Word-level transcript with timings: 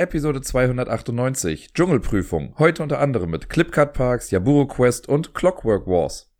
Episode 0.00 0.40
298, 0.40 1.72
Dschungelprüfung. 1.72 2.54
Heute 2.56 2.84
unter 2.84 3.00
anderem 3.00 3.30
mit 3.30 3.48
Clipcut 3.48 3.94
Parks, 3.94 4.30
Yaburo 4.30 4.68
Quest 4.68 5.08
und 5.08 5.34
Clockwork 5.34 5.88
Wars. 5.88 6.32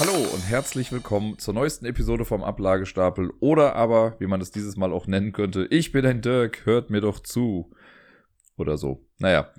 Hallo 0.00 0.28
und 0.34 0.40
herzlich 0.40 0.90
willkommen 0.90 1.38
zur 1.38 1.54
neuesten 1.54 1.86
Episode 1.86 2.24
vom 2.24 2.42
Ablagestapel 2.42 3.30
oder 3.38 3.76
aber, 3.76 4.16
wie 4.18 4.26
man 4.26 4.40
es 4.40 4.50
dieses 4.50 4.76
Mal 4.76 4.92
auch 4.92 5.06
nennen 5.06 5.30
könnte, 5.30 5.68
ich 5.70 5.92
bin 5.92 6.04
ein 6.04 6.20
Dirk, 6.20 6.66
hört 6.66 6.90
mir 6.90 7.00
doch 7.00 7.20
zu. 7.20 7.70
Oder 8.56 8.76
so. 8.76 9.06
Naja. 9.18 9.52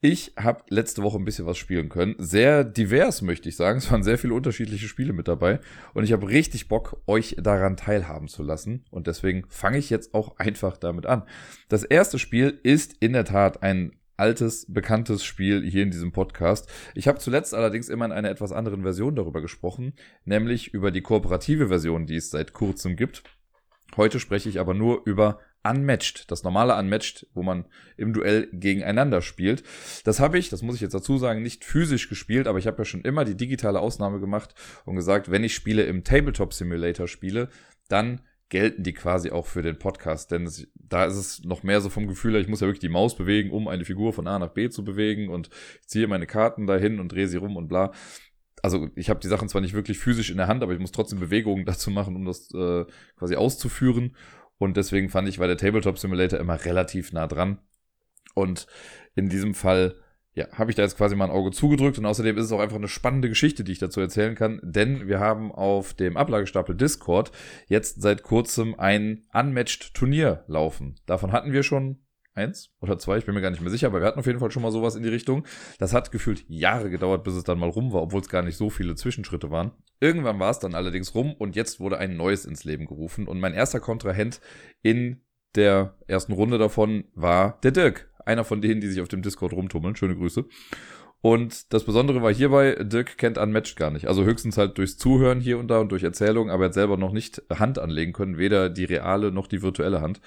Ich 0.00 0.32
habe 0.38 0.62
letzte 0.68 1.02
Woche 1.02 1.18
ein 1.18 1.24
bisschen 1.24 1.46
was 1.46 1.58
spielen 1.58 1.88
können. 1.88 2.14
Sehr 2.18 2.62
divers, 2.62 3.20
möchte 3.20 3.48
ich 3.48 3.56
sagen. 3.56 3.78
Es 3.88 3.90
waren 3.90 4.04
sehr 4.04 4.18
viele 4.18 4.34
unterschiedliche 4.34 4.86
Spiele 4.86 5.12
mit 5.12 5.26
dabei. 5.26 5.58
Und 5.92 6.04
ich 6.04 6.12
habe 6.12 6.28
richtig 6.28 6.68
Bock, 6.68 7.02
euch 7.06 7.34
daran 7.40 7.76
teilhaben 7.76 8.28
zu 8.28 8.44
lassen. 8.44 8.84
Und 8.90 9.08
deswegen 9.08 9.44
fange 9.48 9.78
ich 9.78 9.90
jetzt 9.90 10.14
auch 10.14 10.36
einfach 10.38 10.76
damit 10.76 11.06
an. 11.06 11.24
Das 11.68 11.82
erste 11.82 12.20
Spiel 12.20 12.60
ist 12.62 12.94
in 13.00 13.12
der 13.12 13.24
Tat 13.24 13.64
ein 13.64 13.96
altes, 14.16 14.66
bekanntes 14.72 15.24
Spiel 15.24 15.68
hier 15.68 15.82
in 15.82 15.90
diesem 15.90 16.12
Podcast. 16.12 16.70
Ich 16.94 17.08
habe 17.08 17.18
zuletzt 17.18 17.52
allerdings 17.52 17.88
immer 17.88 18.04
in 18.04 18.12
einer 18.12 18.30
etwas 18.30 18.52
anderen 18.52 18.82
Version 18.82 19.16
darüber 19.16 19.40
gesprochen, 19.40 19.94
nämlich 20.24 20.72
über 20.74 20.92
die 20.92 21.02
kooperative 21.02 21.68
Version, 21.68 22.06
die 22.06 22.16
es 22.16 22.30
seit 22.30 22.52
kurzem 22.52 22.94
gibt. 22.94 23.24
Heute 23.96 24.20
spreche 24.20 24.48
ich 24.48 24.60
aber 24.60 24.74
nur 24.74 25.02
über 25.06 25.40
Unmatched, 25.64 26.30
das 26.30 26.42
normale 26.42 26.76
Unmatched, 26.76 27.26
wo 27.34 27.42
man 27.42 27.66
im 27.96 28.12
Duell 28.12 28.48
gegeneinander 28.52 29.22
spielt. 29.22 29.62
Das 30.04 30.20
habe 30.20 30.38
ich, 30.38 30.48
das 30.48 30.62
muss 30.62 30.76
ich 30.76 30.80
jetzt 30.80 30.94
dazu 30.94 31.18
sagen, 31.18 31.42
nicht 31.42 31.64
physisch 31.64 32.08
gespielt, 32.08 32.46
aber 32.46 32.58
ich 32.58 32.66
habe 32.66 32.78
ja 32.78 32.84
schon 32.84 33.02
immer 33.02 33.24
die 33.24 33.36
digitale 33.36 33.80
Ausnahme 33.80 34.20
gemacht 34.20 34.54
und 34.84 34.96
gesagt, 34.96 35.30
wenn 35.30 35.44
ich 35.44 35.54
Spiele 35.54 35.84
im 35.84 36.04
Tabletop 36.04 36.54
Simulator 36.54 37.08
spiele, 37.08 37.48
dann 37.88 38.20
gelten 38.48 38.82
die 38.82 38.94
quasi 38.94 39.30
auch 39.30 39.46
für 39.46 39.62
den 39.62 39.78
Podcast, 39.78 40.30
denn 40.30 40.46
es, 40.46 40.66
da 40.74 41.04
ist 41.04 41.16
es 41.16 41.44
noch 41.44 41.62
mehr 41.62 41.80
so 41.80 41.90
vom 41.90 42.06
Gefühl, 42.06 42.36
ich 42.36 42.48
muss 42.48 42.60
ja 42.60 42.66
wirklich 42.66 42.80
die 42.80 42.88
Maus 42.88 43.16
bewegen, 43.16 43.50
um 43.50 43.68
eine 43.68 43.84
Figur 43.84 44.12
von 44.12 44.26
A 44.26 44.38
nach 44.38 44.48
B 44.50 44.70
zu 44.70 44.84
bewegen 44.84 45.28
und 45.28 45.50
ich 45.82 45.88
ziehe 45.88 46.06
meine 46.06 46.26
Karten 46.26 46.66
dahin 46.66 46.98
und 46.98 47.12
drehe 47.12 47.28
sie 47.28 47.36
rum 47.36 47.56
und 47.56 47.68
bla. 47.68 47.92
Also 48.62 48.88
ich 48.96 49.10
habe 49.10 49.20
die 49.20 49.28
Sachen 49.28 49.48
zwar 49.48 49.60
nicht 49.60 49.74
wirklich 49.74 49.98
physisch 49.98 50.30
in 50.30 50.38
der 50.38 50.48
Hand, 50.48 50.62
aber 50.62 50.72
ich 50.72 50.80
muss 50.80 50.92
trotzdem 50.92 51.20
Bewegungen 51.20 51.64
dazu 51.66 51.90
machen, 51.90 52.16
um 52.16 52.24
das 52.24 52.52
äh, 52.54 52.86
quasi 53.16 53.36
auszuführen. 53.36 54.16
Und 54.58 54.76
deswegen 54.76 55.08
fand 55.08 55.28
ich, 55.28 55.38
war 55.38 55.46
der 55.46 55.56
Tabletop 55.56 55.98
Simulator 55.98 56.38
immer 56.38 56.64
relativ 56.64 57.12
nah 57.12 57.26
dran. 57.26 57.58
Und 58.34 58.66
in 59.14 59.28
diesem 59.28 59.54
Fall, 59.54 59.96
ja, 60.34 60.46
habe 60.52 60.70
ich 60.70 60.76
da 60.76 60.82
jetzt 60.82 60.96
quasi 60.96 61.16
mal 61.16 61.26
ein 61.26 61.30
Auge 61.30 61.50
zugedrückt. 61.50 61.98
Und 61.98 62.06
außerdem 62.06 62.36
ist 62.36 62.46
es 62.46 62.52
auch 62.52 62.60
einfach 62.60 62.76
eine 62.76 62.88
spannende 62.88 63.28
Geschichte, 63.28 63.64
die 63.64 63.72
ich 63.72 63.78
dazu 63.78 64.00
erzählen 64.00 64.34
kann. 64.34 64.60
Denn 64.62 65.08
wir 65.08 65.20
haben 65.20 65.52
auf 65.52 65.94
dem 65.94 66.16
Ablagestapel 66.16 66.76
Discord 66.76 67.32
jetzt 67.68 68.02
seit 68.02 68.22
kurzem 68.22 68.78
ein 68.78 69.24
Unmatched 69.32 69.94
Turnier 69.94 70.44
laufen. 70.48 70.96
Davon 71.06 71.32
hatten 71.32 71.52
wir 71.52 71.62
schon 71.62 71.98
eins 72.38 72.70
oder 72.80 72.98
zwei, 72.98 73.18
ich 73.18 73.26
bin 73.26 73.34
mir 73.34 73.40
gar 73.40 73.50
nicht 73.50 73.60
mehr 73.60 73.70
sicher, 73.70 73.88
aber 73.88 74.00
wir 74.00 74.06
hatten 74.06 74.18
auf 74.18 74.26
jeden 74.26 74.38
Fall 74.38 74.50
schon 74.50 74.62
mal 74.62 74.72
sowas 74.72 74.94
in 74.94 75.02
die 75.02 75.08
Richtung. 75.08 75.44
Das 75.78 75.92
hat 75.92 76.12
gefühlt 76.12 76.44
Jahre 76.48 76.88
gedauert, 76.88 77.24
bis 77.24 77.34
es 77.34 77.44
dann 77.44 77.58
mal 77.58 77.68
rum 77.68 77.92
war, 77.92 78.02
obwohl 78.02 78.20
es 78.20 78.28
gar 78.28 78.42
nicht 78.42 78.56
so 78.56 78.70
viele 78.70 78.94
Zwischenschritte 78.94 79.50
waren. 79.50 79.72
Irgendwann 80.00 80.38
war 80.38 80.50
es 80.50 80.58
dann 80.58 80.74
allerdings 80.74 81.14
rum 81.14 81.34
und 81.34 81.56
jetzt 81.56 81.80
wurde 81.80 81.98
ein 81.98 82.16
neues 82.16 82.44
ins 82.44 82.64
Leben 82.64 82.86
gerufen 82.86 83.26
und 83.26 83.40
mein 83.40 83.52
erster 83.52 83.80
Kontrahent 83.80 84.40
in 84.82 85.20
der 85.54 85.96
ersten 86.06 86.32
Runde 86.32 86.58
davon 86.58 87.04
war 87.14 87.58
der 87.62 87.72
Dirk, 87.72 88.10
einer 88.24 88.44
von 88.44 88.60
denen, 88.60 88.80
die 88.80 88.88
sich 88.88 89.00
auf 89.00 89.08
dem 89.08 89.22
Discord 89.22 89.52
rumtummeln. 89.52 89.96
Schöne 89.96 90.14
Grüße. 90.14 90.44
Und 91.20 91.72
das 91.72 91.84
Besondere 91.84 92.22
war 92.22 92.32
hierbei, 92.32 92.76
Dirk 92.80 93.18
kennt 93.18 93.38
Unmatched 93.38 93.76
gar 93.76 93.90
nicht. 93.90 94.06
Also 94.06 94.24
höchstens 94.24 94.56
halt 94.56 94.78
durchs 94.78 94.98
Zuhören 94.98 95.40
hier 95.40 95.58
und 95.58 95.68
da 95.68 95.80
und 95.80 95.90
durch 95.90 96.04
Erzählung, 96.04 96.48
aber 96.48 96.64
er 96.64 96.66
hat 96.66 96.74
selber 96.74 96.96
noch 96.96 97.12
nicht 97.12 97.42
Hand 97.50 97.78
anlegen 97.78 98.12
können, 98.12 98.38
weder 98.38 98.70
die 98.70 98.84
reale 98.84 99.32
noch 99.32 99.48
die 99.48 99.62
virtuelle 99.62 100.00
Hand. 100.00 100.20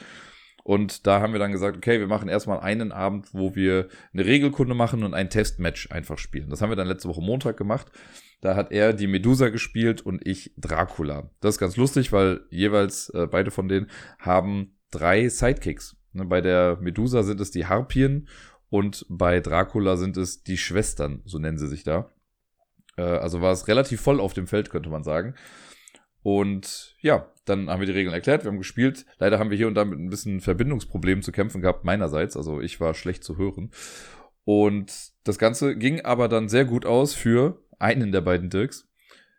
Und 0.64 1.08
da 1.08 1.22
haben 1.22 1.34
wir 1.34 1.40
dann 1.40 1.52
gesagt, 1.52 1.78
okay, 1.78 2.00
wir 2.00 2.08
machen 2.08 2.30
erstmal 2.30 2.59
einen 2.59 2.92
Abend, 2.92 3.34
wo 3.34 3.56
wir 3.56 3.88
eine 4.14 4.26
Regelkunde 4.26 4.76
machen 4.76 5.03
und 5.03 5.14
ein 5.14 5.30
Testmatch 5.30 5.92
einfach 5.92 6.18
spielen. 6.18 6.50
Das 6.50 6.62
haben 6.62 6.69
wir 6.69 6.75
dann 6.75 6.88
letzte 6.88 7.09
Woche 7.09 7.22
Montag 7.22 7.58
gemacht. 7.58 7.88
Da 8.41 8.56
hat 8.56 8.72
er 8.72 8.94
die 8.94 9.08
Medusa 9.08 9.50
gespielt 9.50 10.02
und 10.02 10.25
ich 10.25 10.53
Dracula. 10.58 11.30
Das 11.41 11.56
ist 11.56 11.59
ganz 11.59 11.78
lustig, 11.78 12.12
weil 12.12 12.41
jeweils 12.50 13.09
äh, 13.09 13.28
beide 13.28 13.52
von 13.52 13.68
denen 13.68 13.88
haben 14.19 14.75
drei 14.90 15.30
Sidekicks. 15.30 15.96
Ne, 16.13 16.25
bei 16.25 16.41
der 16.41 16.78
Medusa 16.81 17.24
sind 17.24 17.40
es 17.40 17.52
die 17.52 17.68
Harpien 17.68 18.28
und 18.69 19.06
bei 19.09 19.40
Dracula 19.40 19.96
sind 19.97 20.18
es 20.18 20.44
die 20.44 20.57
Schwestern, 20.57 21.22
so 21.25 21.40
nennen 21.40 21.57
sie 21.57 21.68
sich 21.68 21.84
da. 21.84 22.12
Äh, 22.97 23.03
also 23.03 23.41
war 23.41 23.52
es 23.52 23.68
relativ 23.68 24.02
voll 24.02 24.19
auf 24.19 24.34
dem 24.34 24.47
Feld, 24.47 24.69
könnte 24.69 24.90
man 24.90 25.03
sagen. 25.03 25.36
Und 26.24 26.96
ja, 27.02 27.28
dann 27.46 27.70
haben 27.70 27.80
wir 27.80 27.88
die 27.88 27.94
Regeln 27.94 28.14
erklärt, 28.14 28.44
wir 28.44 28.52
haben 28.52 28.58
gespielt. 28.58 29.06
Leider 29.18 29.40
haben 29.40 29.50
wir 29.50 29.58
hier 29.58 29.68
und 29.68 29.76
da 29.76 29.86
mit 29.86 30.00
ein 30.00 30.09
bisschen 30.09 30.42
Verbindungsproblemen 30.42 31.24
zu 31.24 31.32
kämpfen 31.32 31.62
gehabt, 31.62 31.84
meinerseits. 31.84 32.38
Also 32.38 32.62
ich 32.62 32.80
war 32.80 32.94
schlecht 32.94 33.24
zu 33.24 33.38
hören. 33.38 33.72
Und 34.44 35.12
das 35.24 35.38
Ganze 35.38 35.76
ging 35.76 36.02
aber 36.02 36.28
dann 36.28 36.50
sehr 36.50 36.66
gut 36.66 36.86
aus 36.86 37.14
für 37.14 37.64
einen 37.80 38.12
der 38.12 38.22
beiden 38.22 38.50
Dirks. 38.50 38.88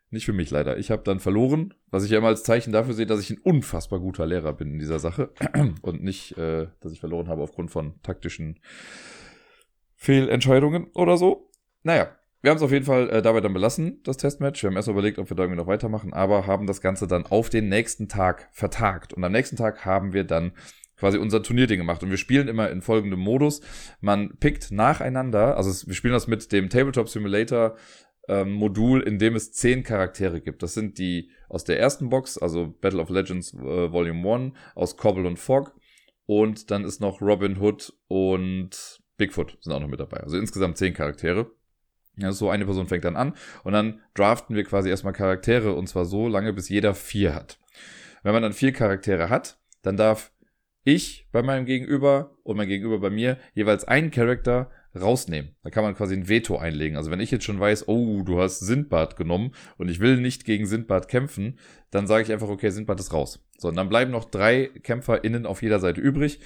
Nicht 0.09 0.25
für 0.25 0.33
mich 0.33 0.51
leider. 0.51 0.77
Ich 0.77 0.91
habe 0.91 1.01
dann 1.03 1.19
verloren, 1.19 1.73
was 1.89 2.03
ich 2.03 2.11
ja 2.11 2.19
immer 2.19 2.27
als 2.27 2.43
Zeichen 2.43 2.71
dafür 2.71 2.93
sehe, 2.93 3.07
dass 3.07 3.19
ich 3.19 3.31
ein 3.31 3.39
unfassbar 3.39 3.99
guter 3.99 4.27
Lehrer 4.27 4.53
bin 4.53 4.73
in 4.73 4.79
dieser 4.79 4.99
Sache. 4.99 5.31
Und 5.81 6.03
nicht, 6.03 6.37
äh, 6.37 6.67
dass 6.81 6.91
ich 6.91 6.99
verloren 6.99 7.29
habe 7.29 7.41
aufgrund 7.41 7.71
von 7.71 7.99
taktischen 8.03 8.59
Fehlentscheidungen 9.95 10.87
oder 10.93 11.17
so. 11.17 11.49
Naja, 11.81 12.15
wir 12.43 12.49
haben 12.49 12.57
es 12.57 12.63
auf 12.63 12.73
jeden 12.73 12.85
Fall 12.85 13.09
äh, 13.09 13.21
dabei 13.21 13.39
dann 13.39 13.53
belassen, 13.53 14.01
das 14.03 14.17
Testmatch. 14.17 14.61
Wir 14.61 14.69
haben 14.69 14.75
erst 14.75 14.89
überlegt, 14.89 15.17
ob 15.17 15.29
wir 15.29 15.37
da 15.37 15.43
irgendwie 15.43 15.61
noch 15.61 15.67
weitermachen, 15.67 16.11
aber 16.11 16.45
haben 16.45 16.67
das 16.67 16.81
Ganze 16.81 17.07
dann 17.07 17.25
auf 17.25 17.49
den 17.49 17.69
nächsten 17.69 18.09
Tag 18.09 18.49
vertagt. 18.51 19.13
Und 19.13 19.23
am 19.23 19.31
nächsten 19.31 19.55
Tag 19.55 19.85
haben 19.85 20.11
wir 20.11 20.25
dann 20.25 20.51
quasi 20.97 21.17
unser 21.17 21.41
Turnierding 21.41 21.77
gemacht. 21.77 22.03
Und 22.03 22.09
wir 22.09 22.17
spielen 22.17 22.49
immer 22.49 22.69
in 22.69 22.81
folgendem 22.81 23.21
Modus. 23.21 23.61
Man 24.01 24.37
pickt 24.39 24.71
nacheinander, 24.71 25.55
also 25.55 25.87
wir 25.87 25.95
spielen 25.95 26.13
das 26.13 26.27
mit 26.27 26.51
dem 26.51 26.69
Tabletop 26.69 27.07
Simulator 27.07 27.77
ähm, 28.27 28.51
Modul, 28.51 28.99
in 29.01 29.19
dem 29.19 29.35
es 29.35 29.53
zehn 29.53 29.83
Charaktere 29.83 30.41
gibt. 30.41 30.63
Das 30.63 30.73
sind 30.73 30.97
die 30.97 31.31
aus 31.47 31.63
der 31.63 31.79
ersten 31.79 32.09
Box, 32.09 32.37
also 32.37 32.75
Battle 32.81 33.01
of 33.01 33.09
Legends 33.09 33.53
äh, 33.53 33.89
Volume 33.89 34.33
1, 34.33 34.53
aus 34.75 34.97
Cobble 34.97 35.25
und 35.25 35.39
Fog. 35.39 35.79
Und 36.25 36.71
dann 36.71 36.83
ist 36.83 36.99
noch 36.99 37.21
Robin 37.21 37.57
Hood 37.57 37.93
und 38.09 39.01
Bigfoot 39.15 39.57
sind 39.61 39.71
auch 39.71 39.79
noch 39.79 39.87
mit 39.87 40.01
dabei. 40.01 40.17
Also 40.17 40.37
insgesamt 40.37 40.77
zehn 40.77 40.93
Charaktere. 40.93 41.49
Ja, 42.15 42.31
so 42.31 42.49
eine 42.49 42.65
Person 42.65 42.87
fängt 42.87 43.05
dann 43.05 43.15
an 43.15 43.33
und 43.63 43.73
dann 43.73 44.01
draften 44.13 44.55
wir 44.55 44.63
quasi 44.63 44.89
erstmal 44.89 45.13
Charaktere 45.13 45.73
und 45.73 45.87
zwar 45.87 46.05
so 46.05 46.27
lange, 46.27 46.53
bis 46.53 46.69
jeder 46.69 46.93
vier 46.93 47.33
hat. 47.33 47.57
Wenn 48.21 48.33
man 48.33 48.43
dann 48.43 48.53
vier 48.53 48.71
Charaktere 48.71 49.29
hat, 49.29 49.57
dann 49.81 49.97
darf 49.97 50.31
ich 50.83 51.27
bei 51.31 51.41
meinem 51.41 51.65
Gegenüber 51.65 52.37
und 52.43 52.57
mein 52.57 52.67
Gegenüber 52.67 52.99
bei 52.99 53.09
mir 53.09 53.37
jeweils 53.53 53.85
einen 53.85 54.11
Charakter 54.11 54.69
rausnehmen. 54.99 55.55
Da 55.63 55.69
kann 55.69 55.83
man 55.83 55.95
quasi 55.95 56.13
ein 56.15 56.27
Veto 56.27 56.57
einlegen. 56.57 56.97
Also 56.97 57.09
wenn 57.09 57.19
ich 57.19 57.31
jetzt 57.31 57.45
schon 57.45 57.59
weiß, 57.59 57.87
oh, 57.87 58.21
du 58.23 58.39
hast 58.39 58.59
Sindbad 58.59 59.15
genommen 59.15 59.53
und 59.77 59.89
ich 59.89 59.99
will 59.99 60.17
nicht 60.17 60.45
gegen 60.45 60.65
Sindbad 60.65 61.07
kämpfen, 61.07 61.57
dann 61.89 62.05
sage 62.05 62.23
ich 62.23 62.31
einfach, 62.31 62.49
okay, 62.49 62.69
Sindbad 62.69 62.99
ist 62.99 63.13
raus. 63.13 63.43
So, 63.57 63.69
und 63.69 63.75
dann 63.75 63.89
bleiben 63.89 64.11
noch 64.11 64.25
drei 64.25 64.69
KämpferInnen 64.83 65.45
auf 65.45 65.61
jeder 65.61 65.79
Seite 65.79 66.01
übrig. 66.01 66.39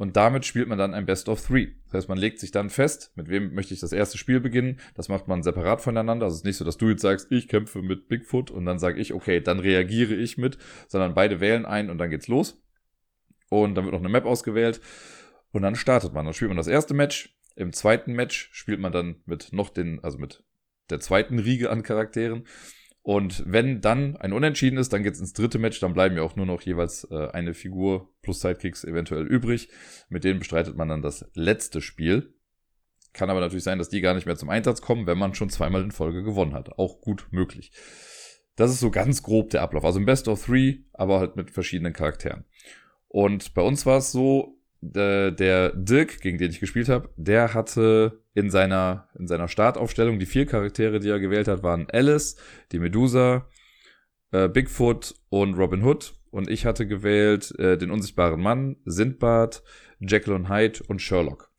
Und 0.00 0.16
damit 0.16 0.46
spielt 0.46 0.66
man 0.66 0.78
dann 0.78 0.94
ein 0.94 1.04
Best 1.04 1.28
of 1.28 1.46
Three. 1.46 1.72
Das 1.84 1.92
heißt, 1.92 2.08
man 2.08 2.16
legt 2.16 2.40
sich 2.40 2.50
dann 2.50 2.70
fest, 2.70 3.12
mit 3.16 3.28
wem 3.28 3.52
möchte 3.52 3.74
ich 3.74 3.80
das 3.80 3.92
erste 3.92 4.16
Spiel 4.16 4.40
beginnen. 4.40 4.80
Das 4.94 5.10
macht 5.10 5.28
man 5.28 5.42
separat 5.42 5.82
voneinander. 5.82 6.24
Also 6.24 6.36
es 6.36 6.40
ist 6.40 6.46
nicht 6.46 6.56
so, 6.56 6.64
dass 6.64 6.78
du 6.78 6.88
jetzt 6.88 7.02
sagst, 7.02 7.30
ich 7.30 7.48
kämpfe 7.48 7.82
mit 7.82 8.08
Bigfoot 8.08 8.50
und 8.50 8.64
dann 8.64 8.78
sage 8.78 8.98
ich, 8.98 9.12
okay, 9.12 9.42
dann 9.42 9.58
reagiere 9.58 10.14
ich 10.14 10.38
mit, 10.38 10.56
sondern 10.88 11.12
beide 11.12 11.40
wählen 11.40 11.66
ein 11.66 11.90
und 11.90 11.98
dann 11.98 12.08
geht's 12.08 12.28
los. 12.28 12.62
Und 13.50 13.74
dann 13.74 13.84
wird 13.84 13.92
noch 13.92 14.00
eine 14.00 14.08
Map 14.08 14.24
ausgewählt 14.24 14.80
und 15.52 15.60
dann 15.60 15.76
startet 15.76 16.14
man. 16.14 16.24
Dann 16.24 16.32
spielt 16.32 16.48
man 16.48 16.56
das 16.56 16.66
erste 16.66 16.94
Match. 16.94 17.36
Im 17.54 17.74
zweiten 17.74 18.14
Match 18.14 18.48
spielt 18.54 18.80
man 18.80 18.92
dann 18.92 19.16
mit 19.26 19.52
noch 19.52 19.68
den, 19.68 20.02
also 20.02 20.16
mit 20.16 20.42
der 20.88 21.00
zweiten 21.00 21.38
Riege 21.38 21.68
an 21.68 21.82
Charakteren. 21.82 22.46
Und 23.02 23.44
wenn 23.46 23.80
dann 23.80 24.16
ein 24.16 24.32
Unentschieden 24.32 24.78
ist, 24.78 24.92
dann 24.92 25.02
geht's 25.02 25.20
ins 25.20 25.32
dritte 25.32 25.58
Match, 25.58 25.80
dann 25.80 25.94
bleiben 25.94 26.16
ja 26.16 26.22
auch 26.22 26.36
nur 26.36 26.46
noch 26.46 26.60
jeweils 26.60 27.04
äh, 27.10 27.28
eine 27.28 27.54
Figur 27.54 28.12
plus 28.20 28.40
Sidekicks 28.40 28.84
eventuell 28.84 29.26
übrig. 29.26 29.70
Mit 30.10 30.24
denen 30.24 30.38
bestreitet 30.38 30.76
man 30.76 30.88
dann 30.88 31.02
das 31.02 31.24
letzte 31.34 31.80
Spiel. 31.80 32.34
Kann 33.12 33.30
aber 33.30 33.40
natürlich 33.40 33.64
sein, 33.64 33.78
dass 33.78 33.88
die 33.88 34.02
gar 34.02 34.14
nicht 34.14 34.26
mehr 34.26 34.36
zum 34.36 34.50
Einsatz 34.50 34.82
kommen, 34.82 35.06
wenn 35.06 35.18
man 35.18 35.34
schon 35.34 35.50
zweimal 35.50 35.82
in 35.82 35.90
Folge 35.90 36.22
gewonnen 36.22 36.54
hat. 36.54 36.78
Auch 36.78 37.00
gut 37.00 37.26
möglich. 37.30 37.72
Das 38.54 38.70
ist 38.70 38.80
so 38.80 38.90
ganz 38.90 39.22
grob 39.22 39.50
der 39.50 39.62
Ablauf. 39.62 39.84
Also 39.84 39.98
im 39.98 40.04
Best 40.04 40.28
of 40.28 40.44
Three, 40.44 40.80
aber 40.92 41.18
halt 41.18 41.36
mit 41.36 41.50
verschiedenen 41.50 41.94
Charakteren. 41.94 42.44
Und 43.08 43.54
bei 43.54 43.62
uns 43.62 43.86
war 43.86 43.98
es 43.98 44.12
so, 44.12 44.59
der, 44.80 45.30
der 45.30 45.70
Dirk, 45.70 46.20
gegen 46.20 46.38
den 46.38 46.50
ich 46.50 46.60
gespielt 46.60 46.88
habe, 46.88 47.10
der 47.16 47.54
hatte 47.54 48.22
in 48.34 48.50
seiner, 48.50 49.08
in 49.18 49.26
seiner 49.26 49.48
Startaufstellung 49.48 50.18
die 50.18 50.26
vier 50.26 50.46
Charaktere, 50.46 51.00
die 51.00 51.08
er 51.08 51.20
gewählt 51.20 51.48
hat, 51.48 51.62
waren 51.62 51.88
Alice, 51.90 52.36
die 52.72 52.78
Medusa, 52.78 53.48
äh, 54.32 54.48
Bigfoot 54.48 55.14
und 55.28 55.54
Robin 55.54 55.84
Hood. 55.84 56.14
Und 56.30 56.48
ich 56.48 56.64
hatte 56.64 56.86
gewählt 56.86 57.52
äh, 57.58 57.76
den 57.76 57.90
unsichtbaren 57.90 58.40
Mann, 58.40 58.76
Sindbad, 58.84 59.62
Jekyll 59.98 60.34
und 60.34 60.48
Hyde 60.48 60.80
und 60.86 61.02
Sherlock. 61.02 61.49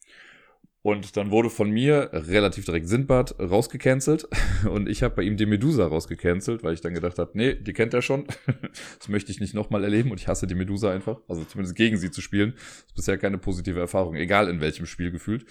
Und 0.83 1.15
dann 1.15 1.29
wurde 1.29 1.51
von 1.51 1.69
mir 1.69 2.09
relativ 2.11 2.65
direkt 2.65 2.87
Sindbad 2.87 3.39
rausgecancelt 3.39 4.27
und 4.69 4.89
ich 4.89 5.03
habe 5.03 5.15
bei 5.15 5.21
ihm 5.21 5.37
die 5.37 5.45
Medusa 5.45 5.85
rausgecancelt, 5.85 6.63
weil 6.63 6.73
ich 6.73 6.81
dann 6.81 6.95
gedacht 6.95 7.19
habe, 7.19 7.31
nee, 7.35 7.53
die 7.53 7.73
kennt 7.73 7.93
er 7.93 8.01
schon. 8.01 8.25
das 8.97 9.07
möchte 9.07 9.31
ich 9.31 9.39
nicht 9.39 9.53
nochmal 9.53 9.83
erleben 9.83 10.09
und 10.09 10.19
ich 10.19 10.27
hasse 10.27 10.47
die 10.47 10.55
Medusa 10.55 10.91
einfach. 10.91 11.19
Also 11.27 11.43
zumindest 11.43 11.75
gegen 11.75 11.97
sie 11.97 12.09
zu 12.09 12.21
spielen. 12.21 12.53
Das 12.55 12.87
ist 12.87 12.95
bisher 12.95 13.17
keine 13.19 13.37
positive 13.37 13.79
Erfahrung, 13.79 14.15
egal 14.15 14.49
in 14.49 14.59
welchem 14.59 14.87
Spiel 14.87 15.11
gefühlt. 15.11 15.45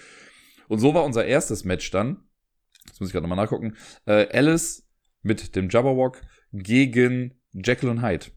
Und 0.67 0.79
so 0.79 0.93
war 0.93 1.05
unser 1.05 1.25
erstes 1.25 1.63
Match 1.63 1.91
dann. 1.91 2.23
Das 2.87 2.99
muss 2.99 3.09
ich 3.09 3.13
gerade 3.13 3.23
nochmal 3.23 3.41
nachgucken. 3.41 3.77
Äh, 4.05 4.27
Alice 4.37 4.85
mit 5.21 5.55
dem 5.55 5.69
Jabberwock 5.69 6.21
gegen 6.51 7.39
Jekyll 7.53 7.89
und 7.89 8.01
Hyde. 8.01 8.27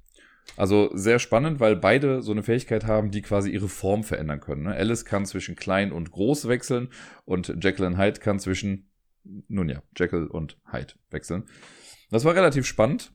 Also 0.57 0.91
sehr 0.95 1.19
spannend, 1.19 1.59
weil 1.59 1.77
beide 1.77 2.23
so 2.23 2.33
eine 2.33 2.43
Fähigkeit 2.43 2.87
haben, 2.87 3.11
die 3.11 3.23
quasi 3.23 3.51
ihre 3.51 3.69
Form 3.69 4.05
verändern 4.05 4.41
können. 4.41 4.65
Ne? 4.65 4.75
Alice 4.75 5.05
kann 5.05 5.27
zwischen 5.27 5.57
klein 5.57 5.91
und 5.91 6.11
groß 6.11 6.49
wechseln 6.49 6.91
und 7.25 7.49
und 7.49 7.65
Hyde 7.99 8.21
kann 8.21 8.39
zwischen, 8.39 8.89
nun 9.49 9.69
ja, 9.69 9.83
Jekyll 9.97 10.27
und 10.27 10.59
Hyde 10.71 10.95
wechseln. 11.11 11.45
Das 12.11 12.25
war 12.25 12.35
relativ 12.35 12.67
spannend. 12.67 13.13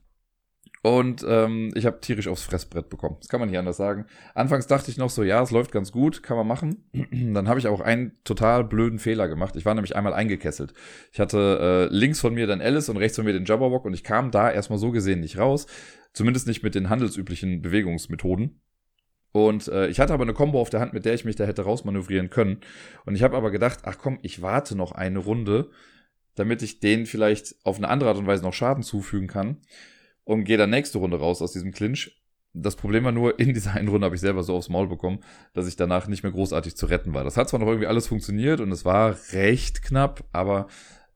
Und 0.82 1.24
ähm, 1.28 1.72
ich 1.74 1.84
habe 1.84 2.00
tierisch 2.00 2.26
aufs 2.26 2.42
Fressbrett 2.42 2.88
bekommen. 2.88 3.16
Das 3.20 3.28
kann 3.28 3.38
man 3.38 3.50
nicht 3.50 3.58
anders 3.58 3.76
sagen. 3.76 4.06
Anfangs 4.34 4.66
dachte 4.66 4.90
ich 4.90 4.96
noch 4.96 5.10
so, 5.10 5.22
ja, 5.22 5.42
es 5.42 5.50
läuft 5.50 5.72
ganz 5.72 5.92
gut, 5.92 6.22
kann 6.22 6.38
man 6.38 6.46
machen. 6.46 6.88
Dann 7.34 7.48
habe 7.48 7.58
ich 7.60 7.66
auch 7.66 7.80
einen 7.80 8.12
total 8.24 8.64
blöden 8.64 8.98
Fehler 8.98 9.28
gemacht. 9.28 9.56
Ich 9.56 9.66
war 9.66 9.74
nämlich 9.74 9.94
einmal 9.94 10.14
eingekesselt. 10.14 10.72
Ich 11.12 11.20
hatte 11.20 11.88
äh, 11.90 11.94
links 11.94 12.20
von 12.20 12.32
mir 12.32 12.46
dann 12.46 12.62
Alice 12.62 12.88
und 12.88 12.96
rechts 12.96 13.16
von 13.16 13.26
mir 13.26 13.34
den 13.34 13.44
Jabberwock 13.44 13.84
und 13.84 13.92
ich 13.92 14.04
kam 14.04 14.30
da 14.30 14.50
erstmal 14.50 14.78
so 14.78 14.90
gesehen 14.90 15.20
nicht 15.20 15.36
raus. 15.36 15.66
Zumindest 16.12 16.46
nicht 16.46 16.62
mit 16.62 16.74
den 16.74 16.88
handelsüblichen 16.88 17.62
Bewegungsmethoden. 17.62 18.60
Und 19.32 19.68
äh, 19.68 19.88
ich 19.88 20.00
hatte 20.00 20.12
aber 20.12 20.24
eine 20.24 20.34
Combo 20.34 20.60
auf 20.60 20.70
der 20.70 20.80
Hand, 20.80 20.92
mit 20.92 21.04
der 21.04 21.14
ich 21.14 21.24
mich 21.24 21.36
da 21.36 21.44
hätte 21.44 21.62
rausmanövrieren 21.62 22.30
können. 22.30 22.60
Und 23.06 23.14
ich 23.14 23.22
habe 23.22 23.36
aber 23.36 23.50
gedacht, 23.50 23.80
ach 23.84 23.98
komm, 23.98 24.18
ich 24.22 24.42
warte 24.42 24.76
noch 24.76 24.92
eine 24.92 25.20
Runde, 25.20 25.70
damit 26.34 26.62
ich 26.62 26.80
denen 26.80 27.06
vielleicht 27.06 27.54
auf 27.64 27.76
eine 27.76 27.88
andere 27.88 28.10
Art 28.10 28.18
und 28.18 28.26
Weise 28.26 28.42
noch 28.42 28.54
Schaden 28.54 28.82
zufügen 28.82 29.28
kann. 29.28 29.58
Und 30.24 30.44
gehe 30.44 30.56
dann 30.56 30.70
nächste 30.70 30.98
Runde 30.98 31.18
raus 31.18 31.42
aus 31.42 31.52
diesem 31.52 31.72
Clinch. 31.72 32.20
Das 32.52 32.74
Problem 32.74 33.04
war 33.04 33.12
nur, 33.12 33.38
in 33.38 33.54
dieser 33.54 33.74
einen 33.74 33.88
Runde 33.88 34.04
habe 34.04 34.16
ich 34.16 34.20
selber 34.20 34.42
so 34.42 34.56
aufs 34.56 34.68
Maul 34.68 34.88
bekommen, 34.88 35.20
dass 35.52 35.68
ich 35.68 35.76
danach 35.76 36.08
nicht 36.08 36.24
mehr 36.24 36.32
großartig 36.32 36.76
zu 36.76 36.86
retten 36.86 37.14
war. 37.14 37.22
Das 37.22 37.36
hat 37.36 37.48
zwar 37.48 37.60
noch 37.60 37.68
irgendwie 37.68 37.86
alles 37.86 38.08
funktioniert 38.08 38.60
und 38.60 38.72
es 38.72 38.84
war 38.84 39.16
recht 39.32 39.82
knapp, 39.82 40.24
aber 40.32 40.66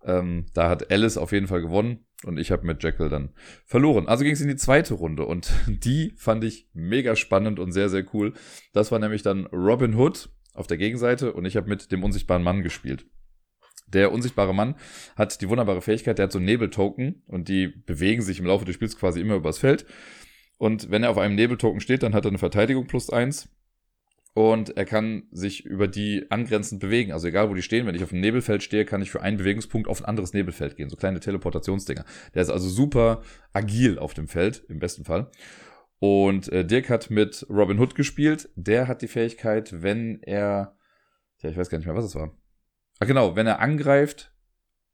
ähm, 0.04 0.46
da 0.54 0.68
hat 0.68 0.92
Alice 0.92 1.16
auf 1.16 1.32
jeden 1.32 1.48
Fall 1.48 1.62
gewonnen. 1.62 2.04
Und 2.24 2.38
ich 2.38 2.50
habe 2.50 2.66
mit 2.66 2.82
Jekyll 2.82 3.08
dann 3.08 3.30
verloren. 3.64 4.08
Also 4.08 4.24
ging 4.24 4.32
es 4.32 4.40
in 4.40 4.48
die 4.48 4.56
zweite 4.56 4.94
Runde 4.94 5.26
und 5.26 5.52
die 5.66 6.14
fand 6.16 6.44
ich 6.44 6.68
mega 6.72 7.16
spannend 7.16 7.58
und 7.58 7.72
sehr, 7.72 7.88
sehr 7.88 8.04
cool. 8.14 8.32
Das 8.72 8.92
war 8.92 8.98
nämlich 8.98 9.22
dann 9.22 9.46
Robin 9.46 9.94
Hood 9.94 10.30
auf 10.54 10.66
der 10.66 10.76
Gegenseite 10.76 11.32
und 11.32 11.44
ich 11.44 11.56
habe 11.56 11.68
mit 11.68 11.92
dem 11.92 12.02
unsichtbaren 12.02 12.42
Mann 12.42 12.62
gespielt. 12.62 13.06
Der 13.86 14.12
unsichtbare 14.12 14.54
Mann 14.54 14.76
hat 15.16 15.40
die 15.40 15.48
wunderbare 15.48 15.82
Fähigkeit, 15.82 16.18
der 16.18 16.24
hat 16.24 16.32
so 16.32 16.38
Nebeltoken 16.40 17.22
und 17.26 17.48
die 17.48 17.68
bewegen 17.68 18.22
sich 18.22 18.40
im 18.40 18.46
Laufe 18.46 18.64
des 18.64 18.74
Spiels 18.74 18.96
quasi 18.96 19.20
immer 19.20 19.34
übers 19.34 19.58
Feld. 19.58 19.84
Und 20.56 20.90
wenn 20.90 21.02
er 21.02 21.10
auf 21.10 21.18
einem 21.18 21.34
Nebeltoken 21.34 21.80
steht, 21.80 22.02
dann 22.02 22.14
hat 22.14 22.24
er 22.24 22.30
eine 22.30 22.38
Verteidigung 22.38 22.86
plus 22.86 23.10
eins 23.10 23.48
und 24.34 24.76
er 24.76 24.84
kann 24.84 25.28
sich 25.30 25.64
über 25.64 25.86
die 25.86 26.26
angrenzend 26.30 26.80
bewegen. 26.80 27.12
Also 27.12 27.28
egal, 27.28 27.48
wo 27.48 27.54
die 27.54 27.62
stehen, 27.62 27.86
wenn 27.86 27.94
ich 27.94 28.02
auf 28.02 28.12
einem 28.12 28.20
Nebelfeld 28.20 28.64
stehe, 28.64 28.84
kann 28.84 29.00
ich 29.00 29.10
für 29.10 29.22
einen 29.22 29.36
Bewegungspunkt 29.36 29.88
auf 29.88 30.00
ein 30.00 30.06
anderes 30.06 30.32
Nebelfeld 30.32 30.76
gehen. 30.76 30.90
So 30.90 30.96
kleine 30.96 31.20
Teleportationsdinger. 31.20 32.04
Der 32.34 32.42
ist 32.42 32.50
also 32.50 32.68
super 32.68 33.22
agil 33.52 33.96
auf 33.98 34.12
dem 34.12 34.26
Feld, 34.26 34.64
im 34.68 34.80
besten 34.80 35.04
Fall. 35.04 35.30
Und 36.00 36.48
äh, 36.48 36.66
Dirk 36.66 36.90
hat 36.90 37.10
mit 37.10 37.46
Robin 37.48 37.78
Hood 37.78 37.94
gespielt. 37.94 38.48
Der 38.56 38.88
hat 38.88 39.02
die 39.02 39.08
Fähigkeit, 39.08 39.82
wenn 39.82 40.20
er, 40.22 40.76
ja, 41.38 41.50
ich 41.50 41.56
weiß 41.56 41.70
gar 41.70 41.78
nicht 41.78 41.86
mehr, 41.86 41.96
was 41.96 42.04
es 42.04 42.16
war. 42.16 42.36
Ach 42.98 43.06
genau, 43.06 43.36
wenn 43.36 43.46
er 43.46 43.60
angreift, 43.60 44.34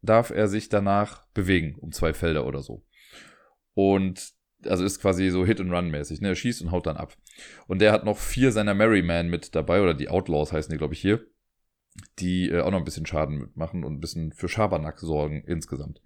darf 0.03 0.31
er 0.31 0.49
sich 0.49 0.69
danach 0.69 1.27
bewegen 1.33 1.77
um 1.81 1.93
zwei 1.93 2.13
Felder 2.13 2.47
oder 2.47 2.61
so. 2.61 2.85
Und 3.73 4.35
also 4.67 4.85
ist 4.85 5.01
quasi 5.01 5.31
so 5.31 5.45
Hit-and-Run-mäßig. 5.45 6.21
Ne? 6.21 6.29
Er 6.29 6.35
schießt 6.35 6.63
und 6.63 6.71
haut 6.71 6.87
dann 6.87 6.97
ab. 6.97 7.17
Und 7.67 7.81
der 7.81 7.93
hat 7.93 8.05
noch 8.05 8.19
vier 8.19 8.53
seiner 8.53 8.75
Merryman 8.75 9.29
mit 9.29 9.55
dabei, 9.55 9.83
oder 9.83 9.95
die 9.95 10.09
Outlaws 10.09 10.53
heißen 10.53 10.71
die, 10.71 10.79
glaube 10.79 10.95
ich, 10.95 11.01
hier, 11.01 11.25
die 12.19 12.51
äh, 12.51 12.61
auch 12.61 12.71
noch 12.71 12.79
ein 12.79 12.85
bisschen 12.85 13.07
Schaden 13.07 13.39
mitmachen 13.39 13.85
und 13.85 13.95
ein 13.95 14.01
bisschen 14.01 14.33
für 14.33 14.49
Schabernack 14.49 14.99
sorgen 14.99 15.43
insgesamt. 15.47 16.01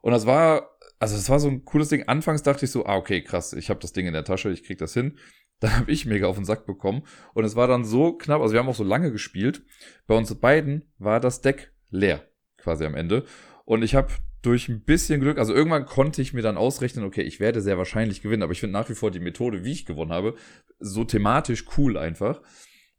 Und 0.00 0.12
das 0.12 0.26
war, 0.26 0.70
also 0.98 1.16
das 1.16 1.28
war 1.28 1.40
so 1.40 1.48
ein 1.48 1.64
cooles 1.64 1.88
Ding. 1.88 2.04
Anfangs 2.06 2.42
dachte 2.42 2.64
ich 2.64 2.70
so, 2.70 2.86
ah, 2.86 2.96
okay, 2.96 3.22
krass, 3.22 3.52
ich 3.52 3.70
habe 3.70 3.80
das 3.80 3.92
Ding 3.92 4.06
in 4.06 4.12
der 4.12 4.24
Tasche, 4.24 4.50
ich 4.50 4.64
krieg 4.64 4.78
das 4.78 4.94
hin. 4.94 5.18
Dann 5.60 5.76
habe 5.76 5.90
ich 5.90 6.06
mega 6.06 6.28
auf 6.28 6.36
den 6.36 6.44
Sack 6.44 6.66
bekommen. 6.66 7.02
Und 7.34 7.44
es 7.44 7.56
war 7.56 7.66
dann 7.66 7.84
so 7.84 8.12
knapp, 8.12 8.40
also 8.40 8.52
wir 8.52 8.60
haben 8.60 8.68
auch 8.68 8.74
so 8.74 8.84
lange 8.84 9.10
gespielt. 9.10 9.62
Bei 10.06 10.16
uns 10.16 10.32
beiden 10.36 10.92
war 10.98 11.18
das 11.20 11.40
Deck 11.40 11.72
leer, 11.90 12.22
quasi 12.58 12.84
am 12.84 12.94
Ende. 12.94 13.24
Und 13.64 13.82
ich 13.82 13.94
habe 13.94 14.12
durch 14.42 14.68
ein 14.68 14.82
bisschen 14.82 15.20
Glück, 15.20 15.38
also 15.38 15.54
irgendwann 15.54 15.86
konnte 15.86 16.22
ich 16.22 16.32
mir 16.32 16.42
dann 16.42 16.56
ausrechnen, 16.56 17.04
okay, 17.04 17.22
ich 17.22 17.40
werde 17.40 17.60
sehr 17.60 17.78
wahrscheinlich 17.78 18.22
gewinnen, 18.22 18.42
aber 18.42 18.52
ich 18.52 18.60
finde 18.60 18.74
nach 18.74 18.88
wie 18.88 18.94
vor 18.94 19.10
die 19.10 19.20
Methode, 19.20 19.64
wie 19.64 19.72
ich 19.72 19.86
gewonnen 19.86 20.12
habe, 20.12 20.34
so 20.78 21.04
thematisch 21.04 21.64
cool 21.76 21.96
einfach, 21.96 22.40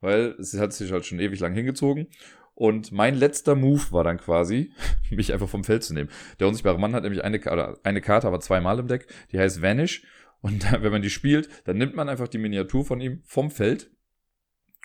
weil 0.01 0.35
es 0.39 0.57
hat 0.57 0.73
sich 0.73 0.91
halt 0.91 1.05
schon 1.05 1.19
ewig 1.19 1.39
lang 1.39 1.53
hingezogen. 1.53 2.07
Und 2.55 2.91
mein 2.91 3.15
letzter 3.15 3.55
Move 3.55 3.91
war 3.91 4.03
dann 4.03 4.17
quasi, 4.17 4.73
mich 5.11 5.31
einfach 5.31 5.47
vom 5.47 5.63
Feld 5.63 5.83
zu 5.83 5.93
nehmen. 5.93 6.09
Der 6.39 6.47
unsichtbare 6.47 6.77
Mann 6.77 6.93
hat 6.93 7.03
nämlich 7.03 7.23
eine, 7.23 7.39
oder 7.39 7.79
eine 7.83 8.01
Karte, 8.01 8.27
aber 8.27 8.41
zweimal 8.41 8.79
im 8.79 8.87
Deck, 8.87 9.07
die 9.31 9.39
heißt 9.39 9.61
Vanish. 9.61 10.03
Und 10.41 10.69
wenn 10.81 10.91
man 10.91 11.01
die 11.01 11.09
spielt, 11.09 11.49
dann 11.65 11.77
nimmt 11.77 11.95
man 11.95 12.09
einfach 12.09 12.27
die 12.27 12.37
Miniatur 12.37 12.83
von 12.83 12.99
ihm 12.99 13.21
vom 13.23 13.49
Feld 13.49 13.91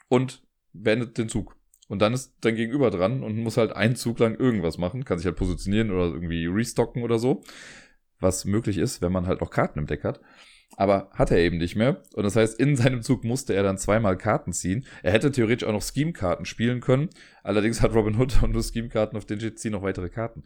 und 0.08 0.44
beendet 0.72 1.18
den 1.18 1.28
Zug. 1.28 1.56
Und 1.88 2.00
dann 2.00 2.14
ist 2.14 2.34
dein 2.40 2.56
Gegenüber 2.56 2.90
dran 2.90 3.22
und 3.22 3.36
muss 3.36 3.56
halt 3.56 3.72
einen 3.72 3.96
Zug 3.96 4.18
lang 4.18 4.34
irgendwas 4.36 4.78
machen, 4.78 5.04
kann 5.04 5.18
sich 5.18 5.26
halt 5.26 5.36
positionieren 5.36 5.90
oder 5.90 6.06
irgendwie 6.06 6.46
restocken 6.46 7.02
oder 7.02 7.18
so. 7.18 7.42
Was 8.20 8.44
möglich 8.44 8.78
ist, 8.78 9.02
wenn 9.02 9.12
man 9.12 9.26
halt 9.26 9.42
auch 9.42 9.50
Karten 9.50 9.78
im 9.78 9.86
Deck 9.86 10.04
hat. 10.04 10.20
Aber 10.76 11.10
hat 11.12 11.30
er 11.30 11.38
eben 11.38 11.58
nicht 11.58 11.76
mehr. 11.76 12.02
Und 12.14 12.24
das 12.24 12.36
heißt, 12.36 12.58
in 12.58 12.76
seinem 12.76 13.02
Zug 13.02 13.22
musste 13.22 13.54
er 13.54 13.62
dann 13.62 13.78
zweimal 13.78 14.16
Karten 14.16 14.52
ziehen. 14.52 14.86
Er 15.02 15.12
hätte 15.12 15.30
theoretisch 15.30 15.68
auch 15.68 15.72
noch 15.72 15.82
Scheme-Karten 15.82 16.46
spielen 16.46 16.80
können. 16.80 17.10
Allerdings 17.42 17.80
hat 17.80 17.94
Robin 17.94 18.18
Hood 18.18 18.38
und 18.42 18.52
nur 18.52 18.62
Scheme-Karten, 18.62 19.16
auf 19.16 19.26
denen 19.26 19.56
ziehen 19.56 19.72
noch 19.72 19.82
weitere 19.82 20.08
Karten. 20.08 20.42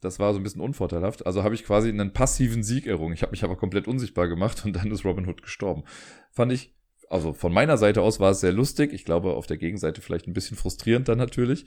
Das 0.00 0.18
war 0.18 0.34
so 0.34 0.38
ein 0.38 0.42
bisschen 0.42 0.60
unvorteilhaft. 0.60 1.26
Also 1.26 1.42
habe 1.42 1.54
ich 1.54 1.64
quasi 1.64 1.88
einen 1.88 2.12
passiven 2.12 2.62
Sieg 2.62 2.86
errungen. 2.86 3.14
Ich 3.14 3.22
habe 3.22 3.30
mich 3.30 3.42
aber 3.42 3.56
komplett 3.56 3.88
unsichtbar 3.88 4.28
gemacht 4.28 4.64
und 4.64 4.76
dann 4.76 4.90
ist 4.90 5.04
Robin 5.04 5.26
Hood 5.26 5.42
gestorben. 5.42 5.84
Fand 6.30 6.52
ich 6.52 6.74
also 7.14 7.32
von 7.32 7.52
meiner 7.52 7.76
Seite 7.76 8.02
aus 8.02 8.18
war 8.18 8.32
es 8.32 8.40
sehr 8.40 8.50
lustig. 8.50 8.92
Ich 8.92 9.04
glaube, 9.04 9.34
auf 9.34 9.46
der 9.46 9.56
Gegenseite 9.56 10.00
vielleicht 10.00 10.26
ein 10.26 10.32
bisschen 10.32 10.56
frustrierend 10.56 11.08
dann 11.08 11.16
natürlich. 11.16 11.64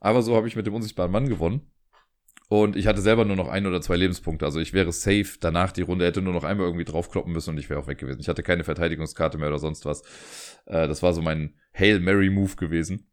Aber 0.00 0.22
so 0.22 0.34
habe 0.34 0.48
ich 0.48 0.56
mit 0.56 0.66
dem 0.66 0.74
unsichtbaren 0.74 1.12
Mann 1.12 1.28
gewonnen. 1.28 1.70
Und 2.48 2.74
ich 2.74 2.88
hatte 2.88 3.00
selber 3.00 3.24
nur 3.24 3.36
noch 3.36 3.46
ein 3.46 3.64
oder 3.66 3.80
zwei 3.80 3.94
Lebenspunkte. 3.94 4.44
Also 4.44 4.58
ich 4.58 4.72
wäre 4.72 4.90
safe 4.90 5.36
danach 5.38 5.70
die 5.70 5.82
Runde, 5.82 6.04
hätte 6.04 6.20
nur 6.20 6.32
noch 6.32 6.42
einmal 6.42 6.66
irgendwie 6.66 6.84
draufkloppen 6.84 7.32
müssen 7.32 7.50
und 7.50 7.58
ich 7.58 7.70
wäre 7.70 7.78
auch 7.78 7.86
weg 7.86 7.98
gewesen. 7.98 8.20
Ich 8.20 8.28
hatte 8.28 8.42
keine 8.42 8.64
Verteidigungskarte 8.64 9.38
mehr 9.38 9.50
oder 9.50 9.60
sonst 9.60 9.84
was. 9.84 10.02
Äh, 10.66 10.88
das 10.88 11.00
war 11.00 11.12
so 11.12 11.22
mein 11.22 11.54
Hail 11.72 12.00
Mary 12.00 12.28
Move 12.28 12.56
gewesen. 12.56 13.06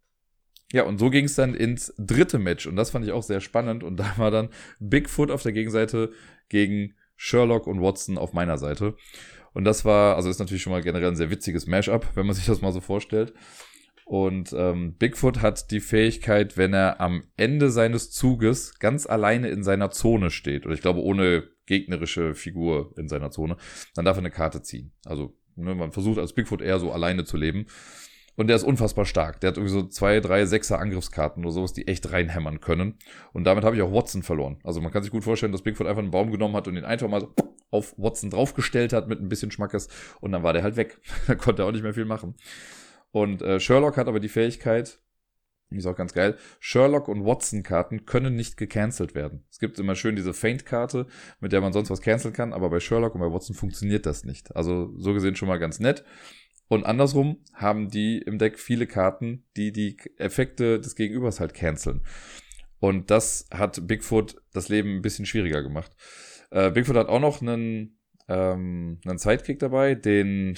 Ja, 0.73 0.85
und 0.85 0.97
so 0.97 1.11
ging 1.11 1.25
es 1.25 1.35
dann 1.35 1.53
ins 1.53 1.93
dritte 1.99 2.39
Match. 2.39 2.65
Und 2.65 2.77
das 2.77 2.89
fand 2.89 3.05
ich 3.05 3.11
auch 3.11 3.21
sehr 3.21 3.41
spannend. 3.41 3.83
Und 3.83 3.97
da 3.97 4.11
war 4.17 4.31
dann 4.31 4.49
Bigfoot 4.79 5.29
auf 5.29 5.43
der 5.43 5.51
Gegenseite 5.51 6.13
gegen 6.49 6.95
Sherlock 7.15 7.67
und 7.67 7.79
Watson 7.79 8.17
auf 8.17 8.33
meiner 8.33 8.57
Seite. 8.57 8.95
Und 9.55 9.63
das 9.63 9.85
war, 9.85 10.17
also 10.17 10.29
ist 10.29 10.39
natürlich 10.39 10.61
schon 10.61 10.73
mal 10.73 10.83
generell 10.83 11.07
ein 11.07 11.15
sehr 11.15 11.31
witziges 11.31 11.65
Mashup, 11.65 12.09
wenn 12.15 12.25
man 12.25 12.35
sich 12.35 12.45
das 12.45 12.61
mal 12.61 12.73
so 12.73 12.81
vorstellt. 12.81 13.33
Und 14.03 14.53
ähm, 14.53 14.95
Bigfoot 14.97 15.41
hat 15.41 15.71
die 15.71 15.79
Fähigkeit, 15.79 16.57
wenn 16.57 16.73
er 16.73 16.99
am 16.99 17.23
Ende 17.37 17.71
seines 17.71 18.11
Zuges 18.11 18.77
ganz 18.79 19.07
alleine 19.07 19.47
in 19.47 19.63
seiner 19.63 19.89
Zone 19.91 20.29
steht, 20.29 20.65
oder 20.65 20.75
ich 20.75 20.81
glaube 20.81 21.01
ohne 21.01 21.45
gegnerische 21.65 22.35
Figur 22.35 22.93
in 22.97 23.07
seiner 23.07 23.31
Zone, 23.31 23.55
dann 23.95 24.03
darf 24.03 24.17
er 24.17 24.19
eine 24.19 24.29
Karte 24.29 24.61
ziehen. 24.61 24.91
Also 25.05 25.35
ne, 25.55 25.73
man 25.73 25.93
versucht 25.93 26.19
als 26.19 26.33
Bigfoot 26.33 26.61
eher 26.61 26.77
so 26.77 26.91
alleine 26.91 27.23
zu 27.23 27.37
leben. 27.37 27.65
Und 28.35 28.47
der 28.47 28.57
ist 28.57 28.63
unfassbar 28.63 29.05
stark. 29.05 29.39
Der 29.39 29.51
hat 29.51 29.57
irgendwie 29.57 29.73
so 29.73 29.87
zwei, 29.87 30.19
drei, 30.19 30.45
sechser 30.45 30.79
Angriffskarten 30.79 31.45
oder 31.45 31.53
sowas, 31.53 31.71
die 31.71 31.87
echt 31.87 32.11
reinhämmern 32.11 32.59
können. 32.59 32.99
Und 33.31 33.45
damit 33.45 33.63
habe 33.63 33.77
ich 33.77 33.81
auch 33.81 33.93
Watson 33.93 34.21
verloren. 34.21 34.59
Also 34.65 34.81
man 34.81 34.91
kann 34.91 35.01
sich 35.01 35.13
gut 35.13 35.23
vorstellen, 35.23 35.53
dass 35.53 35.61
Bigfoot 35.61 35.87
einfach 35.87 36.01
einen 36.01 36.11
Baum 36.11 36.29
genommen 36.31 36.57
hat 36.57 36.67
und 36.67 36.75
ihn 36.75 36.83
einfach 36.83 37.07
mal 37.07 37.21
so 37.21 37.33
auf 37.75 37.93
Watson 37.97 38.29
draufgestellt 38.29 38.93
hat 38.93 39.07
mit 39.07 39.19
ein 39.21 39.29
bisschen 39.29 39.51
Schmackes 39.51 39.89
und 40.21 40.31
dann 40.31 40.43
war 40.43 40.53
der 40.53 40.63
halt 40.63 40.77
weg. 40.77 40.99
da 41.27 41.35
konnte 41.35 41.63
er 41.63 41.67
auch 41.67 41.71
nicht 41.71 41.83
mehr 41.83 41.93
viel 41.93 42.05
machen. 42.05 42.35
Und 43.11 43.41
äh, 43.41 43.59
Sherlock 43.59 43.97
hat 43.97 44.07
aber 44.07 44.19
die 44.19 44.29
Fähigkeit, 44.29 44.99
die 45.71 45.77
ist 45.77 45.85
auch 45.85 45.95
ganz 45.95 46.13
geil, 46.13 46.37
Sherlock 46.59 47.07
und 47.07 47.25
Watson-Karten 47.25 48.05
können 48.05 48.35
nicht 48.35 48.57
gecancelt 48.57 49.15
werden. 49.15 49.45
Es 49.49 49.59
gibt 49.59 49.79
immer 49.79 49.95
schön 49.95 50.15
diese 50.15 50.33
Faint-Karte, 50.33 51.07
mit 51.39 51.51
der 51.51 51.61
man 51.61 51.73
sonst 51.73 51.89
was 51.89 52.01
canceln 52.01 52.33
kann, 52.33 52.53
aber 52.53 52.69
bei 52.69 52.79
Sherlock 52.79 53.15
und 53.15 53.21
bei 53.21 53.31
Watson 53.31 53.55
funktioniert 53.55 54.05
das 54.05 54.25
nicht. 54.25 54.55
Also 54.55 54.93
so 54.97 55.13
gesehen 55.13 55.35
schon 55.35 55.47
mal 55.47 55.59
ganz 55.59 55.79
nett. 55.79 56.03
Und 56.67 56.85
andersrum 56.85 57.37
haben 57.53 57.89
die 57.89 58.17
im 58.17 58.37
Deck 58.37 58.59
viele 58.59 58.87
Karten, 58.87 59.43
die 59.55 59.71
die 59.71 59.97
Effekte 60.17 60.79
des 60.79 60.95
Gegenübers 60.95 61.39
halt 61.39 61.53
canceln. 61.53 62.01
Und 62.79 63.11
das 63.11 63.47
hat 63.51 63.87
Bigfoot 63.87 64.41
das 64.53 64.69
Leben 64.69 64.97
ein 64.97 65.01
bisschen 65.01 65.25
schwieriger 65.25 65.63
gemacht. 65.63 65.95
Äh, 66.55 66.71
Bigfoot 66.71 66.95
hat 66.95 67.09
auch 67.09 67.19
noch 67.19 67.41
einen, 67.41 67.97
ähm, 68.29 68.99
einen 69.05 69.17
Sidekick 69.17 69.59
dabei, 69.59 69.93
den 69.93 70.57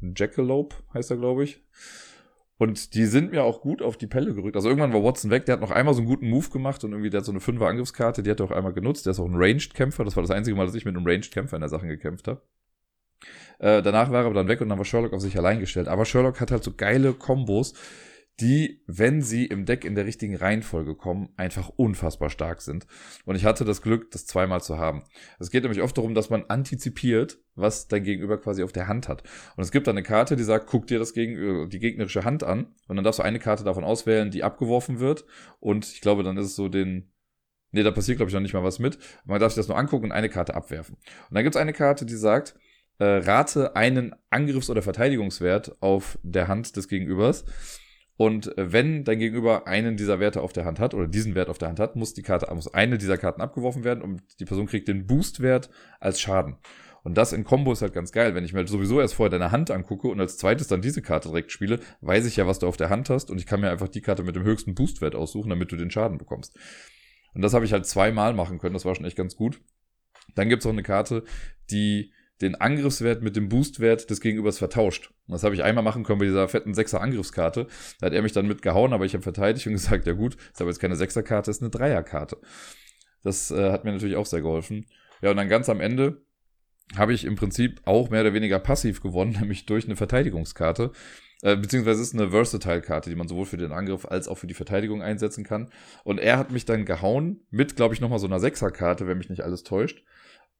Jackalope 0.00 0.74
heißt 0.92 1.12
er, 1.12 1.16
glaube 1.16 1.44
ich. 1.44 1.62
Und 2.56 2.94
die 2.94 3.04
sind 3.06 3.30
mir 3.30 3.44
auch 3.44 3.60
gut 3.60 3.80
auf 3.80 3.96
die 3.96 4.08
Pelle 4.08 4.34
gerückt. 4.34 4.56
Also 4.56 4.68
irgendwann 4.68 4.92
war 4.92 5.04
Watson 5.04 5.30
weg, 5.30 5.46
der 5.46 5.52
hat 5.52 5.60
noch 5.60 5.70
einmal 5.70 5.94
so 5.94 6.00
einen 6.00 6.08
guten 6.08 6.28
Move 6.28 6.50
gemacht 6.50 6.82
und 6.82 6.90
irgendwie 6.90 7.08
der 7.08 7.18
hat 7.18 7.24
so 7.24 7.30
eine 7.30 7.38
5er 7.38 7.68
Angriffskarte, 7.68 8.24
die 8.24 8.30
hat 8.32 8.40
er 8.40 8.46
auch 8.46 8.50
einmal 8.50 8.72
genutzt. 8.72 9.06
Der 9.06 9.12
ist 9.12 9.20
auch 9.20 9.26
ein 9.26 9.36
Ranged-Kämpfer. 9.36 10.04
Das 10.04 10.16
war 10.16 10.24
das 10.24 10.32
einzige 10.32 10.56
Mal, 10.56 10.66
dass 10.66 10.74
ich 10.74 10.84
mit 10.84 10.96
einem 10.96 11.06
Ranged-Kämpfer 11.06 11.56
in 11.56 11.60
der 11.60 11.68
Sache 11.68 11.86
gekämpft 11.86 12.26
habe. 12.26 12.42
Äh, 13.60 13.80
danach 13.82 14.10
war 14.10 14.22
er 14.22 14.26
aber 14.26 14.34
dann 14.34 14.48
weg 14.48 14.60
und 14.60 14.68
dann 14.68 14.78
war 14.78 14.84
Sherlock 14.84 15.12
auf 15.12 15.20
sich 15.20 15.38
allein 15.38 15.60
gestellt. 15.60 15.86
Aber 15.86 16.04
Sherlock 16.04 16.40
hat 16.40 16.50
halt 16.50 16.64
so 16.64 16.72
geile 16.74 17.12
Kombos, 17.12 17.74
die, 18.40 18.82
wenn 18.86 19.20
sie 19.20 19.46
im 19.46 19.64
Deck 19.64 19.84
in 19.84 19.96
der 19.96 20.06
richtigen 20.06 20.36
Reihenfolge 20.36 20.94
kommen, 20.94 21.30
einfach 21.36 21.70
unfassbar 21.70 22.30
stark 22.30 22.60
sind. 22.60 22.86
Und 23.24 23.34
ich 23.34 23.44
hatte 23.44 23.64
das 23.64 23.82
Glück, 23.82 24.12
das 24.12 24.26
zweimal 24.26 24.62
zu 24.62 24.78
haben. 24.78 25.02
Es 25.40 25.50
geht 25.50 25.64
nämlich 25.64 25.82
oft 25.82 25.96
darum, 25.98 26.14
dass 26.14 26.30
man 26.30 26.44
antizipiert, 26.44 27.38
was 27.56 27.88
dein 27.88 28.04
Gegenüber 28.04 28.40
quasi 28.40 28.62
auf 28.62 28.70
der 28.72 28.86
Hand 28.86 29.08
hat. 29.08 29.24
Und 29.56 29.64
es 29.64 29.72
gibt 29.72 29.88
dann 29.88 29.96
eine 29.96 30.04
Karte, 30.04 30.36
die 30.36 30.44
sagt, 30.44 30.68
guck 30.68 30.86
dir 30.86 31.00
das 31.00 31.14
gegen 31.14 31.68
die 31.68 31.78
gegnerische 31.80 32.24
Hand 32.24 32.44
an 32.44 32.74
und 32.86 32.96
dann 32.96 33.04
darfst 33.04 33.18
du 33.18 33.24
eine 33.24 33.40
Karte 33.40 33.64
davon 33.64 33.82
auswählen, 33.82 34.30
die 34.30 34.44
abgeworfen 34.44 35.00
wird. 35.00 35.24
Und 35.58 35.86
ich 35.86 36.00
glaube, 36.00 36.22
dann 36.22 36.36
ist 36.36 36.46
es 36.46 36.56
so 36.56 36.68
den, 36.68 37.10
nee, 37.72 37.82
da 37.82 37.90
passiert 37.90 38.18
glaube 38.18 38.30
ich 38.30 38.34
noch 38.34 38.40
nicht 38.40 38.54
mal 38.54 38.62
was 38.62 38.78
mit. 38.78 38.98
Man 39.24 39.40
darf 39.40 39.52
sich 39.52 39.60
das 39.60 39.68
nur 39.68 39.76
angucken 39.76 40.06
und 40.06 40.12
eine 40.12 40.28
Karte 40.28 40.54
abwerfen. 40.54 40.94
Und 41.28 41.34
dann 41.34 41.42
gibt 41.42 41.56
es 41.56 41.60
eine 41.60 41.72
Karte, 41.72 42.06
die 42.06 42.16
sagt, 42.16 42.54
äh, 42.98 43.04
rate 43.04 43.76
einen 43.76 44.14
Angriffs- 44.30 44.70
oder 44.70 44.82
Verteidigungswert 44.82 45.80
auf 45.80 46.18
der 46.22 46.48
Hand 46.48 46.76
des 46.76 46.88
Gegenübers. 46.88 47.44
Und 48.18 48.52
wenn 48.56 49.04
dein 49.04 49.20
Gegenüber 49.20 49.68
einen 49.68 49.96
dieser 49.96 50.18
Werte 50.18 50.42
auf 50.42 50.52
der 50.52 50.64
Hand 50.64 50.80
hat 50.80 50.92
oder 50.92 51.06
diesen 51.06 51.36
Wert 51.36 51.48
auf 51.48 51.58
der 51.58 51.68
Hand 51.68 51.78
hat, 51.78 51.94
muss 51.94 52.14
die 52.14 52.22
Karte, 52.22 52.52
muss 52.52 52.74
eine 52.74 52.98
dieser 52.98 53.16
Karten 53.16 53.40
abgeworfen 53.40 53.84
werden 53.84 54.02
und 54.02 54.22
die 54.40 54.44
Person 54.44 54.66
kriegt 54.66 54.88
den 54.88 55.06
Boostwert 55.06 55.70
als 56.00 56.20
Schaden. 56.20 56.56
Und 57.04 57.16
das 57.16 57.32
in 57.32 57.44
Combo 57.44 57.70
ist 57.70 57.80
halt 57.80 57.94
ganz 57.94 58.10
geil. 58.10 58.34
Wenn 58.34 58.44
ich 58.44 58.52
mir 58.52 58.58
halt 58.58 58.68
sowieso 58.68 59.00
erst 59.00 59.14
vorher 59.14 59.30
deine 59.30 59.52
Hand 59.52 59.70
angucke 59.70 60.08
und 60.08 60.18
als 60.18 60.36
zweites 60.36 60.66
dann 60.66 60.82
diese 60.82 61.00
Karte 61.00 61.28
direkt 61.28 61.52
spiele, 61.52 61.78
weiß 62.00 62.26
ich 62.26 62.34
ja, 62.34 62.48
was 62.48 62.58
du 62.58 62.66
auf 62.66 62.76
der 62.76 62.90
Hand 62.90 63.08
hast 63.08 63.30
und 63.30 63.38
ich 63.38 63.46
kann 63.46 63.60
mir 63.60 63.70
einfach 63.70 63.86
die 63.86 64.00
Karte 64.00 64.24
mit 64.24 64.34
dem 64.34 64.42
höchsten 64.42 64.74
Boostwert 64.74 65.14
aussuchen, 65.14 65.50
damit 65.50 65.70
du 65.70 65.76
den 65.76 65.92
Schaden 65.92 66.18
bekommst. 66.18 66.58
Und 67.34 67.42
das 67.42 67.54
habe 67.54 67.64
ich 67.64 67.72
halt 67.72 67.86
zweimal 67.86 68.34
machen 68.34 68.58
können. 68.58 68.74
Das 68.74 68.84
war 68.84 68.96
schon 68.96 69.04
echt 69.04 69.16
ganz 69.16 69.36
gut. 69.36 69.60
Dann 70.34 70.48
gibt's 70.48 70.66
auch 70.66 70.72
eine 70.72 70.82
Karte, 70.82 71.22
die 71.70 72.12
den 72.40 72.54
Angriffswert 72.54 73.22
mit 73.22 73.36
dem 73.36 73.48
Boostwert 73.48 74.10
des 74.10 74.20
Gegenübers 74.20 74.58
vertauscht. 74.58 75.10
Und 75.26 75.32
das 75.32 75.42
habe 75.42 75.54
ich 75.54 75.62
einmal 75.62 75.84
machen 75.84 76.04
können 76.04 76.20
bei 76.20 76.26
dieser 76.26 76.48
fetten 76.48 76.74
Sechser 76.74 77.00
Angriffskarte. 77.00 77.66
Da 78.00 78.06
hat 78.06 78.12
er 78.12 78.22
mich 78.22 78.32
dann 78.32 78.46
mitgehauen, 78.46 78.92
aber 78.92 79.04
ich 79.04 79.14
habe 79.14 79.22
verteidigt 79.22 79.66
und 79.66 79.72
gesagt, 79.74 80.06
ja 80.06 80.12
gut, 80.12 80.36
ist 80.52 80.60
aber 80.60 80.70
jetzt 80.70 80.80
keine 80.80 80.96
Sechserkarte, 80.96 81.50
ist 81.50 81.62
eine 81.62 81.70
Dreierkarte. 81.70 82.38
Das 83.22 83.50
äh, 83.50 83.70
hat 83.70 83.84
mir 83.84 83.92
natürlich 83.92 84.16
auch 84.16 84.26
sehr 84.26 84.42
geholfen. 84.42 84.86
Ja, 85.20 85.30
und 85.30 85.36
dann 85.36 85.48
ganz 85.48 85.68
am 85.68 85.80
Ende 85.80 86.22
habe 86.96 87.12
ich 87.12 87.24
im 87.24 87.36
Prinzip 87.36 87.80
auch 87.84 88.08
mehr 88.10 88.22
oder 88.22 88.34
weniger 88.34 88.58
passiv 88.58 89.02
gewonnen, 89.02 89.32
nämlich 89.40 89.66
durch 89.66 89.84
eine 89.84 89.96
Verteidigungskarte. 89.96 90.92
Äh, 91.42 91.56
beziehungsweise 91.56 92.02
ist 92.02 92.14
eine 92.14 92.30
Versatile-Karte, 92.30 93.10
die 93.10 93.16
man 93.16 93.28
sowohl 93.28 93.46
für 93.46 93.56
den 93.56 93.72
Angriff 93.72 94.06
als 94.06 94.26
auch 94.26 94.36
für 94.36 94.48
die 94.48 94.54
Verteidigung 94.54 95.02
einsetzen 95.02 95.44
kann. 95.44 95.70
Und 96.02 96.18
er 96.18 96.36
hat 96.38 96.50
mich 96.50 96.64
dann 96.64 96.84
gehauen 96.84 97.40
mit, 97.50 97.76
glaube 97.76 97.94
ich, 97.94 98.00
nochmal 98.00 98.18
so 98.18 98.26
einer 98.26 98.40
Sechserkarte, 98.40 99.06
wenn 99.06 99.18
mich 99.18 99.30
nicht 99.30 99.42
alles 99.42 99.62
täuscht. 99.62 100.02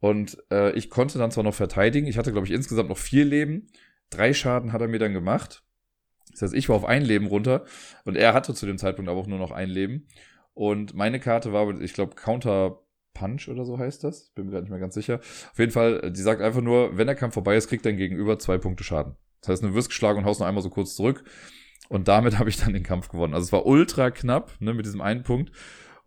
Und 0.01 0.39
äh, 0.51 0.73
ich 0.73 0.91
konnte 0.91 1.19
dann 1.19 1.31
zwar 1.31 1.45
noch 1.45 1.55
verteidigen, 1.55 2.07
ich 2.07 2.19
hatte, 2.19 2.33
glaube 2.33 2.47
ich, 2.47 2.53
insgesamt 2.53 2.89
noch 2.89 2.99
vier 2.99 3.25
Leben. 3.25 3.69
Drei 4.11 4.33
Schaden 4.33 4.73
hat 4.73 4.81
er 4.81 4.89
mir 4.89 4.99
dann 4.99 5.13
gemacht. 5.13 5.65
Das 6.33 6.43
heißt, 6.43 6.55
ich 6.55 6.69
war 6.69 6.77
auf 6.77 6.85
ein 6.85 7.03
Leben 7.03 7.27
runter 7.27 7.65
und 8.05 8.17
er 8.17 8.33
hatte 8.33 8.55
zu 8.55 8.67
dem 8.67 8.79
Zeitpunkt 8.79 9.11
aber 9.11 9.21
auch 9.21 9.27
nur 9.27 9.39
noch 9.39 9.51
ein 9.51 9.69
Leben. 9.69 10.07
Und 10.55 10.95
meine 10.95 11.21
Karte 11.21 11.53
war, 11.53 11.81
ich 11.81 11.95
glaube, 11.95 12.15
Counter 12.15 12.81
Punch 13.19 13.49
oder 13.49 13.65
so 13.65 13.79
heißt 13.79 14.05
das. 14.05 14.31
Bin 14.31 14.47
mir 14.47 14.53
gerade 14.53 14.65
nicht 14.65 14.71
mehr 14.71 14.81
ganz 14.81 14.95
sicher. 14.95 15.17
Auf 15.17 15.59
jeden 15.59 15.73
Fall, 15.73 16.13
die 16.13 16.23
sagt 16.23 16.41
einfach 16.41 16.61
nur, 16.61 16.97
wenn 16.97 17.07
der 17.07 17.17
Kampf 17.17 17.35
vorbei 17.35 17.57
ist, 17.57 17.69
kriegt 17.69 17.85
dein 17.85 17.97
Gegenüber 17.97 18.39
zwei 18.39 18.59
Punkte 18.59 18.85
Schaden. 18.85 19.17
Das 19.41 19.51
heißt, 19.51 19.63
du 19.63 19.75
wirst 19.75 19.89
geschlagen 19.89 20.19
und 20.19 20.25
haust 20.25 20.41
noch 20.41 20.47
einmal 20.47 20.63
so 20.63 20.71
kurz 20.71 20.95
zurück. 20.95 21.25
Und 21.89 22.09
damit 22.09 22.39
habe 22.39 22.49
ich 22.49 22.57
dann 22.57 22.73
den 22.73 22.83
Kampf 22.83 23.09
gewonnen. 23.09 23.35
Also 23.35 23.47
es 23.47 23.53
war 23.53 23.67
ultra 23.67 24.11
knapp, 24.11 24.53
ne, 24.61 24.75
mit 24.75 24.87
diesem 24.87 25.01
einen 25.01 25.23
Punkt. 25.23 25.53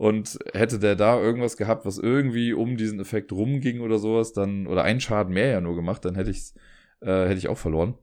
Und 0.01 0.39
hätte 0.53 0.79
der 0.79 0.95
da 0.95 1.21
irgendwas 1.21 1.57
gehabt, 1.57 1.85
was 1.85 1.99
irgendwie 1.99 2.53
um 2.53 2.75
diesen 2.75 2.99
Effekt 2.99 3.31
rumging 3.31 3.81
oder 3.81 3.99
sowas, 3.99 4.33
dann, 4.33 4.65
oder 4.65 4.83
einen 4.83 4.99
Schaden 4.99 5.31
mehr 5.31 5.51
ja 5.51 5.61
nur 5.61 5.75
gemacht, 5.75 6.03
dann 6.05 6.15
hätte 6.15 6.31
ich 6.31 6.55
äh, 7.01 7.27
hätte 7.27 7.37
ich 7.37 7.47
auch 7.47 7.57
verloren. 7.59 7.93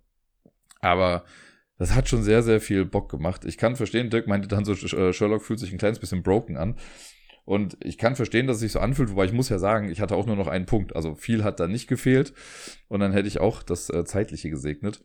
Aber 0.80 1.24
das 1.76 1.96
hat 1.96 2.08
schon 2.08 2.22
sehr, 2.22 2.44
sehr 2.44 2.60
viel 2.60 2.84
Bock 2.84 3.10
gemacht. 3.10 3.44
Ich 3.44 3.58
kann 3.58 3.74
verstehen, 3.74 4.10
Dirk 4.10 4.28
meinte 4.28 4.46
dann 4.46 4.64
so, 4.64 4.74
äh, 4.74 5.12
Sherlock 5.12 5.42
fühlt 5.42 5.58
sich 5.58 5.72
ein 5.72 5.78
kleines 5.78 5.98
bisschen 5.98 6.22
broken 6.22 6.56
an. 6.56 6.76
Und 7.48 7.78
ich 7.82 7.96
kann 7.96 8.14
verstehen, 8.14 8.46
dass 8.46 8.56
es 8.56 8.60
sich 8.60 8.72
so 8.72 8.78
anfühlt, 8.78 9.10
wobei 9.10 9.24
ich 9.24 9.32
muss 9.32 9.48
ja 9.48 9.58
sagen, 9.58 9.88
ich 9.88 10.02
hatte 10.02 10.14
auch 10.14 10.26
nur 10.26 10.36
noch 10.36 10.48
einen 10.48 10.66
Punkt. 10.66 10.94
Also 10.94 11.14
viel 11.14 11.44
hat 11.44 11.60
da 11.60 11.66
nicht 11.66 11.88
gefehlt. 11.88 12.34
Und 12.88 13.00
dann 13.00 13.12
hätte 13.12 13.26
ich 13.26 13.40
auch 13.40 13.62
das 13.62 13.88
äh, 13.88 14.04
Zeitliche 14.04 14.50
gesegnet. 14.50 15.02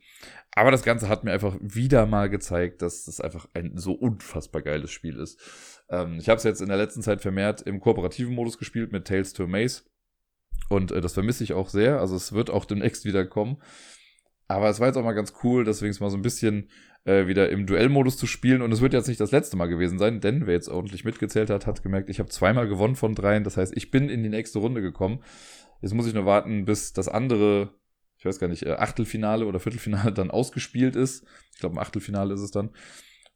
Aber 0.52 0.70
das 0.70 0.84
Ganze 0.84 1.08
hat 1.08 1.24
mir 1.24 1.32
einfach 1.32 1.56
wieder 1.62 2.06
mal 2.06 2.30
gezeigt, 2.30 2.82
dass 2.82 3.06
das 3.06 3.22
einfach 3.22 3.48
ein 3.54 3.78
so 3.78 3.94
unfassbar 3.94 4.62
geiles 4.62 4.92
Spiel 4.92 5.20
ist. 5.20 5.40
Ähm, 5.90 6.18
ich 6.20 6.28
habe 6.28 6.36
es 6.36 6.44
jetzt 6.44 6.62
in 6.62 6.68
der 6.68 6.76
letzten 6.76 7.02
Zeit 7.02 7.22
vermehrt 7.22 7.62
im 7.62 7.80
kooperativen 7.80 8.36
Modus 8.36 8.58
gespielt 8.58 8.92
mit 8.92 9.08
Tales 9.08 9.32
to 9.32 9.46
a 9.46 9.48
Maze. 9.48 9.84
Und 10.68 10.92
äh, 10.92 11.00
das 11.00 11.14
vermisse 11.14 11.46
ich 11.46 11.54
auch 11.54 11.70
sehr. 11.70 12.02
Also 12.02 12.18
es 12.18 12.34
wird 12.34 12.50
auch 12.50 12.66
demnächst 12.66 13.06
wieder 13.06 13.26
kommen. 13.26 13.62
Aber 14.54 14.70
es 14.70 14.80
war 14.80 14.88
jetzt 14.88 14.98
auch 14.98 15.04
mal 15.04 15.14
ganz 15.14 15.34
cool, 15.44 15.64
deswegen 15.64 15.96
mal 16.00 16.12
so 16.12 16.18
ein 16.18 16.22
bisschen 16.22 16.70
äh, 17.06 17.26
wieder 17.26 17.50
im 17.50 17.66
Duellmodus 17.66 18.18
zu 18.18 18.28
spielen. 18.28 18.62
Und 18.62 18.72
es 18.72 18.82
wird 18.82 18.94
jetzt 18.94 19.08
nicht 19.08 19.20
das 19.20 19.32
letzte 19.32 19.58
Mal 19.58 19.66
gewesen 19.66 19.98
sein, 19.98 20.22
denn 20.22 20.46
wer 20.46 20.54
jetzt 20.54 20.70
ordentlich 20.70 21.04
mitgezählt 21.04 21.50
hat, 21.50 21.66
hat 21.66 21.82
gemerkt, 21.82 22.10
ich 22.10 22.20
habe 22.20 22.30
zweimal 22.30 22.68
gewonnen 22.68 22.96
von 22.96 23.16
dreien. 23.16 23.44
Das 23.44 23.58
heißt, 23.58 23.76
ich 23.76 23.90
bin 23.90 24.10
in 24.10 24.22
die 24.22 24.30
nächste 24.30 24.60
Runde 24.60 24.82
gekommen. 24.82 25.24
Jetzt 25.82 25.96
muss 25.96 26.06
ich 26.06 26.14
nur 26.14 26.26
warten, 26.26 26.66
bis 26.66 26.94
das 26.94 27.08
andere, 27.08 27.74
ich 28.18 28.26
weiß 28.26 28.38
gar 28.38 28.48
nicht, 28.48 28.64
äh, 28.64 28.74
Achtelfinale 28.74 29.46
oder 29.46 29.60
Viertelfinale 29.60 30.14
dann 30.14 30.30
ausgespielt 30.30 30.96
ist. 30.96 31.26
Ich 31.54 31.60
glaube, 31.60 31.74
im 31.74 31.80
Achtelfinale 31.80 32.36
ist 32.36 32.42
es 32.42 32.52
dann. 32.52 32.70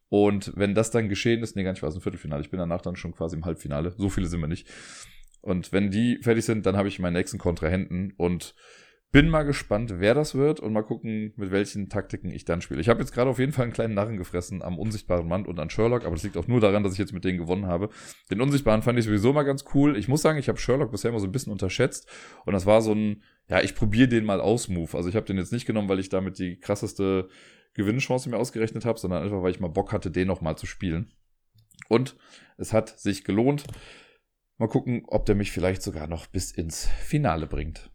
Und 0.10 0.54
wenn 0.56 0.76
das 0.76 0.92
dann 0.92 1.10
geschehen 1.10 1.42
ist, 1.42 1.56
nee, 1.56 1.64
gar 1.64 1.72
nicht, 1.72 1.82
war 1.82 1.90
es 1.90 1.96
ein 1.96 2.02
Viertelfinale. 2.02 2.42
Ich 2.42 2.52
bin 2.52 2.60
danach 2.60 2.82
dann 2.82 2.96
schon 2.96 3.12
quasi 3.12 3.36
im 3.36 3.44
Halbfinale. 3.44 3.94
So 3.98 4.10
viele 4.10 4.28
sind 4.28 4.40
wir 4.40 4.48
nicht. 4.48 4.68
Und 5.42 5.74
wenn 5.74 5.90
die 5.90 6.20
fertig 6.22 6.46
sind, 6.46 6.66
dann 6.68 6.78
habe 6.78 6.88
ich 6.88 7.00
meinen 7.00 7.14
nächsten 7.14 7.40
Kontrahenten 7.40 8.14
und 8.18 8.54
bin 9.12 9.30
mal 9.30 9.44
gespannt, 9.44 9.96
wer 9.98 10.14
das 10.14 10.36
wird 10.36 10.60
und 10.60 10.74
mal 10.74 10.84
gucken, 10.84 11.34
mit 11.38 11.52
welchen 11.52 11.88
Taktiken 11.90 12.30
ich 12.30 12.44
dann 12.44 12.62
spiele. 12.62 12.82
Ich 12.82 12.90
habe 12.90 13.00
jetzt 13.00 13.14
gerade 13.14 13.30
auf 13.30 13.40
jeden 13.40 13.54
Fall 13.54 13.64
einen 13.64 13.74
kleinen 13.74 13.94
Narren 13.94 14.18
gefressen 14.18 14.62
am 14.62 14.78
unsichtbaren 14.78 15.28
Mann 15.28 15.46
und 15.46 15.60
an 15.60 15.70
Sherlock, 15.70 16.06
aber 16.06 16.16
das 16.16 16.24
liegt 16.24 16.36
auch 16.36 16.48
nur 16.48 16.60
daran, 16.60 16.84
dass 16.84 16.94
ich 16.94 17.00
jetzt 17.00 17.14
mit 17.14 17.24
denen 17.24 17.38
gewonnen 17.38 17.68
habe. 17.68 17.90
Den 18.30 18.42
unsichtbaren 18.42 18.82
fand 18.82 19.00
ich 19.00 19.06
sowieso 19.06 19.32
mal 19.32 19.44
ganz 19.44 19.64
cool. 19.74 19.98
Ich 19.98 20.10
muss 20.10 20.22
sagen, 20.22 20.38
ich 20.38 20.50
habe 20.50 20.60
Sherlock 20.60 20.92
bisher 20.92 21.10
immer 21.10 21.22
so 21.22 21.26
ein 21.26 21.32
bisschen 21.32 21.54
unterschätzt 21.54 22.08
und 22.46 22.54
das 22.54 22.66
war 22.66 22.82
so 22.82 22.94
ein, 22.94 23.24
ja, 23.48 23.62
ich 23.62 23.76
probiere 23.76 24.10
den 24.10 24.26
mal 24.26 24.42
aus 24.42 24.68
Move. 24.68 24.96
Also 24.98 25.08
ich 25.08 25.16
habe 25.16 25.26
den 25.26 25.38
jetzt 25.38 25.54
nicht 25.54 25.66
genommen, 25.66 25.88
weil 25.88 26.00
ich 26.00 26.10
damit 26.10 26.38
die 26.38 26.60
krasseste 26.60 27.30
Gewinnchance 27.76 28.30
mir 28.30 28.38
ausgerechnet 28.38 28.84
habe, 28.84 29.00
sondern 29.00 29.24
einfach, 29.24 29.42
weil 29.42 29.52
ich 29.52 29.62
mal 29.62 29.70
Bock 29.70 29.94
hatte, 29.94 30.12
den 30.12 30.28
noch 30.28 30.42
mal 30.42 30.58
zu 30.58 30.66
spielen. 30.66 31.14
Und 31.88 32.18
es 32.58 32.74
hat 32.74 33.00
sich 33.00 33.24
gelohnt. 33.24 33.64
Mal 34.58 34.68
gucken, 34.68 35.04
ob 35.08 35.26
der 35.26 35.36
mich 35.36 35.52
vielleicht 35.52 35.82
sogar 35.82 36.08
noch 36.08 36.26
bis 36.26 36.52
ins 36.52 36.88
Finale 36.88 37.46
bringt. 37.46 37.92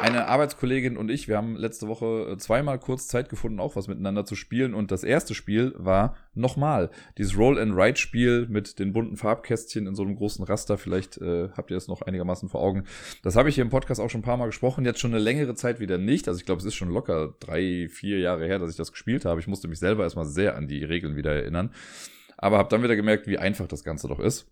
Eine 0.00 0.28
Arbeitskollegin 0.28 0.96
und 0.96 1.10
ich, 1.10 1.26
wir 1.26 1.36
haben 1.36 1.56
letzte 1.56 1.88
Woche 1.88 2.30
äh, 2.30 2.36
zweimal 2.36 2.78
kurz 2.78 3.08
Zeit 3.08 3.28
gefunden, 3.28 3.58
auch 3.58 3.74
was 3.74 3.88
miteinander 3.88 4.24
zu 4.24 4.36
spielen. 4.36 4.72
Und 4.72 4.92
das 4.92 5.02
erste 5.02 5.34
Spiel 5.34 5.74
war 5.76 6.14
nochmal 6.34 6.90
dieses 7.18 7.36
Roll-and-Write-Spiel 7.36 8.46
mit 8.48 8.78
den 8.78 8.92
bunten 8.92 9.16
Farbkästchen 9.16 9.88
in 9.88 9.96
so 9.96 10.04
einem 10.04 10.14
großen 10.14 10.44
Raster. 10.44 10.78
Vielleicht 10.78 11.18
äh, 11.18 11.48
habt 11.56 11.72
ihr 11.72 11.76
es 11.76 11.88
noch 11.88 12.02
einigermaßen 12.02 12.48
vor 12.48 12.60
Augen. 12.60 12.84
Das 13.24 13.34
habe 13.34 13.48
ich 13.48 13.56
hier 13.56 13.64
im 13.64 13.70
Podcast 13.70 14.00
auch 14.00 14.08
schon 14.08 14.20
ein 14.20 14.24
paar 14.24 14.36
Mal 14.36 14.46
gesprochen. 14.46 14.84
Jetzt 14.84 15.00
schon 15.00 15.12
eine 15.12 15.22
längere 15.22 15.56
Zeit 15.56 15.80
wieder 15.80 15.98
nicht. 15.98 16.28
Also 16.28 16.38
ich 16.38 16.46
glaube, 16.46 16.60
es 16.60 16.64
ist 16.64 16.76
schon 16.76 16.90
locker 16.90 17.34
drei, 17.40 17.88
vier 17.90 18.20
Jahre 18.20 18.46
her, 18.46 18.60
dass 18.60 18.70
ich 18.70 18.76
das 18.76 18.92
gespielt 18.92 19.24
habe. 19.24 19.40
Ich 19.40 19.48
musste 19.48 19.66
mich 19.66 19.80
selber 19.80 20.04
erstmal 20.04 20.26
sehr 20.26 20.56
an 20.56 20.68
die 20.68 20.84
Regeln 20.84 21.16
wieder 21.16 21.32
erinnern. 21.32 21.72
Aber 22.36 22.58
habe 22.58 22.68
dann 22.68 22.84
wieder 22.84 22.94
gemerkt, 22.94 23.26
wie 23.26 23.38
einfach 23.38 23.66
das 23.66 23.82
Ganze 23.82 24.06
doch 24.06 24.20
ist. 24.20 24.46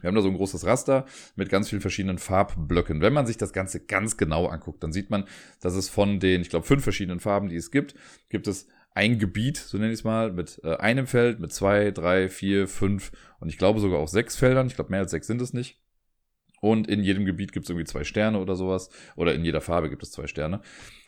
Wir 0.00 0.08
haben 0.08 0.14
da 0.14 0.22
so 0.22 0.28
ein 0.28 0.36
großes 0.36 0.64
Raster 0.64 1.04
mit 1.36 1.50
ganz 1.50 1.68
vielen 1.68 1.82
verschiedenen 1.82 2.18
Farbblöcken. 2.18 3.00
Wenn 3.00 3.12
man 3.12 3.26
sich 3.26 3.36
das 3.36 3.52
Ganze 3.52 3.80
ganz 3.80 4.16
genau 4.16 4.46
anguckt, 4.46 4.82
dann 4.82 4.92
sieht 4.92 5.10
man, 5.10 5.24
dass 5.60 5.74
es 5.74 5.88
von 5.88 6.20
den, 6.20 6.40
ich 6.40 6.48
glaube, 6.48 6.66
fünf 6.66 6.82
verschiedenen 6.82 7.20
Farben, 7.20 7.48
die 7.48 7.56
es 7.56 7.70
gibt, 7.70 7.94
gibt 8.28 8.46
es 8.46 8.66
ein 8.92 9.18
Gebiet, 9.18 9.56
so 9.56 9.78
nenne 9.78 9.92
ich 9.92 10.00
es 10.00 10.04
mal, 10.04 10.32
mit 10.32 10.60
äh, 10.64 10.76
einem 10.76 11.06
Feld, 11.06 11.38
mit 11.38 11.52
zwei, 11.52 11.90
drei, 11.90 12.28
vier, 12.28 12.66
fünf 12.66 13.12
und 13.38 13.48
ich 13.48 13.58
glaube 13.58 13.78
sogar 13.80 13.98
auch 14.00 14.08
sechs 14.08 14.36
Feldern. 14.36 14.66
Ich 14.66 14.74
glaube, 14.74 14.90
mehr 14.90 15.00
als 15.00 15.10
sechs 15.10 15.26
sind 15.26 15.40
es 15.40 15.52
nicht. 15.52 15.80
Und 16.60 16.88
in 16.88 17.02
jedem 17.02 17.24
Gebiet 17.24 17.52
gibt 17.52 17.64
es 17.64 17.70
irgendwie 17.70 17.86
zwei 17.86 18.04
Sterne 18.04 18.38
oder 18.38 18.54
sowas. 18.54 18.90
Oder 19.16 19.34
in 19.34 19.44
jeder 19.44 19.60
Farbe 19.60 19.88
gibt 19.88 20.02
es 20.02 20.10
zwei 20.10 20.26
Sterne. 20.26 20.60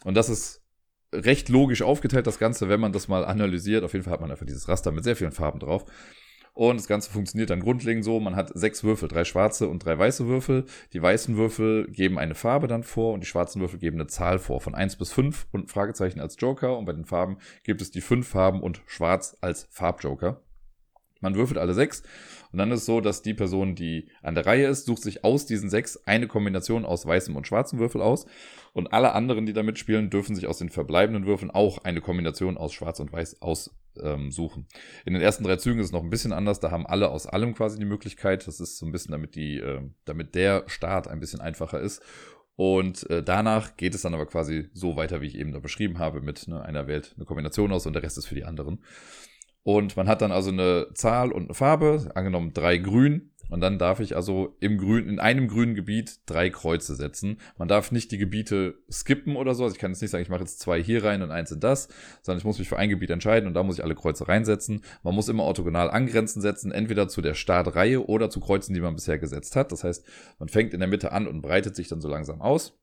Und 0.05 0.17
das 0.17 0.31
ist 0.31 0.63
recht 1.13 1.51
logisch 1.51 1.83
aufgeteilt, 1.83 2.27
das 2.27 2.39
Ganze, 2.39 2.71
wenn 2.71 2.81
man 2.81 2.93
das 2.93 3.07
mal 3.07 3.25
analysiert. 3.25 3.85
Auf 3.85 3.93
jeden 3.93 4.05
Fall 4.05 4.15
hat 4.15 4.23
man 4.23 4.31
einfach 4.31 4.47
dieses 4.47 4.69
Raster 4.69 4.93
mit 4.93 5.05
sehr 5.05 5.17
vielen 5.17 5.33
Farben 5.33 5.59
drauf. 5.59 5.85
Und 6.55 6.77
das 6.79 6.87
Ganze 6.87 7.11
funktioniert 7.11 7.49
dann 7.49 7.61
grundlegend 7.61 8.05
so, 8.05 8.21
man 8.21 8.37
hat 8.37 8.51
sechs 8.55 8.85
Würfel, 8.85 9.09
drei 9.09 9.25
schwarze 9.25 9.69
und 9.69 9.85
drei 9.85 9.99
weiße 9.99 10.27
Würfel. 10.27 10.67
Die 10.93 11.01
weißen 11.01 11.37
Würfel 11.37 11.91
geben 11.91 12.19
eine 12.19 12.35
Farbe 12.35 12.69
dann 12.69 12.83
vor 12.83 13.15
und 13.15 13.21
die 13.21 13.27
schwarzen 13.27 13.61
Würfel 13.61 13.79
geben 13.79 13.97
eine 13.97 14.07
Zahl 14.07 14.39
vor, 14.39 14.61
von 14.61 14.75
eins 14.75 14.97
bis 14.97 15.13
fünf 15.13 15.47
und 15.53 15.65
ein 15.65 15.69
Fragezeichen 15.69 16.21
als 16.21 16.37
Joker. 16.39 16.77
Und 16.77 16.85
bei 16.85 16.93
den 16.93 17.07
Farben 17.07 17.39
gibt 17.65 17.81
es 17.81 17.91
die 17.91 18.03
fünf 18.03 18.29
Farben 18.29 18.61
und 18.61 18.83
schwarz 18.87 19.37
als 19.41 19.67
Farbjoker. 19.71 20.43
Man 21.23 21.37
würfelt 21.37 21.59
alle 21.59 21.73
sechs 21.73 22.03
und 22.51 22.59
dann 22.59 22.73
ist 22.73 22.81
es 22.81 22.87
so, 22.87 23.01
dass 23.01 23.23
die 23.23 23.33
Person, 23.33 23.77
die 23.77 24.09
an 24.23 24.35
der 24.35 24.45
Reihe 24.45 24.67
ist, 24.67 24.87
sucht 24.87 25.03
sich 25.03 25.25
aus 25.25 25.47
diesen 25.47 25.71
sechs 25.71 25.97
eine 26.05 26.27
Kombination 26.27 26.85
aus 26.85 27.07
weißem 27.07 27.37
und 27.37 27.47
schwarzem 27.47 27.79
Würfel 27.79 28.03
aus 28.03 28.27
und 28.73 28.93
alle 28.93 29.13
anderen, 29.13 29.47
die 29.47 29.53
da 29.53 29.63
mitspielen, 29.63 30.11
dürfen 30.11 30.35
sich 30.35 30.49
aus 30.49 30.59
den 30.59 30.69
verbleibenden 30.69 31.25
Würfeln 31.25 31.53
auch 31.53 31.79
eine 31.85 32.01
Kombination 32.01 32.59
aus 32.59 32.73
schwarz 32.73 32.99
und 32.99 33.13
weiß 33.13 33.41
aus 33.41 33.71
ähm, 34.01 34.31
suchen. 34.31 34.67
In 35.05 35.15
den 35.15 35.23
ersten 35.23 35.45
drei 35.45 35.57
Zügen 35.57 35.81
ist 35.81 35.87
es 35.87 35.93
noch 35.93 36.03
ein 36.03 36.11
bisschen 36.11 36.33
anders. 36.33 36.61
Da 36.61 36.71
haben 36.71 36.87
alle 36.87 37.11
aus 37.11 37.27
allem 37.27 37.55
quasi 37.55 37.79
die 37.79 37.85
Möglichkeit. 37.85 38.47
Das 38.47 38.61
ist 38.61 38.79
so 38.79 38.87
ein 38.87 38.93
bisschen, 38.93 39.13
damit 39.13 39.35
die, 39.35 39.59
äh, 39.59 39.83
damit 40.05 40.35
der 40.35 40.65
Start 40.67 41.09
ein 41.09 41.21
bisschen 41.21 41.41
einfacher 41.41 41.81
ist. 41.81 42.03
Und 42.57 43.09
äh, 43.11 43.23
danach 43.23 43.77
geht 43.77 43.95
es 43.95 44.03
dann 44.03 44.15
aber 44.15 44.27
quasi 44.27 44.69
so 44.73 44.97
weiter, 44.97 45.21
wie 45.21 45.27
ich 45.27 45.39
eben 45.39 45.53
da 45.53 45.59
beschrieben 45.59 45.99
habe, 45.99 46.21
mit 46.21 46.47
ne, 46.49 46.63
einer 46.63 46.87
wählt 46.87 47.15
eine 47.17 47.25
Kombination 47.25 47.73
aus 47.73 47.87
und 47.87 47.95
der 47.95 48.03
Rest 48.03 48.19
ist 48.19 48.27
für 48.27 48.35
die 48.35 48.45
anderen. 48.45 48.85
Und 49.65 49.97
man 49.97 50.09
hat 50.09 50.23
dann 50.23 50.33
also 50.33 50.51
eine 50.51 50.89
Zahl 50.95 51.33
und 51.33 51.45
eine 51.45 51.55
Farbe, 51.55 52.11
angenommen 52.15 52.53
drei 52.53 52.79
grün, 52.79 53.32
und 53.49 53.61
dann 53.61 53.79
darf 53.79 54.01
ich 54.01 54.17
also 54.17 54.57
im 54.61 54.79
grün, 54.79 55.09
in 55.09 55.19
einem 55.19 55.49
grünen 55.49 55.75
Gebiet 55.75 56.21
drei 56.27 56.51
Kreuze 56.51 56.95
setzen. 56.95 57.39
Man 57.59 57.69
darf 57.69 57.93
nicht 57.93 58.11
die 58.11 58.19
Gebiete 58.19 58.77
skippen 58.91 59.37
oder 59.37 59.55
so. 59.55 59.65
Also 59.65 59.75
ich 59.75 59.81
kann 59.81 59.91
jetzt 59.91 60.01
nicht 60.01 60.11
sagen, 60.11 60.23
ich 60.23 60.31
mache 60.31 60.41
jetzt 60.41 60.61
zwei 60.61 60.83
hier 60.83 61.05
rein 61.05 61.23
und 61.23 61.31
eins 61.31 61.51
in 61.51 61.61
das, 61.61 61.89
sondern 62.23 62.39
ich 62.39 62.45
muss 62.45 62.59
mich 62.59 62.69
für 62.69 62.79
ein 62.79 62.89
Gebiet 62.89 63.11
entscheiden 63.11 63.47
und 63.47 63.55
da 63.55 63.63
muss 63.63 63.79
ich 63.79 63.85
alle 63.85 63.95
Kreuze 63.95 64.27
reinsetzen. 64.27 64.83
Man 65.03 65.15
muss 65.15 65.29
immer 65.29 65.45
orthogonal 65.45 65.91
angrenzen 65.91 66.41
setzen, 66.41 66.73
entweder 66.73 67.09
zu 67.09 67.21
der 67.21 67.35
Startreihe 67.35 68.07
oder 68.07 68.31
zu 68.31 68.41
Kreuzen, 68.41 68.75
die 68.75 68.81
man 68.81 68.95
bisher 68.95 69.19
gesetzt 69.19 69.57
hat. 69.57 69.71
Das 69.73 69.85
heißt, 69.85 70.05
man 70.39 70.49
fängt 70.49 70.73
in 70.73 70.81
der 70.81 70.89
Mitte 70.89 71.13
an 71.13 71.27
und 71.27 71.43
breitet 71.43 71.77
sich 71.77 71.89
dann 71.89 72.01
so 72.01 72.09
langsam 72.09 72.41
aus. 72.41 72.79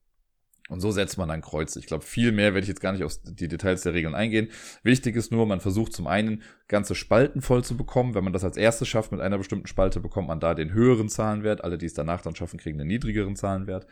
Und 0.70 0.80
so 0.80 0.92
setzt 0.92 1.18
man 1.18 1.28
dann 1.28 1.40
Kreuze. 1.40 1.80
Ich 1.80 1.86
glaube, 1.86 2.04
viel 2.04 2.30
mehr 2.30 2.54
werde 2.54 2.62
ich 2.62 2.68
jetzt 2.68 2.80
gar 2.80 2.92
nicht 2.92 3.02
auf 3.02 3.18
die 3.24 3.48
Details 3.48 3.82
der 3.82 3.92
Regeln 3.92 4.14
eingehen. 4.14 4.50
Wichtig 4.84 5.16
ist 5.16 5.32
nur, 5.32 5.44
man 5.44 5.60
versucht 5.60 5.92
zum 5.92 6.06
einen 6.06 6.42
ganze 6.68 6.94
Spalten 6.94 7.42
voll 7.42 7.64
zu 7.64 7.76
bekommen. 7.76 8.14
Wenn 8.14 8.22
man 8.22 8.32
das 8.32 8.44
als 8.44 8.56
erstes 8.56 8.86
schafft 8.86 9.10
mit 9.10 9.20
einer 9.20 9.36
bestimmten 9.36 9.66
Spalte, 9.66 9.98
bekommt 10.00 10.28
man 10.28 10.38
da 10.38 10.54
den 10.54 10.72
höheren 10.72 11.08
Zahlenwert. 11.08 11.64
Alle, 11.64 11.76
die 11.76 11.86
es 11.86 11.94
danach 11.94 12.22
dann 12.22 12.36
schaffen, 12.36 12.60
kriegen 12.60 12.78
den 12.78 12.86
niedrigeren 12.86 13.34
Zahlenwert. 13.34 13.86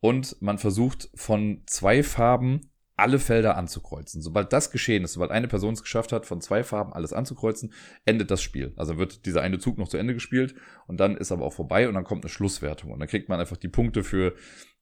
Und 0.00 0.36
man 0.42 0.58
versucht 0.58 1.08
von 1.14 1.62
zwei 1.66 2.02
Farben 2.02 2.72
alle 2.96 3.18
Felder 3.18 3.56
anzukreuzen. 3.56 4.22
Sobald 4.22 4.52
das 4.52 4.70
geschehen 4.70 5.04
ist, 5.04 5.14
sobald 5.14 5.30
eine 5.30 5.48
Person 5.48 5.74
es 5.74 5.82
geschafft 5.82 6.12
hat, 6.12 6.26
von 6.26 6.40
zwei 6.40 6.62
Farben 6.62 6.92
alles 6.92 7.12
anzukreuzen, 7.12 7.72
endet 8.04 8.30
das 8.30 8.42
Spiel. 8.42 8.72
Also 8.76 8.98
wird 8.98 9.26
dieser 9.26 9.42
eine 9.42 9.58
Zug 9.58 9.78
noch 9.78 9.88
zu 9.88 9.96
Ende 9.96 10.14
gespielt 10.14 10.54
und 10.86 10.98
dann 10.98 11.16
ist 11.16 11.32
aber 11.32 11.44
auch 11.44 11.52
vorbei 11.52 11.88
und 11.88 11.94
dann 11.94 12.04
kommt 12.04 12.24
eine 12.24 12.30
Schlusswertung. 12.30 12.92
Und 12.92 13.00
dann 13.00 13.08
kriegt 13.08 13.28
man 13.28 13.40
einfach 13.40 13.56
die 13.56 13.68
Punkte 13.68 14.04
für 14.04 14.34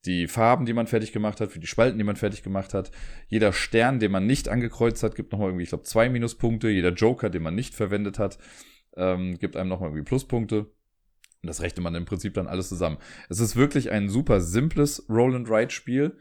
die 0.04 0.26
Farben, 0.26 0.66
die 0.66 0.72
man 0.72 0.86
fertig 0.86 1.12
gemacht 1.12 1.40
hat, 1.40 1.52
für 1.52 1.60
die 1.60 1.66
Spalten, 1.66 1.98
die 1.98 2.04
man 2.04 2.16
fertig 2.16 2.42
gemacht 2.42 2.74
hat. 2.74 2.90
Jeder 3.28 3.52
Stern, 3.52 4.00
den 4.00 4.10
man 4.10 4.26
nicht 4.26 4.48
angekreuzt 4.48 5.02
hat, 5.02 5.14
gibt 5.14 5.32
nochmal 5.32 5.48
irgendwie, 5.48 5.62
ich 5.62 5.68
glaube, 5.68 5.84
zwei 5.84 6.08
Minuspunkte. 6.08 6.68
Jeder 6.68 6.92
Joker, 6.92 7.30
den 7.30 7.42
man 7.42 7.54
nicht 7.54 7.74
verwendet 7.74 8.18
hat, 8.18 8.38
ähm, 8.96 9.38
gibt 9.38 9.56
einem 9.56 9.68
nochmal 9.68 9.90
irgendwie 9.90 10.04
Pluspunkte. 10.04 10.60
Und 10.60 11.48
das 11.48 11.60
rechnet 11.60 11.84
man 11.84 11.94
im 11.94 12.04
Prinzip 12.04 12.34
dann 12.34 12.48
alles 12.48 12.68
zusammen. 12.68 12.98
Es 13.28 13.40
ist 13.40 13.56
wirklich 13.56 13.90
ein 13.90 14.08
super 14.08 14.40
simples 14.40 15.06
Roll-and-Ride-Spiel. 15.08 16.16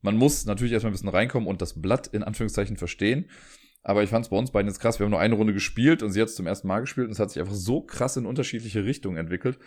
Man 0.00 0.16
muss 0.16 0.46
natürlich 0.46 0.72
erstmal 0.72 0.90
ein 0.90 0.94
bisschen 0.94 1.08
reinkommen 1.08 1.48
und 1.48 1.60
das 1.60 1.80
Blatt 1.80 2.06
in 2.08 2.22
Anführungszeichen 2.22 2.76
verstehen. 2.76 3.30
Aber 3.82 4.02
ich 4.02 4.10
fand 4.10 4.24
es 4.24 4.30
bei 4.30 4.36
uns 4.36 4.50
beiden 4.50 4.68
jetzt 4.68 4.80
krass. 4.80 4.98
Wir 4.98 5.04
haben 5.04 5.10
nur 5.10 5.20
eine 5.20 5.34
Runde 5.34 5.52
gespielt 5.52 6.02
und 6.02 6.10
sie 6.10 6.20
hat 6.20 6.28
es 6.28 6.36
zum 6.36 6.46
ersten 6.46 6.68
Mal 6.68 6.80
gespielt 6.80 7.06
und 7.06 7.12
es 7.12 7.18
hat 7.18 7.30
sich 7.30 7.40
einfach 7.40 7.54
so 7.54 7.82
krass 7.82 8.16
in 8.16 8.26
unterschiedliche 8.26 8.84
Richtungen 8.84 9.16
entwickelt 9.16 9.58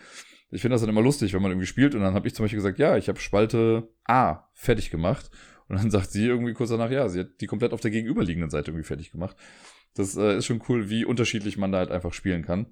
ich 0.50 0.62
finde 0.62 0.74
das 0.74 0.80
dann 0.80 0.90
immer 0.90 1.02
lustig, 1.02 1.34
wenn 1.34 1.42
man 1.42 1.50
irgendwie 1.50 1.66
spielt 1.66 1.94
und 1.94 2.00
dann 2.00 2.14
habe 2.14 2.26
ich 2.26 2.34
zum 2.34 2.44
Beispiel 2.44 2.58
gesagt, 2.58 2.78
ja, 2.78 2.96
ich 2.96 3.08
habe 3.08 3.20
Spalte 3.20 3.88
A 4.04 4.48
fertig 4.54 4.90
gemacht. 4.90 5.30
Und 5.68 5.76
dann 5.76 5.90
sagt 5.90 6.10
sie 6.10 6.26
irgendwie 6.26 6.54
kurz 6.54 6.70
danach, 6.70 6.90
ja, 6.90 7.08
sie 7.08 7.20
hat 7.20 7.40
die 7.40 7.46
komplett 7.46 7.72
auf 7.72 7.80
der 7.80 7.90
gegenüberliegenden 7.90 8.50
Seite 8.50 8.70
irgendwie 8.70 8.86
fertig 8.86 9.12
gemacht. 9.12 9.36
Das 9.94 10.16
äh, 10.16 10.38
ist 10.38 10.46
schon 10.46 10.62
cool, 10.68 10.88
wie 10.90 11.04
unterschiedlich 11.04 11.58
man 11.58 11.72
da 11.72 11.78
halt 11.78 11.90
einfach 11.90 12.12
spielen 12.12 12.44
kann. 12.44 12.66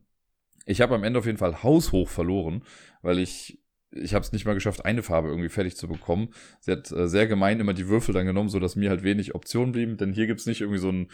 Ich 0.65 0.81
habe 0.81 0.95
am 0.95 1.05
Ende 1.05 1.19
auf 1.19 1.27
jeden 1.27 1.39
Fall 1.39 1.63
haushoch 1.63 2.09
verloren, 2.09 2.65
weil 3.03 3.19
ich 3.19 3.63
ich 3.91 4.15
habe 4.15 4.25
es 4.25 4.33
nicht 4.33 4.45
mal 4.45 4.55
geschafft, 4.55 4.85
eine 4.85 5.03
Farbe 5.03 5.29
irgendwie 5.29 5.49
fertig 5.49 5.77
zu 5.77 5.89
bekommen. 5.89 6.29
Sie 6.61 6.73
hat 6.73 6.91
äh, 6.91 7.09
sehr 7.09 7.27
gemein 7.27 7.61
immer 7.61 7.75
die 7.75 7.89
Würfel 7.89 8.15
dann 8.15 8.27
genommen, 8.27 8.49
so 8.49 8.59
dass 8.59 8.77
mir 8.77 8.91
halt 8.91 9.03
wenig 9.03 9.35
Optionen 9.35 9.73
blieben, 9.73 9.97
denn 9.97 10.13
hier 10.13 10.27
gibt's 10.27 10.47
nicht 10.47 10.61
irgendwie 10.61 10.81
so 10.81 10.89
einen, 10.89 11.09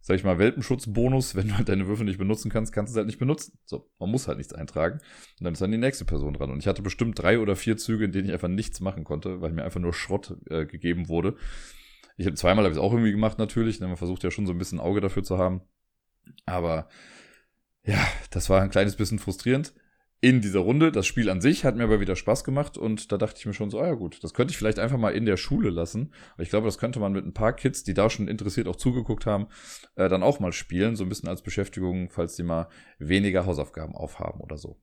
sag 0.00 0.16
ich 0.16 0.24
mal, 0.24 0.38
Welpenschutzbonus. 0.38 1.34
Wenn 1.36 1.48
du 1.48 1.56
halt 1.56 1.68
deine 1.68 1.86
Würfel 1.86 2.04
nicht 2.04 2.18
benutzen 2.18 2.50
kannst, 2.50 2.72
kannst 2.72 2.90
du 2.90 2.94
es 2.94 2.96
halt 2.96 3.06
nicht 3.06 3.18
benutzen. 3.18 3.58
So, 3.64 3.88
man 3.98 4.10
muss 4.10 4.28
halt 4.28 4.38
nichts 4.38 4.52
eintragen. 4.52 4.98
Und 5.38 5.44
dann 5.44 5.52
ist 5.52 5.62
dann 5.62 5.70
die 5.70 5.78
nächste 5.78 6.04
Person 6.04 6.34
dran. 6.34 6.50
Und 6.50 6.58
ich 6.58 6.66
hatte 6.66 6.82
bestimmt 6.82 7.20
drei 7.20 7.38
oder 7.38 7.56
vier 7.56 7.76
Züge, 7.76 8.04
in 8.04 8.12
denen 8.12 8.26
ich 8.26 8.32
einfach 8.32 8.48
nichts 8.48 8.80
machen 8.80 9.04
konnte, 9.04 9.40
weil 9.40 9.52
mir 9.52 9.64
einfach 9.64 9.80
nur 9.80 9.94
Schrott 9.94 10.36
äh, 10.50 10.66
gegeben 10.66 11.08
wurde. 11.08 11.36
Ich 12.16 12.26
habe 12.26 12.34
zweimal 12.34 12.64
habe 12.64 12.74
ich 12.74 12.80
auch 12.80 12.92
irgendwie 12.92 13.12
gemacht 13.12 13.38
natürlich, 13.38 13.78
denn 13.78 13.88
man 13.88 13.98
versucht 13.98 14.24
ja 14.24 14.30
schon 14.30 14.46
so 14.46 14.52
ein 14.52 14.58
bisschen 14.58 14.80
Auge 14.80 15.00
dafür 15.00 15.22
zu 15.22 15.38
haben. 15.38 15.60
Aber 16.44 16.88
ja, 17.84 18.04
das 18.30 18.50
war 18.50 18.62
ein 18.62 18.70
kleines 18.70 18.96
bisschen 18.96 19.18
frustrierend 19.18 19.74
in 20.20 20.40
dieser 20.40 20.60
Runde. 20.60 20.92
Das 20.92 21.06
Spiel 21.06 21.30
an 21.30 21.40
sich 21.40 21.64
hat 21.64 21.76
mir 21.76 21.84
aber 21.84 22.00
wieder 22.00 22.16
Spaß 22.16 22.44
gemacht 22.44 22.78
und 22.78 23.12
da 23.12 23.18
dachte 23.18 23.38
ich 23.38 23.46
mir 23.46 23.54
schon 23.54 23.70
so, 23.70 23.80
ah 23.80 23.86
ja 23.86 23.94
gut, 23.94 24.22
das 24.22 24.34
könnte 24.34 24.52
ich 24.52 24.58
vielleicht 24.58 24.78
einfach 24.78 24.98
mal 24.98 25.14
in 25.14 25.26
der 25.26 25.36
Schule 25.36 25.70
lassen. 25.70 26.12
Ich 26.38 26.50
glaube, 26.50 26.66
das 26.66 26.78
könnte 26.78 27.00
man 27.00 27.12
mit 27.12 27.24
ein 27.24 27.34
paar 27.34 27.52
Kids, 27.52 27.84
die 27.84 27.94
da 27.94 28.10
schon 28.10 28.28
interessiert 28.28 28.68
auch 28.68 28.76
zugeguckt 28.76 29.26
haben, 29.26 29.48
äh, 29.94 30.08
dann 30.08 30.22
auch 30.22 30.40
mal 30.40 30.52
spielen, 30.52 30.96
so 30.96 31.04
ein 31.04 31.08
bisschen 31.08 31.28
als 31.28 31.42
Beschäftigung, 31.42 32.10
falls 32.10 32.36
die 32.36 32.42
mal 32.42 32.68
weniger 32.98 33.46
Hausaufgaben 33.46 33.94
aufhaben 33.94 34.40
oder 34.40 34.56
so. 34.56 34.80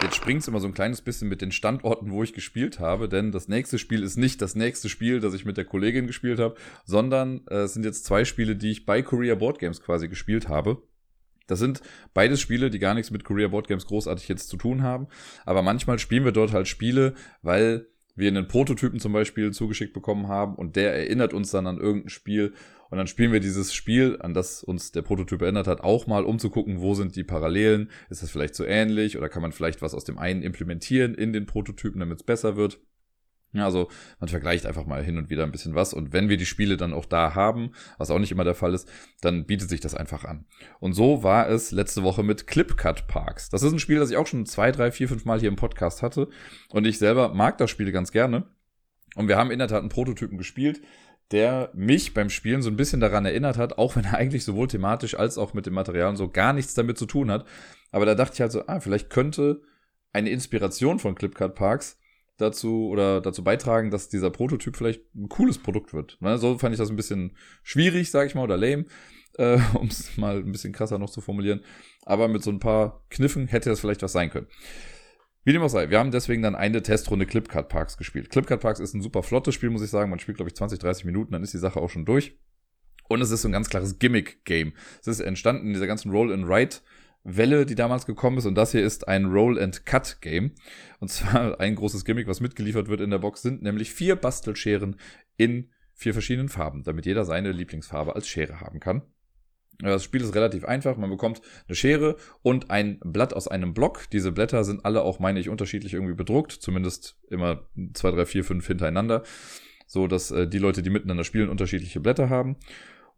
Jetzt 0.00 0.14
springt 0.14 0.42
es 0.42 0.48
immer 0.48 0.60
so 0.60 0.68
ein 0.68 0.74
kleines 0.74 1.02
bisschen 1.02 1.28
mit 1.28 1.42
den 1.42 1.50
Standorten, 1.50 2.12
wo 2.12 2.22
ich 2.22 2.32
gespielt 2.32 2.78
habe, 2.78 3.08
denn 3.08 3.32
das 3.32 3.48
nächste 3.48 3.78
Spiel 3.78 4.04
ist 4.04 4.16
nicht 4.16 4.40
das 4.40 4.54
nächste 4.54 4.88
Spiel, 4.88 5.18
das 5.18 5.34
ich 5.34 5.44
mit 5.44 5.56
der 5.56 5.64
Kollegin 5.64 6.06
gespielt 6.06 6.38
habe, 6.38 6.54
sondern 6.84 7.40
äh, 7.50 7.62
es 7.62 7.74
sind 7.74 7.84
jetzt 7.84 8.04
zwei 8.04 8.24
Spiele, 8.24 8.54
die 8.54 8.70
ich 8.70 8.86
bei 8.86 9.02
Korea 9.02 9.34
Board 9.34 9.58
Games 9.58 9.82
quasi 9.82 10.08
gespielt 10.08 10.48
habe. 10.48 10.80
Das 11.48 11.58
sind 11.58 11.82
beides 12.14 12.40
Spiele, 12.40 12.70
die 12.70 12.78
gar 12.78 12.94
nichts 12.94 13.10
mit 13.10 13.24
Korea 13.24 13.48
Board 13.48 13.66
Games 13.66 13.86
großartig 13.86 14.28
jetzt 14.28 14.48
zu 14.48 14.56
tun 14.56 14.82
haben. 14.84 15.08
Aber 15.44 15.62
manchmal 15.62 15.98
spielen 15.98 16.24
wir 16.24 16.32
dort 16.32 16.52
halt 16.52 16.68
Spiele, 16.68 17.14
weil 17.42 17.88
wir 18.14 18.28
einen 18.28 18.48
Prototypen 18.48 19.00
zum 19.00 19.12
Beispiel 19.12 19.52
zugeschickt 19.52 19.94
bekommen 19.94 20.28
haben 20.28 20.54
und 20.54 20.76
der 20.76 20.94
erinnert 20.94 21.32
uns 21.32 21.50
dann 21.50 21.66
an 21.66 21.78
irgendein 21.78 22.10
Spiel 22.10 22.52
und 22.90 22.98
dann 22.98 23.06
spielen 23.06 23.32
wir 23.32 23.40
dieses 23.40 23.74
Spiel, 23.74 24.16
an 24.20 24.34
das 24.34 24.64
uns 24.64 24.92
der 24.92 25.02
Prototyp 25.02 25.42
erinnert 25.42 25.66
hat, 25.66 25.82
auch 25.82 26.06
mal, 26.06 26.24
um 26.24 26.38
zu 26.38 26.50
gucken, 26.50 26.80
wo 26.80 26.94
sind 26.94 27.16
die 27.16 27.24
Parallelen, 27.24 27.90
ist 28.08 28.22
das 28.22 28.30
vielleicht 28.30 28.54
so 28.54 28.64
ähnlich 28.64 29.18
oder 29.18 29.28
kann 29.28 29.42
man 29.42 29.52
vielleicht 29.52 29.82
was 29.82 29.94
aus 29.94 30.04
dem 30.04 30.18
einen 30.18 30.42
implementieren 30.42 31.14
in 31.14 31.32
den 31.32 31.46
Prototypen, 31.46 32.00
damit 32.00 32.20
es 32.20 32.26
besser 32.26 32.56
wird. 32.56 32.80
Ja, 33.52 33.64
also 33.64 33.88
man 34.20 34.28
vergleicht 34.28 34.66
einfach 34.66 34.84
mal 34.84 35.02
hin 35.02 35.16
und 35.16 35.30
wieder 35.30 35.42
ein 35.42 35.52
bisschen 35.52 35.74
was 35.74 35.94
und 35.94 36.12
wenn 36.12 36.28
wir 36.28 36.36
die 36.36 36.44
Spiele 36.44 36.76
dann 36.76 36.92
auch 36.92 37.06
da 37.06 37.34
haben, 37.34 37.72
was 37.96 38.10
auch 38.10 38.18
nicht 38.18 38.30
immer 38.30 38.44
der 38.44 38.54
Fall 38.54 38.74
ist, 38.74 38.88
dann 39.22 39.46
bietet 39.46 39.70
sich 39.70 39.80
das 39.80 39.94
einfach 39.94 40.24
an. 40.24 40.44
Und 40.80 40.92
so 40.92 41.22
war 41.22 41.48
es 41.48 41.72
letzte 41.72 42.02
Woche 42.02 42.22
mit 42.22 42.46
Clipcut 42.46 43.06
Parks. 43.08 43.48
Das 43.48 43.62
ist 43.62 43.72
ein 43.72 43.78
Spiel, 43.78 43.98
das 43.98 44.10
ich 44.10 44.18
auch 44.18 44.26
schon 44.26 44.44
zwei, 44.44 44.70
drei, 44.70 44.92
vier, 44.92 45.08
fünf 45.08 45.24
Mal 45.24 45.40
hier 45.40 45.48
im 45.48 45.56
Podcast 45.56 46.02
hatte 46.02 46.28
und 46.68 46.86
ich 46.86 46.98
selber 46.98 47.32
mag 47.32 47.56
das 47.56 47.70
Spiel 47.70 47.90
ganz 47.90 48.12
gerne. 48.12 48.44
Und 49.14 49.28
wir 49.28 49.38
haben 49.38 49.50
in 49.50 49.58
der 49.58 49.68
Tat 49.68 49.80
einen 49.80 49.88
Prototypen 49.88 50.36
gespielt, 50.36 50.82
der 51.30 51.70
mich 51.74 52.14
beim 52.14 52.30
Spielen 52.30 52.62
so 52.62 52.70
ein 52.70 52.76
bisschen 52.76 53.00
daran 53.00 53.24
erinnert 53.24 53.58
hat, 53.58 53.78
auch 53.78 53.96
wenn 53.96 54.04
er 54.04 54.16
eigentlich 54.16 54.44
sowohl 54.44 54.68
thematisch 54.68 55.14
als 55.14 55.38
auch 55.38 55.54
mit 55.54 55.66
dem 55.66 55.74
Material 55.74 56.10
und 56.10 56.16
so 56.16 56.28
gar 56.28 56.52
nichts 56.52 56.74
damit 56.74 56.98
zu 56.98 57.06
tun 57.06 57.30
hat. 57.30 57.46
Aber 57.90 58.06
da 58.06 58.14
dachte 58.14 58.34
ich 58.34 58.40
halt 58.40 58.52
so, 58.52 58.66
ah, 58.66 58.80
vielleicht 58.80 59.10
könnte 59.10 59.62
eine 60.12 60.30
Inspiration 60.30 60.98
von 60.98 61.14
Clipcut 61.14 61.54
Parks 61.54 61.97
dazu 62.38 62.88
oder 62.88 63.20
dazu 63.20 63.44
beitragen, 63.44 63.90
dass 63.90 64.08
dieser 64.08 64.30
Prototyp 64.30 64.76
vielleicht 64.76 65.14
ein 65.14 65.28
cooles 65.28 65.58
Produkt 65.58 65.92
wird. 65.92 66.16
Ne? 66.20 66.38
So 66.38 66.56
fand 66.56 66.72
ich 66.72 66.78
das 66.78 66.88
ein 66.88 66.96
bisschen 66.96 67.36
schwierig, 67.62 68.10
sag 68.10 68.26
ich 68.26 68.34
mal, 68.34 68.44
oder 68.44 68.56
lame, 68.56 68.86
äh, 69.36 69.58
um 69.74 69.88
es 69.88 70.16
mal 70.16 70.38
ein 70.38 70.52
bisschen 70.52 70.72
krasser 70.72 70.98
noch 70.98 71.10
zu 71.10 71.20
formulieren. 71.20 71.60
Aber 72.02 72.28
mit 72.28 72.42
so 72.42 72.50
ein 72.50 72.60
paar 72.60 73.04
Kniffen 73.10 73.48
hätte 73.48 73.68
das 73.68 73.80
vielleicht 73.80 74.02
was 74.02 74.12
sein 74.12 74.30
können. 74.30 74.46
Wie 75.44 75.52
dem 75.52 75.62
auch 75.62 75.68
sei, 75.68 75.90
wir 75.90 75.98
haben 75.98 76.10
deswegen 76.10 76.42
dann 76.42 76.54
eine 76.54 76.82
Testrunde 76.82 77.26
Clipcard 77.26 77.68
Parks 77.68 77.96
gespielt. 77.96 78.30
Clipcard 78.30 78.60
Parks 78.60 78.80
ist 78.80 78.94
ein 78.94 79.02
super 79.02 79.22
flottes 79.22 79.54
Spiel, 79.54 79.70
muss 79.70 79.82
ich 79.82 79.90
sagen. 79.90 80.10
Man 80.10 80.18
spielt, 80.18 80.36
glaube 80.36 80.48
ich, 80.50 80.54
20, 80.54 80.78
30 80.78 81.04
Minuten, 81.04 81.32
dann 81.32 81.42
ist 81.42 81.54
die 81.54 81.58
Sache 81.58 81.80
auch 81.80 81.90
schon 81.90 82.04
durch. 82.04 82.38
Und 83.08 83.22
es 83.22 83.30
ist 83.30 83.42
so 83.42 83.48
ein 83.48 83.52
ganz 83.52 83.70
klares 83.70 83.98
Gimmick-Game. 83.98 84.74
Es 85.00 85.06
ist 85.06 85.20
entstanden 85.20 85.68
in 85.68 85.72
dieser 85.72 85.86
ganzen 85.86 86.10
Roll-and-Write- 86.10 86.82
Welle, 87.36 87.66
die 87.66 87.74
damals 87.74 88.06
gekommen 88.06 88.38
ist. 88.38 88.46
Und 88.46 88.54
das 88.54 88.72
hier 88.72 88.82
ist 88.82 89.06
ein 89.08 89.26
Roll-and-Cut-Game. 89.26 90.52
Und 91.00 91.08
zwar 91.08 91.60
ein 91.60 91.74
großes 91.74 92.04
Gimmick, 92.04 92.26
was 92.26 92.40
mitgeliefert 92.40 92.88
wird 92.88 93.00
in 93.00 93.10
der 93.10 93.18
Box, 93.18 93.42
sind 93.42 93.62
nämlich 93.62 93.92
vier 93.92 94.16
Bastelscheren 94.16 94.96
in 95.36 95.70
vier 95.94 96.12
verschiedenen 96.12 96.48
Farben, 96.48 96.84
damit 96.84 97.06
jeder 97.06 97.24
seine 97.24 97.52
Lieblingsfarbe 97.52 98.14
als 98.14 98.28
Schere 98.28 98.60
haben 98.60 98.80
kann. 98.80 99.02
Das 99.80 100.02
Spiel 100.02 100.22
ist 100.22 100.34
relativ 100.34 100.64
einfach. 100.64 100.96
Man 100.96 101.10
bekommt 101.10 101.40
eine 101.68 101.76
Schere 101.76 102.16
und 102.42 102.70
ein 102.70 102.98
Blatt 103.04 103.32
aus 103.32 103.46
einem 103.46 103.74
Block. 103.74 104.10
Diese 104.10 104.32
Blätter 104.32 104.64
sind 104.64 104.84
alle 104.84 105.02
auch, 105.02 105.20
meine 105.20 105.38
ich, 105.38 105.48
unterschiedlich 105.48 105.94
irgendwie 105.94 106.14
bedruckt. 106.14 106.52
Zumindest 106.52 107.16
immer 107.30 107.68
zwei, 107.94 108.10
drei, 108.10 108.26
vier, 108.26 108.42
fünf 108.42 108.66
hintereinander. 108.66 109.22
So 109.86 110.08
dass 110.08 110.30
äh, 110.32 110.48
die 110.48 110.58
Leute, 110.58 110.82
die 110.82 110.90
miteinander 110.90 111.24
spielen, 111.24 111.48
unterschiedliche 111.48 112.00
Blätter 112.00 112.28
haben. 112.28 112.56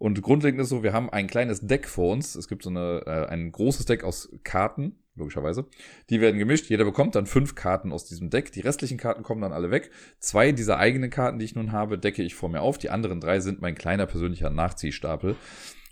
Und 0.00 0.22
grundlegend 0.22 0.58
ist 0.62 0.70
so, 0.70 0.82
wir 0.82 0.94
haben 0.94 1.10
ein 1.10 1.26
kleines 1.26 1.60
Deck 1.60 1.86
vor 1.86 2.10
uns. 2.10 2.34
Es 2.34 2.48
gibt 2.48 2.62
so 2.62 2.70
eine, 2.70 3.02
äh, 3.04 3.26
ein 3.26 3.52
großes 3.52 3.84
Deck 3.84 4.02
aus 4.02 4.30
Karten, 4.44 4.98
logischerweise. 5.14 5.66
Die 6.08 6.22
werden 6.22 6.38
gemischt. 6.38 6.70
Jeder 6.70 6.86
bekommt 6.86 7.16
dann 7.16 7.26
fünf 7.26 7.54
Karten 7.54 7.92
aus 7.92 8.06
diesem 8.06 8.30
Deck. 8.30 8.50
Die 8.50 8.60
restlichen 8.60 8.96
Karten 8.96 9.22
kommen 9.22 9.42
dann 9.42 9.52
alle 9.52 9.70
weg. 9.70 9.90
Zwei 10.18 10.52
dieser 10.52 10.78
eigenen 10.78 11.10
Karten, 11.10 11.38
die 11.38 11.44
ich 11.44 11.54
nun 11.54 11.72
habe, 11.72 11.98
decke 11.98 12.22
ich 12.22 12.34
vor 12.34 12.48
mir 12.48 12.62
auf. 12.62 12.78
Die 12.78 12.88
anderen 12.88 13.20
drei 13.20 13.40
sind 13.40 13.60
mein 13.60 13.74
kleiner 13.74 14.06
persönlicher 14.06 14.48
Nachziehstapel. 14.48 15.36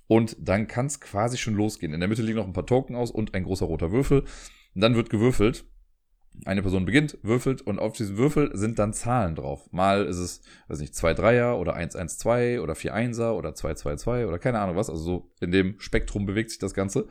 Und 0.07 0.39
dann 0.41 0.69
kann 0.69 0.87
es 0.87 1.03
quasi 1.03 1.37
schon 1.37 1.53
losgehen. 1.53 1.93
In 1.93 2.01
der 2.01 2.09
Mitte 2.09 2.23
liegen 2.23 2.39
noch 2.39 2.47
ein 2.47 2.55
paar 2.55 2.65
Token 2.65 2.97
aus 2.97 3.11
und 3.11 3.35
ein 3.35 3.45
großer 3.45 3.67
roter 3.67 3.93
Würfel. 3.93 4.25
Und 4.75 4.81
dann 4.81 4.95
wird 4.95 5.11
gewürfelt. 5.11 5.67
Eine 6.45 6.63
Person 6.63 6.85
beginnt, 6.85 7.19
würfelt 7.23 7.63
und 7.63 7.79
auf 7.79 7.97
diesem 7.97 8.17
Würfel 8.17 8.51
sind 8.55 8.79
dann 8.79 8.93
Zahlen 8.93 9.35
drauf. 9.35 9.69
Mal 9.73 10.07
ist 10.07 10.19
es, 10.19 10.43
weiß 10.69 10.81
nicht, 10.81 10.95
2 10.95 11.15
Dreier 11.15 11.59
oder 11.59 11.75
1 11.75 11.97
1 11.97 12.19
2 12.19 12.61
oder 12.61 12.75
4 12.75 12.95
Einser 12.95 13.37
oder 13.37 13.55
2 13.55 13.75
2 13.75 13.97
2 13.97 14.27
oder 14.27 14.39
keine 14.39 14.61
Ahnung 14.61 14.77
was. 14.77 14.91
Also 14.91 15.03
so 15.03 15.31
in 15.41 15.51
dem 15.51 15.79
Spektrum 15.81 16.27
bewegt 16.27 16.51
sich 16.51 16.59
das 16.59 16.75
Ganze. 16.75 17.07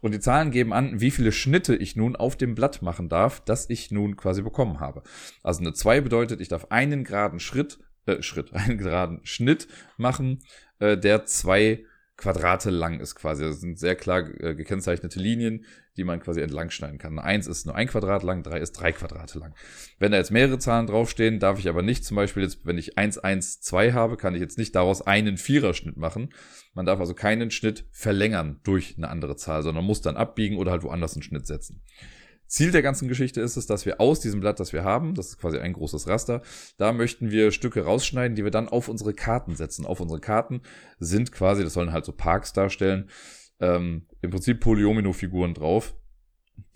Und 0.00 0.12
die 0.12 0.20
Zahlen 0.20 0.50
geben 0.50 0.72
an, 0.72 1.00
wie 1.00 1.10
viele 1.10 1.32
Schnitte 1.32 1.76
ich 1.76 1.96
nun 1.96 2.16
auf 2.16 2.36
dem 2.36 2.54
Blatt 2.54 2.82
machen 2.82 3.08
darf, 3.08 3.40
das 3.40 3.70
ich 3.70 3.90
nun 3.90 4.16
quasi 4.16 4.42
bekommen 4.42 4.80
habe. 4.80 5.02
Also 5.42 5.60
eine 5.60 5.72
2 5.72 6.00
bedeutet, 6.00 6.40
ich 6.40 6.48
darf 6.48 6.66
einen 6.70 7.04
geraden 7.04 7.40
Schritt, 7.40 7.78
äh, 8.06 8.22
Schritt, 8.22 8.52
einen 8.52 8.78
geraden 8.78 9.20
Schnitt 9.22 9.68
machen, 9.96 10.40
äh, 10.78 10.98
der 10.98 11.24
zwei 11.24 11.84
Quadrate 12.16 12.70
lang 12.70 13.00
ist 13.00 13.14
quasi. 13.14 13.42
Das 13.42 13.60
sind 13.60 13.78
sehr 13.78 13.96
klar 13.96 14.28
äh, 14.40 14.54
gekennzeichnete 14.54 15.18
Linien, 15.18 15.64
die 15.96 16.04
man 16.04 16.20
quasi 16.20 16.40
entlang 16.40 16.70
schneiden 16.70 16.98
kann. 16.98 17.18
Eins 17.18 17.46
ist 17.46 17.66
nur 17.66 17.74
ein 17.74 17.88
Quadrat 17.88 18.22
lang, 18.22 18.42
drei 18.42 18.58
ist 18.58 18.72
drei 18.72 18.92
Quadrate 18.92 19.38
lang. 19.38 19.54
Wenn 19.98 20.12
da 20.12 20.18
jetzt 20.18 20.30
mehrere 20.30 20.58
Zahlen 20.58 20.86
draufstehen, 20.86 21.40
darf 21.40 21.58
ich 21.58 21.68
aber 21.68 21.82
nicht 21.82 22.04
zum 22.04 22.16
Beispiel 22.16 22.42
jetzt, 22.42 22.64
wenn 22.64 22.78
ich 22.78 22.98
1, 22.98 23.18
1, 23.18 23.60
2 23.62 23.92
habe, 23.92 24.16
kann 24.16 24.34
ich 24.34 24.40
jetzt 24.40 24.58
nicht 24.58 24.74
daraus 24.74 25.02
einen 25.02 25.36
Viererschnitt 25.36 25.96
machen. 25.96 26.32
Man 26.74 26.86
darf 26.86 27.00
also 27.00 27.14
keinen 27.14 27.50
Schnitt 27.50 27.86
verlängern 27.90 28.60
durch 28.62 28.94
eine 28.96 29.08
andere 29.08 29.36
Zahl, 29.36 29.62
sondern 29.62 29.84
muss 29.84 30.02
dann 30.02 30.16
abbiegen 30.16 30.58
oder 30.58 30.70
halt 30.70 30.82
woanders 30.82 31.14
einen 31.14 31.22
Schnitt 31.22 31.46
setzen. 31.46 31.82
Ziel 32.52 32.70
der 32.70 32.82
ganzen 32.82 33.08
Geschichte 33.08 33.40
ist 33.40 33.56
es, 33.56 33.64
dass 33.64 33.86
wir 33.86 33.98
aus 33.98 34.20
diesem 34.20 34.40
Blatt, 34.40 34.60
das 34.60 34.74
wir 34.74 34.84
haben, 34.84 35.14
das 35.14 35.28
ist 35.28 35.38
quasi 35.38 35.56
ein 35.56 35.72
großes 35.72 36.06
Raster, 36.06 36.42
da 36.76 36.92
möchten 36.92 37.30
wir 37.30 37.50
Stücke 37.50 37.86
rausschneiden, 37.86 38.36
die 38.36 38.44
wir 38.44 38.50
dann 38.50 38.68
auf 38.68 38.88
unsere 38.88 39.14
Karten 39.14 39.56
setzen. 39.56 39.86
Auf 39.86 40.00
unsere 40.00 40.20
Karten 40.20 40.60
sind 40.98 41.32
quasi, 41.32 41.64
das 41.64 41.72
sollen 41.72 41.92
halt 41.92 42.04
so 42.04 42.12
Parks 42.12 42.52
darstellen, 42.52 43.08
ähm, 43.58 44.06
im 44.20 44.30
Prinzip 44.30 44.60
Polyomino-Figuren 44.60 45.54
drauf, 45.54 45.94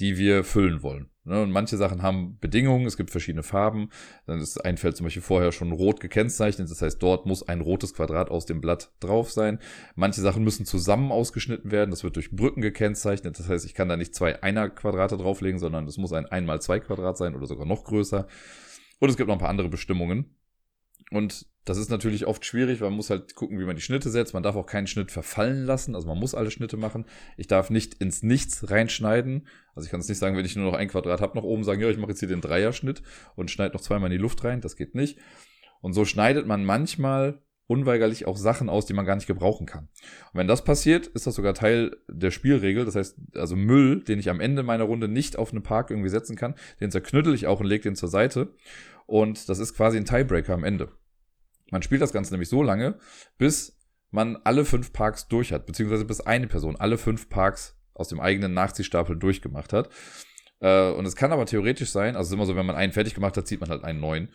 die 0.00 0.16
wir 0.16 0.44
füllen 0.44 0.82
wollen. 0.82 1.10
Ne, 1.26 1.42
und 1.42 1.50
manche 1.50 1.76
Sachen 1.76 2.02
haben 2.02 2.38
Bedingungen, 2.38 2.86
es 2.86 2.96
gibt 2.96 3.10
verschiedene 3.10 3.42
Farben. 3.42 3.90
Dann 4.26 4.38
ist 4.38 4.64
ein 4.64 4.76
Feld 4.76 4.96
zum 4.96 5.04
Beispiel 5.04 5.22
vorher 5.22 5.50
schon 5.50 5.72
rot 5.72 5.98
gekennzeichnet, 5.98 6.70
das 6.70 6.80
heißt, 6.80 7.02
dort 7.02 7.26
muss 7.26 7.42
ein 7.42 7.60
rotes 7.60 7.94
Quadrat 7.94 8.30
aus 8.30 8.46
dem 8.46 8.60
Blatt 8.60 8.92
drauf 9.00 9.32
sein. 9.32 9.58
Manche 9.96 10.20
Sachen 10.20 10.44
müssen 10.44 10.66
zusammen 10.66 11.10
ausgeschnitten 11.10 11.72
werden, 11.72 11.90
das 11.90 12.04
wird 12.04 12.14
durch 12.14 12.30
Brücken 12.30 12.60
gekennzeichnet, 12.60 13.40
das 13.40 13.48
heißt, 13.48 13.66
ich 13.66 13.74
kann 13.74 13.88
da 13.88 13.96
nicht 13.96 14.14
zwei 14.14 14.40
Einer-Quadrate 14.40 15.16
drauflegen, 15.16 15.58
sondern 15.58 15.88
es 15.88 15.98
muss 15.98 16.12
ein 16.12 16.26
einmal 16.26 16.62
zwei 16.62 16.78
Quadrat 16.78 17.18
sein 17.18 17.34
oder 17.34 17.46
sogar 17.46 17.66
noch 17.66 17.82
größer. 17.82 18.28
Und 19.00 19.08
es 19.08 19.16
gibt 19.16 19.26
noch 19.26 19.34
ein 19.34 19.40
paar 19.40 19.48
andere 19.48 19.68
Bestimmungen. 19.68 20.35
Und 21.10 21.46
das 21.64 21.78
ist 21.78 21.90
natürlich 21.90 22.26
oft 22.26 22.44
schwierig, 22.44 22.80
weil 22.80 22.90
man 22.90 22.96
muss 22.96 23.10
halt 23.10 23.34
gucken, 23.34 23.58
wie 23.58 23.64
man 23.64 23.74
die 23.74 23.82
Schnitte 23.82 24.08
setzt. 24.08 24.34
Man 24.34 24.44
darf 24.44 24.54
auch 24.54 24.66
keinen 24.66 24.86
Schnitt 24.86 25.10
verfallen 25.10 25.64
lassen. 25.64 25.96
Also 25.96 26.06
man 26.06 26.18
muss 26.18 26.34
alle 26.34 26.52
Schnitte 26.52 26.76
machen. 26.76 27.06
Ich 27.36 27.48
darf 27.48 27.70
nicht 27.70 27.94
ins 27.94 28.22
Nichts 28.22 28.70
reinschneiden. 28.70 29.48
Also 29.74 29.86
ich 29.86 29.90
kann 29.90 29.98
es 29.98 30.08
nicht 30.08 30.18
sagen, 30.18 30.36
wenn 30.36 30.44
ich 30.44 30.54
nur 30.54 30.70
noch 30.70 30.78
ein 30.78 30.88
Quadrat 30.88 31.20
habe 31.20 31.36
nach 31.36 31.44
oben, 31.44 31.64
sagen, 31.64 31.80
ja, 31.80 31.90
ich 31.90 31.98
mache 31.98 32.10
jetzt 32.10 32.20
hier 32.20 32.28
den 32.28 32.40
Dreierschnitt 32.40 33.02
und 33.34 33.50
schneide 33.50 33.74
noch 33.74 33.80
zweimal 33.80 34.12
in 34.12 34.16
die 34.16 34.22
Luft 34.22 34.44
rein. 34.44 34.60
Das 34.60 34.76
geht 34.76 34.94
nicht. 34.94 35.18
Und 35.80 35.92
so 35.92 36.04
schneidet 36.04 36.46
man 36.46 36.64
manchmal 36.64 37.42
unweigerlich 37.66 38.26
auch 38.26 38.36
Sachen 38.36 38.68
aus, 38.68 38.86
die 38.86 38.92
man 38.92 39.04
gar 39.04 39.16
nicht 39.16 39.26
gebrauchen 39.26 39.66
kann. 39.66 39.88
Und 40.32 40.38
wenn 40.38 40.46
das 40.46 40.64
passiert, 40.64 41.08
ist 41.08 41.26
das 41.26 41.34
sogar 41.34 41.54
Teil 41.54 41.96
der 42.08 42.30
Spielregel. 42.30 42.84
Das 42.84 42.94
heißt, 42.94 43.16
also 43.34 43.56
Müll, 43.56 44.02
den 44.04 44.18
ich 44.18 44.30
am 44.30 44.40
Ende 44.40 44.62
meiner 44.62 44.84
Runde 44.84 45.08
nicht 45.08 45.36
auf 45.36 45.52
einen 45.52 45.62
Park 45.62 45.90
irgendwie 45.90 46.08
setzen 46.08 46.36
kann, 46.36 46.54
den 46.80 46.90
zerknüttel 46.90 47.34
ich 47.34 47.46
auch 47.46 47.60
und 47.60 47.66
lege 47.66 47.82
den 47.82 47.96
zur 47.96 48.08
Seite. 48.08 48.54
Und 49.06 49.48
das 49.48 49.58
ist 49.58 49.74
quasi 49.74 49.96
ein 49.96 50.04
Tiebreaker 50.04 50.54
am 50.54 50.64
Ende. 50.64 50.88
Man 51.70 51.82
spielt 51.82 52.02
das 52.02 52.12
Ganze 52.12 52.32
nämlich 52.32 52.48
so 52.48 52.62
lange, 52.62 52.98
bis 53.38 53.76
man 54.10 54.36
alle 54.44 54.64
fünf 54.64 54.92
Parks 54.92 55.26
durch 55.28 55.52
hat, 55.52 55.66
beziehungsweise 55.66 56.04
bis 56.04 56.20
eine 56.20 56.46
Person 56.46 56.76
alle 56.76 56.98
fünf 56.98 57.28
Parks 57.28 57.76
aus 57.92 58.08
dem 58.08 58.20
eigenen 58.20 58.54
Nachziehstapel 58.54 59.16
durchgemacht 59.16 59.72
hat. 59.72 59.90
Äh, 60.60 60.90
und 60.90 61.06
es 61.06 61.16
kann 61.16 61.32
aber 61.32 61.46
theoretisch 61.46 61.90
sein, 61.90 62.16
also 62.16 62.28
es 62.28 62.28
ist 62.28 62.34
immer 62.34 62.46
so, 62.46 62.56
wenn 62.56 62.66
man 62.66 62.76
einen 62.76 62.92
fertig 62.92 63.14
gemacht 63.14 63.36
hat, 63.36 63.46
zieht 63.48 63.60
man 63.60 63.70
halt 63.70 63.84
einen 63.84 64.00
neuen. 64.00 64.28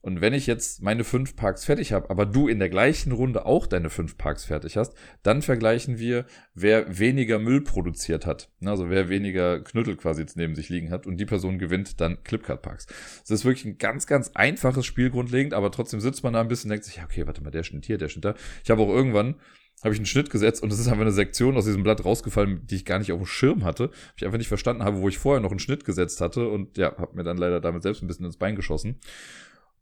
Und 0.00 0.20
wenn 0.20 0.32
ich 0.32 0.46
jetzt 0.46 0.80
meine 0.80 1.02
fünf 1.02 1.34
Parks 1.34 1.64
fertig 1.64 1.92
habe, 1.92 2.08
aber 2.08 2.24
du 2.24 2.46
in 2.46 2.60
der 2.60 2.68
gleichen 2.68 3.10
Runde 3.10 3.46
auch 3.46 3.66
deine 3.66 3.90
fünf 3.90 4.16
Parks 4.16 4.44
fertig 4.44 4.76
hast, 4.76 4.94
dann 5.24 5.42
vergleichen 5.42 5.98
wir, 5.98 6.24
wer 6.54 6.98
weniger 6.98 7.40
Müll 7.40 7.62
produziert 7.62 8.24
hat. 8.24 8.48
Also 8.64 8.90
wer 8.90 9.08
weniger 9.08 9.60
Knüttel 9.60 9.96
quasi 9.96 10.20
jetzt 10.20 10.36
neben 10.36 10.54
sich 10.54 10.68
liegen 10.68 10.90
hat 10.90 11.06
und 11.06 11.16
die 11.16 11.26
Person 11.26 11.58
gewinnt 11.58 12.00
dann 12.00 12.22
Clipcard 12.22 12.62
Parks. 12.62 12.86
Das 12.86 13.30
ist 13.30 13.44
wirklich 13.44 13.64
ein 13.64 13.78
ganz, 13.78 14.06
ganz 14.06 14.30
einfaches 14.34 14.86
Spiel 14.86 15.10
grundlegend, 15.10 15.52
aber 15.52 15.72
trotzdem 15.72 16.00
sitzt 16.00 16.22
man 16.22 16.32
da 16.32 16.40
ein 16.40 16.48
bisschen 16.48 16.68
und 16.68 16.72
denkt 16.72 16.84
sich, 16.84 16.96
ja, 16.96 17.04
okay, 17.04 17.26
warte 17.26 17.42
mal, 17.42 17.50
der 17.50 17.64
Schnitt 17.64 17.84
hier, 17.84 17.98
der 17.98 18.08
Schnitt 18.08 18.24
da. 18.24 18.34
Ich 18.62 18.70
habe 18.70 18.82
auch 18.82 18.88
irgendwann, 18.88 19.34
habe 19.82 19.94
ich 19.94 19.98
einen 19.98 20.06
Schnitt 20.06 20.30
gesetzt 20.30 20.62
und 20.62 20.72
es 20.72 20.78
ist 20.78 20.88
einfach 20.88 21.02
eine 21.02 21.12
Sektion 21.12 21.56
aus 21.56 21.64
diesem 21.64 21.82
Blatt 21.82 22.04
rausgefallen, 22.04 22.66
die 22.66 22.76
ich 22.76 22.84
gar 22.84 22.98
nicht 22.98 23.12
auf 23.12 23.18
dem 23.18 23.26
Schirm 23.26 23.64
hatte. 23.64 23.90
Ich 24.16 24.24
einfach 24.24 24.38
nicht 24.38 24.48
verstanden 24.48 24.84
habe, 24.84 25.00
wo 25.00 25.08
ich 25.08 25.18
vorher 25.18 25.40
noch 25.40 25.50
einen 25.50 25.60
Schnitt 25.60 25.84
gesetzt 25.84 26.20
hatte 26.20 26.48
und 26.48 26.78
ja, 26.78 26.96
habe 26.98 27.16
mir 27.16 27.24
dann 27.24 27.36
leider 27.36 27.60
damit 27.60 27.82
selbst 27.82 28.02
ein 28.02 28.06
bisschen 28.06 28.26
ins 28.26 28.36
Bein 28.36 28.56
geschossen. 28.56 29.00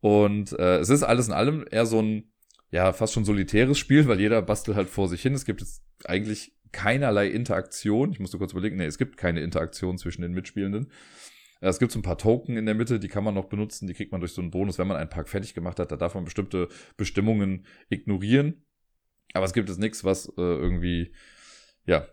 Und 0.07 0.53
äh, 0.53 0.79
es 0.79 0.89
ist 0.89 1.03
alles 1.03 1.27
in 1.27 1.35
allem 1.35 1.65
eher 1.69 1.85
so 1.85 2.01
ein, 2.01 2.31
ja, 2.71 2.93
fast 2.93 3.13
schon 3.13 3.25
solitäres 3.25 3.77
Spiel, 3.77 4.07
weil 4.07 4.21
jeder 4.21 4.41
bastelt 4.41 4.77
halt 4.77 4.89
vor 4.89 5.09
sich 5.09 5.21
hin. 5.21 5.35
Es 5.35 5.45
gibt 5.45 5.61
jetzt 5.61 5.83
eigentlich 6.05 6.55
keinerlei 6.71 7.27
Interaktion. 7.27 8.13
Ich 8.13 8.21
musste 8.21 8.39
kurz 8.39 8.53
überlegen, 8.53 8.77
nee, 8.77 8.85
es 8.85 8.99
gibt 8.99 9.17
keine 9.17 9.41
Interaktion 9.41 9.99
zwischen 9.99 10.23
den 10.23 10.31
Mitspielenden. 10.31 10.93
Äh, 11.61 11.67
es 11.71 11.81
gibt 11.81 11.91
so 11.91 11.99
ein 11.99 12.03
paar 12.03 12.19
Token 12.19 12.57
in 12.57 12.67
der 12.67 12.77
Mitte, 12.77 13.01
die 13.01 13.09
kann 13.09 13.25
man 13.25 13.35
noch 13.35 13.47
benutzen, 13.47 13.89
die 13.89 13.95
kriegt 13.95 14.13
man 14.13 14.21
durch 14.21 14.33
so 14.33 14.41
einen 14.41 14.53
Bonus, 14.53 14.79
wenn 14.79 14.87
man 14.87 14.97
einen 14.97 15.11
Park 15.11 15.29
fertig 15.29 15.55
gemacht 15.55 15.81
hat. 15.81 15.91
Da 15.91 15.97
darf 15.97 16.15
man 16.15 16.23
bestimmte 16.23 16.69
Bestimmungen 16.97 17.67
ignorieren. 17.89 18.65
Aber 19.33 19.45
es 19.45 19.55
gibt 19.55 19.69
jetzt 19.69 19.81
nichts, 19.81 20.05
was 20.05 20.29
äh, 20.29 20.41
irgendwie, 20.41 21.15
ja, 21.85 22.07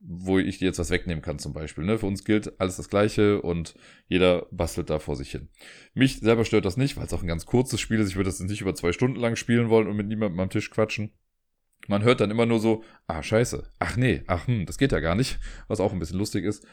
wo 0.00 0.38
ich 0.38 0.58
dir 0.58 0.64
jetzt 0.64 0.78
was 0.78 0.90
wegnehmen 0.90 1.22
kann 1.22 1.38
zum 1.38 1.52
Beispiel. 1.52 1.84
Ne? 1.84 1.98
Für 1.98 2.06
uns 2.06 2.24
gilt 2.24 2.58
alles 2.58 2.76
das 2.76 2.88
Gleiche 2.88 3.42
und 3.42 3.74
jeder 4.08 4.46
bastelt 4.50 4.88
da 4.88 4.98
vor 4.98 5.14
sich 5.14 5.30
hin. 5.30 5.48
Mich 5.94 6.20
selber 6.20 6.44
stört 6.44 6.64
das 6.64 6.78
nicht, 6.78 6.96
weil 6.96 7.04
es 7.04 7.12
auch 7.12 7.22
ein 7.22 7.28
ganz 7.28 7.44
kurzes 7.44 7.80
Spiel 7.80 8.00
ist. 8.00 8.08
Ich 8.08 8.16
würde 8.16 8.30
das 8.30 8.40
nicht 8.40 8.62
über 8.62 8.74
zwei 8.74 8.92
Stunden 8.92 9.20
lang 9.20 9.36
spielen 9.36 9.68
wollen 9.68 9.88
und 9.88 9.96
mit 9.96 10.06
niemandem 10.06 10.40
am 10.40 10.50
Tisch 10.50 10.70
quatschen. 10.70 11.12
Man 11.86 12.02
hört 12.02 12.20
dann 12.20 12.30
immer 12.30 12.46
nur 12.46 12.60
so, 12.60 12.82
ah, 13.06 13.22
scheiße, 13.22 13.64
ach 13.78 13.96
nee, 13.96 14.22
ach 14.26 14.46
hm, 14.46 14.66
das 14.66 14.78
geht 14.78 14.92
ja 14.92 15.00
gar 15.00 15.14
nicht, 15.14 15.38
was 15.68 15.80
auch 15.80 15.92
ein 15.92 15.98
bisschen 15.98 16.18
lustig 16.18 16.44
ist. 16.44 16.66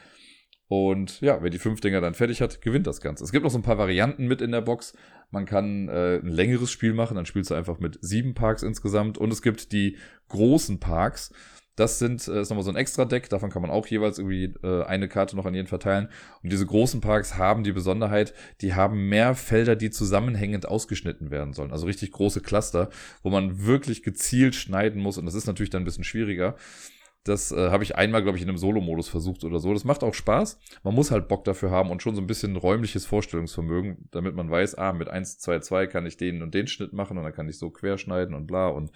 Und 0.69 1.21
ja, 1.21 1.41
wer 1.41 1.49
die 1.49 1.59
fünf 1.59 1.79
Dinger 1.79 2.01
dann 2.01 2.13
fertig 2.13 2.41
hat, 2.41 2.61
gewinnt 2.61 2.87
das 2.87 2.99
Ganze. 2.99 3.23
Es 3.23 3.31
gibt 3.31 3.43
noch 3.43 3.51
so 3.51 3.57
ein 3.57 3.63
paar 3.63 3.77
Varianten 3.77 4.27
mit 4.27 4.41
in 4.41 4.51
der 4.51 4.61
Box. 4.61 4.93
Man 5.31 5.45
kann 5.45 5.87
äh, 5.87 6.17
ein 6.17 6.27
längeres 6.27 6.71
Spiel 6.71 6.93
machen, 6.93 7.15
dann 7.15 7.25
spielst 7.25 7.51
du 7.51 7.55
einfach 7.55 7.79
mit 7.79 7.97
sieben 8.01 8.33
Parks 8.33 8.63
insgesamt. 8.63 9.17
Und 9.17 9.31
es 9.31 9.41
gibt 9.41 9.71
die 9.71 9.97
großen 10.27 10.79
Parks. 10.79 11.33
Das 11.77 11.99
sind, 11.99 12.27
äh, 12.27 12.41
ist 12.41 12.49
nochmal 12.49 12.65
so 12.65 12.71
ein 12.71 12.75
extra 12.75 13.05
Deck, 13.05 13.29
davon 13.29 13.51
kann 13.51 13.61
man 13.61 13.71
auch 13.71 13.85
jeweils 13.87 14.17
irgendwie 14.17 14.55
äh, 14.63 14.83
eine 14.83 15.07
Karte 15.07 15.35
noch 15.35 15.45
an 15.45 15.53
jeden 15.53 15.67
verteilen. 15.67 16.09
Und 16.43 16.51
diese 16.51 16.65
großen 16.65 17.01
Parks 17.01 17.37
haben 17.37 17.63
die 17.63 17.71
Besonderheit, 17.71 18.33
die 18.61 18.73
haben 18.73 19.07
mehr 19.09 19.35
Felder, 19.35 19.75
die 19.75 19.91
zusammenhängend 19.91 20.67
ausgeschnitten 20.67 21.29
werden 21.29 21.53
sollen. 21.53 21.71
Also 21.71 21.85
richtig 21.85 22.11
große 22.11 22.41
Cluster, 22.41 22.89
wo 23.21 23.29
man 23.29 23.65
wirklich 23.65 24.01
gezielt 24.01 24.55
schneiden 24.55 25.01
muss. 25.01 25.19
Und 25.19 25.27
das 25.27 25.35
ist 25.35 25.45
natürlich 25.45 25.69
dann 25.69 25.83
ein 25.83 25.85
bisschen 25.85 26.03
schwieriger. 26.03 26.55
Das 27.23 27.51
äh, 27.51 27.69
habe 27.69 27.83
ich 27.83 27.95
einmal, 27.95 28.23
glaube 28.23 28.37
ich, 28.37 28.43
in 28.43 28.49
einem 28.49 28.57
Solo-Modus 28.57 29.09
versucht 29.09 29.43
oder 29.43 29.59
so. 29.59 29.71
Das 29.71 29.83
macht 29.83 30.03
auch 30.03 30.15
Spaß. 30.15 30.59
Man 30.83 30.95
muss 30.95 31.11
halt 31.11 31.27
Bock 31.27 31.43
dafür 31.43 31.69
haben 31.69 31.91
und 31.91 32.01
schon 32.01 32.15
so 32.15 32.21
ein 32.21 32.27
bisschen 32.27 32.55
räumliches 32.55 33.05
Vorstellungsvermögen, 33.05 34.07
damit 34.09 34.33
man 34.33 34.49
weiß, 34.49 34.75
ah, 34.75 34.93
mit 34.93 35.09
1, 35.09 35.37
2, 35.39 35.59
2 35.59 35.87
kann 35.87 36.07
ich 36.07 36.17
den 36.17 36.41
und 36.41 36.55
den 36.55 36.67
Schnitt 36.67 36.93
machen 36.93 37.17
und 37.17 37.23
dann 37.23 37.33
kann 37.33 37.49
ich 37.49 37.59
so 37.59 37.69
querschneiden 37.69 38.33
und 38.33 38.47
bla 38.47 38.69
und 38.69 38.91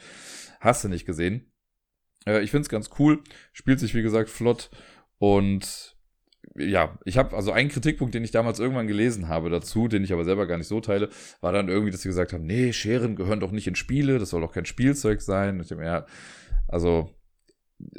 hast 0.59 0.83
du 0.83 0.87
nicht 0.87 1.05
gesehen. 1.05 1.50
Äh, 2.25 2.41
ich 2.41 2.51
finde 2.51 2.63
es 2.63 2.69
ganz 2.69 2.89
cool, 2.99 3.21
spielt 3.53 3.79
sich 3.79 3.93
wie 3.95 4.01
gesagt 4.01 4.29
flott 4.29 4.69
und 5.17 5.95
ja, 6.55 6.97
ich 7.05 7.17
habe 7.17 7.35
also 7.35 7.51
einen 7.51 7.69
Kritikpunkt, 7.69 8.13
den 8.13 8.23
ich 8.23 8.31
damals 8.31 8.59
irgendwann 8.59 8.87
gelesen 8.87 9.29
habe 9.29 9.49
dazu, 9.49 9.87
den 9.87 10.03
ich 10.03 10.11
aber 10.11 10.25
selber 10.25 10.47
gar 10.47 10.57
nicht 10.57 10.67
so 10.67 10.81
teile, 10.81 11.09
war 11.39 11.53
dann 11.53 11.69
irgendwie, 11.69 11.91
dass 11.91 12.01
sie 12.01 12.09
gesagt 12.09 12.33
haben, 12.33 12.45
nee, 12.45 12.73
Scheren 12.73 13.15
gehören 13.15 13.39
doch 13.39 13.51
nicht 13.51 13.67
in 13.67 13.75
Spiele, 13.75 14.19
das 14.19 14.31
soll 14.31 14.41
doch 14.41 14.51
kein 14.51 14.65
Spielzeug 14.65 15.21
sein. 15.21 15.59
Ich 15.61 15.67
dem, 15.67 15.81
ja, 15.81 16.05
also 16.67 17.09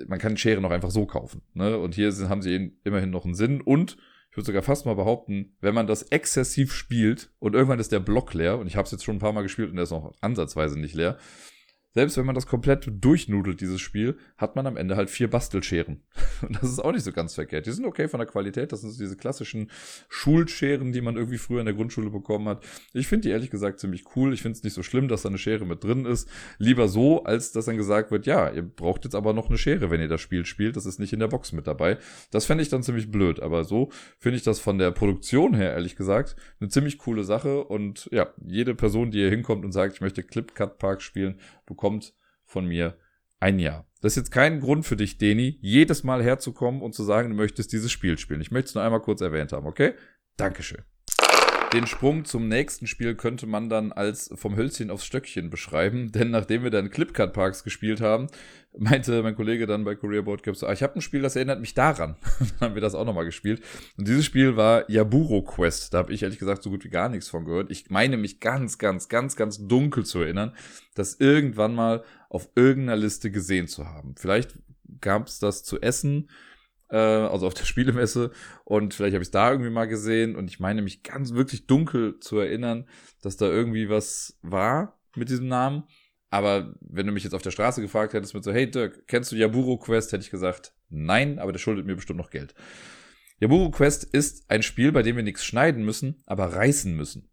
man 0.07 0.19
kann 0.19 0.37
Scheren 0.37 0.65
auch 0.65 0.71
einfach 0.71 0.91
so 0.91 1.07
kaufen. 1.07 1.43
Ne? 1.55 1.79
Und 1.79 1.95
hier 1.95 2.13
sind, 2.13 2.29
haben 2.29 2.43
sie 2.43 2.77
immerhin 2.85 3.11
noch 3.11 3.25
einen 3.25 3.35
Sinn 3.35 3.61
und 3.61 3.97
ich 4.31 4.37
würde 4.37 4.47
sogar 4.47 4.63
fast 4.63 4.87
mal 4.87 4.97
behaupten, 4.97 5.57
wenn 5.61 5.75
man 5.75 5.87
das 5.87 6.05
exzessiv 6.05 6.73
spielt 6.73 7.31
und 7.39 7.55
irgendwann 7.55 7.81
ist 7.81 7.93
der 7.93 8.01
Block 8.01 8.33
leer, 8.33 8.59
und 8.59 8.67
ich 8.67 8.77
habe 8.77 8.87
es 8.87 8.91
jetzt 8.91 9.05
schon 9.05 9.17
ein 9.17 9.21
paar 9.21 9.33
Mal 9.33 9.43
gespielt 9.43 9.69
und 9.69 9.77
der 9.77 9.85
ist 9.85 9.91
noch 9.91 10.15
ansatzweise 10.23 10.81
nicht 10.81 10.95
leer, 10.95 11.19
selbst 11.95 12.17
wenn 12.17 12.27
man 12.27 12.35
das 12.35 12.47
komplett 12.47 12.91
durchnudelt, 12.91 13.61
dieses 13.61 13.81
Spiel, 13.81 14.17
hat 14.37 14.57
man 14.57 14.67
am 14.67 14.77
Ende 14.77 14.97
halt 14.97 15.11
vier 15.11 15.29
Bastelscheren. 15.29 16.03
Und 16.43 16.57
das 16.57 16.71
ist 16.71 16.79
auch 16.79 16.93
nicht 16.93 17.05
so 17.05 17.13
ganz 17.13 17.35
verkehrt. 17.35 17.67
Die 17.67 17.73
sind 17.73 17.85
okay 17.85 18.09
von 18.09 18.19
der 18.19 18.27
Qualität. 18.27 18.73
Das 18.73 18.81
sind 18.81 18.91
so 18.91 18.99
diese 18.99 19.17
klassischen 19.17 19.71
Schulscheren, 20.09 20.93
die 20.93 21.01
man 21.01 21.17
irgendwie 21.17 21.39
früher 21.39 21.61
in 21.61 21.67
der 21.67 21.75
Grundschule 21.75 22.11
bekommen 22.11 22.49
hat. 22.49 22.65
Ich 22.95 23.09
finde 23.09 23.29
die 23.29 23.33
ehrlich 23.33 23.51
gesagt 23.51 23.81
ziemlich 23.81 24.05
cool. 24.17 24.33
Ich 24.33 24.43
finde 24.43 24.57
es 24.57 24.65
nicht 24.65 24.75
so 24.75 24.83
schlimm, 24.83 25.09
dass 25.09 25.23
da 25.23 25.29
eine 25.29 25.39
Schere 25.39 25.67
mit 25.67 25.85
drin 25.85 26.07
ist. 26.07 26.29
Lieber 26.59 26.89
so, 26.89 27.25
als 27.25 27.53
dass 27.53 27.67
dann 27.67 27.77
gesagt 27.77 28.11
wird, 28.11 28.27
ja, 28.27 28.51
ihr 28.51 28.63
braucht 28.63 29.05
jetzt 29.05 29.15
aber 29.15 29.33
noch 29.33 29.49
eine 29.49 29.59
Schere, 29.59 29.91
wenn 29.91 30.01
ihr 30.01 30.09
das 30.09 30.21
Spiel 30.21 30.47
spielt. 30.47 30.77
Das 30.77 30.87
ist 30.87 30.99
nicht 30.99 31.13
in 31.13 31.21
der 31.21 31.29
Box 31.29 31.53
mit 31.53 31.67
dabei. 31.67 31.99
Das 32.31 32.47
fände 32.47 32.63
ich 32.63 32.71
dann 32.71 32.83
ziemlich 32.83 33.11
blöd. 33.11 33.41
Aber 33.41 33.65
so 33.65 33.91
finde 34.19 34.37
ich 34.37 34.43
das 34.43 34.61
von 34.61 34.79
der 34.79 34.93
Produktion 34.93 35.55
her, 35.55 35.73
ehrlich 35.73 35.97
gesagt, 35.97 36.37
eine 36.61 36.71
ziemlich 36.71 36.97
coole 36.99 37.25
Sache. 37.25 37.65
Und 37.65 38.09
ja, 38.13 38.33
jede 38.45 38.75
Person, 38.75 39.11
die 39.11 39.19
hier 39.19 39.31
hinkommt 39.31 39.65
und 39.65 39.73
sagt, 39.73 39.95
ich 39.95 40.01
möchte 40.01 40.23
Clip 40.23 40.55
Cut 40.55 40.79
Park 40.79 41.03
spielen, 41.03 41.39
bekommt 41.73 42.15
von 42.45 42.67
mir 42.67 42.97
ein 43.41 43.59
Jahr. 43.59 43.87
Das 44.01 44.13
ist 44.13 44.17
jetzt 44.17 44.31
kein 44.31 44.61
Grund 44.61 44.85
für 44.87 44.97
dich, 44.97 45.19
Deni, 45.19 45.59
jedes 45.61 46.05
Mal 46.05 46.23
herzukommen 46.23 46.83
und 46.83 46.95
zu 46.95 47.03
sagen, 47.03 47.31
du 47.31 47.37
möchtest 47.37 47.73
dieses 47.73 47.91
Spiel 47.91 48.19
spielen. 48.19 48.41
Ich 48.41 48.51
möchte 48.51 48.69
es 48.69 48.75
nur 48.75 48.85
einmal 48.85 49.01
kurz 49.01 49.21
erwähnt 49.21 49.53
haben, 49.53 49.67
okay? 49.67 49.95
Dankeschön. 50.37 50.83
Den 51.73 51.87
Sprung 51.87 52.27
zum 52.27 52.49
nächsten 52.49 52.87
Spiel 52.87 53.15
könnte 53.15 53.47
man 53.47 53.71
dann 53.71 53.93
als 53.93 54.31
vom 54.35 54.57
Hölzchen 54.57 54.91
aufs 54.91 55.07
Stöckchen 55.07 55.49
beschreiben, 55.49 56.13
denn 56.13 56.31
nachdem 56.31 56.65
wir 56.65 56.71
dann 56.71 56.91
Clipcard 56.91 57.33
Parks 57.33 57.65
gespielt 57.65 58.03
haben, 58.03 58.27
meinte 58.77 59.23
mein 59.23 59.35
Kollege 59.35 59.67
dann 59.67 59.83
bei 59.83 59.95
Korea 59.95 60.21
Board 60.21 60.43
Games, 60.43 60.63
ah, 60.65 60.73
ich 60.75 60.83
habe 60.83 60.97
ein 60.97 61.01
Spiel, 61.01 61.23
das 61.23 61.35
erinnert 61.35 61.61
mich 61.61 61.73
daran. 61.73 62.17
dann 62.39 62.61
haben 62.61 62.75
wir 62.75 62.83
das 62.83 62.95
auch 62.95 63.07
nochmal 63.07 63.25
gespielt. 63.25 63.63
Und 63.97 64.07
dieses 64.07 64.27
Spiel 64.27 64.55
war 64.57 64.91
Yaburo 64.91 65.41
Quest. 65.41 65.95
Da 65.95 65.99
habe 65.99 66.13
ich 66.13 66.23
ehrlich 66.23 66.39
gesagt 66.39 66.63
so 66.63 66.69
gut 66.69 66.85
wie 66.85 66.91
gar 66.91 67.09
nichts 67.09 67.31
von 67.31 67.47
gehört. 67.47 67.71
Ich 67.71 67.89
meine 67.89 68.19
mich 68.19 68.41
ganz, 68.41 68.77
ganz, 68.77 69.09
ganz, 69.09 69.35
ganz 69.35 69.67
dunkel 69.67 70.05
zu 70.05 70.21
erinnern, 70.21 70.55
das 70.95 71.21
irgendwann 71.21 71.75
mal 71.75 72.05
auf 72.29 72.51
irgendeiner 72.55 72.97
Liste 72.99 73.31
gesehen 73.31 73.67
zu 73.67 73.89
haben. 73.89 74.15
Vielleicht 74.19 74.59
gab 75.01 75.27
es 75.27 75.39
das 75.39 75.65
zu 75.65 75.81
essen 75.81 76.29
äh, 76.93 76.97
also 76.97 77.47
auf 77.47 77.55
der 77.55 77.65
Spielemesse. 77.65 78.31
Und 78.65 78.95
vielleicht 78.95 79.15
habe 79.15 79.23
ich 79.23 79.29
es 79.29 79.33
da 79.33 79.51
irgendwie 79.51 79.71
mal 79.71 79.89
gesehen. 79.89 80.37
Und 80.37 80.49
ich 80.49 80.61
meine 80.61 80.83
mich 80.83 81.03
ganz 81.03 81.33
wirklich 81.33 81.67
dunkel 81.67 82.21
zu 82.21 82.39
erinnern, 82.39 82.87
dass 83.23 83.37
da 83.37 83.47
irgendwie 83.47 83.89
was 83.89 84.39
war 84.43 85.01
mit 85.17 85.29
diesem 85.29 85.49
Namen. 85.49 85.85
Aber 86.31 86.75
wenn 86.81 87.07
du 87.07 87.13
mich 87.13 87.25
jetzt 87.25 87.35
auf 87.35 87.43
der 87.43 87.51
Straße 87.51 87.83
gefragt 87.83 88.15
hättest 88.15 88.35
mit 88.35 88.45
so, 88.45 88.53
hey 88.53 88.71
Dirk, 88.71 89.07
kennst 89.07 89.33
du 89.33 89.37
Yaburo 89.37 89.77
Quest, 89.79 90.13
hätte 90.13 90.25
ich 90.25 90.31
gesagt, 90.31 90.75
nein, 90.89 91.39
aber 91.39 91.53
der 91.53 91.59
schuldet 91.59 91.85
mir 91.85 91.97
bestimmt 91.97 92.19
noch 92.19 92.31
Geld. 92.31 92.55
Yaburo 93.39 93.71
Quest 93.71 94.05
ist 94.05 94.49
ein 94.51 94.63
Spiel, 94.63 94.93
bei 94.93 95.03
dem 95.03 95.17
wir 95.17 95.23
nichts 95.25 95.45
schneiden 95.45 95.85
müssen, 95.85 96.23
aber 96.27 96.55
reißen 96.55 96.95
müssen. 96.95 97.32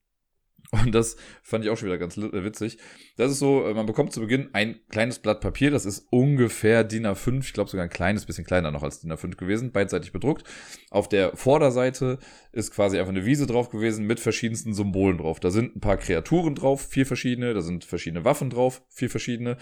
Und 0.71 0.93
das 0.93 1.17
fand 1.41 1.65
ich 1.65 1.71
auch 1.71 1.77
schon 1.77 1.87
wieder 1.87 1.97
ganz 1.97 2.15
äh, 2.17 2.43
witzig. 2.43 2.77
Das 3.17 3.31
ist 3.31 3.39
so, 3.39 3.65
äh, 3.65 3.73
man 3.73 3.87
bekommt 3.87 4.13
zu 4.13 4.19
Beginn 4.19 4.49
ein 4.53 4.79
kleines 4.89 5.17
Blatt 5.17 5.41
Papier, 5.41 5.71
das 5.71 5.85
ist 5.85 6.07
ungefähr 6.11 6.83
DIN 6.83 7.07
A5, 7.07 7.41
ich 7.41 7.53
glaube 7.53 7.71
sogar 7.71 7.85
ein 7.85 7.89
kleines 7.89 8.25
bisschen 8.25 8.45
kleiner 8.45 8.69
noch 8.69 8.83
als 8.83 8.99
DIN 8.99 9.11
A5 9.11 9.35
gewesen, 9.35 9.71
beidseitig 9.71 10.11
bedruckt. 10.11 10.43
Auf 10.91 11.09
der 11.09 11.35
Vorderseite 11.35 12.19
ist 12.51 12.71
quasi 12.71 12.99
einfach 12.99 13.11
eine 13.11 13.25
Wiese 13.25 13.47
drauf 13.47 13.69
gewesen 13.69 14.05
mit 14.05 14.19
verschiedensten 14.19 14.75
Symbolen 14.75 15.17
drauf. 15.17 15.39
Da 15.39 15.49
sind 15.49 15.75
ein 15.75 15.81
paar 15.81 15.97
Kreaturen 15.97 16.53
drauf, 16.53 16.81
vier 16.81 17.07
verschiedene, 17.07 17.53
da 17.55 17.61
sind 17.61 17.83
verschiedene 17.83 18.23
Waffen 18.23 18.51
drauf, 18.51 18.83
vier 18.89 19.09
verschiedene, 19.09 19.57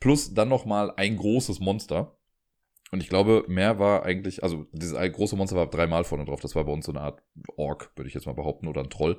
plus 0.00 0.34
dann 0.34 0.48
nochmal 0.48 0.92
ein 0.96 1.16
großes 1.16 1.60
Monster. 1.60 2.18
Und 2.90 3.02
ich 3.02 3.08
glaube, 3.08 3.44
mehr 3.48 3.78
war 3.78 4.04
eigentlich, 4.04 4.42
also 4.42 4.66
dieses 4.72 4.96
große 4.96 5.36
Monster 5.36 5.56
war 5.56 5.68
dreimal 5.68 6.04
vorne 6.04 6.24
drauf. 6.24 6.40
Das 6.40 6.54
war 6.54 6.64
bei 6.64 6.72
uns 6.72 6.86
so 6.86 6.92
eine 6.92 7.02
Art 7.02 7.22
Ork, 7.56 7.92
würde 7.96 8.08
ich 8.08 8.14
jetzt 8.14 8.26
mal 8.26 8.32
behaupten, 8.32 8.66
oder 8.66 8.82
ein 8.82 8.88
Troll. 8.88 9.18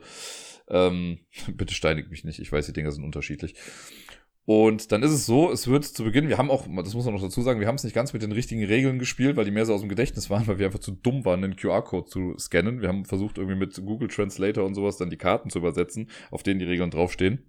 Ähm, 0.69 1.19
bitte 1.53 1.73
steinigt 1.73 2.09
mich 2.09 2.23
nicht, 2.23 2.39
ich 2.39 2.51
weiß, 2.51 2.65
die 2.65 2.73
Dinger 2.73 2.91
sind 2.91 3.03
unterschiedlich. 3.03 3.55
Und 4.45 4.91
dann 4.91 5.03
ist 5.03 5.11
es 5.11 5.27
so, 5.27 5.51
es 5.51 5.67
wird 5.67 5.85
zu 5.85 6.03
Beginn, 6.03 6.27
wir 6.27 6.39
haben 6.39 6.49
auch, 6.49 6.65
das 6.83 6.95
muss 6.95 7.05
man 7.05 7.13
noch 7.13 7.21
dazu 7.21 7.43
sagen, 7.43 7.59
wir 7.59 7.67
haben 7.67 7.75
es 7.75 7.83
nicht 7.83 7.93
ganz 7.93 8.13
mit 8.13 8.23
den 8.23 8.31
richtigen 8.31 8.65
Regeln 8.65 8.97
gespielt, 8.97 9.37
weil 9.37 9.45
die 9.45 9.51
mehr 9.51 9.67
so 9.67 9.75
aus 9.75 9.81
dem 9.81 9.89
Gedächtnis 9.89 10.31
waren, 10.31 10.47
weil 10.47 10.57
wir 10.57 10.65
einfach 10.65 10.79
zu 10.79 10.91
dumm 10.91 11.23
waren, 11.23 11.43
den 11.43 11.55
QR-Code 11.55 12.09
zu 12.09 12.35
scannen. 12.39 12.81
Wir 12.81 12.87
haben 12.87 13.05
versucht, 13.05 13.37
irgendwie 13.37 13.59
mit 13.59 13.75
Google 13.75 14.07
Translator 14.07 14.65
und 14.65 14.73
sowas 14.73 14.97
dann 14.97 15.11
die 15.11 15.17
Karten 15.17 15.51
zu 15.51 15.59
übersetzen, 15.59 16.09
auf 16.31 16.41
denen 16.41 16.59
die 16.59 16.65
Regeln 16.65 16.89
draufstehen. 16.89 17.45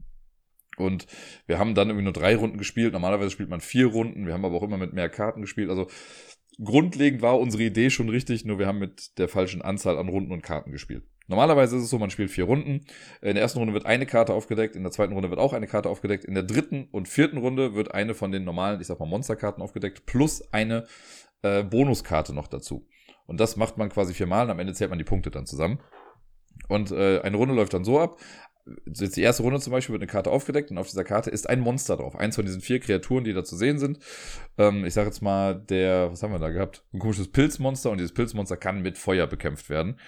Und 0.77 1.07
wir 1.47 1.59
haben 1.59 1.75
dann 1.75 1.89
irgendwie 1.89 2.05
nur 2.05 2.13
drei 2.13 2.37
Runden 2.37 2.59
gespielt. 2.59 2.93
Normalerweise 2.93 3.31
spielt 3.31 3.49
man 3.49 3.63
vier 3.63 3.87
Runden. 3.87 4.27
Wir 4.27 4.35
haben 4.35 4.45
aber 4.45 4.57
auch 4.57 4.63
immer 4.63 4.77
mit 4.77 4.93
mehr 4.93 5.09
Karten 5.09 5.41
gespielt. 5.41 5.71
Also 5.71 5.89
grundlegend 6.63 7.23
war 7.23 7.41
unsere 7.41 7.63
Idee 7.63 7.89
schon 7.89 8.11
richtig, 8.11 8.45
nur 8.45 8.59
wir 8.59 8.67
haben 8.67 8.79
mit 8.79 9.19
der 9.19 9.29
falschen 9.29 9.63
Anzahl 9.63 9.97
an 9.97 10.09
Runden 10.11 10.33
und 10.33 10.43
Karten 10.43 10.71
gespielt. 10.71 11.05
Normalerweise 11.31 11.77
ist 11.77 11.85
es 11.85 11.91
so, 11.91 11.99
man 11.99 12.11
spielt 12.11 12.31
vier 12.31 12.45
Runden. 12.45 12.85
In 13.23 13.35
der 13.35 13.41
ersten 13.41 13.61
Runde 13.61 13.73
wird 13.73 13.87
eine 13.87 14.05
Karte 14.05 14.35
aufgedeckt, 14.35 14.75
in 14.75 14.83
der 14.83 14.91
zweiten 14.91 15.13
Runde 15.13 15.31
wird 15.31 15.39
auch 15.39 15.53
eine 15.53 15.69
Karte 15.69 15.89
aufgedeckt, 15.89 16.25
in 16.25 16.35
der 16.35 16.43
dritten 16.43 16.89
und 16.91 17.07
vierten 17.09 17.39
Runde 17.39 17.75
wird 17.75 17.95
eine 17.95 18.15
von 18.15 18.33
den 18.33 18.45
normalen, 18.45 18.81
ich 18.81 18.89
sag 18.89 18.99
mal, 18.99 19.07
Monsterkarten 19.07 19.63
aufgedeckt, 19.63 20.07
plus 20.07 20.53
eine 20.53 20.87
äh, 21.43 21.63
Bonuskarte 21.63 22.35
noch 22.35 22.49
dazu. 22.49 22.89
Und 23.27 23.39
das 23.39 23.57
macht 23.57 23.79
man 23.79 23.91
quasi 23.91 24.13
viermal 24.13 24.47
und 24.47 24.51
am 24.51 24.59
Ende 24.59 24.75
zählt 24.75 24.91
man 24.91 24.99
die 24.99 25.05
Punkte 25.05 25.31
dann 25.31 25.47
zusammen. 25.47 25.79
Und 26.69 26.91
äh, 26.91 27.21
eine 27.21 27.37
Runde 27.37 27.55
läuft 27.55 27.75
dann 27.75 27.85
so 27.85 28.01
ab 28.01 28.19
jetzt 28.87 29.17
die 29.17 29.23
erste 29.23 29.43
Runde 29.43 29.61
zum 29.61 29.73
Beispiel 29.73 29.95
wird 29.95 30.03
eine 30.03 30.11
Karte 30.11 30.31
aufgedeckt 30.31 30.71
und 30.71 30.79
auf 30.79 30.89
dieser 30.89 31.05
Karte 31.05 31.31
ist 31.31 31.49
ein 31.49 31.61
Monster 31.61 31.97
drauf. 31.97 32.17
Eins 32.17 32.37
von 32.37 32.45
diesen 32.45 32.61
vier 32.61 32.81
Kreaturen, 32.81 33.25
die 33.25 33.33
da 33.33 33.45
zu 33.45 33.57
sehen 33.57 33.79
sind. 33.79 33.99
Ähm, 34.59 34.85
ich 34.85 34.95
sage 34.95 35.09
jetzt 35.09 35.23
mal, 35.23 35.55
der, 35.55 36.11
was 36.11 36.23
haben 36.23 36.33
wir 36.33 36.39
da 36.39 36.51
gehabt? 36.51 36.85
Ein 36.93 36.99
komisches 36.99 37.31
Pilzmonster 37.31 37.91
und 37.91 37.99
dieses 37.99 38.15
Pilzmonster 38.15 38.57
kann 38.57 38.83
mit 38.83 38.99
Feuer 38.99 39.27
bekämpft 39.27 39.71
werden. 39.71 39.99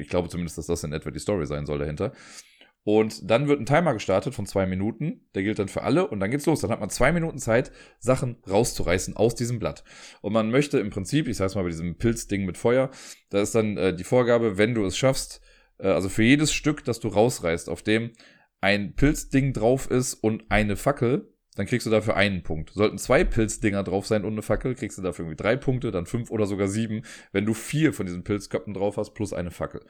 Ich 0.00 0.08
glaube 0.08 0.28
zumindest, 0.28 0.58
dass 0.58 0.66
das 0.66 0.84
in 0.84 0.92
etwa 0.92 1.10
die 1.10 1.18
Story 1.18 1.46
sein 1.46 1.66
soll 1.66 1.78
dahinter. 1.78 2.12
Und 2.84 3.30
dann 3.30 3.48
wird 3.48 3.60
ein 3.60 3.66
Timer 3.66 3.92
gestartet 3.92 4.34
von 4.34 4.46
zwei 4.46 4.64
Minuten. 4.64 5.28
Der 5.34 5.42
gilt 5.42 5.58
dann 5.58 5.68
für 5.68 5.82
alle 5.82 6.08
und 6.08 6.20
dann 6.20 6.30
geht's 6.30 6.46
los. 6.46 6.60
Dann 6.60 6.70
hat 6.70 6.80
man 6.80 6.88
zwei 6.88 7.12
Minuten 7.12 7.38
Zeit, 7.38 7.70
Sachen 7.98 8.38
rauszureißen 8.48 9.14
aus 9.14 9.34
diesem 9.34 9.58
Blatt. 9.58 9.84
Und 10.22 10.32
man 10.32 10.50
möchte 10.50 10.78
im 10.78 10.88
Prinzip, 10.88 11.28
ich 11.28 11.36
sag's 11.36 11.54
mal 11.54 11.64
bei 11.64 11.68
diesem 11.68 11.98
Pilzding 11.98 12.46
mit 12.46 12.56
Feuer, 12.56 12.90
da 13.28 13.42
ist 13.42 13.54
dann 13.54 13.76
äh, 13.76 13.94
die 13.94 14.04
Vorgabe, 14.04 14.56
wenn 14.56 14.74
du 14.74 14.86
es 14.86 14.96
schaffst, 14.96 15.42
äh, 15.78 15.88
also 15.88 16.08
für 16.08 16.22
jedes 16.22 16.52
Stück, 16.52 16.82
das 16.84 16.98
du 16.98 17.08
rausreißt, 17.08 17.68
auf 17.68 17.82
dem 17.82 18.12
ein 18.60 18.94
Pilzding 18.94 19.52
drauf 19.52 19.90
ist 19.90 20.14
und 20.14 20.44
eine 20.48 20.76
Fackel, 20.76 21.32
dann 21.58 21.66
kriegst 21.66 21.86
du 21.88 21.90
dafür 21.90 22.16
einen 22.16 22.44
Punkt. 22.44 22.70
Sollten 22.72 22.98
zwei 22.98 23.24
Pilzdinger 23.24 23.82
drauf 23.82 24.06
sein 24.06 24.24
und 24.24 24.32
eine 24.32 24.42
Fackel, 24.42 24.76
kriegst 24.76 24.96
du 24.96 25.02
dafür 25.02 25.24
irgendwie 25.24 25.42
drei 25.42 25.56
Punkte, 25.56 25.90
dann 25.90 26.06
fünf 26.06 26.30
oder 26.30 26.46
sogar 26.46 26.68
sieben, 26.68 27.02
wenn 27.32 27.46
du 27.46 27.52
vier 27.52 27.92
von 27.92 28.06
diesen 28.06 28.22
Pilzköpfen 28.22 28.74
drauf 28.74 28.96
hast, 28.96 29.12
plus 29.14 29.32
eine 29.32 29.50
Fackel. 29.50 29.80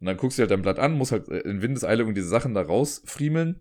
Und 0.00 0.06
dann 0.06 0.16
guckst 0.16 0.38
du 0.38 0.40
halt 0.40 0.50
dein 0.50 0.62
Blatt 0.62 0.78
an, 0.78 0.94
musst 0.94 1.12
halt 1.12 1.28
in 1.28 1.60
Windeseile 1.60 2.10
diese 2.14 2.28
Sachen 2.28 2.54
da 2.54 2.62
rausfriemeln. 2.62 3.60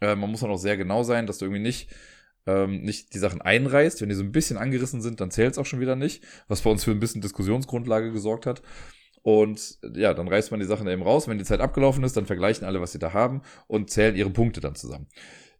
Äh, 0.00 0.16
man 0.16 0.32
muss 0.32 0.40
dann 0.40 0.50
auch 0.50 0.58
sehr 0.58 0.76
genau 0.76 1.04
sein, 1.04 1.28
dass 1.28 1.38
du 1.38 1.44
irgendwie 1.44 1.62
nicht 1.62 1.94
ähm, 2.46 2.82
nicht 2.82 3.14
die 3.14 3.18
Sachen 3.18 3.40
einreißt. 3.40 4.00
Wenn 4.00 4.08
die 4.08 4.16
so 4.16 4.24
ein 4.24 4.32
bisschen 4.32 4.56
angerissen 4.56 5.00
sind, 5.00 5.20
dann 5.20 5.30
zählt 5.30 5.52
es 5.52 5.58
auch 5.58 5.66
schon 5.66 5.80
wieder 5.80 5.94
nicht, 5.94 6.24
was 6.48 6.62
bei 6.62 6.70
uns 6.70 6.82
für 6.82 6.90
ein 6.90 7.00
bisschen 7.00 7.22
Diskussionsgrundlage 7.22 8.10
gesorgt 8.10 8.46
hat. 8.46 8.62
Und 9.22 9.78
ja, 9.94 10.12
dann 10.12 10.28
reißt 10.28 10.50
man 10.50 10.60
die 10.60 10.66
Sachen 10.66 10.88
eben 10.88 11.02
raus. 11.02 11.28
Wenn 11.28 11.38
die 11.38 11.44
Zeit 11.44 11.60
abgelaufen 11.60 12.02
ist, 12.02 12.16
dann 12.16 12.26
vergleichen 12.26 12.66
alle, 12.66 12.80
was 12.80 12.92
sie 12.92 12.98
da 12.98 13.12
haben 13.12 13.42
und 13.68 13.90
zählen 13.90 14.16
ihre 14.16 14.30
Punkte 14.30 14.60
dann 14.60 14.74
zusammen. 14.74 15.06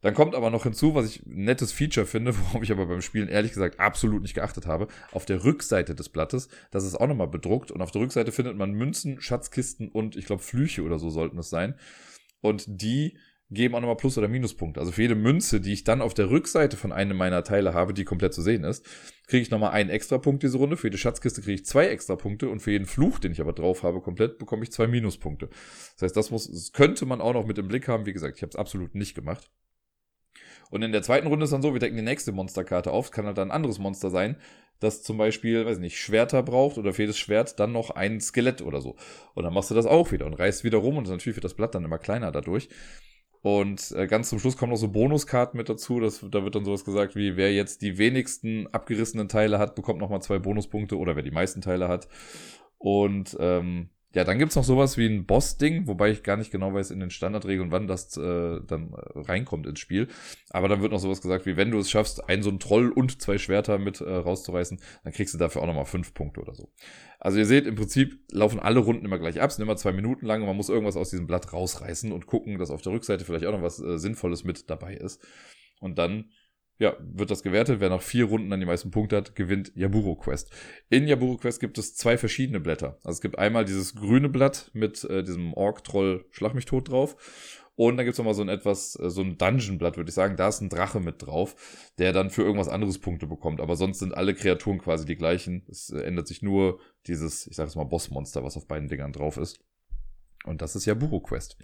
Dann 0.05 0.13
kommt 0.13 0.35
aber 0.35 0.51
noch 0.51 0.65
hinzu, 0.65 0.95
was 0.95 1.07
ich 1.07 1.25
ein 1.25 1.45
nettes 1.45 1.73
Feature 1.73 2.05
finde, 2.05 2.39
worauf 2.39 2.63
ich 2.63 2.71
aber 2.71 2.85
beim 2.85 3.01
Spielen 3.01 3.27
ehrlich 3.27 3.53
gesagt 3.53 3.81
absolut 3.81 4.21
nicht 4.21 4.35
geachtet 4.35 4.67
habe. 4.67 4.87
Auf 5.13 5.25
der 5.25 5.45
Rückseite 5.45 5.95
des 5.95 6.11
Blattes, 6.11 6.51
das 6.71 6.85
ist 6.85 6.95
auch 6.95 7.07
nochmal 7.07 7.29
bedruckt 7.29 7.71
und 7.71 7.81
auf 7.81 7.91
der 7.91 8.03
Rückseite 8.03 8.31
findet 8.31 8.55
man 8.59 8.73
Münzen, 8.73 9.19
Schatzkisten 9.23 9.89
und 9.89 10.15
ich 10.17 10.27
glaube 10.27 10.43
Flüche 10.43 10.83
oder 10.83 10.99
so 10.99 11.09
sollten 11.09 11.39
es 11.39 11.49
sein. 11.49 11.77
Und 12.43 12.65
die 12.69 13.17
geben 13.49 13.75
auch 13.75 13.81
nochmal 13.81 13.97
Plus- 13.97 14.19
oder 14.19 14.29
Minuspunkte. 14.29 14.79
Also 14.79 14.93
für 14.93 15.01
jede 15.01 15.15
Münze, 15.15 15.63
die 15.63 15.73
ich 15.73 15.85
dann 15.85 16.03
auf 16.03 16.13
der 16.13 16.29
Rückseite 16.29 16.77
von 16.77 16.93
einem 16.93 17.17
meiner 17.17 17.43
Teile 17.43 17.73
habe, 17.73 17.95
die 17.95 18.05
komplett 18.05 18.35
zu 18.35 18.43
sehen 18.43 18.63
ist, 18.63 18.85
kriege 19.27 19.41
ich 19.41 19.51
nochmal 19.51 19.71
einen 19.71 19.89
extra 19.89 20.19
Punkt 20.19 20.43
diese 20.43 20.59
Runde. 20.59 20.77
Für 20.77 20.89
jede 20.89 20.99
Schatzkiste 20.99 21.41
kriege 21.41 21.55
ich 21.55 21.65
zwei 21.65 21.87
extra 21.87 22.17
Punkte 22.17 22.51
und 22.51 22.61
für 22.61 22.73
jeden 22.73 22.85
Fluch, 22.85 23.21
den 23.21 23.33
ich 23.33 23.41
aber 23.41 23.55
drauf 23.55 23.83
habe, 23.83 24.03
komplett 24.03 24.37
bekomme 24.37 24.65
ich 24.65 24.73
zwei 24.73 24.87
Minuspunkte. 24.87 25.49
Das 25.95 26.03
heißt, 26.03 26.17
das 26.17 26.31
muss, 26.31 26.51
das 26.51 26.73
könnte 26.73 27.07
man 27.07 27.23
auch 27.23 27.33
noch 27.33 27.47
mit 27.47 27.57
im 27.57 27.69
Blick 27.69 27.89
haben. 27.89 28.05
Wie 28.05 28.13
gesagt, 28.13 28.37
ich 28.37 28.43
habe 28.43 28.51
es 28.51 28.57
absolut 28.57 28.95
nicht 28.95 29.15
gemacht. 29.15 29.51
Und 30.75 30.83
in 30.83 30.91
der 30.91 31.03
zweiten 31.03 31.29
Runde 31.29 31.45
ist 31.45 31.53
dann 31.53 31.63
so, 31.63 31.73
wir 31.73 31.79
decken 31.79 31.97
die 31.97 32.03
nächste 32.03 32.33
Monsterkarte 32.33 32.91
auf. 32.91 33.13
Kann 33.13 33.27
halt 33.27 33.39
dann 33.39 33.53
ein 33.53 33.55
anderes 33.55 33.79
Monster 33.79 34.11
sein, 34.11 34.35
das 34.81 35.05
zum 35.05 35.17
Beispiel, 35.17 35.65
weiß 35.65 35.79
nicht, 35.79 36.01
Schwerter 36.01 36.43
braucht 36.43 36.79
oder 36.79 36.93
für 36.93 37.03
jedes 37.03 37.17
Schwert 37.17 37.61
dann 37.61 37.71
noch 37.71 37.91
ein 37.91 38.21
Skelett 38.21 38.61
oder 38.61 38.81
so. 38.81 38.97
Und 39.35 39.45
dann 39.45 39.55
machst 39.55 39.71
du 39.71 39.77
das 39.77 39.87
auch 39.87 40.11
wieder 40.11 40.27
und 40.27 40.35
reißt 40.35 40.65
wieder 40.65 40.79
rum 40.79 40.97
und 40.97 41.09
natürlich 41.09 41.37
wird 41.37 41.45
das 41.45 41.55
Blatt 41.55 41.77
dann 41.77 41.85
immer 41.85 41.99
kleiner 41.99 42.33
dadurch. 42.33 42.69
Und 43.41 43.93
äh, 43.93 44.09
ganz 44.09 44.31
zum 44.31 44.41
Schluss 44.41 44.57
kommen 44.57 44.73
noch 44.73 44.77
so 44.77 44.89
Bonuskarten 44.89 45.57
mit 45.57 45.69
dazu. 45.69 46.01
Das, 46.01 46.27
da 46.29 46.43
wird 46.43 46.57
dann 46.57 46.65
sowas 46.65 46.85
gesagt 46.85 47.15
wie, 47.15 47.37
wer 47.37 47.55
jetzt 47.55 47.81
die 47.81 47.97
wenigsten 47.97 48.67
abgerissenen 48.73 49.29
Teile 49.29 49.61
hat, 49.61 49.77
bekommt 49.77 50.01
nochmal 50.01 50.23
zwei 50.23 50.41
Bonuspunkte 50.41 50.99
oder 50.99 51.15
wer 51.15 51.23
die 51.23 51.31
meisten 51.31 51.61
Teile 51.61 51.87
hat. 51.87 52.09
Und 52.79 53.37
ähm, 53.39 53.91
ja, 54.15 54.23
dann 54.23 54.39
gibt's 54.39 54.55
noch 54.55 54.65
sowas 54.65 54.97
wie 54.97 55.07
ein 55.07 55.27
Boss-Ding, 55.27 55.89
wobei 55.89 56.11
ich 56.11 56.23
gar 56.23 56.37
nicht 56.37 56.53
genau 56.53 56.73
weiß 56.73 56.93
in 56.93 57.01
den 57.01 57.11
Standardregeln, 57.11 57.73
wann 57.73 57.89
das 57.89 58.17
äh, 58.17 58.61
dann 58.67 58.93
äh, 58.93 59.19
reinkommt 59.21 59.67
ins 59.67 59.81
Spiel. 59.81 60.07
Aber 60.51 60.69
dann 60.69 60.83
wird 60.83 60.93
noch 60.93 61.01
sowas 61.01 61.21
gesagt 61.21 61.47
wie, 61.47 61.57
wenn 61.57 61.73
du 61.73 61.79
es 61.79 61.91
schaffst, 61.91 62.29
einen 62.29 62.45
so 62.45 62.51
einen 62.51 62.61
Troll 62.61 62.91
und 62.91 63.21
zwei 63.21 63.39
Schwerter 63.39 63.79
mit 63.79 64.01
äh, 64.01 64.15
rauszureißen, 64.15 64.81
dann 65.03 65.13
kriegst 65.13 65.35
du 65.35 65.39
dafür 65.39 65.63
auch 65.63 65.67
nochmal 65.67 65.85
fünf 65.85 66.15
Punkte 66.15 66.41
oder 66.41 66.55
so. 66.55 66.71
Also 67.19 67.39
ihr 67.39 67.47
seht, 67.47 67.67
im 67.67 67.75
Prinzip 67.75 68.21
laufen 68.31 68.61
alle 68.61 68.81
Runden 68.81 69.05
immer 69.05 69.19
gleich 69.19 69.41
ab, 69.41 69.51
sind 69.51 69.65
immer 69.65 69.77
zwei 69.77 69.93
Minuten 69.93 70.27
lang 70.27 70.43
und 70.43 70.47
man 70.47 70.57
muss 70.57 70.69
irgendwas 70.69 70.97
aus 70.97 71.11
diesem 71.11 71.27
Blatt 71.27 71.53
rausreißen 71.53 72.13
und 72.13 72.27
gucken, 72.27 72.59
dass 72.59 72.71
auf 72.71 72.83
der 72.83 72.93
Rückseite 72.93 73.25
vielleicht 73.25 73.47
auch 73.47 73.53
noch 73.53 73.63
was 73.63 73.81
äh, 73.81 73.99
Sinnvolles 73.99 74.45
mit 74.45 74.71
dabei 74.71 74.95
ist. 74.95 75.21
Und 75.81 75.99
dann 75.99 76.31
ja, 76.79 76.97
wird 77.01 77.31
das 77.31 77.43
gewertet. 77.43 77.81
Wer 77.81 77.91
nach 77.91 78.03
vier 78.03 78.25
Runden 78.25 78.51
dann 78.51 78.61
die 78.61 78.67
meisten 78.67 78.91
Punkte 78.91 79.17
hat, 79.17 79.37
gewinnt 79.37 79.73
Yaburo 79.75 80.17
Quest. 80.17 80.51
In 80.91 81.07
Yaburo 81.07 81.37
Quest 81.37 81.61
gibt 81.61 81.79
es 81.79 81.95
zwei 81.95 82.19
verschiedene 82.19 82.61
Blätter. 82.61 82.99
Also 83.05 83.17
es 83.17 83.21
gibt 83.21 83.39
einmal 83.39 83.65
dieses 83.65 83.95
grüne 83.95 84.29
Blatt 84.29 84.71
mit 84.73 85.05
äh, 85.05 85.23
diesem 85.23 85.55
Ork-Troll 85.55 86.25
Schlag 86.31 86.55
mich 86.55 86.65
tot 86.65 86.91
drauf. 86.91 87.17
Und 87.77 87.97
dann 87.97 88.07
gibt 88.07 88.15
es 88.15 88.19
nochmal 88.19 88.35
so 88.35 88.43
ein 88.43 88.49
etwas, 88.49 88.99
äh, 89.01 89.11
so 89.11 89.23
ein 89.23 89.39
Dungeon-Blatt, 89.39 89.97
würde 89.97 90.09
ich 90.09 90.15
sagen. 90.15 90.37
Da 90.37 90.49
ist 90.49 90.61
ein 90.61 90.69
Drache 90.69 91.01
mit 91.01 91.23
drauf, 91.23 91.57
der 91.99 92.13
dann 92.13 92.31
für 92.31 92.43
irgendwas 92.43 92.69
anderes 92.69 92.99
Punkte 92.99 93.27
bekommt. 93.27 93.61
Aber 93.61 93.77
sonst 93.77 93.99
sind 94.01 94.17
alle 94.17 94.35
Kreaturen 94.35 94.79
quasi 94.79 95.05
die 95.07 95.17
gleichen. 95.17 95.65
Es 95.69 95.91
äh, 95.91 96.01
ändert 96.01 96.27
sich 96.27 96.43
nur 96.43 96.81
dieses, 97.07 97.47
ich 97.47 97.57
sage 97.57 97.69
es 97.69 97.77
mal, 97.77 97.85
Bossmonster, 97.85 98.45
was 98.45 98.57
auf 98.57 98.67
beiden 98.67 98.89
Dingern 98.89 99.13
drauf 99.13 99.37
ist. 99.37 99.61
Und 100.45 100.63
das 100.63 100.77
ist 100.77 100.87
ja 100.87 100.95
Buro 100.95 101.21
Quest. 101.21 101.57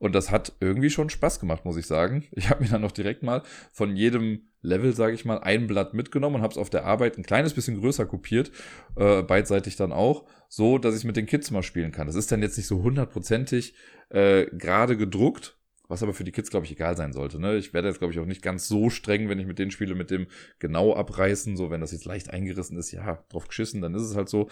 Und 0.00 0.14
das 0.14 0.30
hat 0.30 0.54
irgendwie 0.60 0.88
schon 0.88 1.10
Spaß 1.10 1.40
gemacht, 1.40 1.64
muss 1.66 1.76
ich 1.76 1.86
sagen. 1.86 2.24
Ich 2.32 2.48
habe 2.48 2.64
mir 2.64 2.70
dann 2.70 2.80
noch 2.80 2.90
direkt 2.90 3.22
mal 3.22 3.42
von 3.70 3.94
jedem 3.94 4.48
Level, 4.62 4.94
sage 4.94 5.14
ich 5.14 5.26
mal, 5.26 5.38
ein 5.38 5.66
Blatt 5.66 5.92
mitgenommen 5.92 6.36
und 6.36 6.42
habe 6.42 6.52
es 6.52 6.58
auf 6.58 6.70
der 6.70 6.86
Arbeit 6.86 7.18
ein 7.18 7.22
kleines 7.22 7.52
bisschen 7.52 7.78
größer 7.78 8.06
kopiert, 8.06 8.50
äh, 8.96 9.22
beidseitig 9.22 9.76
dann 9.76 9.92
auch, 9.92 10.26
so 10.48 10.78
dass 10.78 10.96
ich 10.96 11.04
mit 11.04 11.16
den 11.16 11.26
Kids 11.26 11.50
mal 11.50 11.62
spielen 11.62 11.92
kann. 11.92 12.06
Das 12.06 12.16
ist 12.16 12.32
dann 12.32 12.40
jetzt 12.40 12.56
nicht 12.56 12.66
so 12.66 12.82
hundertprozentig 12.82 13.74
äh, 14.08 14.46
gerade 14.46 14.96
gedruckt, 14.96 15.58
was 15.86 16.02
aber 16.02 16.14
für 16.14 16.24
die 16.24 16.32
Kids, 16.32 16.50
glaube 16.50 16.64
ich, 16.64 16.72
egal 16.72 16.96
sein 16.96 17.12
sollte. 17.12 17.38
Ne? 17.38 17.56
Ich 17.56 17.74
werde 17.74 17.88
jetzt, 17.88 17.98
glaube 17.98 18.14
ich, 18.14 18.20
auch 18.20 18.26
nicht 18.26 18.42
ganz 18.42 18.68
so 18.68 18.88
streng, 18.88 19.28
wenn 19.28 19.38
ich 19.38 19.46
mit 19.46 19.58
denen 19.58 19.70
spiele, 19.70 19.94
mit 19.94 20.10
dem 20.10 20.28
genau 20.60 20.94
abreißen. 20.94 21.56
So, 21.56 21.70
wenn 21.70 21.80
das 21.82 21.92
jetzt 21.92 22.06
leicht 22.06 22.30
eingerissen 22.30 22.78
ist, 22.78 22.92
ja, 22.92 23.22
drauf 23.28 23.48
geschissen, 23.48 23.82
dann 23.82 23.94
ist 23.94 24.02
es 24.02 24.16
halt 24.16 24.30
so. 24.30 24.48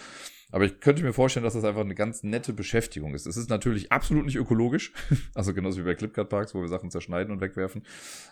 Aber 0.50 0.64
ich 0.64 0.80
könnte 0.80 1.02
mir 1.02 1.12
vorstellen, 1.12 1.44
dass 1.44 1.54
das 1.54 1.64
einfach 1.64 1.82
eine 1.82 1.94
ganz 1.94 2.22
nette 2.22 2.52
Beschäftigung 2.52 3.14
ist. 3.14 3.26
Es 3.26 3.36
ist 3.36 3.50
natürlich 3.50 3.92
absolut 3.92 4.24
nicht 4.24 4.36
ökologisch, 4.36 4.92
also 5.34 5.52
genauso 5.52 5.80
wie 5.80 5.84
bei 5.84 5.94
Clipcard 5.94 6.28
Parks, 6.28 6.54
wo 6.54 6.60
wir 6.60 6.68
Sachen 6.68 6.90
zerschneiden 6.90 7.32
und 7.32 7.40
wegwerfen 7.40 7.82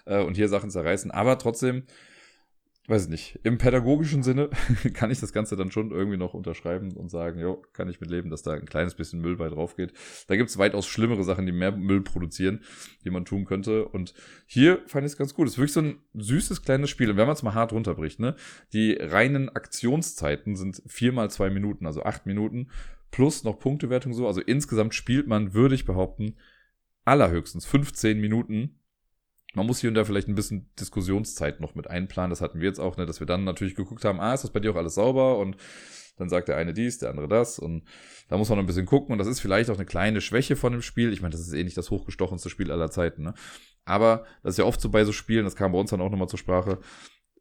äh, 0.06 0.22
und 0.22 0.36
hier 0.36 0.48
Sachen 0.48 0.70
zerreißen. 0.70 1.10
Aber 1.10 1.38
trotzdem 1.38 1.82
weiß 2.88 3.04
ich 3.04 3.08
nicht, 3.10 3.40
im 3.42 3.58
pädagogischen 3.58 4.22
Sinne 4.22 4.50
kann 4.94 5.10
ich 5.10 5.20
das 5.20 5.32
Ganze 5.32 5.56
dann 5.56 5.70
schon 5.70 5.90
irgendwie 5.90 6.16
noch 6.16 6.34
unterschreiben 6.34 6.92
und 6.96 7.10
sagen, 7.10 7.40
jo, 7.40 7.62
kann 7.72 7.88
ich 7.88 8.00
mitleben, 8.00 8.30
dass 8.30 8.42
da 8.42 8.52
ein 8.52 8.66
kleines 8.66 8.94
bisschen 8.94 9.20
Müll 9.20 9.36
bei 9.36 9.48
drauf 9.48 9.76
geht. 9.76 9.92
Da 10.28 10.36
gibt's 10.36 10.58
weitaus 10.58 10.86
schlimmere 10.86 11.24
Sachen, 11.24 11.46
die 11.46 11.52
mehr 11.52 11.72
Müll 11.72 12.02
produzieren, 12.02 12.60
die 13.04 13.10
man 13.10 13.24
tun 13.24 13.44
könnte. 13.44 13.86
Und 13.86 14.14
hier 14.46 14.82
fand 14.86 15.06
ich 15.06 15.12
es 15.12 15.18
ganz 15.18 15.34
gut. 15.34 15.46
Es 15.46 15.54
ist 15.54 15.58
wirklich 15.58 15.72
so 15.72 15.80
ein 15.80 15.98
süßes 16.14 16.62
kleines 16.62 16.90
Spiel. 16.90 17.10
Und 17.10 17.16
wenn 17.16 17.26
man 17.26 17.34
es 17.34 17.42
mal 17.42 17.54
hart 17.54 17.72
runterbricht, 17.72 18.20
ne, 18.20 18.36
die 18.72 18.92
reinen 18.92 19.48
Aktionszeiten 19.48 20.56
sind 20.56 20.82
vier 20.86 21.12
mal 21.12 21.30
zwei 21.30 21.50
Minuten, 21.50 21.86
also 21.86 22.02
acht 22.02 22.26
Minuten, 22.26 22.70
plus 23.10 23.44
noch 23.44 23.58
Punktewertung 23.58 24.12
so. 24.12 24.26
Also 24.26 24.40
insgesamt 24.40 24.94
spielt 24.94 25.26
man, 25.26 25.54
würde 25.54 25.74
ich 25.74 25.84
behaupten, 25.84 26.36
allerhöchstens 27.04 27.66
15 27.66 28.20
Minuten 28.20 28.80
man 29.56 29.66
muss 29.66 29.80
hier 29.80 29.88
und 29.88 29.94
da 29.94 30.04
vielleicht 30.04 30.28
ein 30.28 30.34
bisschen 30.34 30.70
Diskussionszeit 30.78 31.60
noch 31.60 31.74
mit 31.74 31.88
einplanen. 31.88 32.28
Das 32.28 32.42
hatten 32.42 32.60
wir 32.60 32.68
jetzt 32.68 32.78
auch, 32.78 32.98
ne, 32.98 33.06
dass 33.06 33.20
wir 33.20 33.26
dann 33.26 33.44
natürlich 33.44 33.74
geguckt 33.74 34.04
haben, 34.04 34.20
ah, 34.20 34.34
ist 34.34 34.44
das 34.44 34.50
bei 34.50 34.60
dir 34.60 34.70
auch 34.70 34.76
alles 34.76 34.94
sauber? 34.94 35.38
Und 35.38 35.56
dann 36.18 36.28
sagt 36.28 36.48
der 36.48 36.58
eine 36.58 36.74
dies, 36.74 36.98
der 36.98 37.08
andere 37.08 37.26
das. 37.26 37.58
Und 37.58 37.84
da 38.28 38.36
muss 38.36 38.50
man 38.50 38.58
noch 38.58 38.64
ein 38.64 38.66
bisschen 38.66 38.84
gucken. 38.84 39.12
Und 39.12 39.18
das 39.18 39.26
ist 39.26 39.40
vielleicht 39.40 39.70
auch 39.70 39.76
eine 39.76 39.86
kleine 39.86 40.20
Schwäche 40.20 40.56
von 40.56 40.72
dem 40.72 40.82
Spiel. 40.82 41.10
Ich 41.10 41.22
meine, 41.22 41.32
das 41.32 41.40
ist 41.40 41.54
eh 41.54 41.64
nicht 41.64 41.76
das 41.76 41.90
hochgestochenste 41.90 42.50
Spiel 42.50 42.70
aller 42.70 42.90
Zeiten. 42.90 43.22
Ne? 43.22 43.34
Aber 43.86 44.26
das 44.42 44.54
ist 44.54 44.58
ja 44.58 44.64
oft 44.64 44.80
so 44.80 44.90
bei 44.90 45.04
so 45.04 45.12
Spielen, 45.12 45.44
das 45.44 45.56
kam 45.56 45.72
bei 45.72 45.78
uns 45.78 45.88
dann 45.88 46.02
auch 46.02 46.10
nochmal 46.10 46.28
zur 46.28 46.38
Sprache. 46.38 46.78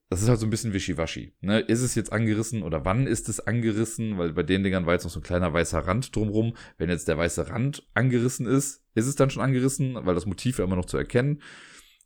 Das 0.10 0.22
ist 0.22 0.30
halt 0.30 0.40
so 0.40 0.48
ein 0.48 0.52
bisschen 0.52 0.72
wischiwaschi. 0.72 1.34
Ne? 1.42 1.60
Ist 1.60 1.82
es 1.82 1.96
jetzt 1.96 2.14
angerissen 2.14 2.64
oder 2.64 2.86
wann 2.86 3.08
ist 3.08 3.28
es 3.28 3.42
angerissen? 3.42 4.18
Weil 4.18 4.32
bei 4.32 4.44
den 4.44 4.64
Dingern 4.64 4.86
war 4.86 4.94
jetzt 4.94 5.04
noch 5.04 5.12
so 5.12 5.20
ein 5.20 5.24
kleiner 5.24 5.52
weißer 5.52 5.80
Rand 5.80 6.16
drumrum. 6.16 6.56
Wenn 6.78 6.90
jetzt 6.90 7.10
der 7.10 7.18
weiße 7.18 7.50
Rand 7.50 7.86
angerissen 7.94 8.46
ist, 8.46 8.86
ist 8.94 9.08
es 9.08 9.16
dann 9.16 9.30
schon 9.32 9.44
angerissen, 9.44 9.98
weil 10.06 10.16
das 10.16 10.26
Motiv 10.26 10.60
ja 10.60 10.64
immer 10.64 10.78
noch 10.78 10.86
zu 10.86 10.98
erkennen. 10.98 11.42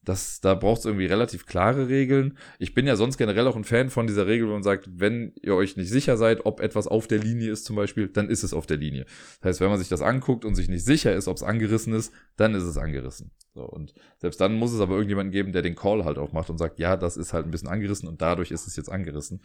Das, 0.10 0.42
da 0.42 0.56
braucht 0.56 0.80
es 0.80 0.86
irgendwie 0.86 1.06
relativ 1.06 1.46
klare 1.46 1.88
Regeln. 1.88 2.36
Ich 2.58 2.74
bin 2.74 2.88
ja 2.88 2.96
sonst 2.96 3.18
generell 3.18 3.46
auch 3.46 3.56
ein 3.56 3.64
Fan 3.64 3.92
von 3.92 4.08
dieser 4.08 4.26
Regel, 4.26 4.48
wo 4.48 4.54
man 4.54 4.64
sagt, 4.64 4.90
wenn 4.92 5.34
ihr 5.40 5.54
euch 5.54 5.78
nicht 5.78 5.92
sicher 5.92 6.18
seid, 6.18 6.48
ob 6.48 6.62
etwas 6.62 6.88
auf 6.88 7.06
der 7.06 7.20
Linie 7.20 7.52
ist 7.52 7.66
zum 7.66 7.76
Beispiel, 7.76 8.08
dann 8.08 8.28
ist 8.28 8.42
es 8.42 8.52
auf 8.52 8.66
der 8.66 8.78
Linie. 8.78 9.06
Das 9.40 9.50
heißt, 9.50 9.62
wenn 9.62 9.70
man 9.70 9.78
sich 9.78 9.88
das 9.88 10.02
anguckt 10.02 10.46
und 10.46 10.56
sich 10.56 10.68
nicht 10.68 10.84
sicher 10.84 11.16
ist, 11.16 11.28
ob 11.28 11.38
es 11.38 11.44
angerissen 11.44 11.94
ist, 11.94 12.12
dann 12.38 12.56
ist 12.56 12.64
es 12.64 12.76
angerissen. 12.76 13.30
So, 13.54 13.62
und 13.62 13.94
selbst 14.18 14.42
dann 14.42 14.56
muss 14.56 14.74
es 14.74 14.80
aber 14.80 14.96
irgendjemanden 14.96 15.32
geben, 15.32 15.52
der 15.52 15.62
den 15.62 15.76
Call 15.76 16.04
halt 16.06 16.18
auch 16.18 16.32
macht 16.32 16.50
und 16.50 16.58
sagt, 16.58 16.80
ja, 16.80 16.98
das 16.98 17.16
ist 17.16 17.34
halt 17.34 17.46
ein 17.46 17.52
bisschen 17.52 17.70
angerissen 17.70 18.10
und 18.10 18.20
dadurch 18.20 18.50
ist 18.50 18.66
es 18.66 18.76
jetzt 18.76 18.92
angerissen. 18.92 19.44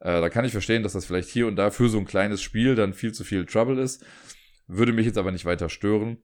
Äh, 0.00 0.20
da 0.20 0.28
kann 0.28 0.44
ich 0.44 0.52
verstehen, 0.52 0.82
dass 0.82 0.92
das 0.92 1.06
vielleicht 1.06 1.30
hier 1.30 1.46
und 1.46 1.56
da 1.56 1.70
für 1.70 1.88
so 1.88 1.96
ein 1.96 2.04
kleines 2.04 2.42
Spiel 2.42 2.74
dann 2.74 2.92
viel 2.92 3.12
zu 3.12 3.24
viel 3.24 3.46
Trouble 3.46 3.80
ist. 3.80 4.04
Würde 4.66 4.92
mich 4.92 5.06
jetzt 5.06 5.16
aber 5.16 5.32
nicht 5.32 5.46
weiter 5.46 5.70
stören. 5.70 6.18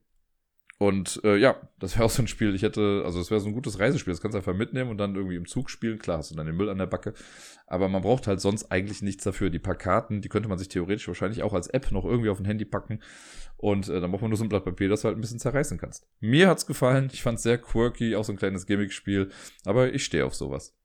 Und 0.83 1.21
äh, 1.23 1.37
ja, 1.37 1.55
das 1.79 1.95
wäre 1.95 2.03
auch 2.05 2.09
so 2.09 2.21
ein 2.21 2.27
Spiel. 2.27 2.53
Ich 2.53 2.61
hätte, 2.61 3.03
also 3.05 3.17
das 3.17 3.31
wäre 3.31 3.39
so 3.39 3.47
ein 3.47 3.53
gutes 3.53 3.79
Reisespiel. 3.79 4.11
Das 4.11 4.19
kannst 4.19 4.33
du 4.33 4.39
einfach 4.39 4.53
mitnehmen 4.53 4.89
und 4.89 4.97
dann 4.97 5.15
irgendwie 5.15 5.37
im 5.37 5.47
Zug 5.47 5.69
spielen. 5.69 5.97
Klar, 5.97 6.17
hast 6.17 6.31
du 6.31 6.35
dann 6.35 6.45
den 6.45 6.57
Müll 6.57 6.69
an 6.69 6.77
der 6.77 6.87
Backe. 6.87 7.13
Aber 7.67 7.87
man 7.87 8.01
braucht 8.01 8.27
halt 8.27 8.41
sonst 8.41 8.69
eigentlich 8.69 9.01
nichts 9.01 9.23
dafür. 9.23 9.49
Die 9.49 9.59
paar 9.59 9.75
Karten, 9.75 10.21
die 10.21 10.27
könnte 10.27 10.49
man 10.49 10.57
sich 10.57 10.67
theoretisch 10.67 11.07
wahrscheinlich 11.07 11.41
auch 11.41 11.53
als 11.53 11.67
App 11.67 11.89
noch 11.93 12.03
irgendwie 12.03 12.29
auf 12.29 12.39
ein 12.39 12.45
Handy 12.45 12.65
packen. 12.65 12.99
Und 13.55 13.87
äh, 13.87 14.01
dann 14.01 14.11
braucht 14.11 14.23
man 14.23 14.29
nur 14.29 14.37
so 14.37 14.43
ein 14.43 14.49
Blatt 14.49 14.65
Papier, 14.65 14.89
das 14.89 15.01
du 15.01 15.07
halt 15.07 15.17
ein 15.17 15.21
bisschen 15.21 15.39
zerreißen 15.39 15.77
kannst. 15.77 16.05
Mir 16.19 16.49
hat's 16.49 16.65
gefallen. 16.65 17.09
Ich 17.13 17.23
fand's 17.23 17.43
sehr 17.43 17.57
quirky, 17.57 18.17
auch 18.17 18.25
so 18.25 18.33
ein 18.33 18.37
kleines 18.37 18.65
Gimmick-Spiel. 18.65 19.29
Aber 19.63 19.93
ich 19.93 20.03
stehe 20.03 20.25
auf 20.25 20.35
sowas. 20.35 20.75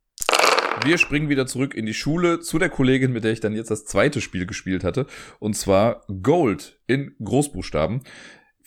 Wir 0.85 0.97
springen 0.97 1.29
wieder 1.29 1.49
zurück 1.49 1.75
in 1.75 1.87
die 1.87 1.95
Schule 1.95 2.39
zu 2.39 2.61
der 2.61 2.69
Kollegin, 2.69 3.13
mit 3.13 3.25
der 3.25 3.33
ich 3.33 3.41
dann 3.41 3.57
jetzt 3.57 3.73
das 3.73 3.85
zweite 3.85 4.21
Spiel 4.21 4.47
gespielt 4.47 4.85
hatte. 4.85 5.07
Und 5.41 5.55
zwar 5.55 6.05
Gold 6.23 6.79
in 6.87 7.17
Großbuchstaben. 7.23 8.03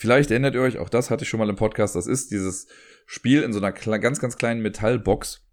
Vielleicht 0.01 0.31
erinnert 0.31 0.55
ihr 0.55 0.61
euch, 0.61 0.79
auch 0.79 0.89
das 0.89 1.11
hatte 1.11 1.25
ich 1.25 1.29
schon 1.29 1.39
mal 1.39 1.47
im 1.47 1.55
Podcast, 1.55 1.95
das 1.95 2.07
ist 2.07 2.31
dieses 2.31 2.65
Spiel 3.05 3.43
in 3.43 3.53
so 3.53 3.59
einer 3.59 3.71
ganz, 3.71 4.19
ganz 4.19 4.35
kleinen 4.35 4.63
Metallbox. 4.63 5.45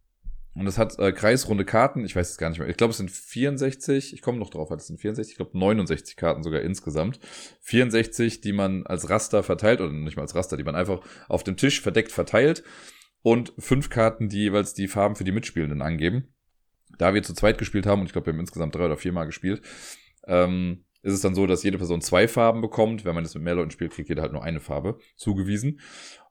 Und 0.55 0.67
es 0.67 0.79
hat 0.79 0.99
äh, 0.99 1.13
kreisrunde 1.13 1.67
Karten, 1.67 2.03
ich 2.03 2.17
weiß 2.17 2.31
es 2.31 2.39
gar 2.39 2.49
nicht 2.49 2.59
mehr. 2.59 2.67
Ich 2.67 2.79
glaube, 2.79 2.93
es 2.93 2.97
sind 2.97 3.11
64, 3.11 4.15
ich 4.15 4.23
komme 4.23 4.39
noch 4.39 4.49
drauf, 4.49 4.71
es 4.71 4.87
sind 4.87 5.03
64, 5.03 5.33
ich 5.33 5.37
glaube 5.37 5.59
69 5.59 6.17
Karten 6.17 6.43
sogar 6.43 6.63
insgesamt. 6.63 7.21
64, 7.61 8.41
die 8.41 8.55
man 8.55 8.87
als 8.87 9.11
Raster 9.11 9.43
verteilt, 9.43 9.83
oder 9.83 9.93
nicht 9.93 10.17
mal 10.17 10.23
als 10.23 10.35
Raster, 10.35 10.57
die 10.57 10.65
man 10.65 10.77
einfach 10.77 11.03
auf 11.29 11.45
dem 11.45 11.59
Tisch 11.59 11.83
verdeckt 11.83 12.11
verteilt. 12.11 12.63
Und 13.21 13.53
fünf 13.59 13.91
Karten, 13.91 14.31
die 14.31 14.45
jeweils 14.45 14.73
die 14.73 14.89
Farben 14.89 15.15
für 15.15 15.25
die 15.25 15.33
Mitspielenden 15.33 15.83
angeben. 15.83 16.33
Da 16.97 17.13
wir 17.13 17.23
zu 17.23 17.35
zweit 17.35 17.59
gespielt 17.59 17.85
haben, 17.85 18.01
und 18.01 18.07
ich 18.07 18.13
glaube, 18.13 18.29
wir 18.29 18.33
haben 18.33 18.41
insgesamt 18.41 18.75
drei 18.75 18.87
oder 18.87 18.97
viermal 18.97 19.27
gespielt, 19.27 19.61
ähm, 20.27 20.87
ist 21.09 21.15
es 21.15 21.21
dann 21.23 21.35
so, 21.35 21.47
dass 21.47 21.63
jede 21.63 21.79
Person 21.79 22.01
zwei 22.01 22.29
Farben 22.29 22.61
bekommt. 22.61 23.05
Wenn 23.05 23.15
man 23.15 23.25
das 23.25 23.35
mit 23.35 23.43
mehr 23.43 23.55
Leuten 23.55 23.71
spielt, 23.71 23.93
kriegt 23.93 24.09
jeder 24.09 24.23
halt 24.23 24.33
nur 24.33 24.45
eine 24.45 24.61
Farbe 24.61 24.99
zugewiesen. 25.17 25.81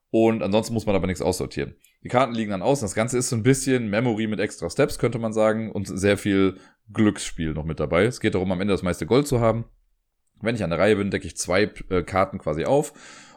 Und 0.10 0.42
ansonsten 0.42 0.74
muss 0.74 0.86
man 0.86 0.96
aber 0.96 1.08
nichts 1.08 1.22
aussortieren. 1.22 1.76
Die 2.04 2.10
Karten 2.10 2.34
liegen 2.34 2.52
dann 2.52 2.62
aus. 2.62 2.80
Das 2.80 2.96
Ganze 2.96 3.18
ist 3.18 3.30
so 3.30 3.36
ein 3.36 3.44
bisschen 3.44 3.90
Memory 3.90 4.28
mit 4.28 4.40
extra 4.40 4.70
Steps, 4.70 5.00
könnte 5.00 5.20
man 5.20 5.34
sagen. 5.34 5.72
Und 5.72 5.88
sehr 5.88 6.18
viel 6.18 6.58
Glücksspiel 6.94 7.54
noch 7.54 7.66
mit 7.66 7.80
dabei. 7.80 8.06
Es 8.06 8.20
geht 8.20 8.36
darum, 8.36 8.52
am 8.52 8.62
Ende 8.62 8.74
das 8.74 8.84
meiste 8.84 9.06
Gold 9.06 9.28
zu 9.28 9.42
haben. 9.42 9.66
Wenn 10.42 10.56
ich 10.56 10.64
an 10.64 10.70
der 10.70 10.80
Reihe 10.80 10.96
bin, 10.96 11.12
decke 11.12 11.28
ich 11.28 11.36
zwei 11.36 11.72
äh, 11.90 12.04
Karten 12.04 12.38
quasi 12.38 12.66
auf. 12.66 12.94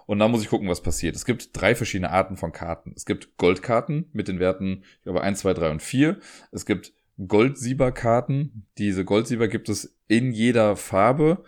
Und 0.07 0.19
dann 0.19 0.31
muss 0.31 0.43
ich 0.43 0.49
gucken, 0.49 0.69
was 0.69 0.83
passiert. 0.83 1.17
Es 1.17 1.25
gibt 1.25 1.51
drei 1.53 1.75
verschiedene 1.75 2.11
Arten 2.11 2.37
von 2.37 2.53
Karten. 2.53 2.93
Es 2.97 3.07
gibt 3.07 3.37
Goldkarten 3.37 4.11
mit 4.13 4.29
den 4.29 4.41
Werten, 4.41 4.83
ich 4.99 5.03
glaube, 5.05 5.23
1, 5.23 5.39
2, 5.39 5.55
3 5.55 5.71
und 5.71 5.83
4. 5.83 6.19
Es 6.51 6.67
gibt 6.67 6.93
Goldsieber-Karten. 7.27 8.67
Diese 8.79 9.05
Goldsieber 9.05 9.49
gibt 9.49 9.69
es 9.69 9.99
in 10.09 10.33
jeder 10.33 10.77
Farbe. 10.77 11.45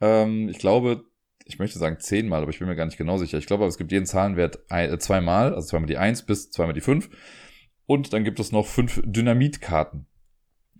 Ähm, 0.00 0.48
ich 0.48 0.58
glaube, 0.58 1.04
ich 1.44 1.58
möchte 1.58 1.78
sagen 1.78 1.98
zehnmal, 2.00 2.42
aber 2.42 2.50
ich 2.50 2.58
bin 2.58 2.68
mir 2.68 2.76
gar 2.76 2.86
nicht 2.86 2.98
genau 2.98 3.18
sicher. 3.18 3.38
Ich 3.38 3.46
glaube, 3.46 3.66
es 3.66 3.78
gibt 3.78 3.92
jeden 3.92 4.06
Zahlenwert 4.06 4.60
äh, 4.70 4.96
zweimal, 4.98 5.54
also 5.54 5.68
zweimal 5.68 5.86
die 5.86 5.98
eins 5.98 6.22
bis 6.22 6.50
zweimal 6.50 6.74
die 6.74 6.80
fünf. 6.80 7.10
Und 7.86 8.12
dann 8.12 8.24
gibt 8.24 8.40
es 8.40 8.52
noch 8.52 8.66
fünf 8.66 9.02
Dynamitkarten. 9.04 10.06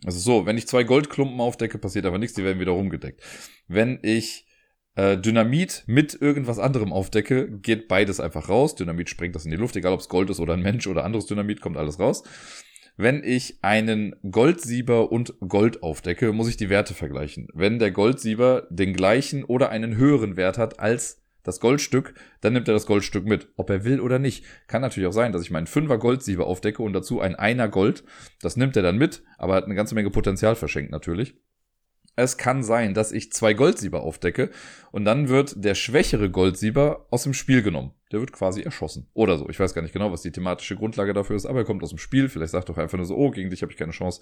Also 0.05 0.19
so, 0.19 0.47
wenn 0.47 0.59
ich 0.59 0.67
zwei 0.67 0.83
Goldklumpen 0.83 1.41
aufdecke, 1.41 1.79
passiert 1.79 2.07
aber 2.07 2.19
nichts, 2.19 2.35
die 2.35 2.45
werden 2.45 2.61
wieder 2.61 2.73
rumgedeckt. 2.73 3.23
Wenn 3.69 4.01
ich 4.03 4.47
äh, 4.95 5.17
Dynamit 5.17 5.85
mit 5.87 6.21
irgendwas 6.21 6.59
anderem 6.59 6.93
aufdecke, 6.93 7.51
geht 7.59 7.89
beides 7.89 8.21
einfach 8.21 8.49
raus. 8.49 8.75
Dynamit 8.75 9.09
springt 9.09 9.35
das 9.35 9.45
in 9.45 9.51
die 9.51 9.57
Luft, 9.57 9.77
egal 9.77 9.93
ob 9.93 10.01
es 10.01 10.09
Gold 10.09 10.31
ist 10.31 10.41
oder 10.41 10.55
ein 10.55 10.63
Mensch 10.63 10.87
oder 10.87 11.05
anderes 11.05 11.27
Dynamit, 11.27 11.61
kommt 11.61 11.77
alles 11.77 12.01
raus. 12.01 12.25
Wenn 12.97 13.25
ich 13.25 13.59
einen 13.63 14.15
Goldsieber 14.31 15.11
und 15.11 15.35
Gold 15.41 15.83
aufdecke, 15.83 16.33
muss 16.33 16.49
ich 16.49 16.59
die 16.59 16.69
Werte 16.69 16.93
vergleichen. 16.93 17.49
Wenn 17.55 17.79
der 17.79 17.91
Goldsieber 17.91 18.67
den 18.71 18.93
gleichen 18.93 19.45
oder 19.45 19.71
einen 19.71 19.97
höheren 19.97 20.37
Wert 20.37 20.59
hat 20.59 20.79
als 20.79 21.23
das 21.43 21.59
Goldstück, 21.59 22.15
dann 22.41 22.53
nimmt 22.53 22.69
er 22.69 22.75
das 22.75 22.87
Goldstück 22.87 23.25
mit, 23.25 23.49
ob 23.57 23.71
er 23.71 23.85
will 23.85 24.01
oder 24.01 24.19
nicht. 24.19 24.45
Kann 24.69 24.83
natürlich 24.83 25.09
auch 25.09 25.13
sein, 25.13 25.33
dass 25.33 25.43
ich 25.43 25.51
meinen 25.51 25.67
Fünfer 25.67 25.99
Goldsieber 25.99 26.47
aufdecke 26.47 26.83
und 26.83 26.93
dazu 26.93 27.21
ein 27.21 27.35
Einer 27.35 27.69
Gold. 27.69 28.05
Das 28.41 28.57
nimmt 28.57 28.77
er 28.77 28.83
dann 28.83 28.99
mit, 28.99 29.23
aber 29.39 29.55
hat 29.55 29.65
eine 29.65 29.75
ganze 29.75 29.95
Menge 29.95 30.11
Potenzial 30.11 30.55
verschenkt 30.55 30.93
natürlich. 30.93 31.35
Es 32.15 32.37
kann 32.37 32.63
sein, 32.63 32.93
dass 32.93 33.11
ich 33.11 33.33
zwei 33.33 33.55
Goldsieber 33.55 34.03
aufdecke 34.03 34.51
und 34.91 35.07
dann 35.07 35.31
wird 35.31 35.65
der 35.65 35.75
schwächere 35.75 36.31
Goldsieber 36.31 37.07
aus 37.11 37.23
dem 37.23 37.33
Spiel 37.33 37.63
genommen. 37.63 37.93
Der 38.13 38.21
wird 38.21 38.33
quasi 38.33 38.61
erschossen. 38.61 39.09
Oder 39.15 39.39
so. 39.39 39.49
Ich 39.49 39.59
weiß 39.59 39.73
gar 39.73 39.81
nicht 39.81 39.95
genau, 39.95 40.13
was 40.13 40.21
die 40.21 40.31
thematische 40.31 40.77
Grundlage 40.77 41.15
dafür 41.15 41.37
ist, 41.37 41.47
aber 41.47 41.61
er 41.61 41.65
kommt 41.65 41.83
aus 41.83 41.89
dem 41.89 41.99
Spiel. 41.99 42.29
Vielleicht 42.29 42.53
sagt 42.53 42.69
doch 42.69 42.77
einfach 42.77 42.99
nur 42.99 43.07
so, 43.07 43.17
oh, 43.17 43.31
gegen 43.31 43.49
dich 43.49 43.63
habe 43.63 43.73
ich 43.73 43.79
keine 43.79 43.93
Chance. 43.93 44.21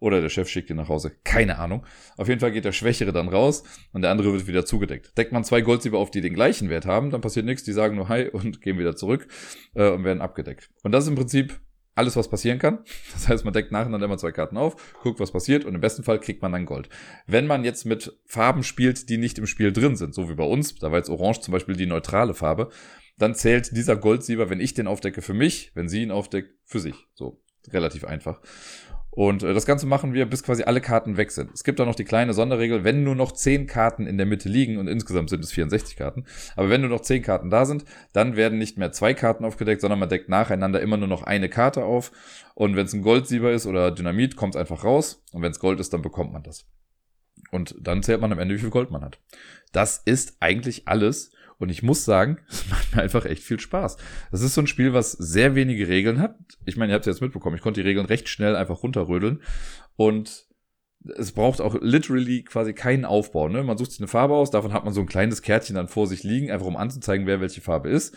Oder 0.00 0.20
der 0.20 0.28
Chef 0.28 0.50
schickt 0.50 0.68
ihn 0.68 0.76
nach 0.76 0.90
Hause. 0.90 1.12
Keine 1.24 1.58
Ahnung. 1.58 1.86
Auf 2.18 2.28
jeden 2.28 2.40
Fall 2.40 2.52
geht 2.52 2.66
der 2.66 2.72
Schwächere 2.72 3.12
dann 3.12 3.28
raus 3.28 3.62
und 3.92 4.02
der 4.02 4.10
andere 4.10 4.30
wird 4.34 4.46
wieder 4.46 4.66
zugedeckt. 4.66 5.16
Deckt 5.16 5.32
man 5.32 5.44
zwei 5.44 5.62
Goldsieber 5.62 5.98
auf, 5.98 6.10
die 6.10 6.20
den 6.20 6.34
gleichen 6.34 6.68
Wert 6.68 6.84
haben, 6.84 7.10
dann 7.10 7.22
passiert 7.22 7.46
nichts. 7.46 7.64
Die 7.64 7.72
sagen 7.72 7.96
nur 7.96 8.10
Hi 8.10 8.28
und 8.28 8.60
gehen 8.60 8.78
wieder 8.78 8.96
zurück 8.96 9.26
äh, 9.74 9.88
und 9.88 10.04
werden 10.04 10.20
abgedeckt. 10.20 10.68
Und 10.82 10.92
das 10.92 11.04
ist 11.04 11.08
im 11.08 11.16
Prinzip 11.16 11.58
alles, 11.94 12.16
was 12.16 12.28
passieren 12.28 12.58
kann. 12.58 12.78
Das 13.12 13.28
heißt, 13.28 13.44
man 13.44 13.54
deckt 13.54 13.72
nacheinander 13.72 14.06
immer 14.06 14.18
zwei 14.18 14.32
Karten 14.32 14.56
auf, 14.56 14.94
guckt, 15.02 15.20
was 15.20 15.30
passiert 15.30 15.64
und 15.64 15.74
im 15.74 15.80
besten 15.80 16.02
Fall 16.02 16.18
kriegt 16.18 16.42
man 16.42 16.52
dann 16.52 16.66
Gold. 16.66 16.88
Wenn 17.26 17.46
man 17.46 17.64
jetzt 17.64 17.84
mit 17.86 18.12
Farben 18.26 18.62
spielt, 18.62 19.08
die 19.08 19.18
nicht 19.18 19.38
im 19.38 19.46
Spiel 19.46 19.72
drin 19.72 19.96
sind, 19.96 20.14
so 20.14 20.28
wie 20.28 20.34
bei 20.34 20.44
uns, 20.44 20.74
da 20.76 20.90
war 20.90 20.98
jetzt 20.98 21.10
Orange 21.10 21.40
zum 21.40 21.52
Beispiel 21.52 21.76
die 21.76 21.86
neutrale 21.86 22.34
Farbe, 22.34 22.70
dann 23.16 23.34
zählt 23.34 23.76
dieser 23.76 23.96
Goldsieber, 23.96 24.50
wenn 24.50 24.60
ich 24.60 24.74
den 24.74 24.86
aufdecke, 24.86 25.22
für 25.22 25.34
mich, 25.34 25.70
wenn 25.74 25.88
sie 25.88 26.02
ihn 26.02 26.10
aufdeckt, 26.10 26.50
für 26.64 26.80
sich. 26.80 26.96
So, 27.14 27.40
relativ 27.70 28.04
einfach. 28.04 28.40
Und 29.14 29.44
äh, 29.44 29.54
das 29.54 29.64
Ganze 29.64 29.86
machen 29.86 30.12
wir, 30.12 30.26
bis 30.26 30.42
quasi 30.42 30.64
alle 30.64 30.80
Karten 30.80 31.16
weg 31.16 31.30
sind. 31.30 31.52
Es 31.54 31.62
gibt 31.62 31.80
auch 31.80 31.86
noch 31.86 31.94
die 31.94 32.04
kleine 32.04 32.34
Sonderregel, 32.34 32.82
wenn 32.82 33.04
nur 33.04 33.14
noch 33.14 33.30
10 33.30 33.68
Karten 33.68 34.08
in 34.08 34.18
der 34.18 34.26
Mitte 34.26 34.48
liegen, 34.48 34.76
und 34.78 34.88
insgesamt 34.88 35.30
sind 35.30 35.44
es 35.44 35.52
64 35.52 35.96
Karten, 35.96 36.24
aber 36.56 36.68
wenn 36.68 36.80
nur 36.80 36.90
noch 36.90 37.00
10 37.00 37.22
Karten 37.22 37.48
da 37.48 37.64
sind, 37.64 37.84
dann 38.12 38.34
werden 38.34 38.58
nicht 38.58 38.76
mehr 38.76 38.90
zwei 38.90 39.14
Karten 39.14 39.44
aufgedeckt, 39.44 39.80
sondern 39.80 40.00
man 40.00 40.08
deckt 40.08 40.28
nacheinander 40.28 40.80
immer 40.80 40.96
nur 40.96 41.06
noch 41.06 41.22
eine 41.22 41.48
Karte 41.48 41.84
auf. 41.84 42.10
Und 42.54 42.74
wenn 42.74 42.86
es 42.86 42.92
ein 42.92 43.02
Goldsieber 43.02 43.52
ist 43.52 43.66
oder 43.66 43.92
Dynamit, 43.92 44.34
kommt 44.34 44.56
es 44.56 44.60
einfach 44.60 44.82
raus. 44.82 45.22
Und 45.32 45.42
wenn 45.42 45.52
es 45.52 45.60
Gold 45.60 45.78
ist, 45.78 45.92
dann 45.92 46.02
bekommt 46.02 46.32
man 46.32 46.42
das. 46.42 46.66
Und 47.52 47.76
dann 47.80 48.02
zählt 48.02 48.20
man 48.20 48.32
am 48.32 48.38
Ende, 48.40 48.56
wie 48.56 48.60
viel 48.60 48.70
Gold 48.70 48.90
man 48.90 49.02
hat. 49.02 49.20
Das 49.72 49.98
ist 50.04 50.38
eigentlich 50.40 50.88
alles. 50.88 51.30
Und 51.58 51.68
ich 51.68 51.82
muss 51.82 52.04
sagen, 52.04 52.38
es 52.48 52.68
macht 52.68 52.94
mir 52.94 53.02
einfach 53.02 53.24
echt 53.24 53.42
viel 53.42 53.60
Spaß. 53.60 53.96
Das 54.30 54.42
ist 54.42 54.54
so 54.54 54.60
ein 54.60 54.66
Spiel, 54.66 54.92
was 54.92 55.12
sehr 55.12 55.54
wenige 55.54 55.88
Regeln 55.88 56.20
hat. 56.20 56.36
Ich 56.64 56.76
meine, 56.76 56.92
ihr 56.92 56.94
habt 56.94 57.06
es 57.06 57.14
jetzt 57.14 57.22
mitbekommen. 57.22 57.56
Ich 57.56 57.62
konnte 57.62 57.82
die 57.82 57.88
Regeln 57.88 58.06
recht 58.06 58.28
schnell 58.28 58.56
einfach 58.56 58.82
runterrödeln. 58.82 59.40
Und 59.96 60.46
es 61.16 61.32
braucht 61.32 61.60
auch 61.60 61.76
literally 61.80 62.42
quasi 62.44 62.72
keinen 62.72 63.04
Aufbau. 63.04 63.48
Ne? 63.48 63.62
Man 63.62 63.76
sucht 63.76 63.90
sich 63.90 64.00
eine 64.00 64.08
Farbe 64.08 64.34
aus, 64.34 64.50
davon 64.50 64.72
hat 64.72 64.84
man 64.84 64.94
so 64.94 65.00
ein 65.00 65.06
kleines 65.06 65.42
Kärtchen 65.42 65.76
dann 65.76 65.88
vor 65.88 66.06
sich 66.06 66.22
liegen, 66.22 66.50
einfach 66.50 66.66
um 66.66 66.76
anzuzeigen, 66.76 67.26
wer 67.26 67.40
welche 67.40 67.60
Farbe 67.60 67.90
ist. 67.90 68.16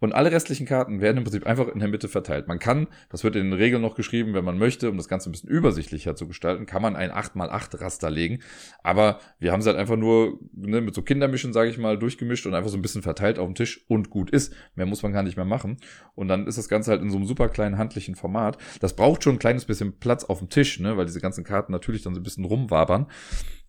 Und 0.00 0.12
alle 0.12 0.32
restlichen 0.32 0.66
Karten 0.66 1.00
werden 1.00 1.18
im 1.18 1.24
Prinzip 1.24 1.46
einfach 1.46 1.68
in 1.68 1.78
der 1.78 1.88
Mitte 1.88 2.08
verteilt. 2.08 2.48
Man 2.48 2.58
kann, 2.58 2.88
das 3.10 3.24
wird 3.24 3.36
in 3.36 3.50
den 3.50 3.52
Regeln 3.52 3.80
noch 3.80 3.94
geschrieben, 3.94 4.34
wenn 4.34 4.44
man 4.44 4.58
möchte, 4.58 4.90
um 4.90 4.96
das 4.96 5.08
Ganze 5.08 5.30
ein 5.30 5.32
bisschen 5.32 5.48
übersichtlicher 5.48 6.16
zu 6.16 6.26
gestalten, 6.26 6.66
kann 6.66 6.82
man 6.82 6.96
ein 6.96 7.10
8x8 7.10 7.80
Raster 7.80 8.10
legen. 8.10 8.40
Aber 8.82 9.20
wir 9.38 9.52
haben 9.52 9.60
es 9.60 9.66
halt 9.66 9.76
einfach 9.76 9.96
nur 9.96 10.40
ne, 10.52 10.80
mit 10.80 10.94
so 10.94 11.02
Kindermischen, 11.02 11.52
sage 11.52 11.70
ich 11.70 11.78
mal, 11.78 11.98
durchgemischt 11.98 12.44
und 12.46 12.54
einfach 12.54 12.70
so 12.70 12.76
ein 12.76 12.82
bisschen 12.82 13.02
verteilt 13.02 13.38
auf 13.38 13.46
dem 13.46 13.54
Tisch 13.54 13.84
und 13.88 14.10
gut 14.10 14.30
ist. 14.30 14.52
Mehr 14.74 14.86
muss 14.86 15.02
man 15.02 15.12
gar 15.12 15.22
nicht 15.22 15.36
mehr 15.36 15.46
machen. 15.46 15.78
Und 16.14 16.28
dann 16.28 16.46
ist 16.46 16.58
das 16.58 16.68
Ganze 16.68 16.90
halt 16.90 17.00
in 17.00 17.10
so 17.10 17.16
einem 17.16 17.26
super 17.26 17.48
kleinen 17.48 17.78
handlichen 17.78 18.16
Format. 18.16 18.58
Das 18.80 18.96
braucht 18.96 19.22
schon 19.22 19.36
ein 19.36 19.40
kleines 19.40 19.64
bisschen 19.64 19.98
Platz 20.00 20.24
auf 20.24 20.40
dem 20.40 20.48
Tisch, 20.48 20.80
ne, 20.80 20.96
weil 20.96 21.06
diese 21.06 21.20
ganzen 21.20 21.44
Karten 21.44 21.72
natürlich 21.72 22.02
dann 22.02 22.14
so 22.14 22.20
ein 22.20 22.24
bisschen 22.24 22.44
rumwabern. 22.44 23.06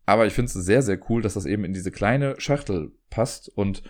Aber 0.05 0.25
ich 0.25 0.33
finde 0.33 0.47
es 0.47 0.53
sehr, 0.53 0.81
sehr 0.81 0.99
cool, 1.09 1.21
dass 1.21 1.35
das 1.35 1.45
eben 1.45 1.63
in 1.63 1.73
diese 1.73 1.91
kleine 1.91 2.35
Schachtel 2.39 2.91
passt 3.09 3.49
und 3.49 3.83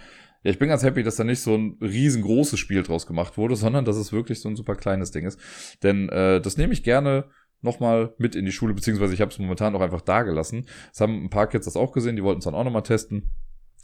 ja, 0.46 0.52
ich 0.52 0.60
bin 0.60 0.70
ganz 0.70 0.84
happy, 0.84 1.02
dass 1.02 1.16
da 1.16 1.24
nicht 1.24 1.42
so 1.42 1.56
ein 1.56 1.76
riesengroßes 1.82 2.60
Spiel 2.60 2.84
draus 2.84 3.08
gemacht 3.08 3.36
wurde, 3.36 3.56
sondern 3.56 3.84
dass 3.84 3.98
es 3.98 4.14
wirklich 4.14 4.42
so 4.42 4.48
ein 4.48 4.56
super 4.56 4.76
kleines 4.76 5.10
Ding 5.10 5.26
ist. 5.26 5.40
Denn 5.82 6.08
äh, 6.10 6.40
das 6.40 6.56
nehme 6.56 6.72
ich 6.72 6.84
gerne 6.84 7.26
nochmal 7.62 8.14
mit 8.20 8.36
in 8.36 8.46
die 8.46 8.52
Schule, 8.52 8.76
beziehungsweise 8.76 9.16
ich 9.16 9.22
habe 9.22 9.32
es 9.32 9.40
momentan 9.40 9.76
auch 9.76 9.82
einfach 9.82 10.02
da 10.02 10.22
gelassen. 10.22 10.68
Es 10.94 11.02
haben 11.02 11.26
ein 11.26 11.32
paar 11.32 11.48
Kids 11.48 11.66
das 11.66 11.76
auch 11.76 11.92
gesehen, 11.92 12.16
die 12.16 12.24
wollten 12.24 12.40
es 12.40 12.46
dann 12.46 12.54
auch 12.54 12.64
nochmal 12.64 12.84
testen. 12.84 13.32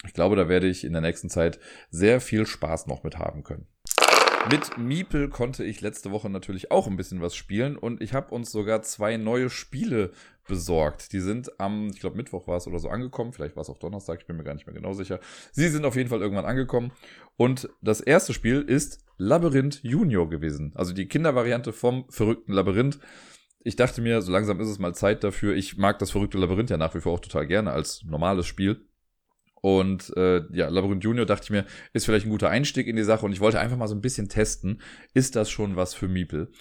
Ich 0.06 0.14
glaube, 0.14 0.36
da 0.36 0.50
werde 0.50 0.68
ich 0.68 0.84
in 0.84 0.94
der 0.94 1.02
nächsten 1.02 1.32
Zeit 1.32 1.60
sehr 1.90 2.22
viel 2.22 2.46
Spaß 2.46 2.86
noch 2.86 3.04
mit 3.04 3.18
haben 3.18 3.42
können. 3.42 3.66
Mit 4.50 4.78
Miepel 4.78 5.30
konnte 5.30 5.64
ich 5.64 5.82
letzte 5.82 6.12
Woche 6.12 6.30
natürlich 6.30 6.72
auch 6.72 6.88
ein 6.88 6.98
bisschen 6.98 7.22
was 7.22 7.36
spielen 7.36 7.78
und 7.78 8.02
ich 8.02 8.14
habe 8.14 8.34
uns 8.34 8.52
sogar 8.52 8.82
zwei 8.82 9.18
neue 9.18 9.50
Spiele 9.50 10.12
besorgt. 10.48 11.14
Die 11.14 11.20
sind 11.20 11.60
am, 11.60 11.90
ich 11.94 12.00
glaube 12.00 12.18
Mittwoch 12.18 12.48
war 12.48 12.58
es 12.58 12.68
oder 12.68 12.80
so 12.80 12.90
angekommen, 12.90 13.34
vielleicht 13.34 13.56
war 13.56 13.62
es 13.62 13.70
auch 13.70 13.78
Donnerstag, 13.78 14.20
ich 14.20 14.26
bin 14.26 14.38
mir 14.38 14.44
gar 14.44 14.56
nicht 14.56 14.66
mehr 14.66 14.76
genau 14.76 14.94
sicher. 14.94 15.20
Sie 15.52 15.68
sind 15.70 15.86
auf 15.86 15.96
jeden 15.96 16.10
Fall 16.10 16.22
irgendwann 16.22 16.46
angekommen 16.46 16.92
und 17.38 17.70
das 17.82 18.02
erste 18.02 18.34
Spiel 18.34 18.62
ist 18.62 19.06
Labyrinth 19.18 19.82
Junior 19.84 20.28
gewesen, 20.28 20.72
also 20.76 20.92
die 20.92 21.08
Kindervariante 21.08 21.72
vom 21.72 22.06
verrückten 22.10 22.52
Labyrinth. 22.52 23.00
Ich 23.64 23.76
dachte 23.76 24.02
mir, 24.02 24.24
so 24.24 24.32
langsam 24.32 24.60
ist 24.60 24.70
es 24.70 24.80
mal 24.80 24.96
Zeit 24.96 25.24
dafür. 25.24 25.56
Ich 25.56 25.78
mag 25.78 26.00
das 26.00 26.10
verrückte 26.10 26.40
Labyrinth 26.40 26.72
ja 26.72 26.78
nach 26.78 26.96
wie 26.96 27.00
vor 27.00 27.14
auch 27.14 27.20
total 27.20 27.46
gerne 27.46 27.72
als 27.72 28.04
normales 28.04 28.48
Spiel. 28.48 28.88
Und 29.62 30.12
äh, 30.18 30.42
ja, 30.52 30.70
Labyrinth 30.70 31.04
Junior 31.04 31.26
dachte 31.26 31.46
ich 31.46 31.50
mir, 31.52 31.66
ist 31.94 32.06
vielleicht 32.06 32.26
ein 32.26 32.32
guter 32.32 32.50
Einstieg 32.50 32.88
in 32.88 32.96
die 32.96 33.04
Sache 33.04 33.26
und 33.26 33.32
ich 33.32 33.40
wollte 33.40 33.60
einfach 33.60 33.78
mal 33.78 33.88
so 33.88 33.96
ein 33.96 34.02
bisschen 34.02 34.28
testen, 34.28 34.82
ist 35.14 35.36
das 35.36 35.50
schon 35.50 35.76
was 35.76 35.94
für 35.94 36.08
Miepel? 36.08 36.52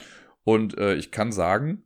Und 0.45 0.79
äh, 0.79 0.95
ich 0.95 1.11
kann 1.11 1.33
sagen, 1.33 1.85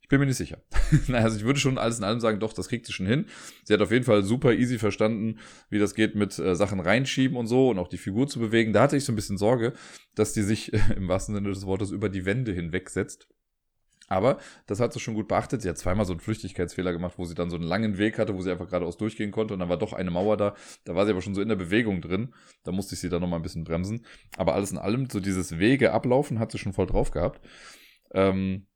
ich 0.00 0.08
bin 0.08 0.18
mir 0.18 0.26
nicht 0.26 0.38
sicher. 0.38 0.60
also 1.12 1.36
ich 1.36 1.44
würde 1.44 1.60
schon 1.60 1.78
alles 1.78 1.98
in 1.98 2.04
allem 2.04 2.18
sagen, 2.18 2.40
doch, 2.40 2.52
das 2.52 2.68
kriegt 2.68 2.84
sie 2.86 2.92
schon 2.92 3.06
hin. 3.06 3.26
Sie 3.62 3.72
hat 3.72 3.80
auf 3.80 3.92
jeden 3.92 4.04
Fall 4.04 4.24
super 4.24 4.52
easy 4.52 4.78
verstanden, 4.78 5.38
wie 5.68 5.78
das 5.78 5.94
geht 5.94 6.16
mit 6.16 6.36
äh, 6.40 6.56
Sachen 6.56 6.80
reinschieben 6.80 7.36
und 7.36 7.46
so 7.46 7.70
und 7.70 7.78
auch 7.78 7.86
die 7.86 7.96
Figur 7.96 8.26
zu 8.26 8.40
bewegen. 8.40 8.72
Da 8.72 8.82
hatte 8.82 8.96
ich 8.96 9.04
so 9.04 9.12
ein 9.12 9.16
bisschen 9.16 9.38
Sorge, 9.38 9.72
dass 10.16 10.32
die 10.32 10.42
sich 10.42 10.72
äh, 10.72 10.80
im 10.96 11.06
wahrsten 11.06 11.36
Sinne 11.36 11.50
des 11.50 11.64
Wortes 11.64 11.92
über 11.92 12.08
die 12.08 12.24
Wände 12.24 12.52
hinwegsetzt. 12.52 13.28
Aber 14.10 14.38
das 14.66 14.80
hat 14.80 14.92
sie 14.92 14.98
schon 14.98 15.14
gut 15.14 15.28
beachtet. 15.28 15.62
Sie 15.62 15.68
hat 15.68 15.78
zweimal 15.78 16.04
so 16.04 16.12
einen 16.12 16.20
Flüchtigkeitsfehler 16.20 16.92
gemacht, 16.92 17.14
wo 17.16 17.24
sie 17.24 17.36
dann 17.36 17.48
so 17.48 17.54
einen 17.54 17.64
langen 17.64 17.96
Weg 17.96 18.18
hatte, 18.18 18.34
wo 18.34 18.42
sie 18.42 18.50
einfach 18.50 18.66
geradeaus 18.66 18.96
durchgehen 18.96 19.30
konnte. 19.30 19.54
Und 19.54 19.60
dann 19.60 19.68
war 19.68 19.78
doch 19.78 19.92
eine 19.92 20.10
Mauer 20.10 20.36
da. 20.36 20.56
Da 20.84 20.96
war 20.96 21.06
sie 21.06 21.12
aber 21.12 21.22
schon 21.22 21.36
so 21.36 21.40
in 21.40 21.48
der 21.48 21.54
Bewegung 21.54 22.02
drin. 22.02 22.34
Da 22.64 22.72
musste 22.72 22.96
ich 22.96 23.00
sie 23.00 23.08
dann 23.08 23.20
nochmal 23.20 23.38
ein 23.38 23.44
bisschen 23.44 23.62
bremsen. 23.62 24.04
Aber 24.36 24.54
alles 24.54 24.72
in 24.72 24.78
allem, 24.78 25.08
so 25.08 25.20
dieses 25.20 25.60
Wege 25.60 25.92
ablaufen, 25.92 26.40
hat 26.40 26.50
sie 26.50 26.58
schon 26.58 26.72
voll 26.72 26.86
drauf 26.86 27.12
gehabt. 27.12 27.40
Ähm, 28.12 28.66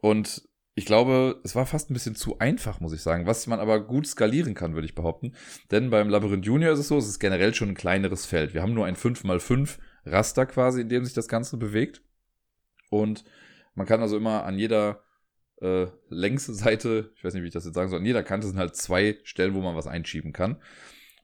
und 0.00 0.48
ich 0.74 0.86
glaube, 0.86 1.38
es 1.44 1.54
war 1.54 1.66
fast 1.66 1.90
ein 1.90 1.94
bisschen 1.94 2.14
zu 2.14 2.38
einfach, 2.38 2.80
muss 2.80 2.94
ich 2.94 3.02
sagen, 3.02 3.26
was 3.26 3.46
man 3.46 3.60
aber 3.60 3.80
gut 3.80 4.06
skalieren 4.06 4.54
kann, 4.54 4.72
würde 4.72 4.86
ich 4.86 4.94
behaupten. 4.94 5.34
Denn 5.70 5.90
beim 5.90 6.08
Labyrinth 6.08 6.46
Junior 6.46 6.72
ist 6.72 6.78
es 6.78 6.88
so, 6.88 6.96
es 6.96 7.08
ist 7.08 7.18
generell 7.18 7.52
schon 7.52 7.68
ein 7.68 7.74
kleineres 7.74 8.24
Feld. 8.24 8.54
Wir 8.54 8.62
haben 8.62 8.74
nur 8.74 8.86
ein 8.86 8.96
5x5 8.96 9.76
Raster 10.06 10.46
quasi, 10.46 10.80
in 10.80 10.88
dem 10.88 11.04
sich 11.04 11.12
das 11.12 11.28
Ganze 11.28 11.58
bewegt. 11.58 12.00
Und 12.88 13.24
man 13.76 13.86
kann 13.86 14.00
also 14.02 14.16
immer 14.16 14.44
an 14.44 14.58
jeder 14.58 15.02
äh, 15.60 15.86
Längsseite, 16.08 17.12
ich 17.14 17.24
weiß 17.24 17.34
nicht, 17.34 17.42
wie 17.42 17.48
ich 17.48 17.52
das 17.52 17.64
jetzt 17.64 17.74
sagen 17.74 17.88
soll, 17.88 18.00
an 18.00 18.06
jeder 18.06 18.22
Kante 18.22 18.46
sind 18.46 18.58
halt 18.58 18.74
zwei 18.74 19.18
Stellen, 19.22 19.54
wo 19.54 19.60
man 19.60 19.76
was 19.76 19.86
einschieben 19.86 20.32
kann. 20.32 20.60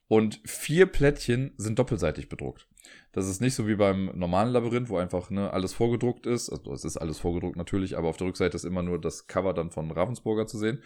Und 0.06 0.40
vier 0.44 0.86
Plättchen 0.86 1.54
sind 1.56 1.78
doppelseitig 1.78 2.28
bedruckt. 2.28 2.68
Das 3.12 3.26
ist 3.28 3.40
nicht 3.40 3.54
so 3.54 3.66
wie 3.66 3.76
beim 3.76 4.10
normalen 4.14 4.52
Labyrinth, 4.52 4.90
wo 4.90 4.98
einfach 4.98 5.30
ne, 5.30 5.50
alles 5.50 5.72
vorgedruckt 5.72 6.26
ist. 6.26 6.50
Also 6.50 6.72
es 6.72 6.84
ist 6.84 6.98
alles 6.98 7.18
vorgedruckt 7.18 7.56
natürlich, 7.56 7.96
aber 7.96 8.08
auf 8.08 8.16
der 8.16 8.26
Rückseite 8.26 8.56
ist 8.56 8.64
immer 8.64 8.82
nur 8.82 9.00
das 9.00 9.26
Cover 9.26 9.54
dann 9.54 9.70
von 9.70 9.90
Ravensburger 9.90 10.46
zu 10.46 10.58
sehen. 10.58 10.82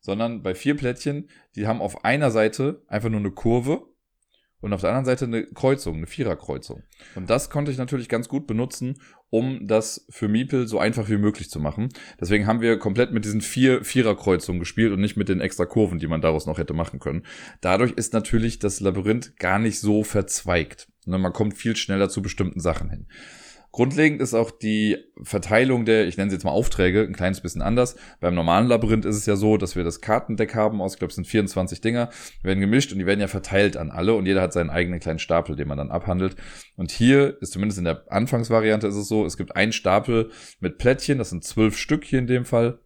Sondern 0.00 0.42
bei 0.42 0.54
vier 0.54 0.76
Plättchen, 0.76 1.28
die 1.56 1.66
haben 1.66 1.80
auf 1.80 2.04
einer 2.04 2.30
Seite 2.30 2.82
einfach 2.88 3.08
nur 3.08 3.20
eine 3.20 3.30
Kurve 3.30 3.86
und 4.60 4.72
auf 4.72 4.80
der 4.80 4.90
anderen 4.90 5.04
Seite 5.04 5.24
eine 5.24 5.44
Kreuzung, 5.46 5.96
eine 5.96 6.06
Viererkreuzung. 6.06 6.82
Und 7.14 7.30
das 7.30 7.50
konnte 7.50 7.70
ich 7.70 7.78
natürlich 7.78 8.08
ganz 8.08 8.28
gut 8.28 8.46
benutzen, 8.46 9.00
um 9.30 9.66
das 9.66 10.06
für 10.10 10.28
Miepel 10.28 10.66
so 10.66 10.78
einfach 10.78 11.08
wie 11.08 11.18
möglich 11.18 11.50
zu 11.50 11.60
machen. 11.60 11.90
Deswegen 12.20 12.46
haben 12.46 12.60
wir 12.60 12.78
komplett 12.78 13.12
mit 13.12 13.24
diesen 13.24 13.40
vier 13.40 13.84
Viererkreuzungen 13.84 14.58
gespielt 14.58 14.92
und 14.92 15.00
nicht 15.00 15.16
mit 15.16 15.28
den 15.28 15.40
extra 15.40 15.66
Kurven, 15.66 15.98
die 15.98 16.06
man 16.06 16.20
daraus 16.20 16.46
noch 16.46 16.58
hätte 16.58 16.74
machen 16.74 16.98
können. 16.98 17.24
Dadurch 17.60 17.92
ist 17.92 18.12
natürlich 18.12 18.58
das 18.58 18.80
Labyrinth 18.80 19.36
gar 19.36 19.58
nicht 19.58 19.80
so 19.80 20.02
verzweigt. 20.02 20.88
Ne, 21.04 21.18
man 21.18 21.32
kommt 21.32 21.56
viel 21.56 21.76
schneller 21.76 22.08
zu 22.08 22.22
bestimmten 22.22 22.60
Sachen 22.60 22.90
hin. 22.90 23.06
Grundlegend 23.70 24.22
ist 24.22 24.32
auch 24.32 24.50
die 24.50 24.96
Verteilung 25.22 25.84
der, 25.84 26.08
ich 26.08 26.16
nenne 26.16 26.30
sie 26.30 26.36
jetzt 26.36 26.44
mal 26.44 26.50
Aufträge, 26.50 27.02
ein 27.02 27.12
kleines 27.12 27.42
bisschen 27.42 27.60
anders. 27.60 27.96
Beim 28.18 28.34
normalen 28.34 28.66
Labyrinth 28.66 29.04
ist 29.04 29.16
es 29.16 29.26
ja 29.26 29.36
so, 29.36 29.58
dass 29.58 29.76
wir 29.76 29.84
das 29.84 30.00
Kartendeck 30.00 30.54
haben 30.54 30.80
aus, 30.80 30.94
ich 30.94 30.98
glaube, 30.98 31.10
es 31.10 31.16
sind 31.16 31.26
24 31.26 31.80
Dinger, 31.82 32.08
werden 32.42 32.60
gemischt 32.60 32.92
und 32.92 32.98
die 32.98 33.06
werden 33.06 33.20
ja 33.20 33.28
verteilt 33.28 33.76
an 33.76 33.90
alle 33.90 34.14
und 34.14 34.24
jeder 34.24 34.40
hat 34.40 34.54
seinen 34.54 34.70
eigenen 34.70 35.00
kleinen 35.00 35.18
Stapel, 35.18 35.54
den 35.54 35.68
man 35.68 35.76
dann 35.76 35.90
abhandelt. 35.90 36.36
Und 36.76 36.90
hier 36.90 37.36
ist 37.42 37.52
zumindest 37.52 37.78
in 37.78 37.84
der 37.84 38.04
Anfangsvariante 38.08 38.86
ist 38.86 38.96
es 38.96 39.08
so, 39.08 39.26
es 39.26 39.36
gibt 39.36 39.54
einen 39.54 39.72
Stapel 39.72 40.30
mit 40.60 40.78
Plättchen, 40.78 41.18
das 41.18 41.30
sind 41.30 41.44
zwölf 41.44 41.76
Stück 41.76 42.04
hier 42.04 42.20
in 42.20 42.26
dem 42.26 42.46
Fall. 42.46 42.80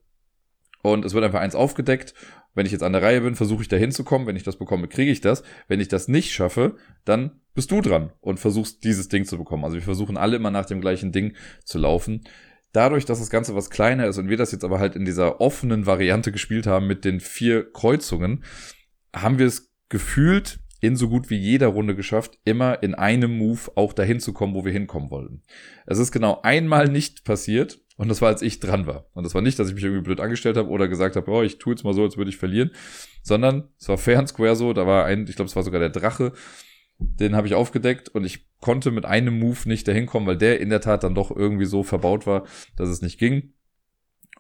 Und 0.82 1.04
es 1.04 1.14
wird 1.14 1.24
einfach 1.24 1.40
eins 1.40 1.54
aufgedeckt 1.54 2.12
wenn 2.54 2.66
ich 2.66 2.72
jetzt 2.72 2.82
an 2.82 2.92
der 2.92 3.02
Reihe 3.02 3.20
bin, 3.20 3.34
versuche 3.34 3.62
ich 3.62 3.68
da 3.68 3.76
hinzukommen. 3.76 4.26
Wenn 4.26 4.36
ich 4.36 4.42
das 4.42 4.56
bekomme, 4.56 4.88
kriege 4.88 5.10
ich 5.10 5.20
das. 5.20 5.42
Wenn 5.68 5.80
ich 5.80 5.88
das 5.88 6.08
nicht 6.08 6.32
schaffe, 6.32 6.76
dann 7.04 7.40
bist 7.54 7.70
du 7.70 7.80
dran 7.80 8.12
und 8.20 8.40
versuchst 8.40 8.84
dieses 8.84 9.08
Ding 9.08 9.24
zu 9.24 9.38
bekommen. 9.38 9.64
Also 9.64 9.76
wir 9.76 9.82
versuchen 9.82 10.16
alle 10.16 10.36
immer 10.36 10.50
nach 10.50 10.66
dem 10.66 10.80
gleichen 10.80 11.12
Ding 11.12 11.34
zu 11.64 11.78
laufen. 11.78 12.22
Dadurch, 12.72 13.04
dass 13.04 13.18
das 13.18 13.30
Ganze 13.30 13.54
was 13.54 13.70
kleiner 13.70 14.06
ist 14.06 14.18
und 14.18 14.28
wir 14.28 14.38
das 14.38 14.52
jetzt 14.52 14.64
aber 14.64 14.78
halt 14.78 14.96
in 14.96 15.04
dieser 15.04 15.40
offenen 15.40 15.86
Variante 15.86 16.32
gespielt 16.32 16.66
haben 16.66 16.86
mit 16.86 17.04
den 17.04 17.20
vier 17.20 17.70
Kreuzungen, 17.70 18.44
haben 19.14 19.38
wir 19.38 19.46
es 19.46 19.70
gefühlt 19.90 20.58
in 20.80 20.96
so 20.96 21.08
gut 21.08 21.30
wie 21.30 21.36
jeder 21.36 21.68
Runde 21.68 21.94
geschafft, 21.94 22.38
immer 22.44 22.82
in 22.82 22.94
einem 22.94 23.36
Move 23.36 23.70
auch 23.76 23.92
dahin 23.92 24.20
zu 24.20 24.32
kommen, 24.32 24.54
wo 24.54 24.64
wir 24.64 24.72
hinkommen 24.72 25.10
wollten. 25.10 25.42
Es 25.86 25.98
ist 25.98 26.10
genau 26.10 26.40
einmal 26.42 26.88
nicht 26.88 27.24
passiert 27.24 27.81
und 27.96 28.08
das 28.08 28.22
war, 28.22 28.28
als 28.28 28.42
ich 28.42 28.60
dran 28.60 28.86
war. 28.86 29.06
Und 29.12 29.24
das 29.24 29.34
war 29.34 29.42
nicht, 29.42 29.58
dass 29.58 29.68
ich 29.68 29.74
mich 29.74 29.84
irgendwie 29.84 30.02
blöd 30.02 30.20
angestellt 30.20 30.56
habe 30.56 30.68
oder 30.68 30.88
gesagt 30.88 31.16
habe, 31.16 31.30
oh, 31.30 31.42
ich 31.42 31.58
tue 31.58 31.74
jetzt 31.74 31.84
mal 31.84 31.94
so, 31.94 32.02
als 32.02 32.16
würde 32.16 32.30
ich 32.30 32.36
verlieren, 32.36 32.70
sondern 33.22 33.68
es 33.78 33.88
war 33.88 33.98
fair 33.98 34.18
and 34.18 34.28
square 34.28 34.56
so, 34.56 34.72
da 34.72 34.86
war 34.86 35.04
ein, 35.04 35.26
ich 35.28 35.36
glaube, 35.36 35.48
es 35.48 35.56
war 35.56 35.62
sogar 35.62 35.80
der 35.80 35.90
Drache, 35.90 36.32
den 36.98 37.36
habe 37.36 37.46
ich 37.46 37.54
aufgedeckt 37.54 38.08
und 38.08 38.24
ich 38.24 38.46
konnte 38.60 38.90
mit 38.90 39.04
einem 39.04 39.38
Move 39.38 39.68
nicht 39.68 39.86
dahin 39.88 40.06
kommen, 40.06 40.26
weil 40.26 40.38
der 40.38 40.60
in 40.60 40.70
der 40.70 40.80
Tat 40.80 41.04
dann 41.04 41.14
doch 41.14 41.34
irgendwie 41.34 41.64
so 41.64 41.82
verbaut 41.82 42.26
war, 42.26 42.44
dass 42.76 42.88
es 42.88 43.02
nicht 43.02 43.18
ging. 43.18 43.52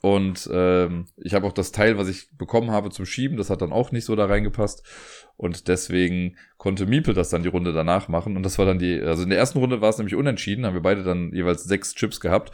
Und 0.00 0.50
ähm, 0.52 1.06
ich 1.16 1.32
habe 1.32 1.46
auch 1.46 1.52
das 1.52 1.70
Teil, 1.70 1.96
was 1.96 2.08
ich 2.08 2.36
bekommen 2.36 2.72
habe 2.72 2.90
zum 2.90 3.06
Schieben, 3.06 3.36
das 3.36 3.50
hat 3.50 3.62
dann 3.62 3.72
auch 3.72 3.92
nicht 3.92 4.04
so 4.04 4.16
da 4.16 4.26
reingepasst. 4.26 4.84
Und 5.36 5.68
deswegen 5.68 6.36
konnte 6.56 6.86
Miepel 6.86 7.14
das 7.14 7.30
dann 7.30 7.44
die 7.44 7.48
Runde 7.48 7.72
danach 7.72 8.08
machen. 8.08 8.36
Und 8.36 8.42
das 8.42 8.58
war 8.58 8.66
dann 8.66 8.80
die, 8.80 9.00
also 9.00 9.22
in 9.22 9.30
der 9.30 9.38
ersten 9.38 9.58
Runde 9.58 9.80
war 9.80 9.90
es 9.90 9.98
nämlich 9.98 10.16
unentschieden, 10.16 10.66
haben 10.66 10.74
wir 10.74 10.82
beide 10.82 11.04
dann 11.04 11.32
jeweils 11.32 11.62
sechs 11.62 11.94
Chips 11.94 12.18
gehabt. 12.18 12.50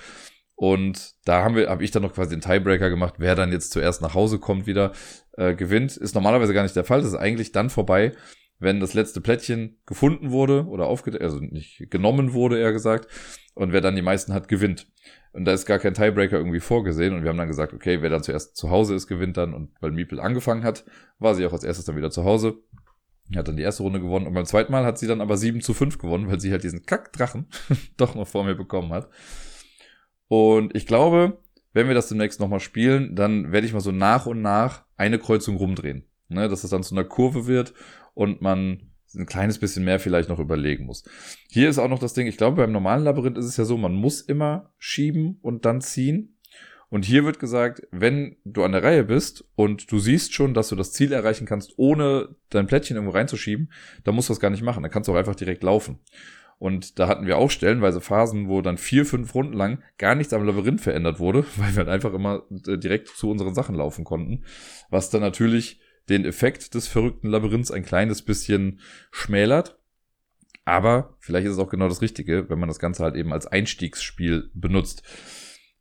Und 0.59 1.15
da 1.25 1.45
haben 1.45 1.55
wir, 1.55 1.69
habe 1.69 1.85
ich 1.85 1.93
dann 1.93 2.03
noch 2.03 2.15
quasi 2.15 2.31
den 2.31 2.41
Tiebreaker 2.41 2.91
gemacht, 2.91 3.15
wer 3.19 3.37
dann 3.37 3.53
jetzt 3.53 3.71
zuerst 3.71 4.03
nach 4.03 4.15
Hause 4.15 4.41
kommt 4.41 4.67
wieder, 4.67 4.91
äh, 5.37 5.55
gewinnt. 5.55 5.97
Ist 5.97 6.17
normalerweise 6.17 6.53
gar 6.53 6.65
nicht 6.65 6.75
der 6.75 6.83
Fall. 6.83 7.01
Das 7.01 7.11
ist 7.11 7.15
eigentlich 7.15 7.53
dann 7.53 7.71
vorbei, 7.71 8.13
wenn 8.59 8.81
das 8.81 8.93
letzte 8.93 9.21
Plättchen 9.21 9.79
gefunden 9.87 10.33
wurde 10.33 10.67
oder 10.67 10.87
aufgedeckt, 10.87 11.23
also 11.23 11.39
nicht 11.39 11.89
genommen 11.93 12.33
wurde, 12.33 12.59
eher 12.59 12.73
gesagt, 12.73 13.07
und 13.55 13.73
wer 13.73 13.81
dann 13.81 13.95
die 13.95 14.03
meisten 14.03 14.35
hat, 14.35 14.49
gewinnt. 14.49 14.89
Und 15.31 15.45
da 15.45 15.53
ist 15.53 15.65
gar 15.65 15.79
kein 15.79 15.95
Tiebreaker 15.95 16.39
irgendwie 16.39 16.59
vorgesehen. 16.59 17.15
Und 17.15 17.23
wir 17.23 17.31
haben 17.31 17.39
dann 17.39 17.47
gesagt, 17.47 17.73
okay, 17.73 18.03
wer 18.03 18.11
dann 18.11 18.25
zuerst 18.25 18.57
zu 18.57 18.69
Hause 18.69 18.97
ist, 18.97 19.07
gewinnt 19.07 19.37
dann. 19.37 19.55
Und 19.55 19.71
weil 19.81 19.93
Miepel 19.93 20.19
angefangen 20.19 20.65
hat, 20.65 20.85
war 21.21 21.37
sie 21.37 21.47
auch 21.47 21.53
als 21.53 21.63
erstes 21.63 21.85
dann 21.85 21.97
wieder 21.97 22.11
zu 22.11 22.25
Hause. 22.25 22.57
Hat 23.37 23.47
dann 23.47 23.57
die 23.57 23.63
erste 23.63 23.85
Runde 23.85 24.01
gewonnen. 24.01 24.27
Und 24.27 24.35
beim 24.35 24.45
zweiten 24.45 24.73
Mal 24.73 24.85
hat 24.85 24.99
sie 24.99 25.07
dann 25.07 25.21
aber 25.21 25.37
7 25.37 25.61
zu 25.61 25.73
5 25.73 25.99
gewonnen, 25.99 26.29
weil 26.29 26.41
sie 26.41 26.51
halt 26.51 26.65
diesen 26.65 26.85
Kackdrachen 26.85 27.47
doch 27.97 28.17
noch 28.17 28.27
vor 28.27 28.43
mir 28.43 28.57
bekommen 28.57 28.93
hat. 28.93 29.09
Und 30.29 30.77
ich 30.77 30.87
glaube, 30.87 31.39
wenn 31.73 31.89
wir 31.89 31.95
das 31.95 32.09
demnächst 32.09 32.41
nochmal 32.41 32.61
spielen, 32.61 33.15
dann 33.15 33.53
werde 33.53 33.67
ich 33.67 33.73
mal 33.73 33.81
so 33.81 33.93
nach 33.93 34.27
und 34.27 34.43
nach 34.43 34.85
eine 34.97 35.19
Kreuzung 35.19 35.57
rumdrehen. 35.57 36.05
Ne, 36.31 36.49
dass 36.49 36.63
es 36.63 36.71
dann 36.71 36.83
zu 36.83 36.95
einer 36.95 37.05
Kurve 37.05 37.47
wird 37.47 37.73
und 38.13 38.43
man 38.43 38.91
ein 39.15 39.25
kleines 39.25 39.59
bisschen 39.59 39.85
mehr 39.85 39.99
vielleicht 39.99 40.29
noch 40.29 40.39
überlegen 40.39 40.85
muss. 40.85 41.05
Hier 41.49 41.71
ist 41.71 41.79
auch 41.79 41.89
noch 41.89 41.99
das 41.99 42.13
Ding, 42.13 42.27
ich 42.27 42.37
glaube, 42.37 42.57
beim 42.59 42.73
normalen 42.73 43.05
Labyrinth 43.05 43.39
ist 43.39 43.47
es 43.47 43.57
ja 43.57 43.65
so, 43.65 43.79
man 43.79 43.95
muss 43.95 44.21
immer 44.21 44.73
schieben 44.77 45.39
und 45.41 45.65
dann 45.65 45.81
ziehen. 45.81 46.37
Und 46.91 47.05
hier 47.05 47.25
wird 47.25 47.39
gesagt, 47.39 47.83
wenn 47.91 48.37
du 48.45 48.65
an 48.65 48.73
der 48.73 48.83
Reihe 48.83 49.05
bist 49.05 49.45
und 49.55 49.91
du 49.93 49.99
siehst 49.99 50.33
schon, 50.33 50.55
dass 50.55 50.69
du 50.69 50.77
das 50.77 50.93
Ziel 50.93 51.13
erreichen 51.13 51.47
kannst, 51.47 51.75
ohne 51.77 52.35
dein 52.49 52.67
Plättchen 52.67 52.97
irgendwo 52.97 53.15
reinzuschieben, 53.15 53.71
dann 54.05 54.15
musst 54.15 54.29
du 54.29 54.33
das 54.33 54.41
gar 54.41 54.51
nicht 54.51 54.63
machen. 54.63 54.83
Dann 54.83 54.91
kannst 54.91 55.09
du 55.09 55.13
auch 55.13 55.19
einfach 55.19 55.35
direkt 55.35 55.63
laufen. 55.63 55.99
Und 56.59 56.99
da 56.99 57.07
hatten 57.07 57.27
wir 57.27 57.39
auch 57.39 57.51
stellenweise 57.51 58.01
Phasen, 58.01 58.49
wo 58.49 58.63
dann 58.63 58.79
vier, 58.79 59.07
fünf 59.07 59.35
Runden 59.35 59.53
lang 59.53 59.83
gar 59.97 60.17
nichts 60.17 60.33
am 60.33 60.45
Labyrinth 60.45 60.81
verändert 60.81 61.21
wurde, 61.21 61.45
weil 61.57 61.71
wir 61.71 61.79
halt 61.79 61.89
einfach 61.89 62.13
immer 62.13 62.43
äh, 62.67 62.77
direkt 62.77 63.09
zu 63.09 63.31
unseren 63.31 63.55
Sachen 63.55 63.77
laufen 63.77 64.05
konnten. 64.05 64.45
Was 64.91 65.11
dann 65.11 65.21
natürlich 65.21 65.81
den 66.09 66.25
Effekt 66.25 66.75
des 66.75 66.89
verrückten 66.89 67.29
Labyrinths 67.29 67.71
ein 67.71 67.85
kleines 67.85 68.23
bisschen 68.23 68.81
schmälert. 69.11 69.79
Aber 70.65 71.17
vielleicht 71.21 71.47
ist 71.47 71.55
es 71.55 71.59
auch 71.59 71.71
genau 71.71 71.89
das 71.89 72.03
Richtige, 72.03 72.51
wenn 72.51 72.59
man 72.59 72.69
das 72.69 72.79
Ganze 72.79 73.05
halt 73.05 73.15
eben 73.15 73.33
als 73.33 73.47
Einstiegsspiel 73.47 74.51
benutzt. 74.53 75.03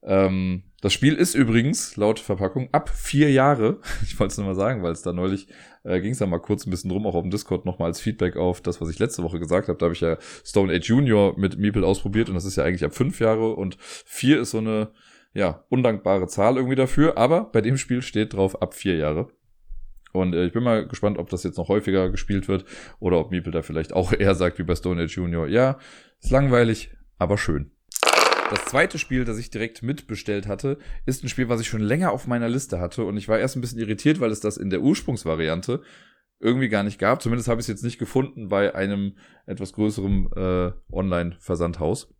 Ähm, 0.03 0.63
das 0.81 0.93
Spiel 0.93 1.15
ist 1.15 1.33
übrigens 1.33 1.95
laut 1.95 2.19
Verpackung 2.19 2.69
ab 2.71 2.89
vier 2.89 3.31
Jahre. 3.31 3.79
Ich 4.03 4.19
wollte 4.19 4.31
es 4.31 4.37
nur 4.37 4.45
mal 4.47 4.55
sagen, 4.55 4.83
weil 4.83 4.91
es 4.91 5.01
da 5.01 5.11
neulich 5.11 5.47
äh, 5.83 5.99
ging 6.01 6.11
es 6.11 6.19
da 6.19 6.27
mal 6.27 6.39
kurz 6.39 6.65
ein 6.65 6.69
bisschen 6.69 6.91
drum, 6.91 7.07
auch 7.07 7.15
auf 7.15 7.23
dem 7.23 7.31
Discord 7.31 7.65
nochmal 7.65 7.87
als 7.87 7.99
Feedback 7.99 8.37
auf 8.37 8.61
das, 8.61 8.79
was 8.79 8.89
ich 8.89 8.99
letzte 8.99 9.23
Woche 9.23 9.39
gesagt 9.39 9.69
habe. 9.69 9.77
Da 9.77 9.85
habe 9.85 9.95
ich 9.95 10.01
ja 10.01 10.17
Stone 10.45 10.71
Age 10.73 10.87
Junior 10.87 11.37
mit 11.37 11.57
Meeple 11.57 11.85
ausprobiert 11.85 12.29
und 12.29 12.35
das 12.35 12.45
ist 12.45 12.57
ja 12.57 12.63
eigentlich 12.63 12.85
ab 12.85 12.93
fünf 12.93 13.19
Jahre 13.19 13.53
und 13.55 13.77
vier 13.79 14.41
ist 14.41 14.51
so 14.51 14.59
eine 14.59 14.91
ja 15.33 15.63
undankbare 15.69 16.27
Zahl 16.27 16.57
irgendwie 16.57 16.75
dafür. 16.75 17.17
Aber 17.17 17.45
bei 17.45 17.61
dem 17.61 17.77
Spiel 17.77 18.01
steht 18.01 18.33
drauf 18.33 18.61
ab 18.61 18.73
vier 18.75 18.97
Jahre. 18.97 19.29
Und 20.13 20.33
äh, 20.33 20.45
ich 20.45 20.53
bin 20.53 20.63
mal 20.63 20.87
gespannt, 20.87 21.17
ob 21.17 21.29
das 21.29 21.43
jetzt 21.43 21.57
noch 21.57 21.69
häufiger 21.69 22.09
gespielt 22.09 22.47
wird 22.47 22.65
oder 22.99 23.19
ob 23.19 23.31
Meeple 23.31 23.51
da 23.51 23.61
vielleicht 23.61 23.93
auch 23.93 24.13
eher 24.17 24.35
sagt 24.35 24.59
wie 24.59 24.63
bei 24.63 24.75
Stone 24.75 25.01
Age 25.01 25.15
Junior. 25.15 25.47
Ja, 25.47 25.79
ist 26.19 26.31
langweilig, 26.31 26.91
aber 27.17 27.37
schön. 27.37 27.71
Das 28.49 28.63
zweite 28.65 28.97
Spiel, 28.97 29.25
das 29.25 29.37
ich 29.37 29.49
direkt 29.49 29.83
mitbestellt 29.83 30.47
hatte, 30.47 30.77
ist 31.05 31.23
ein 31.23 31.27
Spiel, 31.27 31.49
was 31.49 31.59
ich 31.59 31.67
schon 31.67 31.81
länger 31.81 32.11
auf 32.11 32.27
meiner 32.27 32.47
Liste 32.47 32.79
hatte. 32.79 33.03
Und 33.03 33.17
ich 33.17 33.27
war 33.27 33.39
erst 33.39 33.57
ein 33.57 33.61
bisschen 33.61 33.79
irritiert, 33.79 34.21
weil 34.21 34.31
es 34.31 34.39
das 34.39 34.55
in 34.55 34.69
der 34.69 34.81
Ursprungsvariante 34.81 35.81
irgendwie 36.39 36.69
gar 36.69 36.83
nicht 36.83 36.99
gab. 36.99 37.21
Zumindest 37.21 37.49
habe 37.49 37.59
ich 37.59 37.65
es 37.65 37.67
jetzt 37.67 37.83
nicht 37.83 37.99
gefunden 37.99 38.47
bei 38.47 38.73
einem 38.73 39.17
etwas 39.45 39.73
größeren 39.73 40.29
äh, 40.35 40.71
Online-Versandhaus. 40.91 42.13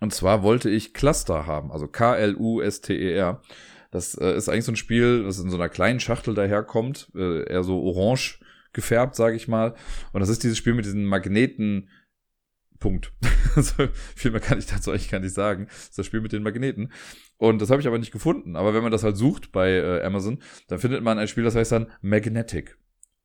Und 0.00 0.14
zwar 0.14 0.42
wollte 0.42 0.70
ich 0.70 0.94
Cluster 0.94 1.46
haben, 1.46 1.70
also 1.70 1.86
K-L-U-S-T-E-R. 1.86 3.42
Das 3.90 4.14
äh, 4.14 4.34
ist 4.34 4.48
eigentlich 4.48 4.64
so 4.64 4.72
ein 4.72 4.76
Spiel, 4.76 5.24
das 5.24 5.40
in 5.40 5.50
so 5.50 5.56
einer 5.56 5.68
kleinen 5.68 6.00
Schachtel 6.00 6.34
daherkommt, 6.34 7.10
äh, 7.14 7.44
eher 7.50 7.64
so 7.64 7.82
orange 7.82 8.40
gefärbt, 8.72 9.14
sage 9.14 9.36
ich 9.36 9.46
mal. 9.46 9.74
Und 10.12 10.20
das 10.20 10.30
ist 10.30 10.42
dieses 10.42 10.56
Spiel 10.56 10.74
mit 10.74 10.86
diesen 10.86 11.04
Magneten. 11.04 11.88
Punkt. 12.80 13.12
also, 13.54 13.88
viel 14.16 14.32
mehr 14.32 14.40
kann 14.40 14.58
ich 14.58 14.66
dazu 14.66 14.90
eigentlich 14.90 15.10
gar 15.10 15.20
nicht 15.20 15.34
sagen. 15.34 15.66
Das 15.68 15.84
ist 15.84 15.98
das 15.98 16.06
Spiel 16.06 16.20
mit 16.20 16.32
den 16.32 16.42
Magneten. 16.42 16.92
Und 17.36 17.62
das 17.62 17.70
habe 17.70 17.80
ich 17.80 17.86
aber 17.86 17.98
nicht 17.98 18.10
gefunden. 18.10 18.56
Aber 18.56 18.74
wenn 18.74 18.82
man 18.82 18.90
das 18.90 19.04
halt 19.04 19.16
sucht 19.16 19.52
bei 19.52 19.70
äh, 19.70 20.02
Amazon, 20.02 20.38
dann 20.66 20.80
findet 20.80 21.04
man 21.04 21.18
ein 21.18 21.28
Spiel, 21.28 21.44
das 21.44 21.54
heißt 21.54 21.72
dann 21.72 21.86
Magnetic. 22.00 22.76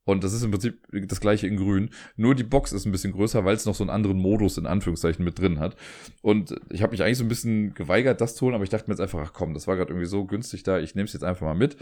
Und 0.04 0.22
das 0.22 0.32
ist 0.32 0.44
im 0.44 0.52
Prinzip 0.52 0.86
das 1.08 1.20
gleiche 1.20 1.48
in 1.48 1.56
grün. 1.56 1.90
Nur 2.14 2.36
die 2.36 2.44
Box 2.44 2.72
ist 2.72 2.86
ein 2.86 2.92
bisschen 2.92 3.12
größer, 3.12 3.44
weil 3.44 3.56
es 3.56 3.66
noch 3.66 3.74
so 3.74 3.82
einen 3.82 3.90
anderen 3.90 4.18
Modus 4.18 4.56
in 4.56 4.66
Anführungszeichen 4.66 5.24
mit 5.24 5.40
drin 5.40 5.58
hat. 5.58 5.76
Und 6.22 6.54
ich 6.70 6.82
habe 6.82 6.92
mich 6.92 7.02
eigentlich 7.02 7.18
so 7.18 7.24
ein 7.24 7.28
bisschen 7.28 7.74
geweigert, 7.74 8.20
das 8.20 8.36
zu 8.36 8.46
holen, 8.46 8.54
aber 8.54 8.62
ich 8.62 8.70
dachte 8.70 8.88
mir 8.88 8.92
jetzt 8.92 9.00
einfach, 9.00 9.18
ach 9.20 9.32
komm, 9.32 9.52
das 9.52 9.66
war 9.66 9.74
gerade 9.74 9.90
irgendwie 9.90 10.06
so 10.06 10.24
günstig 10.24 10.62
da, 10.62 10.78
ich 10.78 10.94
nehme 10.94 11.06
es 11.06 11.12
jetzt 11.12 11.24
einfach 11.24 11.44
mal 11.44 11.56
mit. 11.56 11.76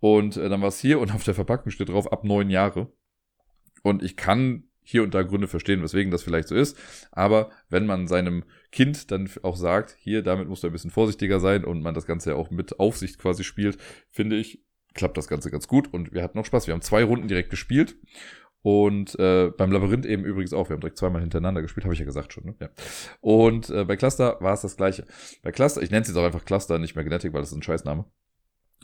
Und 0.00 0.36
äh, 0.36 0.48
dann 0.48 0.60
war 0.60 0.68
es 0.68 0.80
hier 0.80 0.98
und 0.98 1.14
auf 1.14 1.22
der 1.22 1.34
Verpackung 1.34 1.70
steht 1.70 1.88
drauf, 1.88 2.10
ab 2.10 2.24
neun 2.24 2.50
Jahre. 2.50 2.92
Und 3.84 4.02
ich 4.02 4.16
kann 4.16 4.64
hier 4.82 5.02
und 5.02 5.14
da 5.14 5.22
Gründe 5.22 5.48
verstehen, 5.48 5.82
weswegen 5.82 6.10
das 6.10 6.22
vielleicht 6.22 6.48
so 6.48 6.54
ist. 6.54 6.76
Aber 7.10 7.50
wenn 7.68 7.86
man 7.86 8.08
seinem 8.08 8.44
Kind 8.70 9.10
dann 9.10 9.28
auch 9.42 9.56
sagt, 9.56 9.96
hier, 9.98 10.22
damit 10.22 10.48
musst 10.48 10.62
du 10.62 10.66
ein 10.66 10.72
bisschen 10.72 10.90
vorsichtiger 10.90 11.40
sein 11.40 11.64
und 11.64 11.82
man 11.82 11.94
das 11.94 12.06
Ganze 12.06 12.30
ja 12.30 12.36
auch 12.36 12.50
mit 12.50 12.80
Aufsicht 12.80 13.18
quasi 13.18 13.44
spielt, 13.44 13.78
finde 14.10 14.36
ich, 14.36 14.64
klappt 14.94 15.16
das 15.16 15.28
Ganze 15.28 15.50
ganz 15.50 15.68
gut 15.68 15.92
und 15.92 16.12
wir 16.12 16.22
hatten 16.22 16.38
noch 16.38 16.44
Spaß. 16.44 16.66
Wir 16.66 16.74
haben 16.74 16.82
zwei 16.82 17.04
Runden 17.04 17.28
direkt 17.28 17.50
gespielt 17.50 17.96
und 18.62 19.18
äh, 19.18 19.50
beim 19.50 19.72
Labyrinth 19.72 20.06
eben 20.06 20.24
übrigens 20.24 20.52
auch. 20.52 20.68
Wir 20.68 20.74
haben 20.74 20.80
direkt 20.80 20.98
zweimal 20.98 21.20
hintereinander 21.20 21.62
gespielt, 21.62 21.84
habe 21.84 21.94
ich 21.94 22.00
ja 22.00 22.06
gesagt 22.06 22.32
schon. 22.32 22.44
Ne? 22.44 22.54
Ja. 22.60 22.68
Und 23.20 23.70
äh, 23.70 23.84
bei 23.84 23.96
Cluster 23.96 24.36
war 24.40 24.54
es 24.54 24.62
das 24.62 24.76
gleiche. 24.76 25.04
Bei 25.42 25.50
Cluster, 25.50 25.82
ich 25.82 25.90
nenne 25.90 26.02
es 26.02 26.08
jetzt 26.08 26.16
auch 26.16 26.24
einfach 26.24 26.44
Cluster, 26.44 26.78
nicht 26.78 26.94
Magnetic, 26.94 27.32
weil 27.32 27.40
das 27.40 27.50
ist 27.50 27.56
ein 27.56 27.62
Scheißname. 27.62 28.04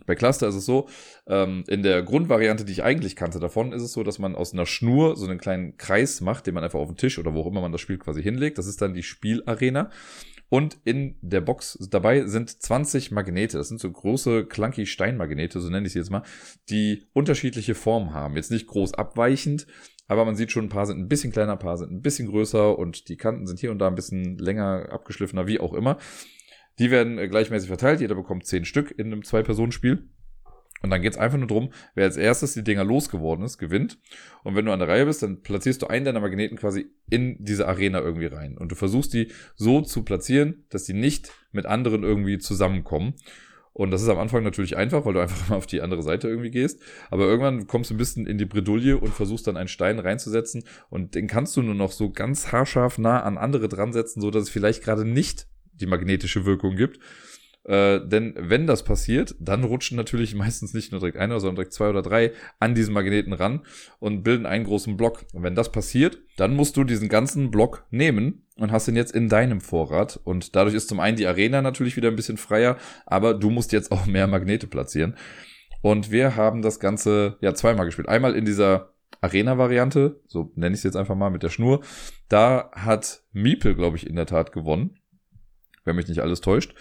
Bei 0.06 0.14
Cluster 0.14 0.48
ist 0.48 0.54
es 0.54 0.66
so, 0.66 0.88
ähm, 1.26 1.64
in 1.68 1.82
der 1.82 2.02
Grundvariante, 2.02 2.64
die 2.64 2.72
ich 2.72 2.82
eigentlich 2.82 3.16
kannte 3.16 3.40
davon, 3.40 3.72
ist 3.72 3.82
es 3.82 3.92
so, 3.92 4.02
dass 4.02 4.18
man 4.18 4.34
aus 4.34 4.52
einer 4.52 4.66
Schnur 4.66 5.16
so 5.16 5.26
einen 5.26 5.38
kleinen 5.38 5.76
Kreis 5.76 6.20
macht, 6.20 6.46
den 6.46 6.54
man 6.54 6.64
einfach 6.64 6.78
auf 6.78 6.88
den 6.88 6.96
Tisch 6.96 7.18
oder 7.18 7.34
wo 7.34 7.42
auch 7.42 7.46
immer 7.46 7.60
man 7.60 7.72
das 7.72 7.80
Spiel 7.80 7.98
quasi 7.98 8.22
hinlegt. 8.22 8.58
Das 8.58 8.66
ist 8.66 8.80
dann 8.80 8.94
die 8.94 9.02
Spielarena. 9.02 9.90
Und 10.50 10.78
in 10.84 11.16
der 11.20 11.42
Box 11.42 11.78
dabei 11.90 12.26
sind 12.26 12.62
20 12.62 13.10
Magnete. 13.10 13.58
Das 13.58 13.68
sind 13.68 13.80
so 13.80 13.90
große, 13.90 14.46
clunky 14.46 14.86
Steinmagnete, 14.86 15.60
so 15.60 15.68
nenne 15.68 15.86
ich 15.86 15.92
sie 15.92 15.98
jetzt 15.98 16.10
mal, 16.10 16.22
die 16.70 17.06
unterschiedliche 17.12 17.74
Formen 17.74 18.14
haben. 18.14 18.36
Jetzt 18.36 18.50
nicht 18.50 18.66
groß 18.66 18.94
abweichend, 18.94 19.66
aber 20.06 20.24
man 20.24 20.36
sieht 20.36 20.50
schon, 20.50 20.64
ein 20.64 20.70
paar 20.70 20.86
sind 20.86 20.98
ein 20.98 21.08
bisschen 21.08 21.32
kleiner, 21.32 21.52
ein 21.52 21.58
paar 21.58 21.76
sind 21.76 21.92
ein 21.92 22.00
bisschen 22.00 22.28
größer 22.28 22.78
und 22.78 23.10
die 23.10 23.18
Kanten 23.18 23.46
sind 23.46 23.60
hier 23.60 23.70
und 23.70 23.78
da 23.78 23.88
ein 23.88 23.94
bisschen 23.94 24.38
länger, 24.38 24.88
abgeschliffener, 24.90 25.46
wie 25.46 25.60
auch 25.60 25.74
immer. 25.74 25.98
Die 26.78 26.90
werden 26.90 27.18
äh, 27.18 27.28
gleichmäßig 27.28 27.68
verteilt. 27.68 28.00
Jeder 28.00 28.14
bekommt 28.14 28.46
10 28.46 28.64
Stück 28.64 28.94
in 28.96 29.06
einem 29.06 29.24
Zwei-Personen-Spiel. 29.24 30.08
Und 30.80 30.90
dann 30.90 31.02
geht's 31.02 31.18
einfach 31.18 31.38
nur 31.38 31.48
drum, 31.48 31.72
wer 31.94 32.04
als 32.04 32.16
erstes 32.16 32.54
die 32.54 32.62
Dinger 32.62 32.84
losgeworden 32.84 33.44
ist, 33.44 33.58
gewinnt. 33.58 33.98
Und 34.44 34.54
wenn 34.54 34.64
du 34.64 34.72
an 34.72 34.78
der 34.78 34.88
Reihe 34.88 35.06
bist, 35.06 35.22
dann 35.22 35.42
platzierst 35.42 35.82
du 35.82 35.88
einen 35.88 36.04
deiner 36.04 36.20
Magneten 36.20 36.56
quasi 36.56 36.86
in 37.10 37.36
diese 37.40 37.66
Arena 37.66 38.00
irgendwie 38.00 38.26
rein. 38.26 38.56
Und 38.56 38.70
du 38.70 38.76
versuchst 38.76 39.12
die 39.12 39.32
so 39.56 39.80
zu 39.82 40.04
platzieren, 40.04 40.64
dass 40.70 40.84
die 40.84 40.94
nicht 40.94 41.32
mit 41.50 41.66
anderen 41.66 42.04
irgendwie 42.04 42.38
zusammenkommen. 42.38 43.14
Und 43.72 43.90
das 43.90 44.02
ist 44.02 44.08
am 44.08 44.18
Anfang 44.18 44.42
natürlich 44.44 44.76
einfach, 44.76 45.04
weil 45.04 45.14
du 45.14 45.20
einfach 45.20 45.48
mal 45.50 45.56
auf 45.56 45.66
die 45.66 45.80
andere 45.80 46.02
Seite 46.02 46.28
irgendwie 46.28 46.50
gehst. 46.50 46.80
Aber 47.10 47.24
irgendwann 47.24 47.66
kommst 47.66 47.90
du 47.90 47.94
ein 47.94 47.98
bisschen 47.98 48.26
in 48.26 48.38
die 48.38 48.46
Bredouille 48.46 48.98
und 48.98 49.12
versuchst 49.12 49.48
dann 49.48 49.56
einen 49.56 49.68
Stein 49.68 49.98
reinzusetzen. 49.98 50.62
Und 50.90 51.16
den 51.16 51.26
kannst 51.26 51.56
du 51.56 51.62
nur 51.62 51.74
noch 51.74 51.90
so 51.90 52.10
ganz 52.10 52.52
haarscharf 52.52 52.98
nah 52.98 53.20
an 53.22 53.36
andere 53.36 53.68
dran 53.68 53.92
setzen, 53.92 54.20
so 54.20 54.30
es 54.30 54.50
vielleicht 54.50 54.84
gerade 54.84 55.04
nicht 55.04 55.48
die 55.78 55.86
magnetische 55.86 56.44
Wirkung 56.44 56.76
gibt. 56.76 56.98
Äh, 57.64 58.00
denn 58.06 58.34
wenn 58.38 58.66
das 58.66 58.82
passiert, 58.82 59.34
dann 59.38 59.62
rutschen 59.62 59.96
natürlich 59.96 60.34
meistens 60.34 60.72
nicht 60.72 60.90
nur 60.90 61.00
direkt 61.00 61.18
einer, 61.18 61.38
sondern 61.38 61.56
direkt 61.56 61.74
zwei 61.74 61.90
oder 61.90 62.02
drei 62.02 62.32
an 62.58 62.74
diesen 62.74 62.94
Magneten 62.94 63.34
ran 63.34 63.60
und 63.98 64.22
bilden 64.22 64.46
einen 64.46 64.64
großen 64.64 64.96
Block. 64.96 65.24
Und 65.34 65.42
wenn 65.42 65.54
das 65.54 65.70
passiert, 65.70 66.18
dann 66.38 66.56
musst 66.56 66.76
du 66.76 66.84
diesen 66.84 67.08
ganzen 67.08 67.50
Block 67.50 67.86
nehmen 67.90 68.46
und 68.56 68.72
hast 68.72 68.88
ihn 68.88 68.96
jetzt 68.96 69.14
in 69.14 69.28
deinem 69.28 69.60
Vorrat. 69.60 70.18
Und 70.24 70.56
dadurch 70.56 70.74
ist 70.74 70.88
zum 70.88 70.98
einen 70.98 71.18
die 71.18 71.26
Arena 71.26 71.60
natürlich 71.60 71.96
wieder 71.96 72.08
ein 72.08 72.16
bisschen 72.16 72.38
freier, 72.38 72.78
aber 73.04 73.34
du 73.34 73.50
musst 73.50 73.72
jetzt 73.72 73.92
auch 73.92 74.06
mehr 74.06 74.26
Magnete 74.26 74.66
platzieren. 74.66 75.14
Und 75.82 76.10
wir 76.10 76.36
haben 76.36 76.62
das 76.62 76.80
Ganze 76.80 77.36
ja 77.40 77.54
zweimal 77.54 77.86
gespielt. 77.86 78.08
Einmal 78.08 78.34
in 78.34 78.44
dieser 78.44 78.94
Arena-Variante, 79.20 80.20
so 80.26 80.52
nenne 80.54 80.74
ich 80.74 80.80
es 80.80 80.84
jetzt 80.84 80.96
einfach 80.96 81.14
mal 81.14 81.30
mit 81.30 81.42
der 81.42 81.50
Schnur. 81.50 81.82
Da 82.28 82.70
hat 82.72 83.22
Miepel, 83.32 83.74
glaube 83.74 83.96
ich, 83.96 84.06
in 84.06 84.16
der 84.16 84.26
Tat 84.26 84.52
gewonnen. 84.52 84.98
Wenn 85.88 85.96
mich 85.96 86.08
nicht 86.08 86.20
alles 86.20 86.40
täuscht. 86.40 86.74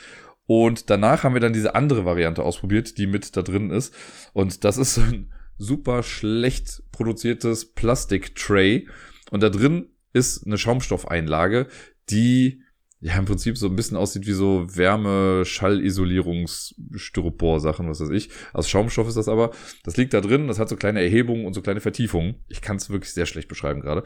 Und 0.45 0.89
danach 0.89 1.23
haben 1.23 1.33
wir 1.33 1.41
dann 1.41 1.53
diese 1.53 1.75
andere 1.75 2.05
Variante 2.05 2.43
ausprobiert, 2.43 2.97
die 2.97 3.07
mit 3.07 3.35
da 3.35 3.41
drin 3.41 3.71
ist. 3.71 3.93
Und 4.33 4.63
das 4.63 4.77
ist 4.77 4.97
ein 4.97 5.33
super 5.57 6.03
schlecht 6.03 6.83
produziertes 6.91 7.73
Plastik-Tray. 7.73 8.87
Und 9.31 9.43
da 9.43 9.49
drin 9.49 9.89
ist 10.13 10.45
eine 10.45 10.57
Schaumstoffeinlage, 10.57 11.67
die 12.09 12.61
ja 12.99 13.15
im 13.17 13.25
Prinzip 13.25 13.57
so 13.57 13.67
ein 13.67 13.75
bisschen 13.75 13.97
aussieht 13.97 14.25
wie 14.25 14.31
so 14.31 14.65
Wärme, 14.75 15.43
Schallisolierungs-Styropor-Sachen, 15.45 17.87
was 17.89 17.99
weiß 17.99 18.09
ich. 18.09 18.29
Aus 18.53 18.69
Schaumstoff 18.69 19.07
ist 19.07 19.17
das 19.17 19.27
aber. 19.27 19.51
Das 19.83 19.97
liegt 19.97 20.13
da 20.13 20.21
drin, 20.21 20.47
das 20.47 20.59
hat 20.59 20.69
so 20.69 20.77
kleine 20.77 21.01
Erhebungen 21.01 21.45
und 21.45 21.53
so 21.53 21.61
kleine 21.61 21.81
Vertiefungen. 21.81 22.43
Ich 22.47 22.61
kann 22.61 22.77
es 22.77 22.89
wirklich 22.89 23.13
sehr 23.13 23.27
schlecht 23.27 23.49
beschreiben 23.49 23.81
gerade. 23.81 24.03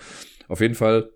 Auf 0.47 0.59
jeden 0.59 0.75
Fall 0.75 1.11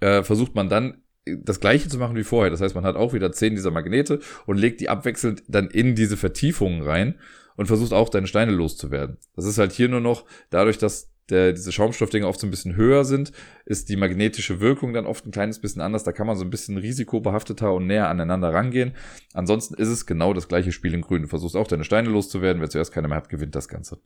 äh, 0.00 0.22
versucht 0.22 0.54
man 0.54 0.68
dann 0.68 1.01
das 1.24 1.60
gleiche 1.60 1.88
zu 1.88 1.98
machen 1.98 2.16
wie 2.16 2.24
vorher. 2.24 2.50
Das 2.50 2.60
heißt, 2.60 2.74
man 2.74 2.84
hat 2.84 2.96
auch 2.96 3.12
wieder 3.12 3.32
zehn 3.32 3.54
dieser 3.54 3.70
Magnete 3.70 4.20
und 4.46 4.58
legt 4.58 4.80
die 4.80 4.88
abwechselnd 4.88 5.42
dann 5.48 5.68
in 5.68 5.94
diese 5.94 6.16
Vertiefungen 6.16 6.82
rein 6.82 7.16
und 7.56 7.66
versucht 7.66 7.92
auch 7.92 8.08
deine 8.08 8.26
Steine 8.26 8.52
loszuwerden. 8.52 9.18
Das 9.36 9.44
ist 9.44 9.58
halt 9.58 9.72
hier 9.72 9.88
nur 9.88 10.00
noch 10.00 10.24
dadurch, 10.50 10.78
dass 10.78 11.12
der, 11.30 11.52
diese 11.52 11.70
Schaumstoffdinger 11.70 12.26
oft 12.26 12.40
so 12.40 12.46
ein 12.46 12.50
bisschen 12.50 12.74
höher 12.74 13.04
sind, 13.04 13.32
ist 13.64 13.88
die 13.88 13.96
magnetische 13.96 14.60
Wirkung 14.60 14.92
dann 14.92 15.06
oft 15.06 15.24
ein 15.24 15.30
kleines 15.30 15.60
bisschen 15.60 15.80
anders. 15.80 16.02
Da 16.02 16.12
kann 16.12 16.26
man 16.26 16.36
so 16.36 16.44
ein 16.44 16.50
bisschen 16.50 16.76
risikobehafteter 16.76 17.72
und 17.72 17.86
näher 17.86 18.08
aneinander 18.08 18.52
rangehen. 18.52 18.92
Ansonsten 19.32 19.74
ist 19.74 19.88
es 19.88 20.04
genau 20.04 20.34
das 20.34 20.48
gleiche 20.48 20.72
Spiel 20.72 20.94
in 20.94 21.00
Grün. 21.00 21.22
Du 21.22 21.28
versuchst 21.28 21.56
auch 21.56 21.68
deine 21.68 21.84
Steine 21.84 22.10
loszuwerden. 22.10 22.60
Wer 22.60 22.70
zuerst 22.70 22.92
keine 22.92 23.08
mehr 23.08 23.16
hat, 23.16 23.28
gewinnt 23.28 23.54
das 23.54 23.68
Ganze. 23.68 24.00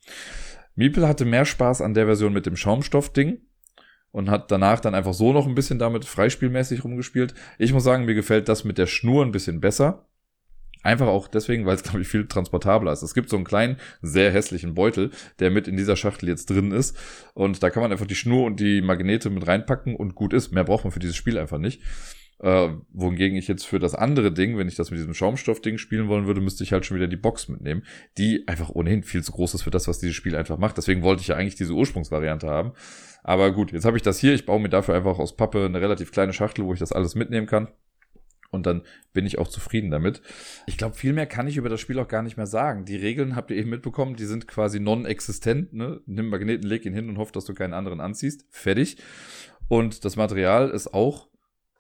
Miepel 0.75 1.09
hatte 1.09 1.25
mehr 1.25 1.47
Spaß 1.47 1.81
an 1.81 1.95
der 1.95 2.05
Version 2.05 2.35
mit 2.35 2.45
dem 2.45 2.57
Schaumstoffding 2.57 3.41
und 4.17 4.31
hat 4.31 4.51
danach 4.51 4.81
dann 4.81 4.95
einfach 4.95 5.13
so 5.13 5.35
noch 5.35 5.47
ein 5.47 5.55
bisschen 5.55 5.79
damit 5.79 6.07
freispielmäßig 6.07 6.85
rumgespielt. 6.85 7.35
Ich 7.59 7.75
muss 7.75 7.85
sagen, 7.85 8.07
mir 8.07 8.15
gefällt 8.15 8.49
das 8.49 8.65
mit 8.65 8.79
der 8.79 8.87
Schnur 8.87 9.23
ein 9.23 9.31
bisschen 9.31 9.61
besser. 9.61 10.07
Einfach 10.83 11.09
auch 11.09 11.29
deswegen, 11.29 11.67
weil 11.67 11.75
es, 11.75 11.83
glaube 11.83 12.01
ich, 12.01 12.09
viel 12.09 12.27
transportabler 12.27 12.93
ist. 12.93 13.03
Es 13.03 13.13
gibt 13.13 13.29
so 13.29 13.37
einen 13.37 13.45
kleinen, 13.45 13.77
sehr 14.01 14.33
hässlichen 14.33 14.73
Beutel, 14.73 15.11
der 15.39 15.51
mit 15.51 15.69
in 15.69 15.77
dieser 15.77 15.97
Schachtel 15.97 16.31
jetzt 16.31 16.49
drin 16.49 16.73
ist. 16.73 16.97
Und 17.35 17.63
da 17.63 17.69
kann 17.69 17.83
man 17.83 17.93
einfach 17.93 18.07
die 18.07 18.15
Schnur 18.15 18.47
und 18.47 18.59
die 18.59 18.81
Magnete 18.81 19.29
mit 19.29 19.47
reinpacken 19.47 19.95
und 19.95 20.15
gut 20.15 20.33
ist. 20.33 20.51
Mehr 20.51 20.65
braucht 20.65 20.85
man 20.85 20.93
für 20.93 20.99
dieses 20.99 21.17
Spiel 21.17 21.37
einfach 21.37 21.59
nicht. 21.59 21.83
Äh, 22.39 22.69
wohingegen 22.95 23.37
ich 23.37 23.49
jetzt 23.49 23.67
für 23.67 23.79
das 23.79 23.95
andere 23.95 24.33
Ding, 24.33 24.57
wenn 24.57 24.69
ich 24.69 24.77
das 24.77 24.91
mit 24.91 24.99
diesem 24.99 25.13
Schaumstoffding 25.13 25.77
spielen 25.77 26.09
wollen 26.09 26.27
würde, 26.27 26.41
müsste 26.41 26.65
ich 26.65 26.73
halt 26.73 26.87
schon 26.87 26.97
wieder 26.97 27.07
die 27.07 27.17
Box 27.17 27.49
mitnehmen, 27.49 27.83
die 28.17 28.49
einfach 28.49 28.71
ohnehin 28.71 29.03
viel 29.03 29.23
zu 29.23 29.33
groß 29.33 29.55
ist 29.55 29.63
für 29.63 29.71
das, 29.71 29.89
was 29.89 29.99
dieses 29.99 30.17
Spiel 30.17 30.37
einfach 30.37 30.57
macht. 30.57 30.79
Deswegen 30.79 31.03
wollte 31.03 31.21
ich 31.21 31.29
ja 31.29 31.37
eigentlich 31.37 31.55
diese 31.55 31.75
Ursprungsvariante 31.75 32.47
haben. 32.47 32.73
Aber 33.27 33.51
gut, 33.51 33.73
jetzt 33.73 33.85
habe 33.85 33.97
ich 33.97 34.05
das 34.05 34.21
hier. 34.21 34.35
Ich 34.35 34.47
baue 34.47 34.61
mir 34.61 34.69
dafür 34.69 34.95
einfach 34.95 35.19
aus 35.19 35.35
Pappe 35.37 35.65
eine 35.65 35.81
relativ 35.81 36.13
kleine 36.13 36.33
Schachtel, 36.33 36.65
wo 36.65 36.73
ich 36.73 36.79
das 36.79 36.93
alles 36.93 37.17
mitnehmen 37.17 37.49
kann. 37.49 37.67
Und 38.53 38.67
dann 38.67 38.83
bin 39.13 39.27
ich 39.27 39.39
auch 39.39 39.49
zufrieden 39.49 39.91
damit. 39.91 40.23
Ich 40.67 40.79
glaube, 40.79 40.95
viel 40.95 41.13
mehr 41.13 41.27
kann 41.27 41.49
ich 41.49 41.57
über 41.57 41.69
das 41.69 41.81
Spiel 41.81 41.99
auch 41.99 42.07
gar 42.07 42.23
nicht 42.23 42.37
mehr 42.37 42.47
sagen. 42.47 42.85
Die 42.85 42.95
Regeln 42.95 43.35
habt 43.35 43.51
ihr 43.51 43.57
eben 43.57 43.69
mitbekommen, 43.69 44.15
die 44.15 44.27
sind 44.27 44.47
quasi 44.47 44.79
non-existent. 44.79 45.73
Ne? 45.73 46.03
Nimm 46.07 46.29
Magneten, 46.29 46.69
leg 46.69 46.87
ihn 46.87 46.95
hin 46.95 47.09
und 47.09 47.19
hoff, 47.19 47.33
dass 47.33 47.45
du 47.47 47.53
keinen 47.53 47.75
anderen 47.75 48.01
anziehst. 48.01 48.47
Fertig. 48.49 48.97
Und 49.67 50.05
das 50.05 50.15
Material 50.15 50.71
ist 50.71 50.95
auch 50.95 51.27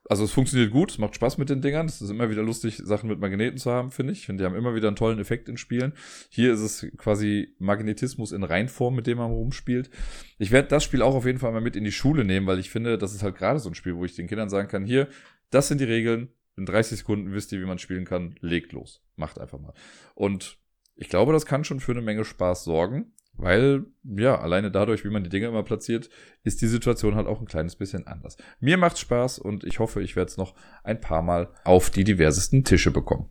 also 0.09 0.25
es 0.25 0.33
funktioniert 0.33 0.71
gut, 0.71 0.93
es 0.93 0.99
macht 0.99 1.15
Spaß 1.15 1.39
mit 1.39 1.51
den 1.51 1.61
Dingern. 1.61 1.87
Es 1.87 2.01
ist 2.01 2.11
immer 2.11 2.31
wieder 2.31 2.43
lustig, 2.43 2.81
Sachen 2.85 3.09
mit 3.09 3.19
Magneten 3.19 3.59
zu 3.59 3.71
haben, 3.71 3.91
finde 3.91 4.13
ich. 4.13 4.21
Ich 4.21 4.27
finde, 4.27 4.43
die 4.43 4.47
haben 4.47 4.57
immer 4.57 4.75
wieder 4.75 4.89
einen 4.89 4.97
tollen 4.97 5.19
Effekt 5.19 5.49
in 5.49 5.57
Spielen. 5.57 5.95
Hier 6.29 6.53
ist 6.53 6.61
es 6.61 6.87
quasi 6.97 7.55
Magnetismus 7.59 8.33
in 8.33 8.45
Reinform, 8.45 8.95
mit 8.95 9.07
dem 9.07 9.19
man 9.19 9.31
rumspielt. 9.31 9.91
Ich 10.39 10.51
werde 10.51 10.69
das 10.69 10.85
Spiel 10.85 11.03
auch 11.03 11.15
auf 11.15 11.27
jeden 11.27 11.39
Fall 11.39 11.53
mal 11.53 11.61
mit 11.61 11.77
in 11.77 11.85
die 11.85 11.93
Schule 11.93 12.25
nehmen, 12.25 12.47
weil 12.47 12.59
ich 12.59 12.71
finde, 12.71 12.99
das 12.99 13.15
ist 13.15 13.23
halt 13.23 13.37
gerade 13.37 13.59
so 13.59 13.69
ein 13.69 13.75
Spiel, 13.75 13.97
wo 13.97 14.05
ich 14.05 14.15
den 14.15 14.29
Kindern 14.29 14.49
sagen 14.49 14.69
kann, 14.69 14.85
hier, 14.85 15.09
das 15.51 15.69
sind 15.69 15.81
die 15.81 15.85
Regeln. 15.85 16.29
In 16.57 16.67
30 16.67 17.01
Sekunden 17.01 17.33
wisst 17.33 17.53
ihr, 17.53 17.61
wie 17.61 17.67
man 17.67 17.79
spielen 17.79 18.05
kann. 18.05 18.37
Legt 18.41 18.73
los. 18.73 19.05
Macht 19.17 19.39
einfach 19.39 19.59
mal. 19.59 19.75
Und 20.15 20.59
ich 20.95 21.09
glaube, 21.09 21.33
das 21.33 21.45
kann 21.47 21.65
schon 21.65 21.81
für 21.81 21.93
eine 21.93 22.01
Menge 22.01 22.25
Spaß 22.25 22.65
sorgen. 22.65 23.13
Weil, 23.39 23.85
ja, 24.03 24.39
alleine 24.39 24.71
dadurch, 24.71 25.05
wie 25.05 25.11
man 25.11 25.23
die 25.23 25.31
Dinge 25.31 25.47
immer 25.47 25.63
platziert, 25.63 26.09
ist 26.43 26.63
die 26.63 26.67
Situation 26.67 27.17
halt 27.17 27.27
auch 27.27 27.41
ein 27.41 27.47
kleines 27.47 27.77
bisschen 27.77 28.07
anders. 28.07 28.37
Mir 28.61 28.79
macht's 28.79 29.01
Spaß 29.01 29.39
und 29.39 29.65
ich 29.65 29.79
hoffe, 29.79 30.03
ich 30.03 30.17
werde 30.17 30.31
es 30.31 30.37
noch 30.37 30.55
ein 30.85 31.01
paar 31.01 31.23
Mal 31.23 31.51
auf 31.65 31.91
die 31.91 32.05
diversesten 32.05 32.65
Tische 32.65 32.91
bekommen. 32.91 33.31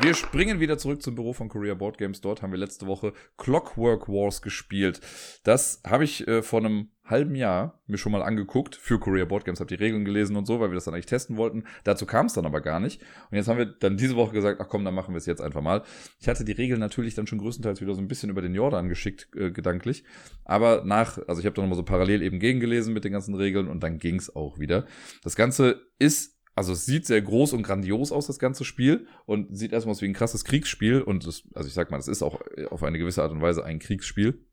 Wir 0.00 0.14
springen 0.14 0.60
wieder 0.60 0.78
zurück 0.78 1.02
zum 1.02 1.16
Büro 1.16 1.32
von 1.32 1.48
Korea 1.48 1.74
Board 1.74 1.98
Games. 1.98 2.20
Dort 2.20 2.40
haben 2.40 2.52
wir 2.52 2.58
letzte 2.58 2.86
Woche 2.86 3.12
Clockwork 3.36 4.08
Wars 4.08 4.42
gespielt. 4.42 5.00
Das 5.42 5.82
habe 5.84 6.04
ich 6.04 6.26
äh, 6.28 6.42
vor 6.42 6.60
einem 6.60 6.90
halben 7.04 7.34
Jahr 7.34 7.82
mir 7.86 7.98
schon 7.98 8.12
mal 8.12 8.22
angeguckt 8.22 8.76
für 8.76 9.00
Korea 9.00 9.24
Board 9.24 9.44
Games, 9.44 9.58
habe 9.60 9.68
die 9.68 9.82
Regeln 9.82 10.04
gelesen 10.04 10.36
und 10.36 10.46
so, 10.46 10.60
weil 10.60 10.70
wir 10.70 10.74
das 10.74 10.84
dann 10.84 10.94
eigentlich 10.94 11.06
testen 11.06 11.36
wollten. 11.36 11.64
Dazu 11.82 12.06
kam 12.06 12.26
es 12.26 12.34
dann 12.34 12.46
aber 12.46 12.60
gar 12.60 12.78
nicht. 12.78 13.02
Und 13.30 13.36
jetzt 13.36 13.48
haben 13.48 13.58
wir 13.58 13.66
dann 13.66 13.96
diese 13.96 14.14
Woche 14.14 14.32
gesagt, 14.32 14.60
ach 14.60 14.68
komm, 14.68 14.84
dann 14.84 14.94
machen 14.94 15.14
wir 15.14 15.18
es 15.18 15.26
jetzt 15.26 15.40
einfach 15.40 15.62
mal. 15.62 15.82
Ich 16.20 16.28
hatte 16.28 16.44
die 16.44 16.52
Regeln 16.52 16.78
natürlich 16.78 17.14
dann 17.14 17.26
schon 17.26 17.38
größtenteils 17.38 17.80
wieder 17.80 17.94
so 17.94 18.00
ein 18.00 18.08
bisschen 18.08 18.30
über 18.30 18.42
den 18.42 18.54
Jordan 18.54 18.88
geschickt, 18.88 19.28
äh, 19.34 19.50
gedanklich. 19.50 20.04
Aber 20.44 20.84
nach, 20.84 21.18
also 21.26 21.40
ich 21.40 21.46
habe 21.46 21.56
dann 21.56 21.64
nochmal 21.64 21.76
so 21.76 21.84
parallel 21.84 22.22
eben 22.22 22.38
gegengelesen 22.38 22.94
mit 22.94 23.04
den 23.04 23.12
ganzen 23.12 23.34
Regeln 23.34 23.66
und 23.66 23.82
dann 23.82 23.98
ging's 23.98 24.34
auch 24.34 24.58
wieder. 24.58 24.86
Das 25.24 25.34
Ganze 25.34 25.82
ist 25.98 26.37
also 26.58 26.72
es 26.72 26.86
sieht 26.86 27.06
sehr 27.06 27.22
groß 27.22 27.52
und 27.52 27.62
grandios 27.62 28.10
aus, 28.10 28.26
das 28.26 28.40
ganze 28.40 28.64
Spiel, 28.64 29.06
und 29.26 29.56
sieht 29.56 29.72
erstmal 29.72 29.92
aus 29.92 30.02
wie 30.02 30.06
ein 30.06 30.12
krasses 30.12 30.44
Kriegsspiel. 30.44 31.00
Und 31.00 31.24
das, 31.24 31.44
also 31.54 31.68
ich 31.68 31.72
sag 31.72 31.92
mal, 31.92 31.98
das 31.98 32.08
ist 32.08 32.20
auch 32.20 32.40
auf 32.70 32.82
eine 32.82 32.98
gewisse 32.98 33.22
Art 33.22 33.30
und 33.30 33.40
Weise 33.40 33.64
ein 33.64 33.78
Kriegsspiel. 33.78 34.44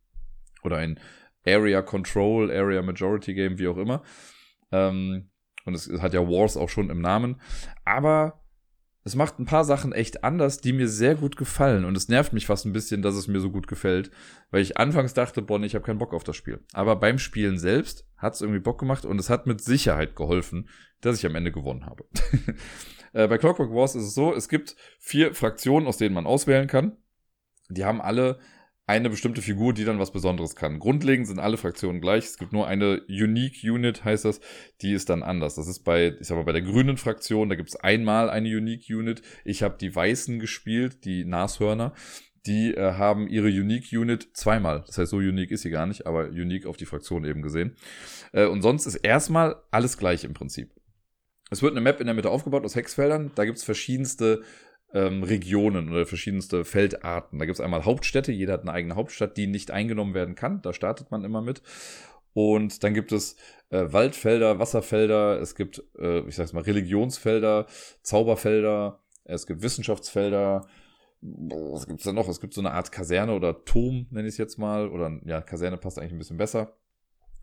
Oder 0.61 0.77
ein 0.77 0.99
Area 1.47 1.81
Control, 1.81 2.51
Area 2.51 2.83
Majority 2.83 3.33
Game, 3.33 3.57
wie 3.57 3.67
auch 3.67 3.77
immer. 3.77 4.03
Ähm, 4.71 5.31
und 5.65 5.73
es 5.73 5.89
hat 5.99 6.13
ja 6.13 6.21
Wars 6.21 6.57
auch 6.57 6.69
schon 6.69 6.91
im 6.91 7.01
Namen. 7.01 7.41
Aber 7.85 8.44
es 9.05 9.13
macht 9.13 9.37
ein 9.37 9.45
paar 9.45 9.63
Sachen 9.63 9.93
echt 9.93 10.23
anders, 10.23 10.61
die 10.61 10.73
mir 10.73 10.89
sehr 10.89 11.13
gut 11.13 11.37
gefallen. 11.37 11.85
Und 11.85 11.95
es 11.95 12.09
nervt 12.09 12.33
mich 12.33 12.47
fast 12.47 12.65
ein 12.65 12.73
bisschen, 12.73 13.03
dass 13.03 13.13
es 13.13 13.27
mir 13.27 13.39
so 13.39 13.51
gut 13.51 13.67
gefällt. 13.67 14.09
Weil 14.49 14.63
ich 14.63 14.77
anfangs 14.77 15.13
dachte, 15.13 15.43
Bonn, 15.43 15.63
ich 15.63 15.75
habe 15.75 15.85
keinen 15.85 15.99
Bock 15.99 16.11
auf 16.11 16.23
das 16.23 16.35
Spiel. 16.35 16.59
Aber 16.73 16.95
beim 16.95 17.19
Spielen 17.19 17.59
selbst 17.59 18.07
hat 18.17 18.33
es 18.33 18.41
irgendwie 18.41 18.59
Bock 18.59 18.79
gemacht 18.79 19.05
und 19.05 19.19
es 19.19 19.29
hat 19.29 19.45
mit 19.45 19.61
Sicherheit 19.61 20.15
geholfen, 20.15 20.69
dass 21.01 21.19
ich 21.19 21.25
am 21.27 21.35
Ende 21.35 21.51
gewonnen 21.51 21.85
habe. 21.85 22.05
äh, 23.13 23.27
bei 23.27 23.37
Clockwork 23.37 23.71
Wars 23.71 23.93
ist 23.93 24.05
es 24.05 24.15
so, 24.15 24.33
es 24.33 24.49
gibt 24.49 24.75
vier 24.97 25.35
Fraktionen, 25.35 25.87
aus 25.87 25.97
denen 25.97 26.15
man 26.15 26.25
auswählen 26.25 26.67
kann. 26.67 26.97
Die 27.69 27.85
haben 27.85 28.01
alle 28.01 28.39
eine 28.87 29.09
bestimmte 29.09 29.41
Figur, 29.41 29.73
die 29.73 29.83
dann 29.83 29.99
was 29.99 30.11
Besonderes 30.11 30.55
kann. 30.55 30.79
Grundlegend 30.79 31.27
sind 31.27 31.39
alle 31.39 31.57
Fraktionen 31.57 32.01
gleich. 32.01 32.25
Es 32.25 32.37
gibt 32.37 32.53
nur 32.53 32.67
eine 32.67 33.01
Unique 33.07 33.63
Unit, 33.63 34.03
heißt 34.03 34.25
das, 34.25 34.39
die 34.81 34.93
ist 34.93 35.09
dann 35.09 35.23
anders. 35.23 35.55
Das 35.55 35.67
ist 35.67 35.79
bei, 35.79 36.15
ich 36.19 36.27
sag 36.27 36.35
mal, 36.35 36.43
bei 36.43 36.51
der 36.51 36.61
grünen 36.61 36.97
Fraktion, 36.97 37.49
da 37.49 37.55
gibt 37.55 37.69
es 37.69 37.75
einmal 37.75 38.29
eine 38.29 38.47
Unique 38.47 38.89
Unit. 38.89 39.23
Ich 39.43 39.63
habe 39.63 39.77
die 39.79 39.95
Weißen 39.95 40.39
gespielt, 40.39 41.03
die 41.05 41.25
Nashörner. 41.25 41.93
Die 42.45 42.75
äh, 42.75 42.93
haben 42.93 43.27
ihre 43.27 43.47
Unique 43.47 43.91
Unit 43.91 44.29
zweimal. 44.33 44.83
Das 44.85 44.99
heißt, 44.99 45.09
so 45.09 45.17
unique 45.17 45.49
ist 45.49 45.63
sie 45.63 45.71
gar 45.71 45.87
nicht, 45.87 46.05
aber 46.05 46.27
unique 46.27 46.67
auf 46.67 46.77
die 46.77 46.85
Fraktion 46.85 47.25
eben 47.25 47.41
gesehen. 47.41 47.75
Äh, 48.33 48.45
und 48.45 48.61
sonst 48.61 48.85
ist 48.85 48.97
erstmal 48.97 49.55
alles 49.71 49.97
gleich 49.97 50.23
im 50.23 50.35
Prinzip. 50.35 50.69
Es 51.49 51.61
wird 51.61 51.73
eine 51.73 51.81
Map 51.81 51.99
in 51.99 52.05
der 52.05 52.15
Mitte 52.15 52.29
aufgebaut 52.29 52.63
aus 52.63 52.75
Hexfeldern. 52.75 53.31
Da 53.35 53.45
gibt 53.45 53.57
es 53.57 53.63
verschiedenste 53.63 54.43
ähm, 54.95 55.23
Regionen 55.23 55.91
oder 55.91 56.05
verschiedenste 56.05 56.63
Feldarten. 56.63 57.37
Da 57.37 57.45
gibt 57.45 57.59
es 57.59 57.63
einmal 57.63 57.85
Hauptstädte, 57.85 58.31
jeder 58.31 58.53
hat 58.53 58.61
eine 58.61 58.71
eigene 58.71 58.95
Hauptstadt, 58.95 59.35
die 59.35 59.45
nicht 59.45 59.69
eingenommen 59.69 60.13
werden 60.13 60.35
kann. 60.35 60.61
Da 60.61 60.73
startet 60.73 61.11
man 61.11 61.25
immer 61.25 61.41
mit. 61.41 61.61
Und 62.33 62.83
dann 62.83 62.93
gibt 62.93 63.11
es 63.11 63.35
äh, 63.69 63.85
Waldfelder, 63.91 64.57
Wasserfelder, 64.57 65.39
es 65.39 65.55
gibt, 65.55 65.83
äh, 65.99 66.19
ich 66.21 66.35
sag's 66.35 66.53
mal, 66.53 66.63
Religionsfelder, 66.63 67.65
Zauberfelder, 68.01 69.03
es 69.25 69.45
gibt 69.45 69.61
Wissenschaftsfelder. 69.61 70.65
Was 71.21 71.87
gibt's 71.87 72.03
da 72.03 72.13
noch? 72.13 72.29
Es 72.29 72.39
gibt 72.39 72.53
so 72.53 72.61
eine 72.61 72.71
Art 72.71 72.91
Kaserne 72.91 73.33
oder 73.33 73.65
Turm, 73.65 74.07
nenne 74.11 74.27
ich 74.27 74.35
es 74.35 74.37
jetzt 74.37 74.57
mal. 74.57 74.89
Oder 74.89 75.19
ja, 75.25 75.41
Kaserne 75.41 75.77
passt 75.77 75.97
eigentlich 75.97 76.13
ein 76.13 76.19
bisschen 76.19 76.37
besser. 76.37 76.77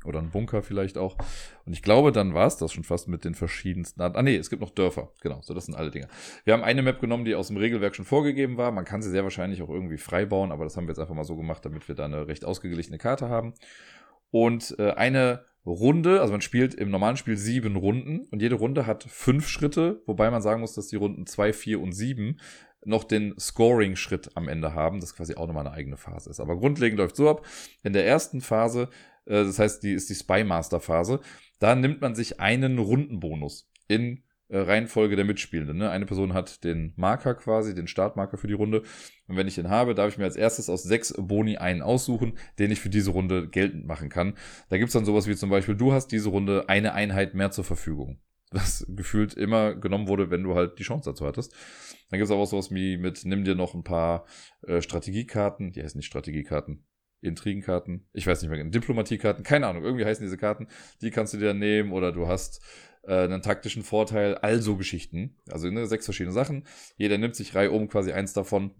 Oder 0.04 0.18
ein 0.18 0.30
Bunker 0.30 0.62
vielleicht 0.62 0.98
auch. 0.98 1.16
Und 1.64 1.72
ich 1.72 1.82
glaube, 1.82 2.12
dann 2.12 2.34
war 2.34 2.46
es 2.46 2.56
das 2.56 2.72
schon 2.72 2.84
fast 2.84 3.08
mit 3.08 3.24
den 3.24 3.34
verschiedensten. 3.34 4.00
Ah, 4.00 4.22
nee, 4.22 4.36
es 4.36 4.50
gibt 4.50 4.62
noch 4.62 4.70
Dörfer. 4.70 5.10
Genau, 5.20 5.40
so 5.42 5.54
das 5.54 5.66
sind 5.66 5.74
alle 5.74 5.90
Dinge. 5.90 6.08
Wir 6.44 6.54
haben 6.54 6.64
eine 6.64 6.82
Map 6.82 7.00
genommen, 7.00 7.24
die 7.24 7.34
aus 7.34 7.48
dem 7.48 7.56
Regelwerk 7.56 7.94
schon 7.94 8.04
vorgegeben 8.04 8.56
war. 8.56 8.72
Man 8.72 8.84
kann 8.84 9.02
sie 9.02 9.10
sehr 9.10 9.22
wahrscheinlich 9.24 9.62
auch 9.62 9.70
irgendwie 9.70 9.98
frei 9.98 10.26
bauen, 10.26 10.52
aber 10.52 10.64
das 10.64 10.76
haben 10.76 10.84
wir 10.84 10.92
jetzt 10.92 10.98
einfach 10.98 11.14
mal 11.14 11.24
so 11.24 11.36
gemacht, 11.36 11.64
damit 11.64 11.86
wir 11.88 11.94
da 11.94 12.04
eine 12.04 12.26
recht 12.26 12.44
ausgeglichene 12.44 12.98
Karte 12.98 13.28
haben. 13.28 13.54
Und 14.30 14.76
äh, 14.78 14.92
eine 14.92 15.44
Runde, 15.64 16.20
also 16.20 16.32
man 16.32 16.40
spielt 16.40 16.74
im 16.74 16.90
normalen 16.90 17.16
Spiel 17.16 17.36
sieben 17.36 17.76
Runden 17.76 18.26
und 18.30 18.42
jede 18.42 18.56
Runde 18.56 18.86
hat 18.86 19.04
fünf 19.04 19.46
Schritte, 19.46 20.02
wobei 20.06 20.30
man 20.30 20.42
sagen 20.42 20.60
muss, 20.60 20.74
dass 20.74 20.88
die 20.88 20.96
Runden 20.96 21.26
zwei, 21.26 21.52
vier 21.52 21.80
und 21.80 21.92
sieben 21.92 22.38
noch 22.84 23.04
den 23.04 23.38
Scoring-Schritt 23.38 24.36
am 24.36 24.48
Ende 24.48 24.74
haben, 24.74 24.98
das 24.98 25.14
quasi 25.14 25.36
auch 25.36 25.46
nochmal 25.46 25.66
eine 25.66 25.76
eigene 25.76 25.96
Phase 25.96 26.30
ist. 26.30 26.40
Aber 26.40 26.56
grundlegend 26.56 26.98
läuft 26.98 27.14
so 27.14 27.30
ab. 27.30 27.46
In 27.84 27.92
der 27.92 28.06
ersten 28.06 28.40
Phase 28.40 28.88
äh, 29.26 29.44
das 29.44 29.58
heißt, 29.58 29.82
die 29.82 29.92
ist 29.92 30.10
die 30.10 30.14
Spy 30.14 30.44
Master 30.44 30.80
Phase. 30.80 31.20
Da 31.58 31.74
nimmt 31.74 32.00
man 32.00 32.14
sich 32.14 32.40
einen 32.40 32.78
Rundenbonus 32.78 33.70
in 33.88 34.22
äh, 34.52 34.58
Reihenfolge 34.58 35.16
der 35.16 35.24
Mitspielenden. 35.24 35.78
Ne? 35.78 35.90
Eine 35.90 36.04
Person 36.06 36.34
hat 36.34 36.62
den 36.62 36.92
Marker 36.96 37.34
quasi, 37.34 37.74
den 37.74 37.86
Startmarker 37.86 38.36
für 38.36 38.48
die 38.48 38.52
Runde. 38.52 38.82
Und 39.26 39.36
wenn 39.36 39.48
ich 39.48 39.54
den 39.54 39.70
habe, 39.70 39.94
darf 39.94 40.12
ich 40.12 40.18
mir 40.18 40.24
als 40.24 40.36
erstes 40.36 40.68
aus 40.68 40.82
sechs 40.82 41.14
Boni 41.16 41.56
einen 41.56 41.80
aussuchen, 41.80 42.38
den 42.58 42.70
ich 42.70 42.80
für 42.80 42.90
diese 42.90 43.12
Runde 43.12 43.48
geltend 43.48 43.86
machen 43.86 44.10
kann. 44.10 44.34
Da 44.68 44.76
gibt's 44.76 44.92
dann 44.92 45.06
sowas 45.06 45.26
wie 45.26 45.36
zum 45.36 45.48
Beispiel, 45.48 45.74
du 45.74 45.92
hast 45.92 46.08
diese 46.08 46.28
Runde 46.28 46.68
eine 46.68 46.92
Einheit 46.92 47.32
mehr 47.32 47.50
zur 47.50 47.64
Verfügung. 47.64 48.20
Was 48.50 48.84
gefühlt 48.90 49.32
immer 49.32 49.74
genommen 49.74 50.08
wurde, 50.08 50.30
wenn 50.30 50.42
du 50.42 50.54
halt 50.54 50.78
die 50.78 50.82
Chance 50.82 51.08
dazu 51.08 51.24
hattest. 51.24 51.54
Dann 52.10 52.18
gibt's 52.18 52.30
auch 52.30 52.44
sowas 52.44 52.70
wie 52.70 52.98
mit, 52.98 53.24
nimm 53.24 53.44
dir 53.44 53.54
noch 53.54 53.72
ein 53.72 53.84
paar 53.84 54.26
äh, 54.66 54.82
Strategiekarten, 54.82 55.72
die 55.72 55.82
heißen 55.82 55.98
nicht 55.98 56.08
Strategiekarten, 56.08 56.84
Intrigenkarten, 57.22 58.06
ich 58.12 58.26
weiß 58.26 58.42
nicht 58.42 58.50
mehr, 58.50 58.58
genau, 58.58 58.70
Diplomatiekarten, 58.70 59.44
keine 59.44 59.66
Ahnung, 59.66 59.84
irgendwie 59.84 60.04
heißen 60.04 60.24
diese 60.24 60.36
Karten, 60.36 60.68
die 61.00 61.10
kannst 61.10 61.34
du 61.34 61.38
dir 61.38 61.54
nehmen 61.54 61.92
oder 61.92 62.12
du 62.12 62.28
hast 62.28 62.60
äh, 63.04 63.24
einen 63.24 63.42
taktischen 63.42 63.82
Vorteil, 63.82 64.36
also 64.36 64.76
Geschichten. 64.76 65.36
Also 65.50 65.68
ne, 65.70 65.86
sechs 65.86 66.04
verschiedene 66.04 66.32
Sachen. 66.32 66.64
Jeder 66.96 67.18
nimmt 67.18 67.36
sich 67.36 67.54
Reihe 67.54 67.70
um 67.70 67.88
quasi 67.88 68.12
eins 68.12 68.32
davon. 68.32 68.72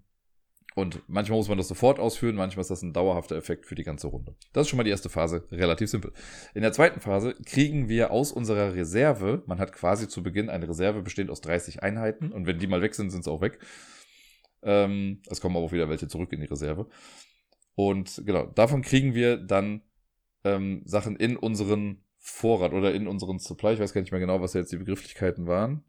Und 0.74 1.03
manchmal 1.07 1.36
muss 1.36 1.49
man 1.49 1.59
das 1.59 1.68
sofort 1.68 1.99
ausführen, 1.99 2.34
manchmal 2.34 2.62
ist 2.62 2.70
das 2.70 2.80
ein 2.80 2.95
dauerhafter 2.95 3.36
Effekt 3.36 3.66
für 3.66 3.74
die 3.74 3.82
ganze 3.82 4.07
Runde. 4.07 4.34
Das 4.55 4.62
ist 4.62 4.68
schon 4.70 4.78
mal 4.78 4.84
die 4.84 4.90
erste 4.90 5.11
Phase, 5.11 5.47
relativ 5.51 5.90
simpel. 5.90 6.14
In 6.55 6.62
der 6.62 6.72
zweiten 6.72 7.01
Phase 7.01 7.34
kriegen 7.45 7.90
wir 7.90 8.11
aus 8.11 8.32
unserer 8.32 8.74
Reserve, 8.74 9.43
man 9.47 9.59
hat 9.59 9.74
quasi 9.74 10.09
zu 10.09 10.22
Beginn 10.22 10.49
eine 10.49 10.66
Reserve 10.66 11.03
bestehend 11.03 11.30
aus 11.30 11.43
30 11.43 11.82
Einheiten 11.82 12.32
und 12.32 12.47
wenn 12.47 12.59
die 12.59 12.66
mal 12.66 12.80
weg 12.80 12.95
sind, 12.95 13.11
sind 13.11 13.22
sie 13.22 13.30
auch 13.30 13.43
weg. 13.43 13.59
Ähm, 14.62 15.20
es 15.28 15.43
kommen 15.43 15.57
aber 15.57 15.66
auch 15.66 15.72
wieder 15.72 15.90
welche 15.90 16.09
zurück 16.09 16.32
in 16.32 16.40
die 16.40 16.47
Reserve. 16.47 16.86
Und 17.74 18.22
genau, 18.26 18.46
davon 18.46 18.82
kriegen 18.82 19.14
wir 19.14 19.36
dann 19.36 19.82
ähm, 20.44 20.82
Sachen 20.84 21.16
in 21.16 21.36
unseren 21.36 22.04
Vorrat 22.18 22.72
oder 22.72 22.94
in 22.94 23.08
unseren 23.08 23.38
Supply. 23.38 23.74
Ich 23.74 23.80
weiß 23.80 23.92
gar 23.92 24.00
nicht 24.00 24.12
mehr 24.12 24.20
genau, 24.20 24.40
was 24.40 24.54
jetzt 24.54 24.72
die 24.72 24.76
Begrifflichkeiten 24.76 25.46
waren. 25.46 25.84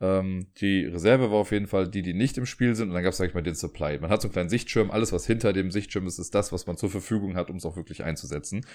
Ähm, 0.00 0.48
die 0.60 0.84
Reserve 0.84 1.30
war 1.30 1.38
auf 1.38 1.52
jeden 1.52 1.68
Fall 1.68 1.88
die, 1.88 2.02
die 2.02 2.14
nicht 2.14 2.36
im 2.36 2.46
Spiel 2.46 2.74
sind. 2.74 2.88
Und 2.88 2.94
dann 2.94 3.04
gab 3.04 3.12
es, 3.12 3.18
sag 3.18 3.28
ich 3.28 3.34
mal, 3.34 3.42
den 3.42 3.54
Supply. 3.54 3.98
Man 4.00 4.10
hat 4.10 4.20
so 4.20 4.26
einen 4.26 4.32
kleinen 4.32 4.48
Sichtschirm. 4.48 4.90
Alles, 4.90 5.12
was 5.12 5.26
hinter 5.26 5.52
dem 5.52 5.70
Sichtschirm 5.70 6.06
ist, 6.08 6.18
ist 6.18 6.34
das, 6.34 6.52
was 6.52 6.66
man 6.66 6.76
zur 6.76 6.90
Verfügung 6.90 7.36
hat, 7.36 7.50
um 7.50 7.56
es 7.56 7.64
auch 7.64 7.76
wirklich 7.76 8.02
einzusetzen. 8.02 8.66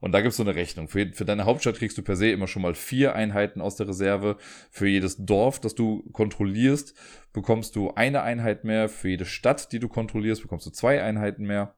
Und 0.00 0.12
da 0.12 0.20
gibt 0.20 0.30
es 0.30 0.36
so 0.38 0.42
eine 0.42 0.54
Rechnung. 0.54 0.88
Für, 0.88 1.12
für 1.12 1.24
deine 1.24 1.44
Hauptstadt 1.44 1.76
kriegst 1.76 1.98
du 1.98 2.02
per 2.02 2.16
se 2.16 2.30
immer 2.30 2.46
schon 2.46 2.62
mal 2.62 2.74
vier 2.74 3.14
Einheiten 3.14 3.60
aus 3.60 3.76
der 3.76 3.88
Reserve. 3.88 4.36
Für 4.70 4.88
jedes 4.88 5.24
Dorf, 5.24 5.60
das 5.60 5.74
du 5.74 6.02
kontrollierst, 6.12 6.94
bekommst 7.32 7.76
du 7.76 7.92
eine 7.94 8.22
Einheit 8.22 8.64
mehr. 8.64 8.88
Für 8.88 9.10
jede 9.10 9.26
Stadt, 9.26 9.72
die 9.72 9.78
du 9.78 9.88
kontrollierst, 9.88 10.42
bekommst 10.42 10.66
du 10.66 10.70
zwei 10.70 11.02
Einheiten 11.02 11.46
mehr. 11.46 11.74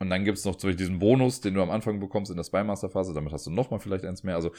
Und 0.00 0.10
dann 0.10 0.24
gibt 0.24 0.38
es 0.38 0.44
noch 0.44 0.56
zum 0.56 0.68
Beispiel 0.68 0.86
diesen 0.86 1.00
Bonus, 1.00 1.40
den 1.40 1.54
du 1.54 1.62
am 1.62 1.70
Anfang 1.70 1.98
bekommst 1.98 2.30
in 2.30 2.36
der 2.36 2.44
Spymaster-Phase. 2.44 3.14
Damit 3.14 3.32
hast 3.32 3.46
du 3.46 3.50
nochmal 3.50 3.80
vielleicht 3.80 4.04
eins 4.04 4.22
mehr. 4.22 4.36
Also 4.36 4.52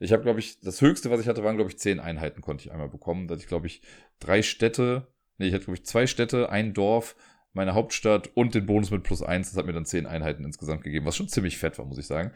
ich 0.00 0.12
habe, 0.12 0.22
glaube 0.22 0.40
ich, 0.40 0.58
das 0.60 0.80
höchste, 0.80 1.10
was 1.10 1.20
ich 1.20 1.28
hatte, 1.28 1.44
waren, 1.44 1.56
glaube 1.56 1.70
ich, 1.70 1.78
zehn 1.78 2.00
Einheiten 2.00 2.40
konnte 2.40 2.64
ich 2.64 2.72
einmal 2.72 2.88
bekommen. 2.88 3.28
Da 3.28 3.34
hatte 3.34 3.42
ich, 3.42 3.48
glaube 3.48 3.68
ich, 3.68 3.82
drei 4.18 4.42
Städte, 4.42 5.06
nee, 5.38 5.46
ich 5.46 5.54
hatte, 5.54 5.66
glaube 5.66 5.76
ich, 5.76 5.86
zwei 5.86 6.08
Städte, 6.08 6.50
ein 6.50 6.74
Dorf, 6.74 7.14
meine 7.52 7.74
Hauptstadt 7.74 8.30
und 8.34 8.54
den 8.54 8.66
Bonus 8.66 8.90
mit 8.90 9.02
plus 9.02 9.22
eins. 9.22 9.50
Das 9.50 9.56
hat 9.56 9.66
mir 9.66 9.72
dann 9.72 9.84
zehn 9.84 10.06
Einheiten 10.06 10.44
insgesamt 10.44 10.82
gegeben, 10.82 11.06
was 11.06 11.16
schon 11.16 11.28
ziemlich 11.28 11.58
fett 11.58 11.78
war, 11.78 11.86
muss 11.86 11.98
ich 11.98 12.06
sagen. 12.06 12.32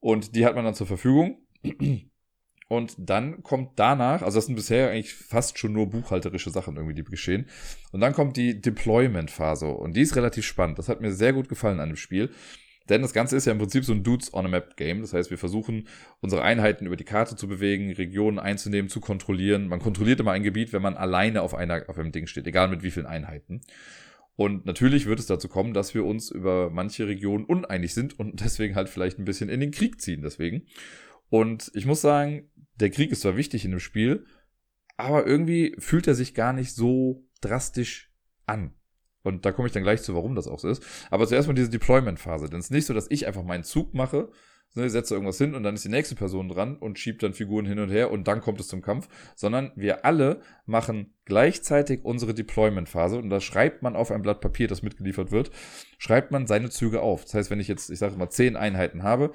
Und 0.00 0.36
die 0.36 0.46
hat 0.46 0.54
man 0.54 0.64
dann 0.64 0.74
zur 0.74 0.86
Verfügung. 0.86 1.38
Und 2.68 2.94
dann 2.98 3.42
kommt 3.44 3.78
danach, 3.78 4.22
also 4.22 4.38
das 4.38 4.46
sind 4.46 4.56
bisher 4.56 4.90
eigentlich 4.90 5.14
fast 5.14 5.58
schon 5.58 5.72
nur 5.72 5.88
buchhalterische 5.88 6.50
Sachen 6.50 6.76
irgendwie, 6.76 6.94
die 6.94 7.04
geschehen. 7.04 7.46
Und 7.92 8.00
dann 8.00 8.12
kommt 8.12 8.36
die 8.36 8.60
Deployment-Phase. 8.60 9.68
Und 9.68 9.96
die 9.96 10.00
ist 10.00 10.16
relativ 10.16 10.44
spannend. 10.44 10.78
Das 10.78 10.88
hat 10.88 11.00
mir 11.00 11.12
sehr 11.12 11.32
gut 11.32 11.48
gefallen 11.48 11.78
an 11.78 11.90
dem 11.90 11.96
Spiel. 11.96 12.30
Denn 12.88 13.02
das 13.02 13.12
Ganze 13.12 13.36
ist 13.36 13.46
ja 13.46 13.52
im 13.52 13.58
Prinzip 13.58 13.84
so 13.84 13.92
ein 13.92 14.02
Dudes 14.02 14.32
on 14.32 14.46
a 14.46 14.48
Map 14.48 14.76
Game. 14.76 15.00
Das 15.00 15.12
heißt, 15.12 15.30
wir 15.30 15.38
versuchen, 15.38 15.88
unsere 16.20 16.42
Einheiten 16.42 16.86
über 16.86 16.96
die 16.96 17.04
Karte 17.04 17.36
zu 17.36 17.48
bewegen, 17.48 17.92
Regionen 17.92 18.38
einzunehmen, 18.38 18.88
zu 18.88 19.00
kontrollieren. 19.00 19.68
Man 19.68 19.80
kontrolliert 19.80 20.20
immer 20.20 20.32
ein 20.32 20.42
Gebiet, 20.42 20.72
wenn 20.72 20.82
man 20.82 20.96
alleine 20.96 21.42
auf, 21.42 21.54
einer, 21.54 21.84
auf 21.88 21.98
einem 21.98 22.12
Ding 22.12 22.26
steht, 22.26 22.46
egal 22.46 22.68
mit 22.68 22.82
wie 22.82 22.90
vielen 22.90 23.06
Einheiten. 23.06 23.60
Und 24.36 24.66
natürlich 24.66 25.06
wird 25.06 25.18
es 25.18 25.26
dazu 25.26 25.48
kommen, 25.48 25.72
dass 25.72 25.94
wir 25.94 26.04
uns 26.04 26.30
über 26.30 26.70
manche 26.70 27.06
Regionen 27.06 27.44
uneinig 27.44 27.94
sind 27.94 28.18
und 28.18 28.40
deswegen 28.44 28.74
halt 28.74 28.88
vielleicht 28.88 29.18
ein 29.18 29.24
bisschen 29.24 29.48
in 29.48 29.60
den 29.60 29.70
Krieg 29.70 30.00
ziehen. 30.00 30.22
Deswegen. 30.22 30.66
Und 31.28 31.70
ich 31.74 31.86
muss 31.86 32.02
sagen, 32.02 32.50
der 32.78 32.90
Krieg 32.90 33.10
ist 33.10 33.22
zwar 33.22 33.36
wichtig 33.36 33.64
in 33.64 33.72
dem 33.72 33.80
Spiel, 33.80 34.26
aber 34.96 35.26
irgendwie 35.26 35.74
fühlt 35.78 36.06
er 36.06 36.14
sich 36.14 36.34
gar 36.34 36.52
nicht 36.52 36.74
so 36.74 37.26
drastisch 37.40 38.12
an. 38.46 38.72
Und 39.22 39.44
da 39.44 39.50
komme 39.50 39.66
ich 39.66 39.72
dann 39.72 39.82
gleich 39.82 40.02
zu, 40.02 40.14
warum 40.14 40.36
das 40.36 40.46
auch 40.46 40.60
so 40.60 40.68
ist. 40.68 40.84
Aber 41.10 41.26
zuerst 41.26 41.48
mal 41.48 41.54
diese 41.54 41.70
Deployment-Phase. 41.70 42.48
Denn 42.48 42.60
es 42.60 42.66
ist 42.66 42.70
nicht 42.70 42.86
so, 42.86 42.94
dass 42.94 43.10
ich 43.10 43.26
einfach 43.26 43.42
meinen 43.42 43.64
Zug 43.64 43.92
mache, 43.92 44.30
ne, 44.74 44.90
setze 44.90 45.14
irgendwas 45.14 45.38
hin 45.38 45.54
und 45.54 45.62
dann 45.62 45.74
ist 45.74 45.84
die 45.84 45.90
nächste 45.90 46.14
Person 46.14 46.48
dran 46.48 46.76
und 46.76 46.98
schiebt 46.98 47.22
dann 47.22 47.32
Figuren 47.32 47.66
hin 47.66 47.78
und 47.78 47.90
her 47.90 48.10
und 48.10 48.28
dann 48.28 48.40
kommt 48.40 48.60
es 48.60 48.68
zum 48.68 48.82
Kampf. 48.82 49.08
Sondern 49.34 49.72
wir 49.76 50.04
alle 50.04 50.40
machen 50.66 51.14
gleichzeitig 51.24 52.04
unsere 52.04 52.34
Deployment-Phase 52.34 53.18
und 53.18 53.30
da 53.30 53.40
schreibt 53.40 53.82
man 53.82 53.96
auf 53.96 54.10
ein 54.10 54.22
Blatt 54.22 54.40
Papier, 54.40 54.68
das 54.68 54.82
mitgeliefert 54.82 55.30
wird, 55.30 55.50
schreibt 55.98 56.30
man 56.30 56.46
seine 56.46 56.70
Züge 56.70 57.00
auf. 57.00 57.24
Das 57.24 57.34
heißt, 57.34 57.50
wenn 57.50 57.60
ich 57.60 57.68
jetzt, 57.68 57.90
ich 57.90 57.98
sage 57.98 58.16
mal, 58.16 58.30
zehn 58.30 58.56
Einheiten 58.56 59.02
habe, 59.02 59.32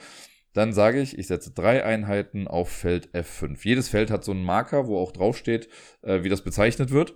dann 0.54 0.74
sage 0.74 1.02
ich, 1.02 1.18
ich 1.18 1.28
setze 1.28 1.52
drei 1.52 1.84
Einheiten 1.84 2.48
auf 2.48 2.70
Feld 2.70 3.10
F5. 3.16 3.58
Jedes 3.64 3.88
Feld 3.88 4.12
hat 4.12 4.24
so 4.24 4.32
einen 4.32 4.44
Marker, 4.44 4.88
wo 4.88 4.98
auch 4.98 5.12
draufsteht, 5.12 5.70
äh, 6.02 6.24
wie 6.24 6.30
das 6.30 6.42
bezeichnet 6.42 6.92
wird. 6.92 7.16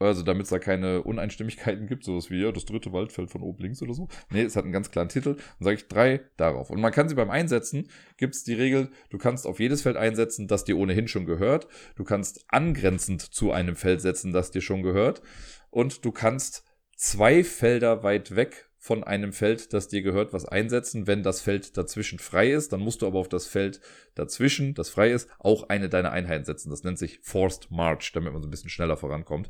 Also 0.00 0.22
damit 0.22 0.44
es 0.44 0.50
da 0.50 0.58
keine 0.58 1.02
Uneinstimmigkeiten 1.02 1.86
gibt, 1.86 2.04
sowas 2.04 2.30
wie 2.30 2.42
ja, 2.42 2.50
das 2.50 2.64
dritte 2.64 2.92
Waldfeld 2.92 3.30
von 3.30 3.42
oben 3.42 3.62
links 3.62 3.80
oder 3.80 3.94
so. 3.94 4.08
Nee, 4.30 4.42
es 4.42 4.56
hat 4.56 4.64
einen 4.64 4.72
ganz 4.72 4.90
klaren 4.90 5.08
Titel. 5.08 5.34
Dann 5.34 5.64
sage 5.64 5.76
ich 5.76 5.88
drei 5.88 6.20
darauf. 6.36 6.70
Und 6.70 6.80
man 6.80 6.92
kann 6.92 7.08
sie 7.08 7.14
beim 7.14 7.30
Einsetzen, 7.30 7.88
gibt 8.16 8.34
es 8.34 8.42
die 8.42 8.54
Regel, 8.54 8.90
du 9.10 9.18
kannst 9.18 9.46
auf 9.46 9.60
jedes 9.60 9.82
Feld 9.82 9.96
einsetzen, 9.96 10.48
das 10.48 10.64
dir 10.64 10.76
ohnehin 10.76 11.06
schon 11.06 11.26
gehört. 11.26 11.68
Du 11.94 12.02
kannst 12.02 12.44
angrenzend 12.48 13.22
zu 13.22 13.52
einem 13.52 13.76
Feld 13.76 14.00
setzen, 14.00 14.32
das 14.32 14.50
dir 14.50 14.62
schon 14.62 14.82
gehört. 14.82 15.22
Und 15.70 16.04
du 16.04 16.10
kannst 16.10 16.64
zwei 16.96 17.44
Felder 17.44 18.02
weit 18.02 18.34
weg 18.34 18.70
von 18.84 19.02
einem 19.02 19.32
Feld, 19.32 19.72
das 19.72 19.88
dir 19.88 20.02
gehört, 20.02 20.34
was 20.34 20.44
einsetzen. 20.44 21.06
Wenn 21.06 21.22
das 21.22 21.40
Feld 21.40 21.78
dazwischen 21.78 22.18
frei 22.18 22.50
ist, 22.52 22.70
dann 22.70 22.80
musst 22.80 23.00
du 23.00 23.06
aber 23.06 23.18
auf 23.18 23.30
das 23.30 23.46
Feld 23.46 23.80
dazwischen, 24.14 24.74
das 24.74 24.90
frei 24.90 25.10
ist, 25.10 25.30
auch 25.38 25.70
eine 25.70 25.88
deiner 25.88 26.12
Einheiten 26.12 26.44
setzen. 26.44 26.68
Das 26.68 26.84
nennt 26.84 26.98
sich 26.98 27.20
Forced 27.20 27.70
March, 27.70 28.12
damit 28.12 28.34
man 28.34 28.42
so 28.42 28.46
ein 28.46 28.50
bisschen 28.50 28.68
schneller 28.68 28.98
vorankommt. 28.98 29.48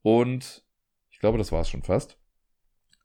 Und 0.00 0.64
ich 1.10 1.18
glaube, 1.18 1.36
das 1.36 1.52
war 1.52 1.60
es 1.60 1.68
schon 1.68 1.82
fast. 1.82 2.19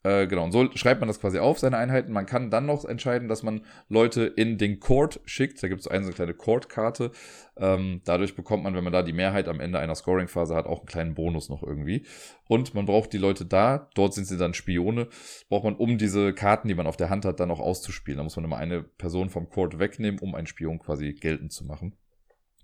Äh, 0.05 0.27
genau, 0.27 0.43
und 0.43 0.51
so 0.51 0.69
schreibt 0.75 1.01
man 1.01 1.07
das 1.07 1.19
quasi 1.19 1.39
auf, 1.39 1.57
seine 1.57 1.77
Einheiten. 1.77 2.11
Man 2.11 2.27
kann 2.27 2.51
dann 2.51 2.67
noch 2.67 2.85
entscheiden, 2.85 3.27
dass 3.27 3.41
man 3.41 3.61
Leute 3.89 4.25
in 4.25 4.59
den 4.59 4.79
Court 4.79 5.19
schickt. 5.25 5.63
Da 5.63 5.67
gibt 5.67 5.81
es 5.81 5.87
eine 5.87 6.11
kleine 6.11 6.35
Court-Karte. 6.35 7.09
Ähm, 7.57 8.01
dadurch 8.05 8.35
bekommt 8.35 8.63
man, 8.63 8.75
wenn 8.75 8.83
man 8.83 8.93
da 8.93 9.01
die 9.01 9.13
Mehrheit 9.13 9.47
am 9.47 9.59
Ende 9.59 9.79
einer 9.79 9.95
Scoring-Phase 9.95 10.53
hat, 10.53 10.67
auch 10.67 10.81
einen 10.81 10.85
kleinen 10.85 11.15
Bonus 11.15 11.49
noch 11.49 11.63
irgendwie. 11.63 12.05
Und 12.47 12.75
man 12.75 12.85
braucht 12.85 13.13
die 13.13 13.17
Leute 13.17 13.47
da, 13.47 13.89
dort 13.95 14.13
sind 14.13 14.25
sie 14.25 14.37
dann 14.37 14.53
Spione, 14.53 15.07
braucht 15.49 15.63
man, 15.63 15.75
um 15.75 15.97
diese 15.97 16.33
Karten, 16.33 16.67
die 16.67 16.75
man 16.75 16.85
auf 16.85 16.97
der 16.97 17.09
Hand 17.09 17.25
hat, 17.25 17.39
dann 17.39 17.49
auch 17.49 17.59
auszuspielen. 17.59 18.17
Da 18.19 18.23
muss 18.23 18.35
man 18.35 18.45
immer 18.45 18.57
eine 18.57 18.83
Person 18.83 19.31
vom 19.31 19.49
Court 19.49 19.79
wegnehmen, 19.79 20.19
um 20.19 20.35
einen 20.35 20.45
Spion 20.45 20.77
quasi 20.77 21.13
geltend 21.13 21.51
zu 21.51 21.65
machen. 21.65 21.95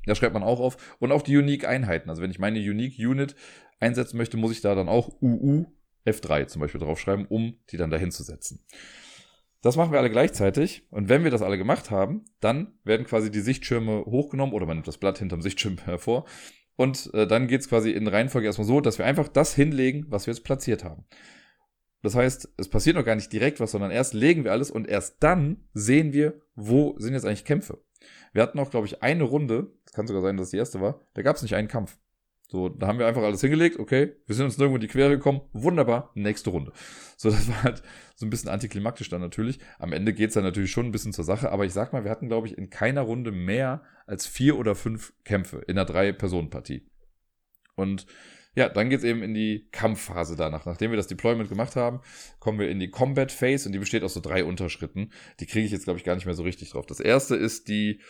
Das 0.05 0.19
schreibt 0.19 0.35
man 0.35 0.43
auch 0.43 0.59
auf. 0.59 0.77
Und 0.99 1.11
auch 1.11 1.23
die 1.23 1.37
Unique-Einheiten. 1.37 2.11
Also 2.11 2.21
wenn 2.21 2.29
ich 2.29 2.37
meine 2.37 2.59
Unique-Unit 2.59 3.35
einsetzen 3.79 4.17
möchte, 4.17 4.37
muss 4.37 4.51
ich 4.51 4.61
da 4.61 4.75
dann 4.75 4.89
auch 4.89 5.09
UU 5.23 5.65
F3 6.05 6.47
zum 6.47 6.61
Beispiel 6.61 6.81
draufschreiben, 6.81 7.25
um 7.27 7.57
die 7.69 7.77
dann 7.77 7.91
dahin 7.91 8.11
zu 8.11 8.23
setzen. 8.23 8.65
Das 9.61 9.75
machen 9.77 9.91
wir 9.91 9.99
alle 9.99 10.09
gleichzeitig. 10.09 10.87
Und 10.89 11.07
wenn 11.07 11.23
wir 11.23 11.31
das 11.31 11.43
alle 11.43 11.57
gemacht 11.57 11.91
haben, 11.91 12.25
dann 12.39 12.79
werden 12.83 13.05
quasi 13.05 13.29
die 13.29 13.41
Sichtschirme 13.41 14.05
hochgenommen 14.05 14.53
oder 14.53 14.65
man 14.65 14.77
nimmt 14.77 14.87
das 14.87 14.97
Blatt 14.97 15.19
hinterm 15.19 15.41
Sichtschirm 15.41 15.77
hervor. 15.85 16.25
Und 16.75 17.13
äh, 17.13 17.27
dann 17.27 17.47
geht 17.47 17.61
es 17.61 17.69
quasi 17.69 17.91
in 17.91 18.07
Reihenfolge 18.07 18.47
erstmal 18.47 18.67
so, 18.67 18.81
dass 18.81 18.97
wir 18.97 19.05
einfach 19.05 19.27
das 19.27 19.53
hinlegen, 19.53 20.05
was 20.09 20.25
wir 20.25 20.33
jetzt 20.33 20.43
platziert 20.43 20.83
haben. 20.83 21.05
Das 22.01 22.15
heißt, 22.15 22.49
es 22.57 22.69
passiert 22.69 22.95
noch 22.95 23.05
gar 23.05 23.15
nicht 23.15 23.31
direkt 23.31 23.59
was, 23.59 23.71
sondern 23.71 23.91
erst 23.91 24.15
legen 24.15 24.43
wir 24.43 24.51
alles 24.51 24.71
und 24.71 24.87
erst 24.87 25.21
dann 25.21 25.67
sehen 25.73 26.13
wir, 26.13 26.41
wo 26.55 26.95
sind 26.97 27.13
jetzt 27.13 27.25
eigentlich 27.25 27.45
Kämpfe. 27.45 27.83
Wir 28.33 28.41
hatten 28.41 28.57
auch, 28.57 28.71
glaube 28.71 28.87
ich, 28.87 29.03
eine 29.03 29.23
Runde, 29.23 29.71
es 29.85 29.91
kann 29.91 30.07
sogar 30.07 30.23
sein, 30.23 30.37
dass 30.37 30.47
es 30.47 30.51
die 30.51 30.57
erste 30.57 30.81
war, 30.81 31.05
da 31.13 31.21
gab 31.21 31.35
es 31.35 31.43
nicht 31.43 31.53
einen 31.53 31.67
Kampf. 31.67 31.99
So, 32.51 32.67
da 32.67 32.87
haben 32.87 32.99
wir 32.99 33.07
einfach 33.07 33.23
alles 33.23 33.39
hingelegt, 33.39 33.79
okay, 33.79 34.11
wir 34.27 34.35
sind 34.35 34.43
uns 34.43 34.57
nirgendwo 34.57 34.75
in 34.75 34.81
die 34.81 34.89
Quere 34.89 35.11
gekommen, 35.11 35.39
wunderbar, 35.53 36.11
nächste 36.15 36.49
Runde. 36.49 36.73
So, 37.15 37.29
das 37.31 37.47
war 37.47 37.63
halt 37.63 37.81
so 38.13 38.25
ein 38.25 38.29
bisschen 38.29 38.49
antiklimaktisch 38.49 39.07
dann 39.07 39.21
natürlich. 39.21 39.59
Am 39.79 39.93
Ende 39.93 40.11
geht's 40.11 40.33
dann 40.33 40.43
natürlich 40.43 40.69
schon 40.69 40.87
ein 40.87 40.91
bisschen 40.91 41.13
zur 41.13 41.23
Sache, 41.23 41.49
aber 41.49 41.63
ich 41.63 41.71
sag 41.71 41.93
mal, 41.93 42.03
wir 42.03 42.11
hatten, 42.11 42.27
glaube 42.27 42.47
ich, 42.47 42.57
in 42.57 42.69
keiner 42.69 43.03
Runde 43.03 43.31
mehr 43.31 43.83
als 44.05 44.27
vier 44.27 44.59
oder 44.59 44.75
fünf 44.75 45.13
Kämpfe 45.23 45.59
in 45.59 45.77
einer 45.77 45.85
Drei-Personen-Partie. 45.85 46.85
Und 47.75 48.05
ja, 48.53 48.67
dann 48.67 48.89
geht's 48.89 49.05
eben 49.05 49.23
in 49.23 49.33
die 49.33 49.69
Kampfphase 49.71 50.35
danach. 50.35 50.65
Nachdem 50.65 50.91
wir 50.91 50.97
das 50.97 51.07
Deployment 51.07 51.47
gemacht 51.47 51.77
haben, 51.77 52.01
kommen 52.39 52.59
wir 52.59 52.67
in 52.67 52.81
die 52.81 52.89
Combat 52.89 53.31
Phase 53.31 53.69
und 53.69 53.71
die 53.71 53.79
besteht 53.79 54.03
aus 54.03 54.13
so 54.13 54.19
drei 54.19 54.43
Unterschritten. 54.43 55.13
Die 55.39 55.45
kriege 55.45 55.65
ich 55.65 55.71
jetzt, 55.71 55.85
glaube 55.85 55.99
ich, 55.99 56.03
gar 56.03 56.15
nicht 56.15 56.25
mehr 56.25 56.35
so 56.35 56.43
richtig 56.43 56.71
drauf. 56.71 56.85
Das 56.85 56.99
erste 56.99 57.37
ist 57.37 57.69
die, 57.69 58.01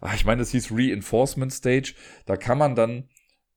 ach, 0.00 0.14
ich 0.14 0.24
meine, 0.24 0.42
das 0.42 0.52
hieß 0.52 0.70
Reinforcement 0.70 1.52
Stage. 1.52 1.94
Da 2.24 2.36
kann 2.36 2.56
man 2.56 2.76
dann 2.76 3.08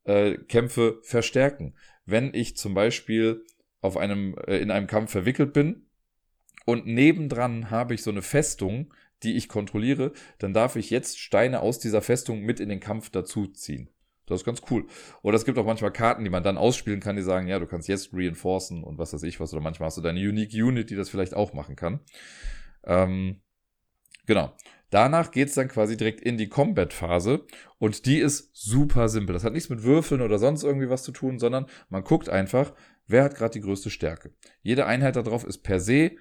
äh, 0.06 0.38
Kämpfe 0.38 1.00
verstärken. 1.04 1.76
Wenn 2.06 2.34
ich 2.34 2.58
zum 2.58 2.74
Beispiel 2.74 3.46
auf 3.82 3.98
einem, 3.98 4.36
äh, 4.48 4.58
in 4.58 4.72
einem 4.72 4.88
Kampf 4.88 5.12
verwickelt 5.12 5.54
bin 5.54 5.86
und 6.66 6.86
nebendran 6.86 7.70
habe 7.70 7.94
ich 7.94 8.04
so 8.04 8.12
eine 8.12 8.22
Festung, 8.22 8.94
die 9.24 9.36
ich 9.36 9.48
kontrolliere, 9.48 10.12
dann 10.38 10.54
darf 10.54 10.76
ich 10.76 10.90
jetzt 10.90 11.20
Steine 11.20 11.62
aus 11.62 11.80
dieser 11.80 12.02
Festung 12.02 12.42
mit 12.42 12.60
in 12.60 12.70
den 12.70 12.80
Kampf 12.80 13.10
dazuziehen. 13.10 13.90
Das 14.26 14.42
ist 14.42 14.46
ganz 14.46 14.62
cool. 14.70 14.86
Oder 15.22 15.36
es 15.36 15.44
gibt 15.46 15.58
auch 15.58 15.66
manchmal 15.66 15.92
Karten, 15.92 16.24
die 16.24 16.30
man 16.30 16.44
dann 16.44 16.58
ausspielen 16.58 17.02
kann, 17.02 17.18
die 17.18 17.22
sagen, 17.22 17.48
ja, 17.48 17.60
du 17.60 17.68
kannst 17.68 17.90
jetzt 17.90 18.12
reinforcen 18.14 18.84
und 18.84 18.98
was 18.98 19.14
weiß 19.14 19.24
ich 19.24 19.40
was. 19.40 19.54
Oder 19.54 19.62
manchmal 19.62 19.88
hast 19.88 19.98
du 19.98 20.02
deine 20.02 20.20
Unique 20.20 20.54
Unit, 20.54 20.90
die 20.90 20.96
das 20.96 21.10
vielleicht 21.10 21.34
auch 21.34 21.54
machen 21.54 21.76
kann. 21.76 22.00
Ähm, 22.86 23.42
genau. 24.26 24.54
Danach 24.94 25.32
geht's 25.32 25.56
dann 25.56 25.70
quasi 25.70 25.98
direkt 25.98 26.22
in 26.22 26.38
die 26.38 26.50
Combat-Phase 26.50 27.48
und 27.80 28.06
die 28.06 28.20
ist 28.20 28.52
super 28.54 29.10
simpel. 29.10 29.34
Das 29.34 29.44
hat 29.44 29.54
nichts 29.54 29.70
mit 29.70 29.82
Würfeln 29.82 30.22
oder 30.22 30.38
sonst 30.38 30.62
irgendwie 30.62 30.88
was 30.88 31.02
zu 31.02 31.12
tun, 31.12 31.40
sondern 31.40 31.66
man 31.90 32.04
guckt 32.04 32.30
einfach, 32.30 32.74
wer 33.08 33.24
hat 33.24 33.34
gerade 33.34 33.54
die 33.54 33.62
größte 33.62 33.90
Stärke. 33.90 34.36
Jede 34.62 34.86
Einheit 34.86 35.16
darauf 35.16 35.46
ist 35.46 35.64
per 35.64 35.80
se 35.80 36.12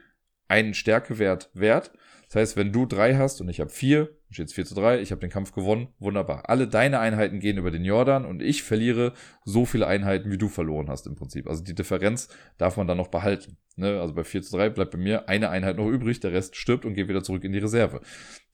einen 0.49 0.73
Stärkewert 0.73 1.51
wert. 1.53 1.93
Das 2.29 2.37
heißt, 2.37 2.57
wenn 2.57 2.73
du 2.73 2.87
drei 2.87 3.17
hast 3.17 3.43
und 3.43 3.51
ich 3.51 3.61
habe 3.61 3.69
vier, 3.69 4.17
steht 4.31 4.49
es 4.49 4.55
4 4.55 4.65
zu 4.65 4.75
3, 4.75 5.01
ich 5.01 5.11
habe 5.11 5.21
den 5.21 5.29
Kampf 5.29 5.53
gewonnen, 5.53 5.89
wunderbar. 5.99 6.49
Alle 6.49 6.67
deine 6.67 6.99
Einheiten 6.99 7.41
gehen 7.41 7.59
über 7.59 7.71
den 7.71 7.85
Jordan 7.85 8.25
und 8.25 8.41
ich 8.41 8.63
verliere 8.63 9.13
so 9.45 9.67
viele 9.67 9.87
Einheiten, 9.87 10.31
wie 10.31 10.39
du 10.39 10.49
verloren 10.49 10.89
hast 10.89 11.07
im 11.07 11.15
Prinzip. 11.15 11.47
Also 11.47 11.63
die 11.63 11.75
Differenz 11.75 12.29
darf 12.57 12.79
man 12.79 12.87
dann 12.87 12.97
noch 12.97 13.09
behalten. 13.09 13.59
Ne? 13.77 14.01
Also 14.01 14.15
bei 14.15 14.25
4 14.25 14.43
zu 14.43 14.57
3 14.57 14.71
bleibt 14.71 14.93
bei 14.93 14.99
mir 14.99 15.29
eine 15.29 15.51
Einheit 15.51 15.77
noch 15.77 15.89
übrig, 15.89 16.21
der 16.21 16.33
Rest 16.33 16.57
stirbt 16.57 16.85
und 16.85 16.95
geht 16.95 17.09
wieder 17.09 17.23
zurück 17.23 17.45
in 17.45 17.53
die 17.53 17.59
Reserve. 17.59 18.01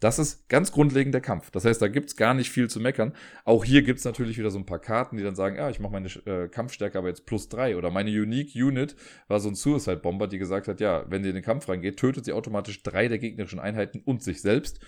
Das 0.01 0.21
ist 0.21 0.49
ganz 0.49 0.71
grundlegend 0.71 1.13
der 1.13 1.21
Kampf. 1.21 1.51
Das 1.51 1.65
heißt, 1.65 1.83
da 1.83 1.89
gibt's 1.89 2.15
gar 2.15 2.33
nicht 2.33 2.51
viel 2.51 2.71
zu 2.71 2.79
meckern. 2.79 3.15
Auch 3.45 3.65
hier 3.65 3.83
gibt's 3.83 4.05
natürlich 4.05 4.39
wieder 4.39 4.51
so 4.51 4.59
ein 4.59 4.67
paar 4.67 4.79
Karten, 4.79 5.17
die 5.17 5.25
dann 5.25 5.35
sagen, 5.35 5.57
ja, 5.57 5.71
ich 5.71 5.81
mache 5.81 5.93
meine 5.93 6.09
äh, 6.27 6.49
Kampfstärke 6.49 6.99
aber 6.99 7.09
jetzt 7.09 7.27
plus 7.27 7.49
3 7.49 7.77
oder 7.77 7.91
meine 7.91 8.11
Unique 8.11 8.55
Unit 8.55 8.95
war 9.27 9.41
so 9.41 9.49
ein 9.49 9.57
Suicide 9.57 9.97
Bomber, 9.97 10.29
die 10.29 10.39
gesagt 10.39 10.69
hat, 10.69 10.81
ja, 10.81 11.05
wenn 11.09 11.25
sie 11.25 11.31
in 11.31 11.35
den 11.35 11.45
Kampf 11.45 11.69
reingeht, 11.69 11.97
tötet 11.97 12.25
sie 12.25 12.33
automatisch 12.33 12.83
drei 12.85 13.09
der 13.09 13.19
gegnerischen 13.19 13.59
Einheiten 13.59 14.01
und 14.05 14.23
sich 14.23 14.41
selbst. 14.41 14.79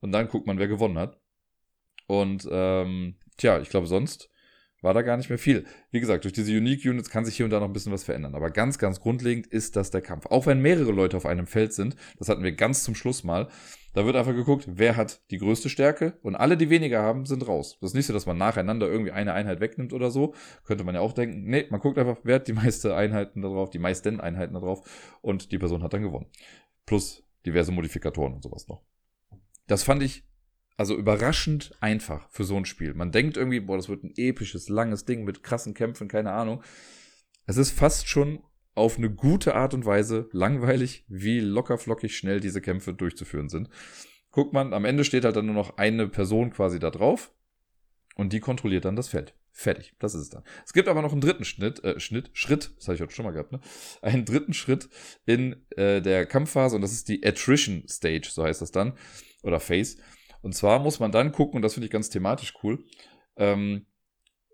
Und 0.00 0.12
dann 0.12 0.28
guckt 0.28 0.46
man, 0.46 0.58
wer 0.58 0.68
gewonnen 0.68 0.98
hat. 0.98 1.18
Und 2.06 2.46
ähm, 2.50 3.16
tja, 3.38 3.60
ich 3.60 3.70
glaube, 3.70 3.86
sonst 3.86 4.30
war 4.82 4.92
da 4.92 5.00
gar 5.00 5.16
nicht 5.16 5.30
mehr 5.30 5.38
viel. 5.38 5.64
Wie 5.90 6.00
gesagt, 6.00 6.24
durch 6.24 6.34
diese 6.34 6.52
Unique 6.52 6.84
Units 6.84 7.08
kann 7.08 7.24
sich 7.24 7.36
hier 7.36 7.46
und 7.46 7.50
da 7.50 7.58
noch 7.58 7.66
ein 7.68 7.72
bisschen 7.72 7.92
was 7.92 8.04
verändern. 8.04 8.34
Aber 8.34 8.50
ganz, 8.50 8.76
ganz 8.76 9.00
grundlegend 9.00 9.46
ist 9.46 9.76
das 9.76 9.90
der 9.90 10.02
Kampf. 10.02 10.26
Auch 10.26 10.44
wenn 10.44 10.60
mehrere 10.60 10.92
Leute 10.92 11.16
auf 11.16 11.24
einem 11.24 11.46
Feld 11.46 11.72
sind, 11.72 11.96
das 12.18 12.28
hatten 12.28 12.42
wir 12.42 12.52
ganz 12.52 12.84
zum 12.84 12.94
Schluss 12.94 13.24
mal, 13.24 13.48
da 13.94 14.04
wird 14.04 14.16
einfach 14.16 14.34
geguckt, 14.34 14.66
wer 14.68 14.96
hat 14.96 15.22
die 15.30 15.38
größte 15.38 15.68
Stärke 15.68 16.18
und 16.22 16.34
alle, 16.34 16.56
die 16.56 16.68
weniger 16.68 17.00
haben, 17.00 17.26
sind 17.26 17.46
raus. 17.46 17.78
Das 17.80 17.90
ist 17.90 17.94
nicht 17.94 18.06
so, 18.06 18.12
dass 18.12 18.26
man 18.26 18.36
nacheinander 18.36 18.88
irgendwie 18.88 19.12
eine 19.12 19.32
Einheit 19.32 19.60
wegnimmt 19.60 19.92
oder 19.92 20.10
so. 20.10 20.34
Könnte 20.64 20.82
man 20.82 20.96
ja 20.96 21.00
auch 21.00 21.12
denken. 21.12 21.44
Nee, 21.44 21.66
man 21.70 21.80
guckt 21.80 21.96
einfach, 21.96 22.18
wer 22.24 22.36
hat 22.36 22.48
die 22.48 22.52
meisten 22.52 22.90
Einheiten 22.90 23.40
da 23.40 23.48
drauf, 23.48 23.70
die 23.70 23.78
meisten 23.78 24.20
Einheiten 24.20 24.54
da 24.54 24.60
drauf 24.60 25.18
und 25.22 25.52
die 25.52 25.58
Person 25.58 25.82
hat 25.84 25.94
dann 25.94 26.02
gewonnen. 26.02 26.26
Plus 26.86 27.22
diverse 27.46 27.70
Modifikatoren 27.70 28.34
und 28.34 28.42
sowas 28.42 28.66
noch. 28.68 28.82
Das 29.68 29.84
fand 29.84 30.02
ich 30.02 30.24
also 30.76 30.96
überraschend 30.96 31.72
einfach 31.80 32.28
für 32.30 32.42
so 32.42 32.56
ein 32.56 32.64
Spiel. 32.64 32.94
Man 32.94 33.12
denkt 33.12 33.36
irgendwie, 33.36 33.60
boah, 33.60 33.76
das 33.76 33.88
wird 33.88 34.02
ein 34.02 34.12
episches, 34.16 34.68
langes 34.68 35.04
Ding 35.04 35.24
mit 35.24 35.44
krassen 35.44 35.72
Kämpfen, 35.72 36.08
keine 36.08 36.32
Ahnung. 36.32 36.62
Es 37.46 37.58
ist 37.58 37.70
fast 37.70 38.08
schon 38.08 38.42
auf 38.74 38.98
eine 38.98 39.10
gute 39.10 39.54
Art 39.54 39.74
und 39.74 39.86
Weise 39.86 40.28
langweilig, 40.32 41.04
wie 41.08 41.40
lockerflockig 41.40 42.16
schnell 42.16 42.40
diese 42.40 42.60
Kämpfe 42.60 42.92
durchzuführen 42.92 43.48
sind. 43.48 43.68
Guckt 44.30 44.52
man, 44.52 44.72
am 44.72 44.84
Ende 44.84 45.04
steht 45.04 45.24
halt 45.24 45.36
dann 45.36 45.46
nur 45.46 45.54
noch 45.54 45.76
eine 45.76 46.08
Person 46.08 46.50
quasi 46.50 46.78
da 46.78 46.90
drauf 46.90 47.32
und 48.16 48.32
die 48.32 48.40
kontrolliert 48.40 48.84
dann 48.84 48.96
das 48.96 49.08
Feld. 49.08 49.34
Fertig, 49.56 49.94
das 50.00 50.14
ist 50.14 50.22
es 50.22 50.30
dann. 50.30 50.42
Es 50.66 50.72
gibt 50.72 50.88
aber 50.88 51.00
noch 51.00 51.12
einen 51.12 51.20
dritten 51.20 51.44
Schnitt, 51.44 51.82
äh, 51.84 52.00
Schnitt, 52.00 52.30
Schritt, 52.32 52.72
das 52.76 52.88
habe 52.88 52.96
ich 52.96 53.00
heute 53.00 53.14
schon 53.14 53.24
mal 53.24 53.30
gehabt, 53.30 53.52
ne? 53.52 53.60
Einen 54.02 54.24
dritten 54.24 54.52
Schritt 54.52 54.88
in 55.26 55.64
äh, 55.76 56.02
der 56.02 56.26
Kampfphase 56.26 56.74
und 56.74 56.82
das 56.82 56.92
ist 56.92 57.08
die 57.08 57.24
Attrition 57.24 57.84
Stage, 57.88 58.28
so 58.32 58.42
heißt 58.42 58.60
das 58.60 58.72
dann, 58.72 58.94
oder 59.44 59.60
Phase. 59.60 59.98
Und 60.42 60.56
zwar 60.56 60.80
muss 60.80 60.98
man 60.98 61.12
dann 61.12 61.30
gucken, 61.30 61.56
und 61.56 61.62
das 61.62 61.74
finde 61.74 61.86
ich 61.86 61.92
ganz 61.92 62.10
thematisch 62.10 62.54
cool, 62.64 62.84
ähm, 63.36 63.86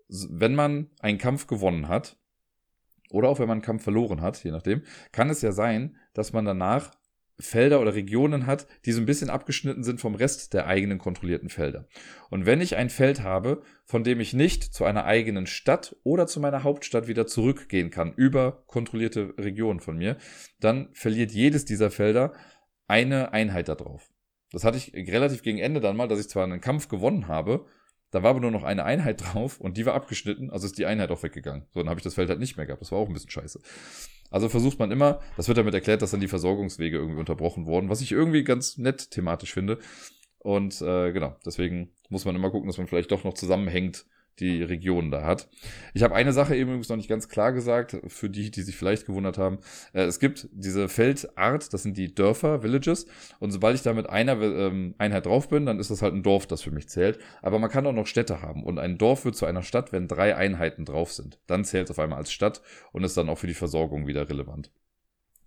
wenn 0.07 0.53
man 0.53 0.91
einen 0.99 1.17
Kampf 1.17 1.47
gewonnen 1.47 1.87
hat, 1.87 2.20
oder 3.11 3.29
auch 3.29 3.39
wenn 3.39 3.47
man 3.47 3.57
einen 3.57 3.65
Kampf 3.65 3.83
verloren 3.83 4.21
hat, 4.21 4.43
je 4.43 4.51
nachdem, 4.51 4.83
kann 5.11 5.29
es 5.29 5.41
ja 5.41 5.51
sein, 5.51 5.97
dass 6.13 6.33
man 6.33 6.45
danach 6.45 6.91
Felder 7.41 7.81
oder 7.81 7.95
Regionen 7.95 8.45
hat, 8.45 8.67
die 8.85 8.91
so 8.91 9.01
ein 9.01 9.05
bisschen 9.05 9.29
abgeschnitten 9.29 9.83
sind 9.83 9.99
vom 9.99 10.15
Rest 10.15 10.53
der 10.53 10.67
eigenen 10.67 10.99
kontrollierten 10.99 11.49
Felder. 11.49 11.87
Und 12.29 12.45
wenn 12.45 12.61
ich 12.61 12.75
ein 12.75 12.89
Feld 12.89 13.23
habe, 13.23 13.63
von 13.85 14.03
dem 14.03 14.19
ich 14.19 14.33
nicht 14.33 14.63
zu 14.63 14.85
einer 14.85 15.05
eigenen 15.05 15.47
Stadt 15.47 15.95
oder 16.03 16.27
zu 16.27 16.39
meiner 16.39 16.63
Hauptstadt 16.63 17.07
wieder 17.07 17.27
zurückgehen 17.27 17.89
kann, 17.89 18.13
über 18.13 18.63
kontrollierte 18.67 19.33
Regionen 19.37 19.79
von 19.79 19.97
mir, 19.97 20.17
dann 20.59 20.89
verliert 20.93 21.31
jedes 21.31 21.65
dieser 21.65 21.91
Felder 21.91 22.33
eine 22.87 23.33
Einheit 23.33 23.69
darauf. 23.69 24.11
Das 24.51 24.63
hatte 24.63 24.77
ich 24.77 24.93
relativ 24.93 25.43
gegen 25.43 25.59
Ende 25.59 25.79
dann 25.79 25.95
mal, 25.95 26.07
dass 26.07 26.19
ich 26.19 26.29
zwar 26.29 26.43
einen 26.43 26.61
Kampf 26.61 26.89
gewonnen 26.89 27.27
habe, 27.27 27.65
da 28.11 28.23
war 28.23 28.31
aber 28.31 28.39
nur 28.39 28.51
noch 28.51 28.63
eine 28.63 28.85
Einheit 28.85 29.21
drauf 29.33 29.59
und 29.59 29.77
die 29.77 29.85
war 29.85 29.93
abgeschnitten, 29.93 30.51
also 30.51 30.65
ist 30.65 30.77
die 30.77 30.85
Einheit 30.85 31.11
auch 31.11 31.23
weggegangen. 31.23 31.65
So, 31.73 31.79
dann 31.79 31.89
habe 31.89 31.99
ich 31.99 32.03
das 32.03 32.15
Feld 32.15 32.29
halt 32.29 32.39
nicht 32.39 32.57
mehr 32.57 32.65
gehabt. 32.65 32.81
Das 32.81 32.91
war 32.91 32.99
auch 32.99 33.07
ein 33.07 33.13
bisschen 33.13 33.31
scheiße. 33.31 33.59
Also 34.29 34.47
versucht 34.47 34.79
man 34.79 34.91
immer, 34.91 35.19
das 35.35 35.47
wird 35.47 35.57
damit 35.57 35.73
erklärt, 35.73 36.01
dass 36.01 36.11
dann 36.11 36.21
die 36.21 36.27
Versorgungswege 36.27 36.97
irgendwie 36.97 37.19
unterbrochen 37.19 37.65
wurden, 37.65 37.89
was 37.89 38.01
ich 38.01 38.11
irgendwie 38.11 38.43
ganz 38.43 38.77
nett 38.77 39.11
thematisch 39.11 39.53
finde. 39.53 39.79
Und 40.39 40.81
äh, 40.81 41.11
genau, 41.11 41.35
deswegen 41.45 41.91
muss 42.09 42.25
man 42.25 42.35
immer 42.35 42.49
gucken, 42.49 42.67
dass 42.67 42.77
man 42.77 42.87
vielleicht 42.87 43.11
doch 43.11 43.23
noch 43.23 43.33
zusammenhängt 43.33 44.05
die 44.39 44.63
Region 44.63 45.11
da 45.11 45.23
hat. 45.23 45.49
Ich 45.93 46.03
habe 46.03 46.15
eine 46.15 46.33
Sache 46.33 46.55
eben 46.55 46.69
übrigens 46.69 46.89
noch 46.89 46.97
nicht 46.97 47.09
ganz 47.09 47.29
klar 47.29 47.51
gesagt, 47.53 47.97
für 48.07 48.29
die, 48.29 48.51
die 48.51 48.61
sich 48.61 48.75
vielleicht 48.75 49.05
gewundert 49.05 49.37
haben. 49.37 49.59
Äh, 49.93 50.03
es 50.03 50.19
gibt 50.19 50.49
diese 50.51 50.89
Feldart, 50.89 51.73
das 51.73 51.83
sind 51.83 51.97
die 51.97 52.13
Dörfer, 52.13 52.63
Villages. 52.63 53.05
Und 53.39 53.51
sobald 53.51 53.75
ich 53.75 53.81
da 53.81 53.93
mit 53.93 54.09
einer 54.09 54.41
ähm, 54.41 54.95
Einheit 54.97 55.25
drauf 55.25 55.49
bin, 55.49 55.65
dann 55.65 55.79
ist 55.79 55.91
das 55.91 56.01
halt 56.01 56.13
ein 56.13 56.23
Dorf, 56.23 56.47
das 56.47 56.61
für 56.61 56.71
mich 56.71 56.89
zählt. 56.89 57.19
Aber 57.41 57.59
man 57.59 57.69
kann 57.69 57.85
auch 57.85 57.93
noch 57.93 58.07
Städte 58.07 58.41
haben. 58.41 58.63
Und 58.63 58.79
ein 58.79 58.97
Dorf 58.97 59.25
wird 59.25 59.35
zu 59.35 59.45
einer 59.45 59.63
Stadt, 59.63 59.91
wenn 59.91 60.07
drei 60.07 60.35
Einheiten 60.35 60.85
drauf 60.85 61.11
sind. 61.11 61.39
Dann 61.47 61.63
zählt 61.63 61.85
es 61.85 61.91
auf 61.91 61.99
einmal 61.99 62.19
als 62.19 62.31
Stadt 62.31 62.61
und 62.91 63.03
ist 63.03 63.17
dann 63.17 63.29
auch 63.29 63.37
für 63.37 63.47
die 63.47 63.53
Versorgung 63.53 64.07
wieder 64.07 64.29
relevant. 64.29 64.71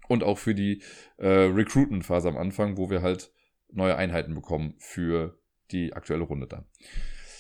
Und 0.09 0.23
auch 0.23 0.39
für 0.39 0.55
die 0.55 0.83
äh, 1.17 1.29
Recruitment-Phase 1.29 2.29
am 2.29 2.37
Anfang, 2.37 2.77
wo 2.77 2.91
wir 2.91 3.03
halt 3.03 3.33
neue 3.73 3.97
Einheiten 3.97 4.35
bekommen 4.35 4.75
für 4.79 5.39
die 5.71 5.95
aktuelle 5.95 6.25
Runde 6.25 6.47
dann. 6.47 6.67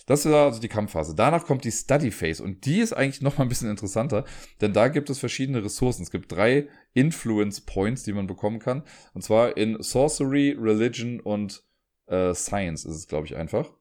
Das 0.07 0.27
ist 0.27 0.33
also 0.33 0.61
die 0.61 0.69
Kampfphase. 0.69 1.15
Danach 1.15 1.47
kommt 1.47 1.65
die 1.65 1.73
Study 1.73 2.11
Phase 2.11 2.43
und 2.43 2.67
die 2.67 2.81
ist 2.81 2.93
eigentlich 2.93 3.23
noch 3.23 3.39
mal 3.39 3.45
ein 3.45 3.49
bisschen 3.49 3.71
interessanter, 3.71 4.25
denn 4.61 4.73
da 4.73 4.89
gibt 4.89 5.09
es 5.09 5.19
verschiedene 5.19 5.65
Ressourcen. 5.65 6.03
Es 6.03 6.11
gibt 6.11 6.31
drei 6.31 6.69
Influence 6.93 7.63
Points, 7.63 8.03
die 8.03 8.13
man 8.13 8.27
bekommen 8.27 8.59
kann. 8.59 8.83
Und 9.15 9.23
zwar 9.23 9.57
in 9.57 9.83
Sorcery, 9.83 10.57
Religion 10.59 11.21
und 11.21 11.63
äh, 12.07 12.35
Science 12.35 12.85
ist 12.85 12.97
es, 12.97 13.09
glaube 13.09 13.27
ich, 13.27 13.37
einfach. 13.37 13.73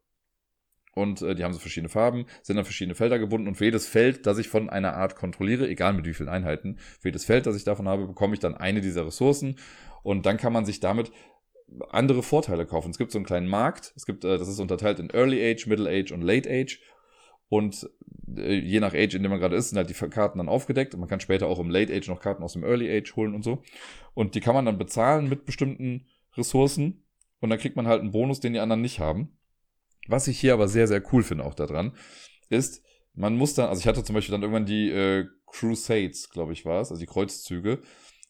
Und 0.96 1.22
äh, 1.24 1.36
die 1.36 1.44
haben 1.44 1.54
so 1.54 1.60
verschiedene 1.60 1.90
Farben, 1.90 2.26
sind 2.44 2.58
an 2.58 2.66
verschiedene 2.66 2.96
Felder 2.96 3.18
gebunden 3.18 3.48
und 3.48 3.56
für 3.56 3.66
jedes 3.66 3.88
Feld, 3.88 4.28
das 4.28 4.38
ich 4.38 4.48
von 4.48 4.70
einer 4.70 4.96
Art 4.96 5.16
kontrolliere, 5.16 5.68
egal 5.68 5.94
mit 5.94 6.06
wie 6.06 6.14
vielen 6.14 6.30
Einheiten, 6.30 6.78
für 7.00 7.08
jedes 7.08 7.26
Feld, 7.26 7.48
das 7.48 7.56
ich 7.56 7.64
davon 7.64 7.88
habe, 7.88 8.06
bekomme 8.06 8.36
ich 8.36 8.40
dann 8.40 8.56
eine 8.56 8.80
dieser 8.80 9.06
Ressourcen 9.06 9.58
und 10.04 10.26
dann 10.26 10.38
kann 10.38 10.54
man 10.54 10.66
sich 10.66 10.80
damit 10.80 11.12
andere 11.90 12.24
Vorteile 12.24 12.66
kaufen. 12.66 12.92
Es 12.92 12.98
gibt 12.98 13.12
so 13.12 13.18
einen 13.18 13.26
kleinen 13.26 13.48
Markt. 13.48 13.94
Es 13.96 14.06
gibt, 14.06 14.24
äh, 14.24 14.38
das 14.38 14.48
ist 14.48 14.60
unterteilt 14.60 15.00
in 15.00 15.10
Early 15.10 15.42
Age, 15.44 15.68
Middle 15.68 15.90
Age 15.90 16.12
und 16.12 16.22
Late 16.22 16.50
Age. 16.50 16.80
Und 17.50 17.90
äh, 18.36 18.56
je 18.56 18.80
nach 18.80 18.94
Age, 18.94 19.16
in 19.16 19.24
dem 19.24 19.32
man 19.32 19.40
gerade 19.40 19.56
ist, 19.56 19.70
sind 19.70 19.78
halt 19.78 19.90
die 19.90 20.10
Karten 20.10 20.40
dann 20.40 20.50
aufgedeckt. 20.50 20.94
Und 20.94 21.00
man 21.00 21.10
kann 21.10 21.20
später 21.20 21.48
auch 21.48 21.60
im 21.60 21.70
Late 21.70 21.94
Age 21.94 22.08
noch 22.08 22.20
Karten 22.20 22.44
aus 22.44 22.54
dem 22.54 22.64
Early 22.64 22.90
Age 22.90 23.16
holen 23.16 23.36
und 23.36 23.44
so. 23.44 23.62
Und 24.14 24.36
die 24.36 24.40
kann 24.40 24.56
man 24.56 24.66
dann 24.66 24.78
bezahlen 24.78 25.30
mit 25.30 25.46
bestimmten 25.46 26.08
Ressourcen. 26.36 27.06
Und 27.40 27.50
dann 27.50 27.60
kriegt 27.60 27.76
man 27.76 27.88
halt 27.88 28.02
einen 28.02 28.12
Bonus, 28.12 28.40
den 28.40 28.54
die 28.54 28.60
anderen 28.60 28.82
nicht 28.82 29.00
haben. 29.00 29.38
Was 30.08 30.28
ich 30.28 30.40
hier 30.40 30.54
aber 30.54 30.68
sehr, 30.68 30.88
sehr 30.88 31.04
cool 31.14 31.24
finde 31.24 31.46
auch 31.46 31.54
daran, 31.54 31.94
ist, 32.50 32.84
man 33.14 33.36
muss 33.36 33.54
dann, 33.54 33.70
also 33.70 33.80
ich 33.80 33.88
hatte 33.88 34.04
zum 34.04 34.16
Beispiel 34.16 34.32
dann 34.32 34.42
irgendwann 34.42 34.66
die 34.66 34.90
äh, 34.90 35.28
Crusades, 35.46 36.30
glaube 36.30 36.54
ich, 36.54 36.66
war 36.66 36.82
es, 36.82 36.90
also 36.90 37.00
die 37.00 37.06
Kreuzzüge. 37.06 37.82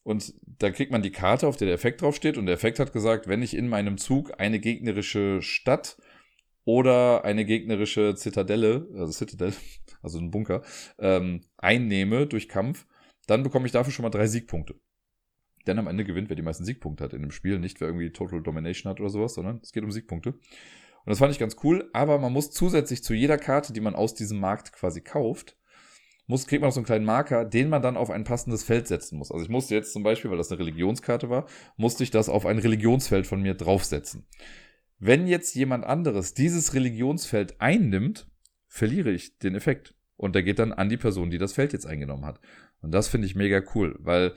Und 0.04 0.34
da 0.46 0.70
kriegt 0.70 0.92
man 0.92 1.02
die 1.02 1.12
Karte, 1.12 1.48
auf 1.48 1.56
der 1.56 1.68
der 1.68 1.76
Effekt 1.76 2.02
draufsteht. 2.02 2.38
Und 2.38 2.46
der 2.46 2.56
Effekt 2.56 2.80
hat 2.80 2.94
gesagt, 2.94 3.28
wenn 3.28 3.42
ich 3.42 3.56
in 3.56 3.70
meinem 3.70 3.98
Zug 3.98 4.34
eine 4.38 4.60
gegnerische 4.60 5.42
Stadt 5.42 5.98
oder 6.66 7.24
eine 7.24 7.46
gegnerische 7.46 8.16
Zitadelle, 8.16 8.88
also 8.96 9.12
Citadel, 9.12 9.54
also 10.02 10.20
ein 10.20 10.32
Bunker, 10.32 10.62
ähm, 11.00 11.42
einnehme 11.58 12.28
durch 12.28 12.50
Kampf, 12.50 12.86
dann 13.28 13.44
bekomme 13.44 13.66
ich 13.66 13.72
dafür 13.72 13.94
schon 13.94 14.04
mal 14.04 14.10
drei 14.10 14.28
Siegpunkte. 14.28 14.76
Denn 15.66 15.80
am 15.80 15.88
Ende 15.88 16.04
gewinnt, 16.04 16.30
wer 16.30 16.36
die 16.36 16.42
meisten 16.42 16.66
Siegpunkte 16.66 17.06
hat 17.06 17.14
in 17.14 17.22
dem 17.22 17.32
Spiel. 17.32 17.58
Nicht 17.58 17.80
wer 17.80 17.88
irgendwie 17.88 18.12
Total 18.12 18.42
Domination 18.42 18.90
hat 18.90 19.00
oder 19.00 19.10
sowas, 19.10 19.34
sondern 19.34 19.62
es 19.64 19.72
geht 19.72 19.84
um 19.84 19.92
Siegpunkte. 19.92 20.32
Und 20.32 21.10
das 21.10 21.20
fand 21.20 21.32
ich 21.32 21.40
ganz 21.40 21.58
cool, 21.64 21.90
aber 21.94 22.18
man 22.18 22.32
muss 22.32 22.52
zusätzlich 22.52 23.04
zu 23.04 23.14
jeder 23.14 23.38
Karte, 23.38 23.74
die 23.74 23.82
man 23.82 23.96
aus 23.96 24.14
diesem 24.14 24.40
Markt 24.40 24.72
quasi 24.74 25.02
kauft, 25.02 25.58
muss, 26.34 26.48
kriegt 26.48 26.62
man 26.62 26.70
noch 26.70 26.74
so 26.74 26.80
einen 26.80 26.88
kleinen 26.88 27.06
Marker, 27.06 27.46
den 27.46 27.70
man 27.70 27.84
dann 27.84 27.96
auf 27.96 28.10
ein 28.10 28.24
passendes 28.24 28.64
Feld 28.64 28.88
setzen 28.88 29.20
muss. 29.20 29.32
Also 29.32 29.44
ich 29.44 29.52
musste 29.52 29.76
jetzt 29.76 29.94
zum 29.94 30.02
Beispiel, 30.02 30.32
weil 30.32 30.40
das 30.40 30.52
eine 30.52 30.60
Religionskarte 30.60 31.30
war, 31.30 31.46
musste 31.78 32.04
ich 32.04 32.10
das 32.10 32.28
auf 32.28 32.48
ein 32.48 32.58
Religionsfeld 32.58 33.28
von 33.28 33.40
mir 33.40 33.54
draufsetzen. 33.54 34.26
Wenn 34.98 35.28
jetzt 35.28 35.54
jemand 35.54 35.86
anderes 35.86 36.34
dieses 36.34 36.74
Religionsfeld 36.74 37.62
einnimmt, 37.62 38.28
verliere 38.68 39.12
ich 39.12 39.38
den 39.38 39.54
Effekt. 39.54 39.94
Und 40.18 40.34
der 40.34 40.42
geht 40.42 40.58
dann 40.58 40.74
an 40.74 40.90
die 40.90 40.98
Person, 40.98 41.30
die 41.30 41.38
das 41.38 41.54
Feld 41.54 41.72
jetzt 41.72 41.86
eingenommen 41.86 42.26
hat. 42.26 42.40
Und 42.82 42.92
das 42.92 43.10
finde 43.10 43.28
ich 43.28 43.36
mega 43.36 43.62
cool, 43.76 43.96
weil 44.00 44.34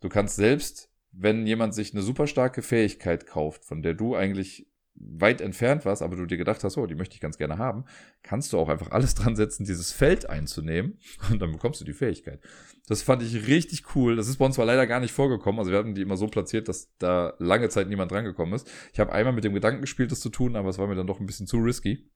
du 0.00 0.08
kannst 0.08 0.36
selbst, 0.36 0.88
wenn 1.10 1.48
jemand 1.48 1.74
sich 1.74 1.92
eine 1.92 2.02
super 2.02 2.28
starke 2.28 2.62
Fähigkeit 2.62 3.26
kauft, 3.26 3.64
von 3.64 3.82
der 3.82 3.94
du 3.94 4.14
eigentlich 4.14 4.68
weit 4.96 5.40
entfernt 5.40 5.84
warst, 5.84 6.02
aber 6.02 6.16
du 6.16 6.26
dir 6.26 6.36
gedacht 6.36 6.62
hast, 6.62 6.76
oh, 6.76 6.86
die 6.86 6.94
möchte 6.94 7.14
ich 7.14 7.20
ganz 7.20 7.36
gerne 7.36 7.58
haben, 7.58 7.84
kannst 8.22 8.52
du 8.52 8.58
auch 8.58 8.68
einfach 8.68 8.90
alles 8.90 9.14
dran 9.16 9.36
setzen, 9.36 9.64
dieses 9.64 9.92
Feld 9.92 10.28
einzunehmen 10.28 10.98
und 11.30 11.40
dann 11.40 11.52
bekommst 11.52 11.80
du 11.80 11.84
die 11.84 11.92
Fähigkeit. 11.92 12.40
Das 12.86 13.02
fand 13.02 13.22
ich 13.22 13.46
richtig 13.46 13.94
cool. 13.94 14.16
Das 14.16 14.28
ist 14.28 14.36
bei 14.36 14.44
uns 14.44 14.56
zwar 14.56 14.66
leider 14.66 14.86
gar 14.86 15.00
nicht 15.00 15.12
vorgekommen. 15.12 15.58
Also 15.58 15.70
wir 15.70 15.78
hatten 15.78 15.94
die 15.94 16.02
immer 16.02 16.18
so 16.18 16.26
platziert, 16.26 16.68
dass 16.68 16.94
da 16.98 17.34
lange 17.38 17.70
Zeit 17.70 17.88
niemand 17.88 18.12
drangekommen 18.12 18.54
ist. 18.54 18.70
Ich 18.92 19.00
habe 19.00 19.12
einmal 19.12 19.32
mit 19.32 19.44
dem 19.44 19.54
Gedanken 19.54 19.80
gespielt, 19.80 20.12
das 20.12 20.20
zu 20.20 20.28
tun, 20.28 20.54
aber 20.54 20.68
es 20.68 20.78
war 20.78 20.86
mir 20.86 20.94
dann 20.94 21.06
doch 21.06 21.18
ein 21.18 21.26
bisschen 21.26 21.46
zu 21.46 21.56
risky. 21.58 22.10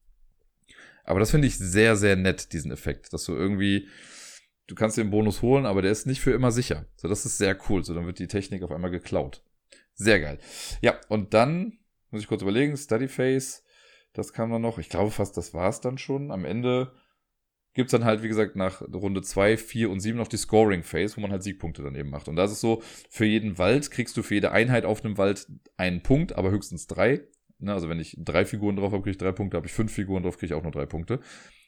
Aber 1.04 1.20
das 1.20 1.30
finde 1.30 1.48
ich 1.48 1.56
sehr, 1.56 1.96
sehr 1.96 2.16
nett, 2.16 2.52
diesen 2.52 2.70
Effekt, 2.70 3.14
dass 3.14 3.24
du 3.24 3.32
irgendwie, 3.34 3.88
du 4.66 4.74
kannst 4.74 4.98
den 4.98 5.10
Bonus 5.10 5.40
holen, 5.40 5.64
aber 5.64 5.80
der 5.80 5.90
ist 5.90 6.06
nicht 6.06 6.20
für 6.20 6.32
immer 6.32 6.52
sicher. 6.52 6.84
So, 6.96 7.08
das 7.08 7.24
ist 7.24 7.38
sehr 7.38 7.56
cool. 7.70 7.82
So, 7.82 7.94
dann 7.94 8.04
wird 8.04 8.18
die 8.18 8.28
Technik 8.28 8.62
auf 8.62 8.70
einmal 8.70 8.90
geklaut. 8.90 9.42
Sehr 9.94 10.20
geil. 10.20 10.38
Ja, 10.82 11.00
und 11.08 11.32
dann 11.32 11.78
Muss 12.10 12.22
ich 12.22 12.28
kurz 12.28 12.42
überlegen. 12.42 12.76
Study 12.76 13.08
Phase, 13.08 13.62
das 14.12 14.32
kam 14.32 14.50
dann 14.50 14.62
noch. 14.62 14.78
Ich 14.78 14.88
glaube 14.88 15.10
fast, 15.10 15.36
das 15.36 15.54
war 15.54 15.68
es 15.68 15.80
dann 15.80 15.98
schon. 15.98 16.30
Am 16.30 16.44
Ende 16.44 16.92
gibt 17.74 17.88
es 17.88 17.92
dann 17.92 18.04
halt, 18.04 18.22
wie 18.22 18.28
gesagt, 18.28 18.56
nach 18.56 18.82
Runde 18.82 19.22
2, 19.22 19.56
4 19.56 19.90
und 19.90 20.00
7 20.00 20.18
noch 20.18 20.28
die 20.28 20.36
Scoring 20.36 20.82
Phase, 20.82 21.16
wo 21.16 21.20
man 21.20 21.30
halt 21.30 21.42
Siegpunkte 21.42 21.82
dann 21.82 21.94
eben 21.94 22.10
macht. 22.10 22.28
Und 22.28 22.36
das 22.36 22.50
ist 22.50 22.60
so, 22.60 22.82
für 23.10 23.24
jeden 23.24 23.58
Wald 23.58 23.90
kriegst 23.90 24.16
du 24.16 24.22
für 24.22 24.34
jede 24.34 24.52
Einheit 24.52 24.84
auf 24.84 25.04
einem 25.04 25.18
Wald 25.18 25.46
einen 25.76 26.02
Punkt, 26.02 26.32
aber 26.34 26.50
höchstens 26.50 26.86
drei. 26.86 27.22
Ne, 27.60 27.72
also 27.72 27.88
wenn 27.88 28.00
ich 28.00 28.16
drei 28.18 28.44
Figuren 28.44 28.76
drauf 28.76 28.92
habe, 28.92 29.02
kriege 29.02 29.12
ich 29.12 29.18
drei 29.18 29.32
Punkte, 29.32 29.56
habe 29.56 29.66
ich 29.66 29.72
fünf 29.72 29.92
Figuren 29.92 30.22
drauf, 30.22 30.38
kriege 30.38 30.54
ich 30.54 30.58
auch 30.58 30.62
nur 30.62 30.72
drei 30.72 30.86
Punkte. 30.86 31.20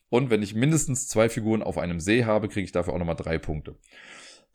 Und 0.09 0.31
wenn 0.31 0.43
ich 0.43 0.55
mindestens 0.55 1.07
zwei 1.07 1.29
Figuren 1.29 1.63
auf 1.63 1.79
einem 1.79 2.01
See 2.01 2.25
habe, 2.25 2.49
kriege 2.49 2.65
ich 2.65 2.73
dafür 2.73 2.95
auch 2.95 2.99
nochmal 2.99 3.17
drei 3.17 3.39
Punkte. 3.39 3.77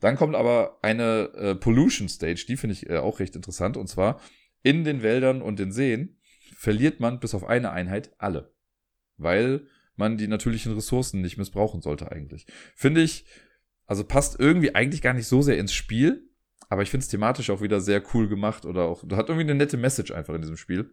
Dann 0.00 0.16
kommt 0.16 0.34
aber 0.34 0.78
eine 0.82 1.30
äh, 1.34 1.54
Pollution 1.54 2.08
Stage, 2.08 2.44
die 2.46 2.56
finde 2.56 2.74
ich 2.74 2.90
äh, 2.90 2.98
auch 2.98 3.18
recht 3.18 3.34
interessant. 3.34 3.76
Und 3.76 3.86
zwar 3.86 4.20
in 4.66 4.82
den 4.82 5.00
Wäldern 5.00 5.42
und 5.42 5.60
den 5.60 5.70
Seen 5.70 6.18
verliert 6.56 6.98
man 6.98 7.20
bis 7.20 7.34
auf 7.34 7.44
eine 7.44 7.70
Einheit 7.70 8.10
alle. 8.18 8.52
Weil 9.16 9.68
man 9.94 10.18
die 10.18 10.26
natürlichen 10.26 10.74
Ressourcen 10.74 11.20
nicht 11.20 11.38
missbrauchen 11.38 11.80
sollte 11.80 12.10
eigentlich. 12.10 12.46
Finde 12.74 13.00
ich, 13.00 13.26
also 13.86 14.02
passt 14.02 14.40
irgendwie 14.40 14.74
eigentlich 14.74 15.02
gar 15.02 15.14
nicht 15.14 15.28
so 15.28 15.40
sehr 15.40 15.56
ins 15.56 15.72
Spiel, 15.72 16.28
aber 16.68 16.82
ich 16.82 16.90
finde 16.90 17.04
es 17.04 17.08
thematisch 17.08 17.48
auch 17.50 17.62
wieder 17.62 17.80
sehr 17.80 18.02
cool 18.12 18.28
gemacht 18.28 18.66
oder 18.66 18.86
auch, 18.86 19.04
hat 19.04 19.28
irgendwie 19.28 19.48
eine 19.48 19.54
nette 19.54 19.76
Message 19.76 20.10
einfach 20.10 20.34
in 20.34 20.42
diesem 20.42 20.56
Spiel. 20.56 20.90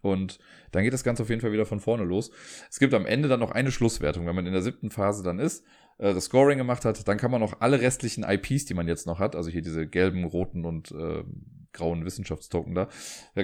Und 0.00 0.38
dann 0.70 0.84
geht 0.84 0.92
das 0.92 1.02
Ganze 1.02 1.24
auf 1.24 1.30
jeden 1.30 1.40
Fall 1.40 1.52
wieder 1.52 1.66
von 1.66 1.80
vorne 1.80 2.04
los. 2.04 2.30
Es 2.70 2.78
gibt 2.78 2.94
am 2.94 3.06
Ende 3.06 3.28
dann 3.28 3.40
noch 3.40 3.50
eine 3.50 3.72
Schlusswertung, 3.72 4.24
wenn 4.26 4.36
man 4.36 4.46
in 4.46 4.52
der 4.52 4.62
siebten 4.62 4.90
Phase 4.90 5.24
dann 5.24 5.40
ist, 5.40 5.64
äh, 5.98 6.14
das 6.14 6.26
Scoring 6.26 6.58
gemacht 6.58 6.84
hat, 6.84 7.06
dann 7.08 7.18
kann 7.18 7.32
man 7.32 7.40
noch 7.40 7.60
alle 7.60 7.80
restlichen 7.80 8.22
IPs, 8.22 8.66
die 8.66 8.74
man 8.74 8.86
jetzt 8.86 9.06
noch 9.06 9.18
hat, 9.18 9.34
also 9.34 9.50
hier 9.50 9.62
diese 9.62 9.88
gelben, 9.88 10.24
roten 10.24 10.64
und 10.64 10.92
äh, 10.92 11.24
grauen 11.74 12.04
Wissenschaftstoken 12.06 12.74
da. 12.74 12.88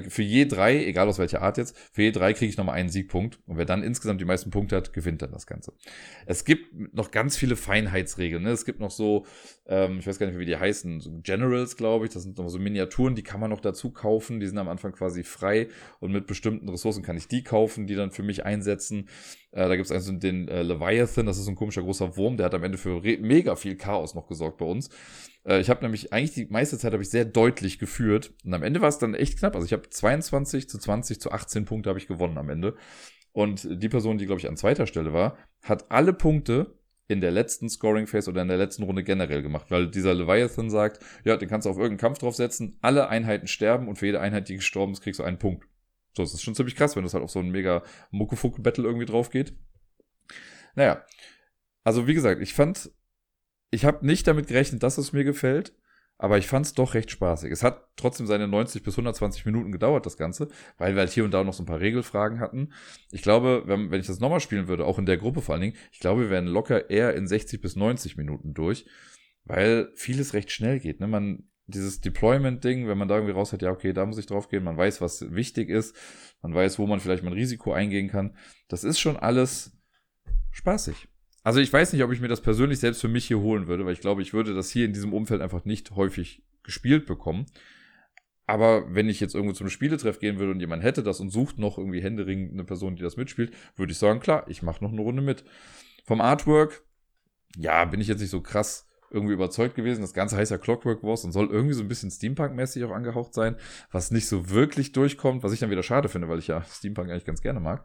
Für 0.09 0.23
je 0.23 0.47
drei, 0.47 0.85
egal 0.87 1.09
aus 1.09 1.19
welcher 1.19 1.43
Art 1.43 1.59
jetzt, 1.59 1.77
für 1.93 2.03
je 2.03 2.13
drei 2.13 2.33
kriege 2.33 2.49
ich 2.49 2.57
nochmal 2.57 2.77
einen 2.77 2.89
Siegpunkt. 2.89 3.41
Und 3.47 3.59
wer 3.59 3.67
dann 3.67 3.83
insgesamt 3.83 4.21
die 4.21 4.25
meisten 4.25 4.51
Punkte 4.51 4.77
hat, 4.77 4.93
gewinnt 4.95 5.21
dann 5.21 5.33
das 5.33 5.47
Ganze. 5.47 5.75
Es 6.25 6.45
gibt 6.45 6.95
noch 6.95 7.11
ganz 7.11 7.37
viele 7.37 7.57
Feinheitsregeln. 7.57 8.43
Ne? 8.43 8.51
Es 8.51 8.65
gibt 8.65 8.81
noch 8.81 8.91
so, 8.91 9.27
ähm, 9.67 9.99
ich 9.99 10.07
weiß 10.07 10.19
gar 10.19 10.27
nicht, 10.27 10.39
wie 10.39 10.47
die 10.47 10.57
heißen, 10.57 11.01
so 11.01 11.11
Generals, 11.23 11.77
glaube 11.77 12.07
ich. 12.07 12.13
Das 12.13 12.23
sind 12.23 12.39
noch 12.39 12.49
so 12.49 12.59
Miniaturen, 12.59 13.15
die 13.15 13.23
kann 13.23 13.41
man 13.41 13.51
noch 13.51 13.61
dazu 13.61 13.91
kaufen. 13.91 14.41
Die 14.41 14.47
sind 14.47 14.59
am 14.59 14.69
Anfang 14.69 14.93
quasi 14.93 15.25
frei. 15.25 15.69
Und 15.99 16.13
mit 16.13 16.27
bestimmten 16.27 16.69
Ressourcen 16.69 17.03
kann 17.03 17.17
ich 17.17 17.29
die 17.29 17.43
kaufen, 17.43 17.87
die 17.87 17.95
dann 17.97 18.11
für 18.13 18.23
mich 18.23 18.47
einsetzen. 18.47 19.09
Äh, 19.53 19.69
da 19.69 19.77
gibt 19.77 19.87
es 19.87 19.93
also 19.93 20.13
den 20.13 20.49
äh, 20.49 20.63
Leviathan, 20.63 21.27
das 21.27 21.39
ist 21.39 21.45
so 21.45 21.51
ein 21.51 21.57
komischer 21.57 21.83
großer 21.83 22.17
Wurm, 22.17 22.37
der 22.37 22.47
hat 22.47 22.55
am 22.55 22.63
Ende 22.63 22.79
für 22.79 23.01
mega 23.01 23.57
viel 23.57 23.77
Chaos 23.77 24.15
noch 24.15 24.27
gesorgt 24.29 24.59
bei 24.59 24.65
uns. 24.65 24.91
Äh, 25.45 25.61
ich 25.61 25.71
habe 25.71 25.83
nämlich 25.83 26.13
eigentlich 26.13 26.35
die 26.35 26.47
meiste 26.47 26.79
Zeit 26.79 26.93
habe 26.93 27.03
ich 27.03 27.11
sehr 27.11 27.25
deutlich 27.25 27.79
geführt 27.79 28.33
und 28.45 28.55
am 28.55 28.63
Ende 28.63 28.81
war 28.81 28.89
es 28.89 28.99
dann 28.99 29.15
echt 29.15 29.39
knapp. 29.39 29.55
Also 29.55 29.67
ich 29.67 29.73
habe 29.73 29.89
22 29.89 30.69
zu 30.69 30.79
20 30.79 31.21
zu 31.21 31.33
18 31.33 31.65
Punkte 31.65 31.91
habe 31.91 31.99
ich 31.99 32.07
gewonnen 32.07 32.39
am 32.39 32.51
Ende. 32.51 32.77
Und 33.33 33.67
die 33.71 33.89
Person, 33.89 34.19
die 34.19 34.27
glaube 34.27 34.41
ich 34.41 34.49
an 34.49 34.57
zweiter 34.57 34.87
Stelle 34.87 35.13
war, 35.13 35.37
hat 35.63 35.91
alle 35.91 36.13
Punkte 36.13 36.79
in 37.07 37.21
der 37.21 37.33
letzten 37.33 37.69
Scoring 37.69 38.07
Phase 38.07 38.31
oder 38.31 38.43
in 38.43 38.49
der 38.49 38.57
letzten 38.57 38.85
Runde 38.85 39.03
generell 39.03 39.43
gemacht, 39.43 39.67
weil 39.71 39.91
dieser 39.91 40.15
Leviathan 40.15 40.71
sagt, 40.71 41.01
ja, 41.25 41.37
den 41.37 41.49
kannst 41.49 41.67
du 41.67 41.71
auf 41.71 41.77
irgendeinen 41.77 41.99
Kampf 41.99 42.19
draufsetzen, 42.19 42.79
alle 42.83 43.09
Einheiten 43.09 43.49
sterben 43.49 43.89
und 43.89 43.97
für 43.97 44.07
jede 44.07 44.21
Einheit, 44.21 44.49
die 44.49 44.57
gestorben 44.57 44.93
ist, 44.93 45.01
kriegst 45.01 45.19
du 45.19 45.25
einen 45.25 45.39
Punkt. 45.39 45.67
So, 46.17 46.23
das 46.23 46.35
ist 46.35 46.43
schon 46.43 46.55
ziemlich 46.55 46.77
krass, 46.77 46.95
wenn 46.95 47.03
das 47.03 47.15
halt 47.15 47.25
auf 47.25 47.31
so 47.31 47.41
ein 47.41 47.51
mega 47.51 47.83
Muckefuck-Battle 48.13 48.85
irgendwie 48.85 49.07
drauf 49.07 49.31
geht. 49.31 49.55
Naja, 50.77 51.05
also 51.83 52.07
wie 52.07 52.15
gesagt, 52.15 52.41
ich 52.43 52.55
fand 52.55 52.91
ich 53.71 53.85
habe 53.85 54.05
nicht 54.07 54.27
damit 54.27 54.49
gerechnet, 54.49 54.83
dass 54.83 54.99
es 54.99 55.13
mir 55.13 55.25
gefällt, 55.25 55.75
aber 56.19 56.37
ich 56.37 56.49
fand 56.49 56.67
es 56.67 56.75
doch 56.75 56.93
recht 56.93 57.11
spaßig. 57.11 57.51
Es 57.51 57.63
hat 57.63 57.89
trotzdem 57.97 58.27
seine 58.27 58.47
90 58.47 58.83
bis 58.83 58.95
120 58.95 59.47
Minuten 59.47 59.73
gedauert, 59.73 60.05
das 60.05 60.19
Ganze, 60.19 60.49
weil 60.77 60.95
wir 60.95 61.01
halt 61.01 61.11
hier 61.11 61.25
und 61.25 61.33
da 61.33 61.43
noch 61.45 61.55
so 61.55 61.63
ein 61.63 61.67
paar 61.67 61.81
Regelfragen 61.81 62.41
hatten. 62.41 62.75
Ich 63.11 63.23
glaube, 63.23 63.63
wenn, 63.65 63.91
wenn 63.91 64.01
ich 64.01 64.07
das 64.07 64.21
nochmal 64.21 64.41
spielen 64.41 64.69
würde, 64.69 64.85
auch 64.85 64.99
in 64.99 65.07
der 65.07 65.17
Gruppe 65.17 65.41
vor 65.41 65.55
allen 65.55 65.63
Dingen, 65.63 65.77
ich 65.93 66.01
glaube, 66.01 66.23
wir 66.23 66.31
wären 66.31 66.47
locker 66.47 66.91
eher 66.91 67.15
in 67.15 67.27
60 67.27 67.63
bis 67.63 67.75
90 67.75 68.19
Minuten 68.19 68.53
durch, 68.53 68.85
weil 69.45 69.91
vieles 69.95 70.35
recht 70.35 70.51
schnell 70.51 70.79
geht. 70.79 71.01
Ne? 71.01 71.07
Man, 71.07 71.49
dieses 71.67 72.03
Deployment-Ding, 72.03 72.87
wenn 72.87 72.99
man 72.99 73.09
da 73.09 73.15
irgendwie 73.15 73.33
raus 73.33 73.55
hat, 73.55 73.63
ja, 73.63 73.71
okay, 73.71 73.95
da 73.95 74.05
muss 74.05 74.19
ich 74.19 74.27
drauf 74.27 74.49
gehen, 74.49 74.63
man 74.63 74.77
weiß, 74.77 75.01
was 75.01 75.33
wichtig 75.33 75.71
ist, 75.71 75.97
man 76.43 76.55
weiß, 76.55 76.79
wo 76.79 76.87
man 76.87 77.01
vielleicht 77.01 77.23
mal 77.23 77.31
ein 77.31 77.39
Risiko 77.39 77.73
eingehen 77.73 78.09
kann. 78.09 78.37
Das 78.69 78.85
ist 78.85 79.01
schon 79.01 79.17
alles 79.17 79.73
spaßig. 80.51 81.09
Also 81.43 81.61
ich 81.61 81.73
weiß 81.73 81.93
nicht, 81.93 82.03
ob 82.03 82.13
ich 82.13 82.21
mir 82.21 82.29
das 82.29 82.43
persönlich 82.43 82.81
selbst 82.81 83.01
für 83.01 83.09
mich 83.09 83.27
hier 83.27 83.41
holen 83.41 83.67
würde, 83.67 83.87
weil 83.87 83.95
ich 83.95 84.01
glaube, 84.01 84.23
ich 84.23 84.33
würde 84.33 84.55
das 84.55 84.71
hier 84.71 84.85
in 84.85 84.93
diesem 84.93 85.13
Umfeld 85.13 85.41
einfach 85.41 85.65
nicht 85.65 85.93
häufig 85.93 86.43
gespielt 86.63 87.07
bekommen. 87.07 87.47
Aber 88.47 88.93
wenn 88.93 89.09
ich 89.09 89.21
jetzt 89.21 89.35
irgendwo 89.35 89.55
zum 89.55 89.71
Spieletreff 89.71 90.19
gehen 90.19 90.39
würde 90.39 90.53
und 90.53 90.61
jemand 90.61 90.83
hätte 90.83 91.03
das 91.03 91.21
und 91.21 91.31
sucht 91.31 91.59
noch 91.59 91.79
irgendwie 91.79 92.03
händeringend 92.03 92.53
eine 92.53 92.65
Person, 92.65 92.97
die 92.97 93.03
das 93.03 93.17
mitspielt, 93.17 93.53
würde 93.77 93.93
ich 93.93 93.99
sagen, 93.99 94.21
klar, 94.21 94.45
ich 94.49 94.63
mache 94.63 94.83
noch 94.83 94.91
eine 94.91 95.01
Runde 95.01 95.23
mit. 95.23 95.45
Vom 96.05 96.21
Artwork, 96.21 96.83
ja, 97.57 97.85
bin 97.85 98.01
ich 98.01 98.09
jetzt 98.09 98.21
nicht 98.21 98.31
so 98.31 98.41
krass 98.41 98.89
irgendwie 99.11 99.35
überzeugt 99.35 99.77
gewesen. 99.77 100.01
Das 100.01 100.15
Ganze 100.15 100.37
heißt 100.37 100.51
ja 100.51 100.59
Clockwork 100.59 101.03
Wars 101.03 101.25
und 101.25 101.33
soll 101.33 101.49
irgendwie 101.49 101.75
so 101.75 101.83
ein 101.83 101.89
bisschen 101.89 102.11
Steampunk-mäßig 102.11 102.85
auch 102.85 102.93
angehaucht 102.93 103.35
sein, 103.35 103.57
was 103.91 104.11
nicht 104.11 104.27
so 104.27 104.51
wirklich 104.51 104.93
durchkommt, 104.93 105.43
was 105.43 105.53
ich 105.53 105.61
dann 105.61 105.71
wieder 105.71 105.83
schade 105.83 106.09
finde, 106.09 106.29
weil 106.29 106.39
ich 106.39 106.49
ja 106.49 106.65
Steampunk 106.65 107.11
eigentlich 107.11 107.25
ganz 107.25 107.43
gerne 107.43 107.61
mag. 107.61 107.85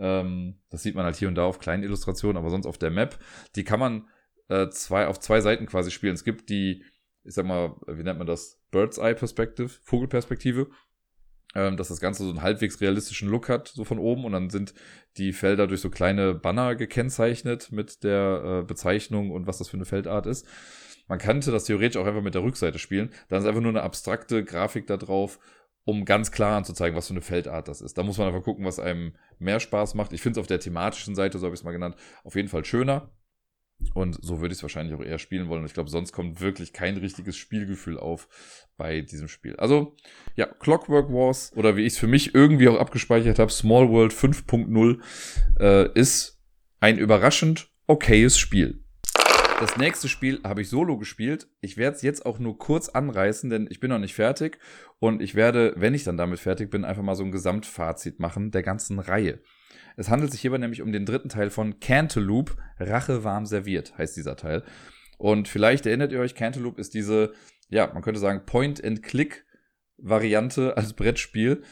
Ähm, 0.00 0.56
das 0.70 0.82
sieht 0.82 0.94
man 0.94 1.04
halt 1.04 1.16
hier 1.16 1.28
und 1.28 1.34
da 1.34 1.44
auf 1.44 1.60
kleinen 1.60 1.82
Illustrationen, 1.82 2.36
aber 2.36 2.50
sonst 2.50 2.66
auf 2.66 2.78
der 2.78 2.90
Map. 2.90 3.18
Die 3.54 3.64
kann 3.64 3.78
man 3.78 4.08
äh, 4.48 4.68
zwei, 4.70 5.06
auf 5.06 5.20
zwei 5.20 5.40
Seiten 5.40 5.66
quasi 5.66 5.90
spielen. 5.90 6.14
Es 6.14 6.24
gibt 6.24 6.48
die, 6.48 6.84
ich 7.22 7.34
sag 7.34 7.46
mal, 7.46 7.76
wie 7.86 8.02
nennt 8.02 8.18
man 8.18 8.26
das? 8.26 8.60
Bird's 8.70 8.98
Eye 8.98 9.14
Perspective, 9.14 9.68
Vogelperspektive. 9.68 10.68
Ähm, 11.52 11.76
dass 11.76 11.88
das 11.88 12.00
Ganze 12.00 12.22
so 12.22 12.30
einen 12.30 12.42
halbwegs 12.42 12.80
realistischen 12.80 13.28
Look 13.28 13.48
hat, 13.48 13.68
so 13.68 13.84
von 13.84 13.98
oben. 13.98 14.24
Und 14.24 14.32
dann 14.32 14.50
sind 14.50 14.72
die 15.16 15.32
Felder 15.32 15.66
durch 15.66 15.80
so 15.80 15.90
kleine 15.90 16.34
Banner 16.34 16.76
gekennzeichnet 16.76 17.72
mit 17.72 18.04
der 18.04 18.60
äh, 18.62 18.64
Bezeichnung 18.64 19.32
und 19.32 19.46
was 19.46 19.58
das 19.58 19.68
für 19.68 19.76
eine 19.76 19.84
Feldart 19.84 20.26
ist. 20.26 20.46
Man 21.08 21.18
könnte 21.18 21.50
das 21.50 21.64
theoretisch 21.64 22.00
auch 22.00 22.06
einfach 22.06 22.22
mit 22.22 22.34
der 22.34 22.44
Rückseite 22.44 22.78
spielen. 22.78 23.10
Dann 23.28 23.40
ist 23.40 23.46
einfach 23.46 23.60
nur 23.60 23.70
eine 23.70 23.82
abstrakte 23.82 24.44
Grafik 24.44 24.86
da 24.86 24.96
drauf 24.96 25.40
um 25.84 26.04
ganz 26.04 26.30
klar 26.30 26.56
anzuzeigen, 26.56 26.96
was 26.96 27.08
für 27.08 27.14
eine 27.14 27.22
Feldart 27.22 27.68
das 27.68 27.80
ist. 27.80 27.96
Da 27.96 28.02
muss 28.02 28.18
man 28.18 28.28
einfach 28.28 28.44
gucken, 28.44 28.64
was 28.64 28.78
einem 28.78 29.14
mehr 29.38 29.60
Spaß 29.60 29.94
macht. 29.94 30.12
Ich 30.12 30.22
finde 30.22 30.38
es 30.38 30.42
auf 30.42 30.46
der 30.46 30.60
thematischen 30.60 31.14
Seite, 31.14 31.38
so 31.38 31.46
habe 31.46 31.54
ich 31.54 31.60
es 31.60 31.64
mal 31.64 31.72
genannt, 31.72 31.96
auf 32.24 32.34
jeden 32.34 32.48
Fall 32.48 32.64
schöner. 32.64 33.10
Und 33.94 34.18
so 34.22 34.40
würde 34.40 34.52
ich 34.52 34.58
es 34.58 34.62
wahrscheinlich 34.62 34.94
auch 34.94 35.02
eher 35.02 35.18
spielen 35.18 35.48
wollen. 35.48 35.60
Und 35.60 35.66
ich 35.66 35.74
glaube, 35.74 35.90
sonst 35.90 36.12
kommt 36.12 36.40
wirklich 36.40 36.72
kein 36.72 36.96
richtiges 36.98 37.36
Spielgefühl 37.36 37.98
auf 37.98 38.28
bei 38.76 39.00
diesem 39.00 39.28
Spiel. 39.28 39.56
Also, 39.56 39.96
ja, 40.36 40.46
Clockwork 40.46 41.10
Wars 41.10 41.52
oder 41.56 41.76
wie 41.76 41.82
ich 41.82 41.94
es 41.94 41.98
für 41.98 42.06
mich 42.06 42.34
irgendwie 42.34 42.68
auch 42.68 42.78
abgespeichert 42.78 43.38
habe, 43.38 43.50
Small 43.50 43.88
World 43.88 44.12
5.0 44.12 45.00
äh, 45.58 45.98
ist 45.98 46.40
ein 46.80 46.98
überraschend 46.98 47.70
okayes 47.86 48.38
Spiel. 48.38 48.84
Das 49.60 49.76
nächste 49.76 50.08
Spiel 50.08 50.40
habe 50.42 50.62
ich 50.62 50.70
solo 50.70 50.96
gespielt. 50.96 51.46
Ich 51.60 51.76
werde 51.76 51.94
es 51.94 52.00
jetzt 52.00 52.24
auch 52.24 52.38
nur 52.38 52.56
kurz 52.56 52.88
anreißen, 52.88 53.50
denn 53.50 53.68
ich 53.70 53.78
bin 53.78 53.90
noch 53.90 53.98
nicht 53.98 54.14
fertig. 54.14 54.58
Und 55.00 55.20
ich 55.20 55.34
werde, 55.34 55.74
wenn 55.76 55.92
ich 55.92 56.02
dann 56.02 56.16
damit 56.16 56.40
fertig 56.40 56.70
bin, 56.70 56.86
einfach 56.86 57.02
mal 57.02 57.14
so 57.14 57.24
ein 57.24 57.30
Gesamtfazit 57.30 58.20
machen 58.20 58.52
der 58.52 58.62
ganzen 58.62 58.98
Reihe. 58.98 59.40
Es 59.98 60.08
handelt 60.08 60.32
sich 60.32 60.40
hierbei 60.40 60.56
nämlich 60.56 60.80
um 60.80 60.92
den 60.92 61.04
dritten 61.04 61.28
Teil 61.28 61.50
von 61.50 61.78
Cantaloupe, 61.78 62.56
Rache 62.78 63.22
warm 63.22 63.44
serviert, 63.44 63.98
heißt 63.98 64.16
dieser 64.16 64.36
Teil. 64.36 64.62
Und 65.18 65.46
vielleicht 65.46 65.84
erinnert 65.84 66.12
ihr 66.12 66.20
euch, 66.20 66.34
Cantaloupe 66.34 66.80
ist 66.80 66.94
diese, 66.94 67.34
ja, 67.68 67.92
man 67.92 68.00
könnte 68.00 68.18
sagen, 68.18 68.46
Point-and-Click-Variante 68.46 70.78
als 70.78 70.94
Brettspiel, 70.94 71.64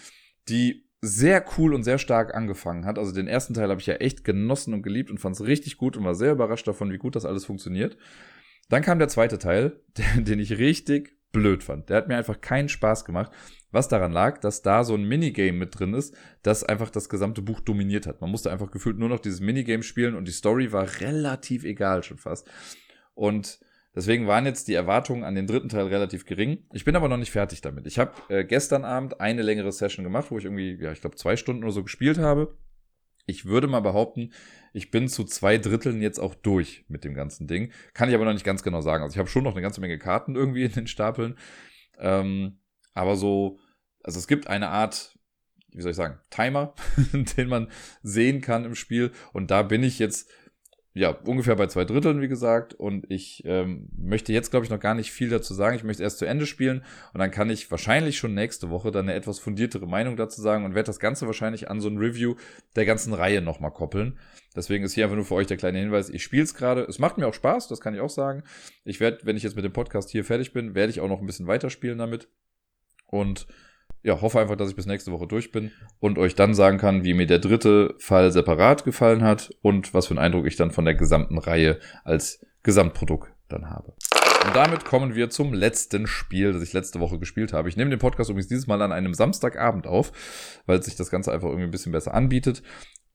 die 0.51 0.88
sehr 1.01 1.45
cool 1.57 1.75
und 1.75 1.85
sehr 1.85 1.99
stark 1.99 2.35
angefangen 2.35 2.85
hat. 2.85 2.99
Also 2.99 3.13
den 3.13 3.29
ersten 3.29 3.55
Teil 3.55 3.71
habe 3.71 3.81
ich 3.81 3.87
ja 3.87 3.95
echt 3.95 4.25
genossen 4.25 4.75
und 4.75 4.83
geliebt 4.83 5.11
und 5.11 5.19
fand 5.19 5.37
es 5.37 5.45
richtig 5.45 5.77
gut 5.77 5.97
und 5.97 6.05
war 6.05 6.15
sehr 6.15 6.33
überrascht 6.33 6.67
davon, 6.67 6.91
wie 6.91 6.99
gut 6.99 7.15
das 7.17 7.25
alles 7.25 7.45
funktioniert. 7.45 7.97
Dann 8.69 8.83
kam 8.83 8.99
der 8.99 9.09
zweite 9.09 9.39
Teil, 9.39 9.81
den 10.17 10.41
ich 10.41 10.59
richtig 10.59 11.17
blöd 11.31 11.63
fand. 11.63 11.89
Der 11.89 11.99
hat 11.99 12.09
mir 12.09 12.17
einfach 12.17 12.41
keinen 12.41 12.69
Spaß 12.69 13.05
gemacht. 13.05 13.33
Was 13.71 13.89
daran 13.89 14.13
lag, 14.13 14.39
dass 14.39 14.63
da 14.63 14.83
so 14.83 14.95
ein 14.95 15.05
Minigame 15.05 15.53
mit 15.53 15.79
drin 15.79 15.93
ist, 15.93 16.17
das 16.43 16.65
einfach 16.65 16.89
das 16.89 17.11
gesamte 17.11 17.43
Buch 17.43 17.61
dominiert 17.61 18.07
hat. 18.07 18.23
Man 18.23 18.31
musste 18.31 18.51
einfach 18.51 18.71
gefühlt 18.71 18.99
nur 18.99 19.11
noch 19.11 19.21
dieses 19.21 19.41
Minigame 19.41 19.83
spielen 19.83 20.15
und 20.15 20.27
die 20.27 20.33
Story 20.33 20.73
war 20.73 21.01
relativ 21.01 21.65
egal 21.65 22.03
schon 22.03 22.17
fast. 22.17 22.51
Und 23.15 23.61
Deswegen 23.99 24.29
waren 24.29 24.47
jetzt 24.47 24.69
die 24.69 24.75
Erwartungen 24.75 25.25
an 25.25 25.35
den 25.35 25.49
dritten 25.49 25.69
Teil 25.69 25.89
relativ 25.89 26.25
gering. 26.25 26.59
Ich 26.73 26.85
bin 26.85 26.95
aber 26.95 27.09
noch 27.09 27.17
nicht 27.17 27.33
fertig 27.33 27.63
damit. 27.63 27.85
Ich 27.85 27.99
habe 27.99 28.13
äh, 28.29 28.45
gestern 28.45 28.85
Abend 28.85 29.21
eine 29.21 29.43
längere 29.43 29.73
Session 29.73 30.05
gemacht, 30.05 30.31
wo 30.31 30.39
ich 30.39 30.45
irgendwie, 30.45 30.79
ja, 30.81 30.93
ich 30.93 31.01
glaube, 31.01 31.17
zwei 31.17 31.37
Stunden 31.37 31.65
oder 31.65 31.73
so 31.73 31.83
gespielt 31.83 32.17
habe. 32.17 32.57
Ich 33.27 33.47
würde 33.47 33.67
mal 33.67 33.81
behaupten, 33.81 34.33
ich 34.73 34.93
bin 34.93 35.09
zu 35.09 35.25
zwei 35.25 35.59
Dritteln 35.59 36.01
jetzt 36.01 36.21
auch 36.21 36.37
durch 36.37 36.85
mit 36.87 37.03
dem 37.03 37.15
ganzen 37.15 37.49
Ding. 37.49 37.73
Kann 37.93 38.09
ich 38.09 38.15
aber 38.15 38.25
noch 38.25 38.35
nicht 38.35 38.45
ganz 38.45 38.63
genau 38.63 38.83
sagen. 38.83 39.03
Also 39.03 39.15
ich 39.15 39.19
habe 39.19 39.29
schon 39.29 39.43
noch 39.43 39.55
eine 39.55 39.63
ganze 39.63 39.81
Menge 39.81 39.99
Karten 39.99 40.37
irgendwie 40.37 40.63
in 40.63 40.73
den 40.73 40.87
Stapeln. 40.87 41.37
Ähm, 41.99 42.61
aber 42.95 43.17
so, 43.17 43.59
also 44.05 44.21
es 44.21 44.29
gibt 44.29 44.47
eine 44.47 44.69
Art, 44.69 45.19
wie 45.73 45.83
soll 45.83 45.91
ich 45.91 45.97
sagen, 45.97 46.21
Timer, 46.31 46.73
den 47.37 47.49
man 47.49 47.69
sehen 48.05 48.43
kann 48.43 48.65
im 48.65 48.77
Spiel. 48.77 49.11
Und 49.33 49.51
da 49.51 49.65
bin 49.65 49.83
ich 49.83 49.99
jetzt 49.99 50.31
ja, 50.95 51.11
ungefähr 51.11 51.55
bei 51.55 51.67
zwei 51.67 51.85
Dritteln, 51.85 52.21
wie 52.21 52.29
gesagt. 52.29 52.75
Und 52.75 53.09
ich 53.11 53.43
ähm, 53.45 53.89
möchte 53.97 54.33
jetzt, 54.33 54.51
glaube 54.51 54.65
ich, 54.65 54.71
noch 54.71 54.81
gar 54.81 54.95
nicht 54.95 55.13
viel 55.13 55.29
dazu 55.29 55.55
sagen. 55.55 55.77
Ich 55.77 55.85
möchte 55.85 56.03
erst 56.03 56.19
zu 56.19 56.25
Ende 56.25 56.47
spielen 56.47 56.83
und 57.13 57.21
dann 57.21 57.31
kann 57.31 57.51
ich 57.51 57.71
wahrscheinlich 57.71 58.19
schon 58.19 58.35
nächste 58.35 58.71
Woche 58.71 58.91
dann 58.91 59.07
eine 59.07 59.15
etwas 59.15 59.39
fundiertere 59.39 59.87
Meinung 59.87 60.17
dazu 60.17 60.41
sagen 60.41 60.65
und 60.65 60.75
werde 60.75 60.87
das 60.87 60.99
Ganze 60.99 61.27
wahrscheinlich 61.27 61.71
an 61.71 61.81
so 61.81 61.89
ein 61.89 61.99
Review 61.99 62.35
der 62.75 62.85
ganzen 62.85 63.13
Reihe 63.13 63.43
nochmal 63.43 63.71
koppeln. 63.71 64.19
Deswegen 64.57 64.85
ist 64.85 64.95
hier 64.95 65.05
einfach 65.05 65.17
nur 65.17 65.25
für 65.25 65.35
euch 65.35 65.47
der 65.47 65.57
kleine 65.57 65.79
Hinweis. 65.79 66.09
Ich 66.09 66.23
spiele 66.23 66.43
es 66.43 66.55
gerade. 66.55 66.83
Es 66.83 66.99
macht 66.99 67.19
mir 67.19 67.29
auch 67.29 67.35
Spaß, 67.35 67.69
das 67.69 67.81
kann 67.81 67.95
ich 67.95 68.01
auch 68.01 68.11
sagen. 68.11 68.43
Ich 68.85 68.99
werde, 68.99 69.21
wenn 69.23 69.37
ich 69.37 69.43
jetzt 69.43 69.57
mit 69.57 69.65
dem 69.65 69.73
Podcast 69.73 70.11
hier 70.11 70.25
fertig 70.25 70.53
bin, 70.53 70.75
werde 70.75 70.91
ich 70.91 71.01
auch 71.01 71.09
noch 71.09 71.21
ein 71.21 71.27
bisschen 71.27 71.47
weiterspielen 71.47 71.99
damit. 71.99 72.29
Und 73.07 73.47
ja, 74.03 74.21
hoffe 74.21 74.41
einfach, 74.41 74.57
dass 74.57 74.71
ich 74.71 74.77
bis 74.77 74.87
nächste 74.87 75.13
Woche 75.13 75.27
durch 75.27 75.53
bin 75.53 75.71
und 76.01 76.19
euch 76.19 76.35
dann 76.35 76.55
sagen 76.55 76.79
kann, 76.79 77.05
wie 77.05 77.15
mir 77.15 77.27
der 77.27 77.39
dritte 77.39 77.95
Fall 77.99 78.31
separat 78.31 78.85
gefallen 78.85 79.23
hat 79.23 79.51
und 79.63 79.95
was 79.95 80.07
für 80.07 80.13
einen 80.13 80.19
Eindruck 80.19 80.47
ich 80.47 80.57
dann 80.57 80.71
von 80.71 80.85
der 80.85 80.95
gesamten 80.95 81.39
Reihe 81.39 81.79
als 82.05 82.45
Gesamtprodukt 82.63 83.33
dann 83.49 83.71
habe. 83.71 83.95
Und 84.47 84.55
damit 84.55 84.85
kommen 84.85 85.15
wir 85.15 85.31
zum 85.31 85.53
letzten 85.53 86.07
Spiel, 86.07 86.53
das 86.53 86.63
ich 86.63 86.73
letzte 86.73 87.01
Woche 87.01 87.19
gespielt 87.19 87.53
habe. 87.53 87.69
Ich 87.69 87.77
nehme 87.77 87.91
den 87.91 87.99
Podcast 87.99 88.31
übrigens 88.31 88.49
dieses 88.49 88.67
Mal 88.67 88.81
an 88.81 88.93
einem 88.93 89.15
Samstagabend 89.15 89.87
auf, 89.87 90.13
weil 90.67 90.83
sich 90.83 90.97
das 90.97 91.11
Ganze 91.11 91.33
einfach 91.33 91.49
irgendwie 91.49 91.67
ein 91.67 91.73
bisschen 91.73 91.93
besser 91.93 92.15
anbietet. 92.15 92.63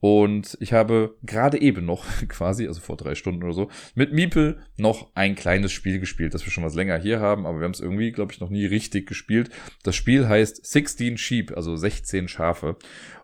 Und 0.04 0.58
ich 0.60 0.74
habe 0.74 1.16
gerade 1.24 1.62
eben 1.62 1.86
noch, 1.86 2.04
quasi, 2.28 2.68
also 2.68 2.82
vor 2.82 2.98
drei 2.98 3.16
Stunden 3.16 3.42
oder 3.42 3.54
so, 3.54 3.70
mit 3.96 4.12
Miepel 4.12 4.60
noch 4.76 5.16
ein 5.16 5.34
kleines 5.34 5.72
Spiel 5.72 6.02
gespielt, 6.02 6.34
das 6.34 6.44
wir 6.44 6.52
schon 6.52 6.66
was 6.66 6.76
länger 6.76 6.98
hier 6.98 7.22
haben, 7.22 7.46
aber 7.46 7.60
wir 7.60 7.64
haben 7.64 7.72
es 7.72 7.80
irgendwie, 7.80 8.12
glaube 8.12 8.34
ich, 8.34 8.42
noch 8.42 8.50
nie 8.50 8.66
richtig 8.66 9.08
gespielt. 9.08 9.50
Das 9.84 9.96
Spiel 9.96 10.28
heißt 10.28 10.66
16 10.66 11.18
Sheep, 11.18 11.56
also 11.56 11.78
16 11.78 12.28
Schafe. 12.28 12.76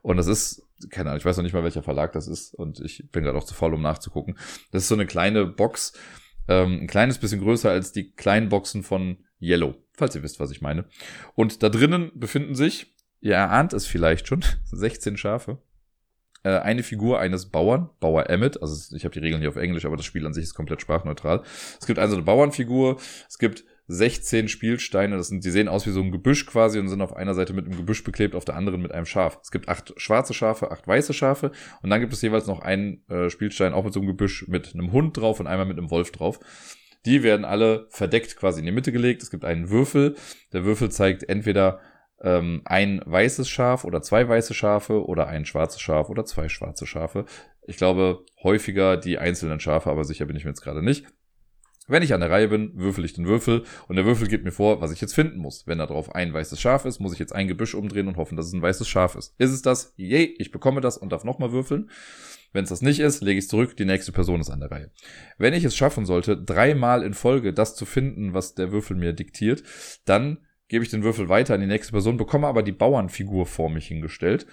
Und 0.01 0.15
das 0.15 0.27
ist, 0.27 0.69
keine 0.89 1.09
Ahnung, 1.09 1.19
ich 1.19 1.25
weiß 1.25 1.36
noch 1.36 1.43
nicht 1.43 1.51
mal, 1.51 1.65
welcher 1.65 1.84
Verlag 1.84 2.13
das 2.13 2.30
ist. 2.30 2.55
Und 2.55 2.80
ich 2.80 3.11
bin 3.11 3.25
gerade 3.25 3.38
auch 3.38 3.43
zu 3.43 3.53
faul, 3.53 3.73
um 3.73 3.82
nachzugucken. 3.82 4.38
Das 4.71 4.84
ist 4.84 4.88
so 4.88 4.95
eine 4.95 5.05
kleine 5.05 5.45
Box, 5.47 5.91
ähm, 6.47 6.84
ein 6.84 6.88
kleines 6.88 7.17
bisschen 7.17 7.41
größer 7.41 7.69
als 7.69 7.91
die 7.91 8.13
kleinen 8.13 8.47
Boxen 8.47 8.84
von 8.84 9.17
Yellow, 9.41 9.75
falls 9.97 10.15
ihr 10.15 10.23
wisst, 10.23 10.39
was 10.39 10.49
ich 10.49 10.61
meine. 10.61 10.86
Und 11.36 11.61
da 11.61 11.67
drinnen 11.67 12.13
befinden 12.15 12.55
sich, 12.55 12.95
ihr 13.19 13.36
erahnt 13.36 13.73
es 13.73 13.86
vielleicht 13.86 14.30
schon, 14.30 14.45
16 14.63 15.17
Schafe 15.17 15.61
äh, 16.44 16.50
eine 16.50 16.84
Figur 16.84 17.20
eines 17.20 17.48
Bauern, 17.48 17.90
Bauer 18.00 18.30
Emmet, 18.30 18.62
also 18.62 18.96
ich 18.96 19.04
habe 19.04 19.14
die 19.14 19.20
Regeln 19.20 19.42
hier 19.42 19.50
auf 19.50 19.56
Englisch, 19.56 19.86
aber 19.86 19.98
das 19.98 20.06
Spiel 20.06 20.26
an 20.26 20.34
sich 20.34 20.44
ist 20.44 20.54
komplett 20.54 20.82
sprachneutral. 20.82 21.44
Es 21.80 21.88
gibt 21.88 22.00
also 22.00 22.16
eine 22.16 22.24
Bauernfigur, 22.24 22.98
es 23.28 23.38
gibt 23.38 23.66
16 23.88 24.48
Spielsteine, 24.48 25.18
das 25.18 25.30
sind, 25.30 25.44
die 25.44 25.50
sehen 25.50 25.68
aus 25.68 25.88
wie 25.88 25.92
so 25.92 26.02
ein 26.02 26.12
Gebüsch 26.12 26.46
quasi 26.46 26.78
und 26.78 26.90
sind 26.90 27.02
auf 27.02 27.16
einer 27.16 27.34
Seite 27.34 27.54
mit 27.54 27.66
einem 27.66 27.76
Gebüsch 27.76 28.04
beklebt, 28.04 28.36
auf 28.36 28.46
der 28.46 28.56
anderen 28.56 28.82
mit 28.82 28.92
einem 28.92 29.08
Schaf. 29.08 29.40
Es 29.42 29.50
gibt 29.50 29.68
acht 29.68 29.94
schwarze 29.98 30.36
Schafe, 30.36 30.72
acht 30.72 30.88
weiße 30.88 31.14
Schafe 31.14 31.52
und 31.82 31.90
dann 31.90 32.00
gibt 32.00 32.14
es 32.14 32.22
jeweils 32.22 32.46
noch 32.46 32.60
einen 32.60 33.04
äh, 33.10 33.30
Spielstein, 33.30 33.74
auch 33.74 33.84
mit 33.84 33.94
so 33.94 34.00
einem 34.00 34.08
Gebüsch 34.08 34.48
mit 34.48 34.74
einem 34.76 34.92
Hund 34.92 35.18
drauf 35.18 35.40
und 35.40 35.48
einmal 35.48 35.66
mit 35.66 35.78
einem 35.78 35.90
Wolf 35.90 36.12
drauf. 36.12 36.40
Die 37.06 37.24
werden 37.24 37.46
alle 37.46 37.88
verdeckt 37.90 38.36
quasi 38.36 38.60
in 38.60 38.66
die 38.66 38.72
Mitte 38.72 38.92
gelegt. 38.92 39.24
Es 39.24 39.32
gibt 39.32 39.46
einen 39.46 39.70
Würfel. 39.70 40.16
Der 40.52 40.66
Würfel 40.66 40.92
zeigt 40.92 41.28
entweder 41.30 41.80
ähm, 42.22 42.61
ein 42.65 43.01
weißes 43.05 43.49
Schaf 43.49 43.84
oder 43.86 44.01
zwei 44.01 44.28
weiße 44.28 44.53
Schafe 44.53 45.05
oder 45.05 45.28
ein 45.28 45.45
schwarzes 45.45 45.82
Schaf 45.82 46.09
oder 46.09 46.26
zwei 46.26 46.49
schwarze 46.49 46.86
Schafe. 46.86 47.26
Ich 47.65 47.78
glaube 47.78 48.26
häufiger 48.43 48.97
die 48.97 49.17
einzelnen 49.17 49.59
Schafe, 49.59 49.89
aber 49.89 50.03
sicher 50.03 50.26
bin 50.26 50.36
ich 50.36 50.43
mir 50.43 50.51
jetzt 50.51 50.61
gerade 50.61 50.84
nicht. 50.84 51.05
Wenn 51.88 52.03
ich 52.03 52.13
an 52.13 52.20
der 52.20 52.30
Reihe 52.30 52.49
bin, 52.49 52.72
würfel 52.76 53.03
ich 53.03 53.13
den 53.13 53.26
Würfel 53.26 53.63
und 53.88 53.95
der 53.95 54.05
Würfel 54.05 54.28
gibt 54.28 54.45
mir 54.45 54.51
vor, 54.51 54.80
was 54.80 54.91
ich 54.91 55.01
jetzt 55.01 55.15
finden 55.15 55.39
muss. 55.39 55.65
Wenn 55.65 55.80
da 55.80 55.88
drauf 55.88 56.13
ein 56.13 56.32
weißes 56.32 56.61
Schaf 56.61 56.86
ist, 56.86 56.99
muss 56.99 57.13
ich 57.13 57.20
jetzt 57.20 57.34
ein 57.34 57.47
Gebüsch 57.47 57.74
umdrehen 57.74 58.07
und 58.07 58.17
hoffen, 58.17 58.36
dass 58.36 58.45
es 58.45 58.53
ein 58.53 58.61
weißes 58.61 58.88
Schaf 58.88 59.15
ist. 59.15 59.34
Ist 59.39 59.51
es 59.51 59.63
das? 59.63 59.93
Yay, 59.97 60.36
ich 60.38 60.51
bekomme 60.51 60.82
das 60.82 60.97
und 60.97 61.11
darf 61.11 61.24
nochmal 61.24 61.51
würfeln. 61.51 61.89
Wenn 62.53 62.63
es 62.63 62.70
das 62.70 62.84
nicht 62.84 62.99
ist, 62.99 63.22
lege 63.22 63.39
ich 63.39 63.45
es 63.45 63.49
zurück, 63.49 63.76
die 63.76 63.86
nächste 63.86 64.11
Person 64.11 64.39
ist 64.39 64.51
an 64.51 64.59
der 64.59 64.70
Reihe. 64.70 64.91
Wenn 65.39 65.55
ich 65.55 65.63
es 65.63 65.76
schaffen 65.76 66.05
sollte, 66.05 66.38
dreimal 66.38 67.03
in 67.03 67.15
Folge 67.15 67.53
das 67.53 67.76
zu 67.76 67.86
finden, 67.86 68.36
was 68.36 68.53
der 68.53 68.72
Würfel 68.72 68.95
mir 68.95 69.13
diktiert, 69.13 69.63
dann 70.05 70.45
gebe 70.70 70.86
ich 70.86 70.89
den 70.89 71.03
Würfel 71.03 71.28
weiter 71.28 71.55
an 71.55 71.59
die 71.59 71.67
nächste 71.67 71.91
Person, 71.91 72.15
bekomme 72.15 72.47
aber 72.47 72.63
die 72.63 72.72
Bauernfigur 72.72 73.45
vor 73.45 73.70
mich 73.70 73.88
hingestellt. 73.88 74.47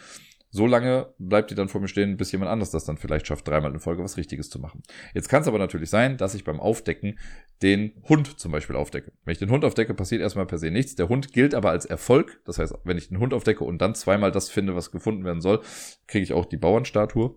So 0.50 0.66
lange 0.66 1.12
bleibt 1.18 1.50
die 1.50 1.54
dann 1.54 1.68
vor 1.68 1.80
mir 1.80 1.88
stehen, 1.88 2.16
bis 2.16 2.32
jemand 2.32 2.50
anders 2.50 2.70
das 2.70 2.84
dann 2.84 2.96
vielleicht 2.96 3.26
schafft, 3.26 3.46
dreimal 3.46 3.72
in 3.72 3.80
Folge 3.80 4.02
was 4.02 4.16
Richtiges 4.16 4.48
zu 4.48 4.58
machen. 4.58 4.82
Jetzt 5.12 5.28
kann 5.28 5.42
es 5.42 5.48
aber 5.48 5.58
natürlich 5.58 5.90
sein, 5.90 6.16
dass 6.16 6.34
ich 6.34 6.44
beim 6.44 6.60
Aufdecken 6.60 7.18
den 7.62 7.92
Hund 8.08 8.38
zum 8.40 8.52
Beispiel 8.52 8.76
aufdecke. 8.76 9.12
Wenn 9.24 9.32
ich 9.32 9.38
den 9.38 9.50
Hund 9.50 9.64
aufdecke, 9.64 9.92
passiert 9.92 10.22
erstmal 10.22 10.46
per 10.46 10.58
se 10.58 10.70
nichts. 10.70 10.94
Der 10.94 11.08
Hund 11.10 11.32
gilt 11.32 11.54
aber 11.54 11.70
als 11.70 11.84
Erfolg. 11.84 12.40
Das 12.46 12.58
heißt, 12.58 12.74
wenn 12.84 12.96
ich 12.96 13.08
den 13.08 13.18
Hund 13.18 13.34
aufdecke 13.34 13.64
und 13.64 13.78
dann 13.82 13.94
zweimal 13.94 14.32
das 14.32 14.48
finde, 14.48 14.74
was 14.74 14.90
gefunden 14.90 15.24
werden 15.24 15.42
soll, 15.42 15.60
kriege 16.06 16.22
ich 16.22 16.32
auch 16.32 16.46
die 16.46 16.56
Bauernstatue. 16.56 17.34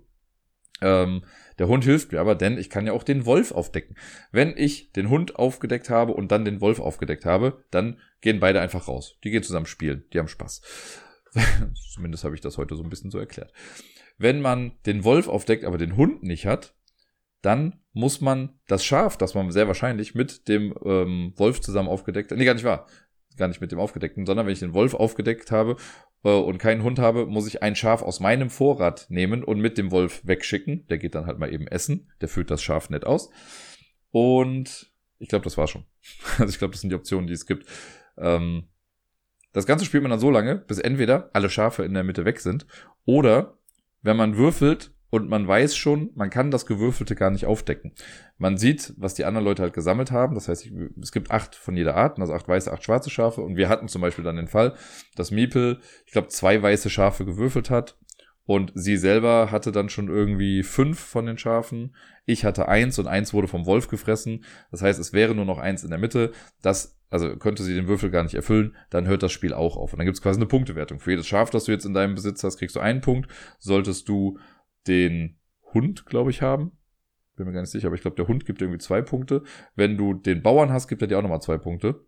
Ähm, 0.82 1.23
der 1.60 1.68
Hund 1.68 1.84
hilft 1.84 2.12
mir 2.12 2.20
aber, 2.20 2.36
denn 2.36 2.57
ich 2.57 2.70
kann 2.70 2.88
ja 2.88 2.93
auch 2.93 3.03
den 3.03 3.26
Wolf 3.26 3.51
aufdecken. 3.51 3.95
Wenn 4.32 4.55
ich 4.55 4.91
den 4.93 5.10
Hund 5.10 5.36
aufgedeckt 5.36 5.89
habe 5.89 6.14
und 6.14 6.32
dann 6.32 6.45
den 6.45 6.62
Wolf 6.62 6.80
aufgedeckt 6.80 7.26
habe, 7.26 7.64
dann 7.70 7.99
gehen 8.22 8.39
beide 8.39 8.62
einfach 8.62 8.88
raus. 8.88 9.18
Die 9.24 9.30
gehen 9.30 9.43
zusammen 9.43 9.66
spielen, 9.66 10.05
die 10.14 10.20
haben 10.20 10.28
Spaß. 10.28 10.62
Zumindest 11.93 12.24
habe 12.24 12.36
ich 12.36 12.41
das 12.41 12.57
heute 12.57 12.76
so 12.76 12.84
ein 12.84 12.89
bisschen 12.89 13.12
so 13.12 13.20
erklärt. 13.20 13.51
Wenn 14.18 14.41
man 14.41 14.72
den 14.86 15.03
Wolf 15.03 15.28
aufdeckt, 15.28 15.66
aber 15.66 15.78
den 15.78 15.95
Hund 15.95 16.24
nicht 16.24 16.45
hat, 16.45 16.74
dann 17.41 17.82
muss 17.93 18.22
man 18.22 18.60
das 18.68 18.84
Schaf, 18.84 19.18
das 19.18 19.34
man 19.34 19.51
sehr 19.51 19.68
wahrscheinlich 19.68 20.16
mit 20.16 20.47
dem 20.47 20.74
ähm, 20.84 21.34
Wolf 21.36 21.62
zusammen 21.62 21.89
aufgedeckt 21.89 22.32
hat, 22.32 22.38
nee, 22.38 22.45
gar 22.45 22.53
nicht 22.53 22.66
wahr, 22.66 22.88
gar 23.38 23.47
nicht 23.47 23.62
mit 23.62 23.72
dem 23.72 23.80
aufgedeckten, 23.80 24.26
sondern 24.26 24.45
wenn 24.45 24.53
ich 24.53 24.60
den 24.60 24.74
Wolf 24.74 24.93
aufgedeckt 24.93 25.51
habe 25.51 25.78
und 26.22 26.57
keinen 26.57 26.84
Hund 26.84 26.99
habe, 26.99 27.26
muss 27.26 27.47
ich 27.47 27.63
ein 27.63 27.76
Schaf 27.76 28.01
aus 28.01 28.20
meinem 28.20 28.49
Vorrat 28.49 29.07
nehmen 29.09 29.43
und 29.43 29.59
mit 29.59 29.78
dem 29.78 29.91
Wolf 29.91 30.22
wegschicken. 30.26 30.86
Der 30.88 30.97
geht 30.97 31.15
dann 31.15 31.26
halt 31.26 31.39
mal 31.39 31.51
eben 31.53 31.67
essen. 31.67 32.11
Der 32.22 32.28
füllt 32.28 32.51
das 32.51 32.61
Schaf 32.61 32.89
nett 32.89 33.05
aus. 33.05 33.30
Und 34.11 34.91
ich 35.20 35.30
glaube, 35.30 35.43
das 35.43 35.57
war 35.57 35.67
schon. 35.67 35.86
Also 36.38 36.51
ich 36.51 36.59
glaube, 36.59 36.72
das 36.72 36.82
sind 36.82 36.89
die 36.89 36.95
Optionen, 36.95 37.28
die 37.28 37.34
es 37.34 37.45
gibt. 37.45 37.65
Ähm, 38.17 38.65
das 39.53 39.65
Ganze 39.65 39.86
spielt 39.86 40.03
man 40.03 40.11
dann 40.11 40.20
so 40.20 40.30
lange, 40.30 40.55
bis 40.57 40.78
entweder 40.78 41.30
alle 41.34 41.49
Schafe 41.49 41.84
in 41.84 41.93
der 41.93 42.03
Mitte 42.03 42.26
weg 42.26 42.39
sind 42.39 42.67
oder 43.05 43.57
wenn 44.01 44.17
man 44.17 44.38
würfelt 44.38 44.91
und 45.10 45.28
man 45.30 45.47
weiß 45.47 45.76
schon, 45.76 46.12
man 46.16 46.30
kann 46.30 46.51
das 46.51 46.66
Gewürfelte 46.66 47.16
gar 47.16 47.32
nicht 47.32 47.45
aufdecken. 47.45 47.93
Man 48.38 48.57
sieht, 48.57 48.93
was 48.97 49.16
die 49.16 49.26
anderen 49.26 49.45
Leute 49.45 49.64
halt 49.64 49.74
gesammelt 49.74 50.12
haben. 50.12 50.36
Das 50.36 50.47
heißt, 50.47 50.70
es 51.01 51.12
gibt 51.12 51.32
acht 51.32 51.55
von 51.55 51.76
jeder 51.76 51.95
Art, 51.95 52.20
also 52.20 52.34
acht 52.34 52.47
weiße, 52.47 52.72
acht 52.72 52.84
schwarze 52.84 53.10
Schafe. 53.10 53.41
Und 53.41 53.55
wir 53.55 53.70
hatten 53.70 53.88
zum 53.88 54.01
Beispiel 54.01 54.24
dann 54.24 54.36
den 54.36 54.47
Fall, 54.47 54.76
dass 55.16 55.32
Miepel, 55.32 55.80
ich 56.05 56.12
glaube, 56.12 56.28
zwei 56.28 56.62
weiße 56.62 56.89
Schafe 56.89 57.26
gewürfelt 57.26 57.70
hat. 57.70 57.97
Und 58.45 58.72
sie 58.74 58.97
selber 58.97 59.51
hatte 59.51 59.72
dann 59.72 59.89
schon 59.89 60.07
irgendwie 60.07 60.64
fünf 60.64 60.99
von 60.99 61.28
den 61.28 61.38
Schafen. 61.38 61.95
Ich 62.26 62.45
hatte 62.45 62.68
eins 62.68 62.97
und 62.97 63.05
eins 63.07 63.32
wurde 63.32 63.47
vom 63.47 63.68
Wolf 63.68 63.89
gefressen. 63.89 64.43
Das 64.72 64.82
heißt, 64.82 64.99
es 64.99 65.14
wäre 65.14 65.36
nur 65.36 65.45
noch 65.45 65.60
eins 65.60 65.84
in 65.84 65.91
der 65.91 65.99
Mitte. 65.99 66.32
Das, 66.64 66.97
also 67.12 67.36
könnte 67.36 67.62
sie 67.62 67.76
den 67.76 67.88
Würfel 67.88 68.10
gar 68.10 68.24
nicht 68.24 68.34
erfüllen, 68.34 68.76
dann 68.89 69.07
hört 69.07 69.22
das 69.22 69.32
Spiel 69.32 69.53
auch 69.53 69.78
auf. 69.78 69.93
Und 69.93 69.99
dann 69.99 70.05
gibt 70.05 70.18
es 70.18 70.24
quasi 70.24 70.39
eine 70.39 70.47
Punktewertung. 70.47 70.99
Für 70.99 71.12
jedes 71.12 71.28
Schaf, 71.28 71.51
das 71.51 71.66
du 71.66 71.72
jetzt 71.72 71.86
in 71.86 71.93
deinem 71.93 72.16
Besitz 72.16 72.43
hast, 72.43 72.57
kriegst 72.57 72.76
du 72.76 72.80
einen 72.80 73.01
Punkt. 73.01 73.30
Solltest 73.60 74.10
du 74.10 74.39
den 74.89 75.37
Hund, 75.73 76.05
glaube 76.05 76.31
ich, 76.31 76.41
haben. 76.41 76.71
Bin 77.35 77.47
mir 77.47 77.53
gar 77.53 77.61
nicht 77.61 77.69
sicher, 77.69 77.87
aber 77.87 77.95
ich 77.95 78.01
glaube, 78.01 78.17
der 78.17 78.27
Hund 78.27 78.45
gibt 78.45 78.61
irgendwie 78.61 78.79
zwei 78.79 79.01
Punkte. 79.01 79.43
Wenn 79.75 79.95
du 79.95 80.13
den 80.13 80.43
Bauern 80.43 80.73
hast, 80.73 80.89
gibt 80.89 81.01
er 81.01 81.07
dir 81.07 81.17
auch 81.17 81.23
nochmal 81.23 81.41
zwei 81.41 81.57
Punkte. 81.57 82.05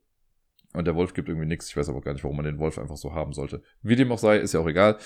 Und 0.73 0.86
der 0.86 0.95
Wolf 0.95 1.13
gibt 1.13 1.27
irgendwie 1.27 1.47
nichts. 1.47 1.69
Ich 1.69 1.77
weiß 1.77 1.89
aber 1.89 2.01
gar 2.01 2.13
nicht, 2.13 2.23
warum 2.23 2.38
man 2.38 2.45
den 2.45 2.59
Wolf 2.59 2.77
einfach 2.77 2.95
so 2.95 3.13
haben 3.13 3.34
sollte. 3.34 3.61
Wie 3.82 3.95
dem 3.95 4.11
auch 4.11 4.17
sei, 4.17 4.38
ist 4.38 4.53
ja 4.53 4.61
auch 4.61 4.67
egal. 4.67 4.97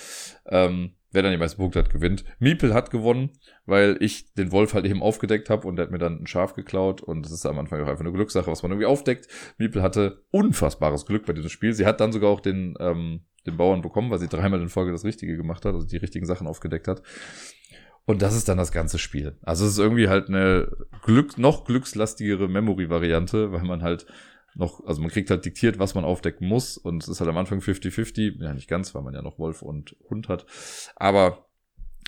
Ähm, 0.47 0.95
wer 1.11 1.23
dann 1.23 1.31
die 1.31 1.37
meisten 1.37 1.57
Punkte 1.57 1.79
hat, 1.79 1.89
gewinnt. 1.89 2.23
Miepel 2.39 2.73
hat 2.73 2.91
gewonnen, 2.91 3.31
weil 3.65 3.97
ich 3.99 4.33
den 4.33 4.51
Wolf 4.51 4.73
halt 4.73 4.85
eben 4.85 5.01
aufgedeckt 5.01 5.49
habe 5.49 5.67
und 5.67 5.77
der 5.77 5.85
hat 5.85 5.91
mir 5.91 5.97
dann 5.97 6.21
ein 6.21 6.27
Schaf 6.27 6.53
geklaut. 6.53 7.01
Und 7.01 7.25
das 7.25 7.31
ist 7.31 7.45
am 7.45 7.57
Anfang 7.57 7.81
auch 7.81 7.87
einfach 7.87 8.03
eine 8.03 8.11
Glückssache, 8.11 8.51
was 8.51 8.61
man 8.61 8.71
irgendwie 8.71 8.85
aufdeckt. 8.85 9.27
Miepel 9.57 9.81
hatte 9.81 10.23
unfassbares 10.29 11.07
Glück 11.07 11.25
bei 11.25 11.33
diesem 11.33 11.49
Spiel. 11.49 11.73
Sie 11.73 11.85
hat 11.85 11.99
dann 11.99 12.11
sogar 12.11 12.29
auch 12.29 12.41
den, 12.41 12.75
ähm, 12.79 13.21
den 13.47 13.57
Bauern 13.57 13.81
bekommen, 13.81 14.11
weil 14.11 14.19
sie 14.19 14.27
dreimal 14.27 14.61
in 14.61 14.69
Folge 14.69 14.91
das 14.91 15.03
Richtige 15.03 15.35
gemacht 15.35 15.65
hat, 15.65 15.73
also 15.73 15.87
die 15.87 15.97
richtigen 15.97 16.25
Sachen 16.27 16.45
aufgedeckt 16.45 16.87
hat. 16.87 17.01
Und 18.05 18.21
das 18.21 18.35
ist 18.35 18.47
dann 18.47 18.57
das 18.57 18.71
ganze 18.71 18.99
Spiel. 18.99 19.37
Also 19.41 19.65
es 19.65 19.73
ist 19.73 19.79
irgendwie 19.79 20.09
halt 20.09 20.29
eine 20.29 20.71
Glück, 21.01 21.37
noch 21.37 21.65
glückslastigere 21.65 22.47
Memory-Variante, 22.47 23.51
weil 23.51 23.63
man 23.63 23.81
halt 23.81 24.05
noch, 24.53 24.85
also 24.85 25.01
man 25.01 25.09
kriegt 25.09 25.29
halt 25.29 25.43
diktiert, 25.43 25.79
was 25.79 25.95
man 25.95 26.05
aufdecken 26.05 26.47
muss. 26.47 26.77
Und 26.77 27.03
es 27.03 27.09
ist 27.09 27.19
halt 27.19 27.29
am 27.29 27.37
Anfang 27.37 27.59
50-50. 27.59 28.43
Ja, 28.43 28.53
nicht 28.53 28.69
ganz, 28.69 28.93
weil 28.93 29.01
man 29.01 29.13
ja 29.13 29.21
noch 29.21 29.39
Wolf 29.39 29.61
und 29.61 29.95
Hund 30.09 30.29
hat. 30.29 30.45
Aber 30.95 31.47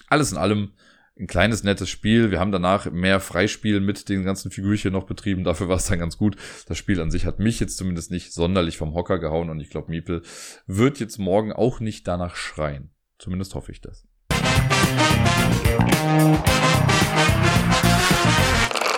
alles 0.07 0.31
in 0.31 0.37
allem 0.37 0.71
ein 1.19 1.27
kleines, 1.27 1.63
nettes 1.63 1.89
Spiel. 1.89 2.29
Wir 2.29 2.39
haben 2.39 2.51
danach 2.51 2.89
mehr 2.91 3.19
Freispiel 3.19 3.79
mit 3.79 4.07
den 4.07 4.23
ganzen 4.23 4.51
Figürchen 4.51 4.93
noch 4.93 5.05
betrieben. 5.05 5.43
Dafür 5.43 5.67
war 5.67 5.77
es 5.77 5.87
dann 5.87 5.99
ganz 5.99 6.17
gut. 6.17 6.37
Das 6.67 6.77
Spiel 6.77 7.01
an 7.01 7.11
sich 7.11 7.25
hat 7.25 7.39
mich 7.39 7.59
jetzt 7.59 7.77
zumindest 7.77 8.11
nicht 8.11 8.33
sonderlich 8.33 8.77
vom 8.77 8.93
Hocker 8.93 9.17
gehauen. 9.17 9.49
Und 9.49 9.59
ich 9.59 9.71
glaube, 9.71 9.89
Miepel 9.89 10.21
wird 10.67 10.99
jetzt 10.99 11.17
morgen 11.17 11.51
auch 11.51 11.79
nicht 11.79 12.07
danach 12.07 12.35
schreien. 12.35 12.91
Zumindest 13.17 13.55
hoffe 13.55 13.71
ich 13.71 13.81
das. 13.81 14.07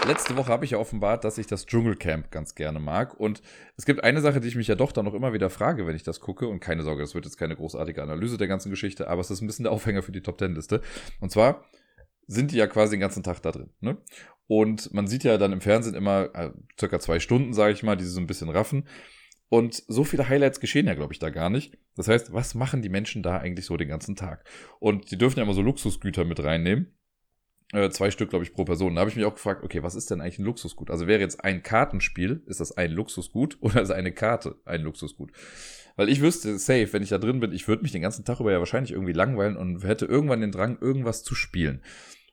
Letzte 0.09 0.35
Woche 0.35 0.51
habe 0.51 0.65
ich 0.65 0.71
ja 0.71 0.79
offenbart, 0.79 1.23
dass 1.23 1.37
ich 1.37 1.45
das 1.45 1.67
Dschungelcamp 1.67 2.31
ganz 2.31 2.55
gerne 2.55 2.79
mag. 2.79 3.19
Und 3.19 3.43
es 3.77 3.85
gibt 3.85 4.03
eine 4.03 4.21
Sache, 4.21 4.39
die 4.39 4.47
ich 4.47 4.55
mich 4.55 4.67
ja 4.67 4.73
doch 4.73 4.91
dann 4.91 5.05
noch 5.05 5.13
immer 5.13 5.33
wieder 5.33 5.51
frage, 5.51 5.85
wenn 5.85 5.95
ich 5.95 6.01
das 6.01 6.19
gucke. 6.19 6.47
Und 6.47 6.59
keine 6.59 6.81
Sorge, 6.81 7.03
das 7.03 7.13
wird 7.13 7.25
jetzt 7.25 7.37
keine 7.37 7.55
großartige 7.55 8.01
Analyse 8.01 8.37
der 8.37 8.47
ganzen 8.47 8.71
Geschichte, 8.71 9.07
aber 9.07 9.21
es 9.21 9.29
ist 9.29 9.41
ein 9.41 9.47
bisschen 9.47 9.63
der 9.63 9.71
Aufhänger 9.71 10.01
für 10.01 10.11
die 10.11 10.23
Top 10.23 10.39
Ten 10.39 10.55
Liste. 10.55 10.81
Und 11.19 11.31
zwar 11.31 11.63
sind 12.25 12.51
die 12.51 12.57
ja 12.57 12.65
quasi 12.65 12.95
den 12.95 13.01
ganzen 13.01 13.21
Tag 13.21 13.41
da 13.43 13.51
drin. 13.51 13.69
Ne? 13.81 13.97
Und 14.47 14.91
man 14.93 15.05
sieht 15.05 15.23
ja 15.23 15.37
dann 15.37 15.51
im 15.53 15.61
Fernsehen 15.61 15.93
immer 15.93 16.29
äh, 16.33 16.49
circa 16.79 16.99
zwei 16.99 17.19
Stunden, 17.19 17.53
sage 17.53 17.73
ich 17.73 17.83
mal, 17.83 17.95
die 17.95 18.03
sie 18.03 18.11
so 18.11 18.19
ein 18.19 18.27
bisschen 18.27 18.49
raffen. 18.49 18.87
Und 19.49 19.83
so 19.87 20.03
viele 20.03 20.29
Highlights 20.29 20.59
geschehen 20.59 20.85
ja, 20.85 20.93
glaube 20.93 21.13
ich, 21.13 21.19
da 21.19 21.31
gar 21.31 21.49
nicht. 21.49 21.77
Das 21.95 22.07
heißt, 22.07 22.33
was 22.33 22.53
machen 22.53 22.83
die 22.83 22.89
Menschen 22.89 23.23
da 23.23 23.37
eigentlich 23.37 23.65
so 23.65 23.77
den 23.77 23.87
ganzen 23.87 24.15
Tag? 24.15 24.47
Und 24.79 25.11
die 25.11 25.17
dürfen 25.17 25.39
ja 25.39 25.43
immer 25.43 25.55
so 25.55 25.63
Luxusgüter 25.63 26.23
mit 26.23 26.43
reinnehmen. 26.43 26.93
Äh, 27.71 27.89
zwei 27.89 28.09
Stück, 28.09 28.29
glaube 28.29 28.43
ich, 28.43 28.53
pro 28.53 28.63
Person. 28.63 28.95
Da 28.95 29.01
habe 29.01 29.09
ich 29.09 29.15
mich 29.15 29.25
auch 29.25 29.33
gefragt, 29.33 29.63
okay, 29.63 29.83
was 29.83 29.95
ist 29.95 30.09
denn 30.09 30.21
eigentlich 30.21 30.39
ein 30.39 30.45
Luxusgut? 30.45 30.89
Also 30.89 31.07
wäre 31.07 31.19
jetzt 31.19 31.43
ein 31.43 31.61
Kartenspiel, 31.61 32.43
ist 32.47 32.59
das 32.59 32.71
ein 32.71 32.91
Luxusgut 32.91 33.57
oder 33.61 33.81
ist 33.81 33.91
eine 33.91 34.11
Karte 34.11 34.55
ein 34.65 34.81
Luxusgut? 34.81 35.31
Weil 35.95 36.09
ich 36.09 36.21
wüsste, 36.21 36.57
safe, 36.57 36.93
wenn 36.93 37.03
ich 37.03 37.09
da 37.09 37.17
drin 37.17 37.39
bin, 37.39 37.51
ich 37.51 37.67
würde 37.67 37.83
mich 37.83 37.91
den 37.91 38.01
ganzen 38.01 38.25
Tag 38.25 38.39
über 38.39 38.51
ja 38.51 38.59
wahrscheinlich 38.59 38.91
irgendwie 38.91 39.13
langweilen 39.13 39.57
und 39.57 39.83
hätte 39.83 40.05
irgendwann 40.05 40.41
den 40.41 40.51
Drang, 40.51 40.77
irgendwas 40.79 41.23
zu 41.23 41.35
spielen. 41.35 41.83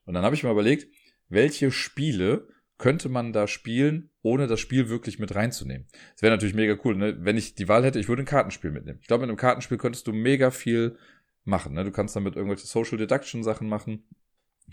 Und 0.05 0.15
dann 0.15 0.25
habe 0.25 0.37
ich 0.37 0.45
mir 0.45 0.51
überlegt, 0.51 0.87
welche 1.29 1.71
Spiele 1.71 2.49
könnte 2.79 3.09
man 3.09 3.33
da 3.33 3.47
spielen, 3.49 4.11
ohne 4.27 4.49
das 4.49 4.59
Spiel 4.59 4.89
wirklich 4.89 5.21
mit 5.21 5.35
reinzunehmen. 5.37 5.87
Das 6.15 6.23
wäre 6.23 6.35
natürlich 6.35 6.55
mega 6.55 6.77
cool, 6.85 6.97
ne? 6.97 7.17
Wenn 7.21 7.37
ich 7.37 7.55
die 7.55 7.69
Wahl 7.69 7.85
hätte, 7.85 8.01
ich 8.01 8.09
würde 8.09 8.23
ein 8.23 8.27
Kartenspiel 8.27 8.73
mitnehmen. 8.73 8.99
Ich 9.01 9.07
glaube, 9.07 9.23
mit 9.23 9.31
einem 9.31 9.39
Kartenspiel 9.39 9.79
könntest 9.79 10.09
du 10.09 10.13
mega 10.13 10.51
viel 10.51 10.99
machen. 11.45 11.75
Ne? 11.75 11.85
Du 11.85 11.93
kannst 11.93 12.17
damit 12.17 12.35
irgendwelche 12.35 12.67
Social 12.67 12.99
Deduction 12.99 13.45
Sachen 13.45 13.69
machen, 13.69 14.03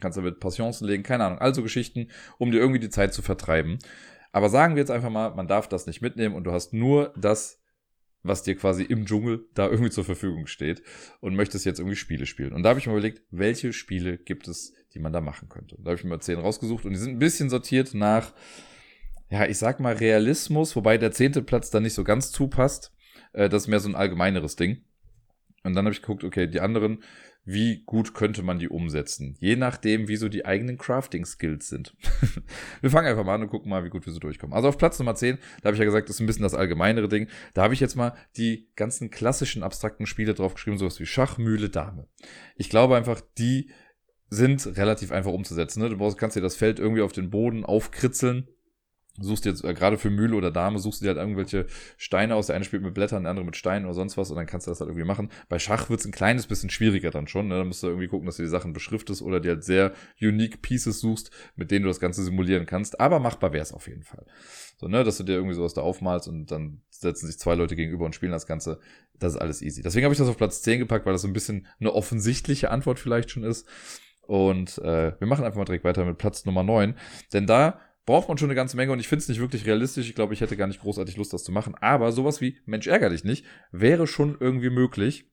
kannst 0.01 0.17
damit 0.17 0.39
Passionsen 0.39 0.87
legen, 0.87 1.03
keine 1.03 1.25
Ahnung, 1.25 1.37
also 1.37 1.61
Geschichten, 1.61 2.07
um 2.39 2.51
dir 2.51 2.57
irgendwie 2.59 2.79
die 2.79 2.89
Zeit 2.89 3.13
zu 3.13 3.21
vertreiben. 3.21 3.77
Aber 4.31 4.49
sagen 4.49 4.73
wir 4.73 4.81
jetzt 4.81 4.89
einfach 4.89 5.11
mal, 5.11 5.35
man 5.35 5.47
darf 5.47 5.69
das 5.69 5.85
nicht 5.85 6.01
mitnehmen 6.01 6.33
und 6.33 6.45
du 6.45 6.51
hast 6.51 6.73
nur 6.73 7.13
das 7.15 7.63
was 8.23 8.41
dir 8.41 8.55
quasi 8.55 8.83
im 8.83 9.05
Dschungel 9.05 9.45
da 9.53 9.69
irgendwie 9.69 9.91
zur 9.91 10.05
Verfügung 10.05 10.47
steht 10.47 10.81
und 11.19 11.35
möchtest 11.35 11.65
jetzt 11.65 11.79
irgendwie 11.79 11.97
Spiele 11.97 12.25
spielen. 12.25 12.53
Und 12.53 12.63
da 12.63 12.69
habe 12.69 12.79
ich 12.79 12.87
mir 12.87 12.93
überlegt, 12.93 13.21
welche 13.31 13.73
Spiele 13.73 14.17
gibt 14.17 14.47
es, 14.47 14.73
die 14.93 14.99
man 14.99 15.11
da 15.11 15.21
machen 15.21 15.49
könnte. 15.49 15.75
Da 15.77 15.91
habe 15.91 15.95
ich 15.95 16.05
mir 16.05 16.19
zehn 16.19 16.39
rausgesucht 16.39 16.85
und 16.85 16.93
die 16.93 16.99
sind 16.99 17.11
ein 17.11 17.19
bisschen 17.19 17.49
sortiert 17.49 17.93
nach, 17.93 18.33
ja, 19.33 19.47
ich 19.47 19.57
sag 19.57 19.79
mal 19.79 19.95
Realismus, 19.95 20.75
wobei 20.75 20.99
der 20.99 21.11
zehnte 21.11 21.41
Platz 21.41 21.71
da 21.71 21.79
nicht 21.79 21.95
so 21.95 22.03
ganz 22.03 22.31
zupasst. 22.31 22.93
Äh, 23.33 23.49
das 23.49 23.63
ist 23.63 23.67
mehr 23.67 23.79
so 23.79 23.89
ein 23.89 23.95
allgemeineres 23.95 24.55
Ding. 24.55 24.83
Und 25.63 25.73
dann 25.73 25.85
habe 25.85 25.93
ich 25.93 26.01
geguckt, 26.01 26.23
okay, 26.23 26.45
die 26.45 26.59
anderen 26.59 27.03
wie 27.43 27.83
gut 27.83 28.13
könnte 28.13 28.43
man 28.43 28.59
die 28.59 28.69
umsetzen. 28.69 29.35
Je 29.39 29.55
nachdem, 29.55 30.07
wie 30.07 30.17
so 30.17 30.29
die 30.29 30.45
eigenen 30.45 30.77
Crafting-Skills 30.77 31.67
sind. 31.67 31.95
wir 32.81 32.91
fangen 32.91 33.07
einfach 33.07 33.25
mal 33.25 33.35
an 33.35 33.41
und 33.41 33.49
gucken 33.49 33.71
mal, 33.71 33.83
wie 33.83 33.89
gut 33.89 34.05
wir 34.05 34.13
so 34.13 34.19
durchkommen. 34.19 34.53
Also 34.53 34.69
auf 34.69 34.77
Platz 34.77 34.99
Nummer 34.99 35.15
10, 35.15 35.39
da 35.61 35.67
habe 35.67 35.75
ich 35.75 35.79
ja 35.79 35.85
gesagt, 35.85 36.07
das 36.07 36.17
ist 36.17 36.19
ein 36.21 36.27
bisschen 36.27 36.43
das 36.43 36.53
allgemeinere 36.53 37.09
Ding. 37.09 37.27
Da 37.55 37.63
habe 37.63 37.73
ich 37.73 37.79
jetzt 37.79 37.95
mal 37.95 38.13
die 38.37 38.69
ganzen 38.75 39.09
klassischen 39.09 39.63
abstrakten 39.63 40.05
Spiele 40.05 40.35
drauf 40.35 40.53
geschrieben, 40.53 40.77
sowas 40.77 40.99
wie 40.99 41.05
Schach, 41.05 41.39
Mühle, 41.39 41.69
Dame. 41.69 42.07
Ich 42.55 42.69
glaube 42.69 42.95
einfach, 42.95 43.19
die 43.37 43.71
sind 44.29 44.77
relativ 44.77 45.11
einfach 45.11 45.33
umzusetzen. 45.33 45.81
Ne? 45.81 45.89
Du 45.89 45.97
brauchst, 45.97 46.17
kannst 46.17 46.37
dir 46.37 46.41
das 46.41 46.55
Feld 46.55 46.79
irgendwie 46.79 47.01
auf 47.01 47.13
den 47.13 47.31
Boden 47.31 47.65
aufkritzeln 47.65 48.47
suchst 49.19 49.45
jetzt 49.45 49.63
äh, 49.63 49.73
gerade 49.73 49.97
für 49.97 50.09
Mühle 50.09 50.35
oder 50.35 50.49
Dame, 50.49 50.79
suchst 50.79 51.01
du 51.01 51.05
dir 51.05 51.09
halt 51.09 51.19
irgendwelche 51.19 51.67
Steine 51.97 52.35
aus. 52.35 52.47
Der 52.47 52.55
eine 52.55 52.65
spielt 52.65 52.81
mit 52.81 52.93
Blättern, 52.93 53.23
der 53.23 53.29
andere 53.29 53.45
mit 53.45 53.55
Steinen 53.55 53.85
oder 53.85 53.93
sonst 53.93 54.17
was 54.17 54.31
und 54.31 54.37
dann 54.37 54.47
kannst 54.47 54.65
du 54.65 54.71
das 54.71 54.79
halt 54.79 54.89
irgendwie 54.89 55.05
machen. 55.05 55.29
Bei 55.49 55.59
Schach 55.59 55.89
wird's 55.89 56.05
ein 56.05 56.11
kleines 56.11 56.47
bisschen 56.47 56.69
schwieriger 56.69 57.11
dann 57.11 57.27
schon. 57.27 57.47
Ne? 57.47 57.57
Da 57.57 57.63
musst 57.63 57.83
du 57.83 57.87
irgendwie 57.87 58.07
gucken, 58.07 58.25
dass 58.25 58.37
du 58.37 58.43
die 58.43 58.49
Sachen 58.49 58.73
beschriftest 58.73 59.21
oder 59.21 59.39
dir 59.39 59.51
halt 59.51 59.63
sehr 59.63 59.93
unique 60.19 60.61
Pieces 60.61 60.99
suchst, 60.99 61.29
mit 61.55 61.69
denen 61.69 61.83
du 61.83 61.89
das 61.89 61.99
Ganze 61.99 62.23
simulieren 62.23 62.65
kannst. 62.65 62.99
Aber 62.99 63.19
machbar 63.19 63.53
wäre 63.53 63.63
es 63.63 63.71
auf 63.71 63.87
jeden 63.87 64.03
Fall. 64.03 64.25
So, 64.77 64.87
ne, 64.87 65.03
dass 65.03 65.17
du 65.17 65.23
dir 65.23 65.33
irgendwie 65.33 65.55
sowas 65.55 65.75
da 65.75 65.81
aufmalst 65.81 66.27
und 66.27 66.51
dann 66.51 66.81
setzen 66.89 67.27
sich 67.27 67.37
zwei 67.37 67.53
Leute 67.55 67.75
gegenüber 67.75 68.05
und 68.05 68.15
spielen 68.15 68.31
das 68.31 68.47
Ganze. 68.47 68.79
Das 69.19 69.33
ist 69.33 69.39
alles 69.39 69.61
easy. 69.61 69.83
Deswegen 69.83 70.05
habe 70.05 70.13
ich 70.13 70.19
das 70.19 70.27
auf 70.27 70.37
Platz 70.37 70.63
10 70.63 70.79
gepackt, 70.79 71.05
weil 71.05 71.13
das 71.13 71.21
so 71.21 71.27
ein 71.27 71.33
bisschen 71.33 71.67
eine 71.79 71.93
offensichtliche 71.93 72.71
Antwort 72.71 72.99
vielleicht 72.99 73.29
schon 73.29 73.43
ist. 73.43 73.67
Und 74.21 74.79
äh, 74.79 75.13
wir 75.19 75.27
machen 75.27 75.45
einfach 75.45 75.57
mal 75.57 75.65
direkt 75.65 75.83
weiter 75.83 76.03
mit 76.05 76.17
Platz 76.17 76.45
Nummer 76.45 76.63
9. 76.63 76.95
Denn 77.33 77.45
da 77.45 77.79
braucht 78.05 78.27
man 78.27 78.37
schon 78.37 78.49
eine 78.49 78.55
ganze 78.55 78.77
Menge 78.77 78.91
und 78.91 78.99
ich 78.99 79.07
finde 79.07 79.21
es 79.21 79.29
nicht 79.29 79.39
wirklich 79.39 79.65
realistisch. 79.65 80.09
Ich 80.09 80.15
glaube, 80.15 80.33
ich 80.33 80.41
hätte 80.41 80.57
gar 80.57 80.67
nicht 80.67 80.81
großartig 80.81 81.17
Lust, 81.17 81.33
das 81.33 81.43
zu 81.43 81.51
machen. 81.51 81.75
Aber 81.79 82.11
sowas 82.11 82.41
wie 82.41 82.57
Mensch 82.65 82.87
ärger 82.87 83.09
dich 83.09 83.23
nicht 83.23 83.45
wäre 83.71 84.07
schon 84.07 84.37
irgendwie 84.39 84.69
möglich. 84.69 85.29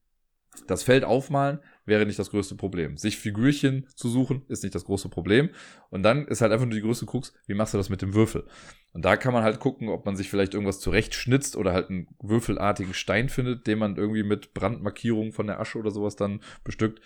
Das 0.67 0.83
Feld 0.83 1.05
aufmalen 1.05 1.59
wäre 1.85 2.05
nicht 2.05 2.19
das 2.19 2.29
größte 2.29 2.55
Problem. 2.55 2.97
Sich 2.97 3.17
Figürchen 3.17 3.87
zu 3.95 4.09
suchen 4.09 4.43
ist 4.49 4.63
nicht 4.63 4.75
das 4.75 4.83
große 4.83 5.07
Problem. 5.07 5.49
Und 5.89 6.03
dann 6.03 6.27
ist 6.27 6.41
halt 6.41 6.51
einfach 6.51 6.65
nur 6.65 6.75
die 6.75 6.81
größte 6.81 7.05
Krux, 7.05 7.33
wie 7.47 7.53
machst 7.53 7.73
du 7.73 7.77
das 7.77 7.89
mit 7.89 8.01
dem 8.01 8.13
Würfel? 8.13 8.45
Und 8.93 9.05
da 9.05 9.15
kann 9.15 9.33
man 9.33 9.43
halt 9.43 9.59
gucken, 9.59 9.87
ob 9.87 10.05
man 10.05 10.17
sich 10.17 10.29
vielleicht 10.29 10.53
irgendwas 10.53 10.81
zurechtschnitzt 10.81 11.55
oder 11.55 11.71
halt 11.71 11.89
einen 11.89 12.07
würfelartigen 12.21 12.93
Stein 12.93 13.29
findet, 13.29 13.65
den 13.65 13.79
man 13.79 13.95
irgendwie 13.95 14.23
mit 14.23 14.53
Brandmarkierungen 14.53 15.31
von 15.31 15.47
der 15.47 15.59
Asche 15.59 15.79
oder 15.79 15.91
sowas 15.91 16.17
dann 16.17 16.41
bestückt. 16.65 17.01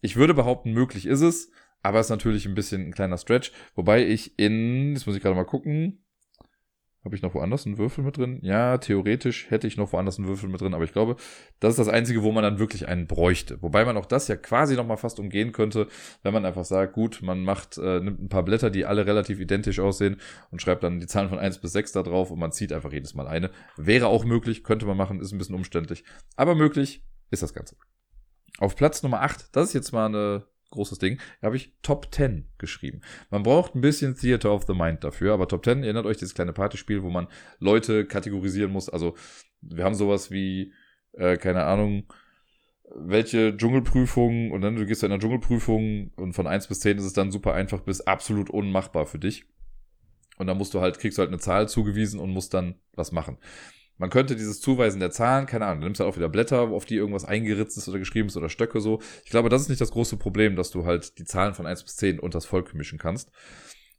Ich 0.00 0.16
würde 0.16 0.34
behaupten, 0.34 0.72
möglich 0.72 1.06
ist 1.06 1.22
es. 1.22 1.50
Aber 1.84 2.00
ist 2.00 2.08
natürlich 2.08 2.46
ein 2.46 2.54
bisschen 2.54 2.88
ein 2.88 2.94
kleiner 2.94 3.18
Stretch. 3.18 3.52
Wobei 3.74 4.06
ich 4.06 4.38
in, 4.38 4.94
jetzt 4.94 5.06
muss 5.06 5.16
ich 5.16 5.22
gerade 5.22 5.36
mal 5.36 5.44
gucken. 5.44 6.00
Habe 7.04 7.14
ich 7.14 7.20
noch 7.20 7.34
woanders 7.34 7.66
einen 7.66 7.76
Würfel 7.76 8.02
mit 8.02 8.16
drin? 8.16 8.38
Ja, 8.40 8.78
theoretisch 8.78 9.50
hätte 9.50 9.66
ich 9.66 9.76
noch 9.76 9.92
woanders 9.92 10.18
einen 10.18 10.26
Würfel 10.26 10.48
mit 10.48 10.62
drin, 10.62 10.72
aber 10.72 10.84
ich 10.84 10.94
glaube, 10.94 11.16
das 11.60 11.74
ist 11.74 11.78
das 11.78 11.88
Einzige, 11.88 12.22
wo 12.22 12.32
man 12.32 12.42
dann 12.42 12.58
wirklich 12.58 12.88
einen 12.88 13.06
bräuchte. 13.06 13.60
Wobei 13.60 13.84
man 13.84 13.98
auch 13.98 14.06
das 14.06 14.28
ja 14.28 14.36
quasi 14.36 14.74
noch 14.76 14.86
mal 14.86 14.96
fast 14.96 15.20
umgehen 15.20 15.52
könnte, 15.52 15.88
wenn 16.22 16.32
man 16.32 16.46
einfach 16.46 16.64
sagt, 16.64 16.94
gut, 16.94 17.20
man 17.20 17.44
macht, 17.44 17.76
äh, 17.76 18.00
nimmt 18.00 18.22
ein 18.22 18.28
paar 18.30 18.42
Blätter, 18.42 18.70
die 18.70 18.86
alle 18.86 19.04
relativ 19.04 19.38
identisch 19.38 19.80
aussehen 19.80 20.16
und 20.50 20.62
schreibt 20.62 20.82
dann 20.82 20.98
die 20.98 21.06
Zahlen 21.06 21.28
von 21.28 21.38
eins 21.38 21.58
bis 21.58 21.72
sechs 21.72 21.92
da 21.92 22.02
drauf 22.02 22.30
und 22.30 22.38
man 22.38 22.52
zieht 22.52 22.72
einfach 22.72 22.94
jedes 22.94 23.12
Mal 23.12 23.28
eine. 23.28 23.50
Wäre 23.76 24.06
auch 24.06 24.24
möglich, 24.24 24.64
könnte 24.64 24.86
man 24.86 24.96
machen, 24.96 25.20
ist 25.20 25.32
ein 25.32 25.38
bisschen 25.38 25.54
umständlich. 25.54 26.04
Aber 26.36 26.54
möglich 26.54 27.04
ist 27.30 27.42
das 27.42 27.52
Ganze. 27.52 27.76
Auf 28.60 28.74
Platz 28.74 29.02
Nummer 29.02 29.20
acht, 29.20 29.54
das 29.54 29.68
ist 29.68 29.74
jetzt 29.74 29.92
mal 29.92 30.06
eine 30.06 30.46
großes 30.74 30.98
Ding, 30.98 31.18
habe 31.42 31.56
ich 31.56 31.72
Top 31.82 32.14
10 32.14 32.46
geschrieben. 32.58 33.00
Man 33.30 33.42
braucht 33.42 33.74
ein 33.74 33.80
bisschen 33.80 34.14
Theater 34.14 34.52
of 34.52 34.64
the 34.66 34.74
Mind 34.74 35.02
dafür, 35.02 35.34
aber 35.34 35.48
Top 35.48 35.64
10, 35.64 35.82
erinnert 35.82 36.06
euch 36.06 36.18
dieses 36.18 36.34
kleine 36.34 36.52
Partyspiel, 36.52 37.02
wo 37.02 37.10
man 37.10 37.26
Leute 37.58 38.04
kategorisieren 38.04 38.70
muss. 38.70 38.88
Also 38.88 39.14
wir 39.60 39.84
haben 39.84 39.94
sowas 39.94 40.30
wie, 40.30 40.72
äh, 41.12 41.36
keine 41.36 41.64
Ahnung, 41.64 42.12
welche 42.94 43.56
Dschungelprüfung 43.56 44.50
und 44.50 44.60
dann 44.60 44.76
du 44.76 44.86
gehst 44.86 45.00
zu 45.00 45.06
einer 45.06 45.18
Dschungelprüfung 45.18 46.12
und 46.16 46.34
von 46.34 46.46
1 46.46 46.68
bis 46.68 46.80
10 46.80 46.98
ist 46.98 47.04
es 47.04 47.12
dann 47.12 47.32
super 47.32 47.54
einfach 47.54 47.80
bis 47.80 48.02
absolut 48.02 48.50
unmachbar 48.50 49.06
für 49.06 49.18
dich. 49.18 49.46
Und 50.36 50.46
dann 50.48 50.58
musst 50.58 50.74
du 50.74 50.80
halt, 50.80 50.98
kriegst 50.98 51.18
du 51.18 51.22
halt 51.22 51.30
eine 51.30 51.38
Zahl 51.38 51.68
zugewiesen 51.68 52.20
und 52.20 52.30
musst 52.30 52.54
dann 52.54 52.74
was 52.94 53.12
machen. 53.12 53.38
Man 53.96 54.10
könnte 54.10 54.34
dieses 54.34 54.60
Zuweisen 54.60 55.00
der 55.00 55.10
Zahlen, 55.10 55.46
keine 55.46 55.66
Ahnung, 55.66 55.80
du 55.80 55.86
nimmst 55.86 56.00
halt 56.00 56.10
auch 56.10 56.16
wieder 56.16 56.28
Blätter, 56.28 56.62
auf 56.62 56.84
die 56.84 56.96
irgendwas 56.96 57.24
eingeritzt 57.24 57.76
ist 57.78 57.88
oder 57.88 57.98
geschrieben 57.98 58.28
ist 58.28 58.36
oder 58.36 58.48
Stöcke 58.48 58.80
so. 58.80 59.00
Ich 59.24 59.30
glaube, 59.30 59.48
das 59.48 59.62
ist 59.62 59.68
nicht 59.68 59.80
das 59.80 59.92
große 59.92 60.16
Problem, 60.16 60.56
dass 60.56 60.70
du 60.70 60.84
halt 60.84 61.18
die 61.18 61.24
Zahlen 61.24 61.54
von 61.54 61.66
1 61.66 61.84
bis 61.84 61.96
10 61.96 62.18
unter 62.18 62.36
das 62.36 62.46
Volk 62.46 62.74
mischen 62.74 62.98
kannst. 62.98 63.30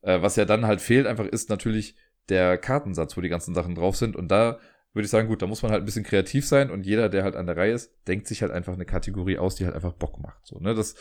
Äh, 0.01 0.22
was 0.22 0.35
ja 0.35 0.45
dann 0.45 0.65
halt 0.65 0.81
fehlt, 0.81 1.07
einfach 1.07 1.26
ist 1.26 1.49
natürlich 1.49 1.95
der 2.30 2.57
Kartensatz, 2.57 3.15
wo 3.15 3.22
die 3.22 3.30
ganzen 3.30 3.53
Sachen 3.53 3.76
drauf 3.76 3.95
sind. 3.95 4.15
Und 4.15 4.30
da 4.30 4.59
würde 4.93 5.05
ich 5.05 5.11
sagen, 5.11 5.27
gut, 5.27 5.41
da 5.41 5.47
muss 5.47 5.61
man 5.61 5.72
halt 5.72 5.84
ein 5.84 5.85
bisschen 5.85 6.05
kreativ 6.05 6.47
sein 6.47 6.72
und 6.72 6.85
jeder, 6.85 7.09
der 7.09 7.23
halt 7.23 7.35
an 7.35 7.45
der 7.45 7.57
Reihe 7.57 7.73
ist, 7.73 7.91
denkt 8.07 8.27
sich 8.27 8.41
halt 8.41 8.51
einfach 8.51 8.73
eine 8.73 8.85
Kategorie 8.85 9.38
aus, 9.38 9.55
die 9.55 9.65
halt 9.65 9.76
einfach 9.76 9.93
Bock 9.93 10.19
macht. 10.19 10.45
So, 10.45 10.59
ne? 10.59 10.73
Das 10.73 10.95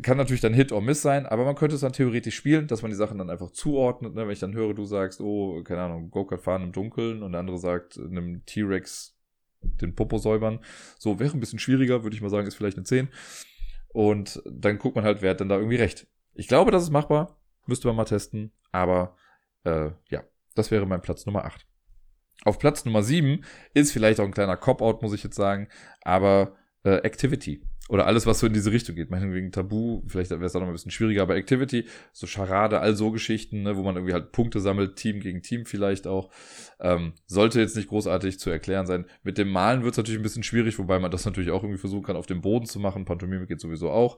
kann 0.00 0.16
natürlich 0.16 0.40
dann 0.40 0.54
Hit 0.54 0.72
or 0.72 0.80
Miss 0.80 1.02
sein, 1.02 1.26
aber 1.26 1.44
man 1.44 1.54
könnte 1.54 1.74
es 1.74 1.82
dann 1.82 1.92
theoretisch 1.92 2.34
spielen, 2.34 2.66
dass 2.66 2.82
man 2.82 2.90
die 2.90 2.96
Sachen 2.96 3.18
dann 3.18 3.30
einfach 3.30 3.50
zuordnet. 3.50 4.14
Ne? 4.14 4.22
Wenn 4.22 4.32
ich 4.32 4.38
dann 4.38 4.54
höre, 4.54 4.74
du 4.74 4.84
sagst, 4.84 5.20
oh, 5.20 5.62
keine 5.62 5.82
Ahnung, 5.82 6.10
Go-Kart 6.10 6.42
fahren 6.42 6.62
im 6.62 6.72
Dunkeln 6.72 7.22
und 7.22 7.32
der 7.32 7.40
andere 7.40 7.58
sagt, 7.58 7.98
einem 7.98 8.44
T-Rex 8.46 9.16
den 9.62 9.94
Popo 9.94 10.18
säubern. 10.18 10.60
So, 10.98 11.20
wäre 11.20 11.32
ein 11.32 11.40
bisschen 11.40 11.58
schwieriger, 11.58 12.02
würde 12.02 12.16
ich 12.16 12.22
mal 12.22 12.30
sagen, 12.30 12.46
ist 12.46 12.54
vielleicht 12.54 12.76
eine 12.76 12.84
10. 12.84 13.08
Und 13.88 14.42
dann 14.46 14.78
guckt 14.78 14.96
man 14.96 15.04
halt, 15.04 15.22
wer 15.22 15.30
hat 15.30 15.40
denn 15.40 15.48
da 15.48 15.56
irgendwie 15.56 15.76
recht. 15.76 16.06
Ich 16.34 16.48
glaube, 16.48 16.70
das 16.70 16.82
ist 16.82 16.90
machbar. 16.90 17.38
Müsste 17.66 17.86
man 17.86 17.96
mal 17.96 18.04
testen. 18.04 18.52
Aber 18.72 19.16
äh, 19.64 19.90
ja, 20.08 20.24
das 20.54 20.70
wäre 20.70 20.86
mein 20.86 21.02
Platz 21.02 21.26
Nummer 21.26 21.44
8. 21.44 21.66
Auf 22.44 22.58
Platz 22.58 22.84
Nummer 22.84 23.02
7 23.02 23.44
ist 23.74 23.92
vielleicht 23.92 24.18
auch 24.18 24.24
ein 24.24 24.32
kleiner 24.32 24.56
Cop-Out, 24.56 25.02
muss 25.02 25.12
ich 25.12 25.22
jetzt 25.22 25.36
sagen, 25.36 25.68
aber 26.02 26.56
äh, 26.82 26.96
Activity. 26.96 27.62
Oder 27.92 28.06
alles, 28.06 28.24
was 28.24 28.38
so 28.38 28.46
in 28.46 28.54
diese 28.54 28.72
Richtung 28.72 28.96
geht. 28.96 29.10
Meinetwegen 29.10 29.52
Tabu, 29.52 30.00
vielleicht 30.06 30.30
wäre 30.30 30.42
es 30.42 30.56
auch 30.56 30.60
noch 30.60 30.66
ein 30.66 30.72
bisschen 30.72 30.90
schwieriger, 30.90 31.20
aber 31.20 31.36
Activity, 31.36 31.84
so 32.10 32.26
Charade, 32.26 32.80
all 32.80 32.96
so 32.96 33.10
Geschichten, 33.10 33.64
ne, 33.64 33.76
wo 33.76 33.82
man 33.82 33.96
irgendwie 33.96 34.14
halt 34.14 34.32
Punkte 34.32 34.60
sammelt, 34.60 34.96
Team 34.96 35.20
gegen 35.20 35.42
Team 35.42 35.66
vielleicht 35.66 36.06
auch. 36.06 36.32
Ähm, 36.80 37.12
sollte 37.26 37.60
jetzt 37.60 37.76
nicht 37.76 37.90
großartig 37.90 38.38
zu 38.38 38.48
erklären 38.48 38.86
sein. 38.86 39.04
Mit 39.24 39.36
dem 39.36 39.50
Malen 39.50 39.82
wird 39.82 39.92
es 39.92 39.98
natürlich 39.98 40.18
ein 40.18 40.22
bisschen 40.22 40.42
schwierig, 40.42 40.78
wobei 40.78 40.98
man 41.00 41.10
das 41.10 41.26
natürlich 41.26 41.50
auch 41.50 41.62
irgendwie 41.62 41.78
versuchen 41.78 42.04
kann, 42.04 42.16
auf 42.16 42.24
dem 42.24 42.40
Boden 42.40 42.64
zu 42.64 42.80
machen. 42.80 43.04
Pantomime 43.04 43.46
geht 43.46 43.60
sowieso 43.60 43.90
auch. 43.90 44.16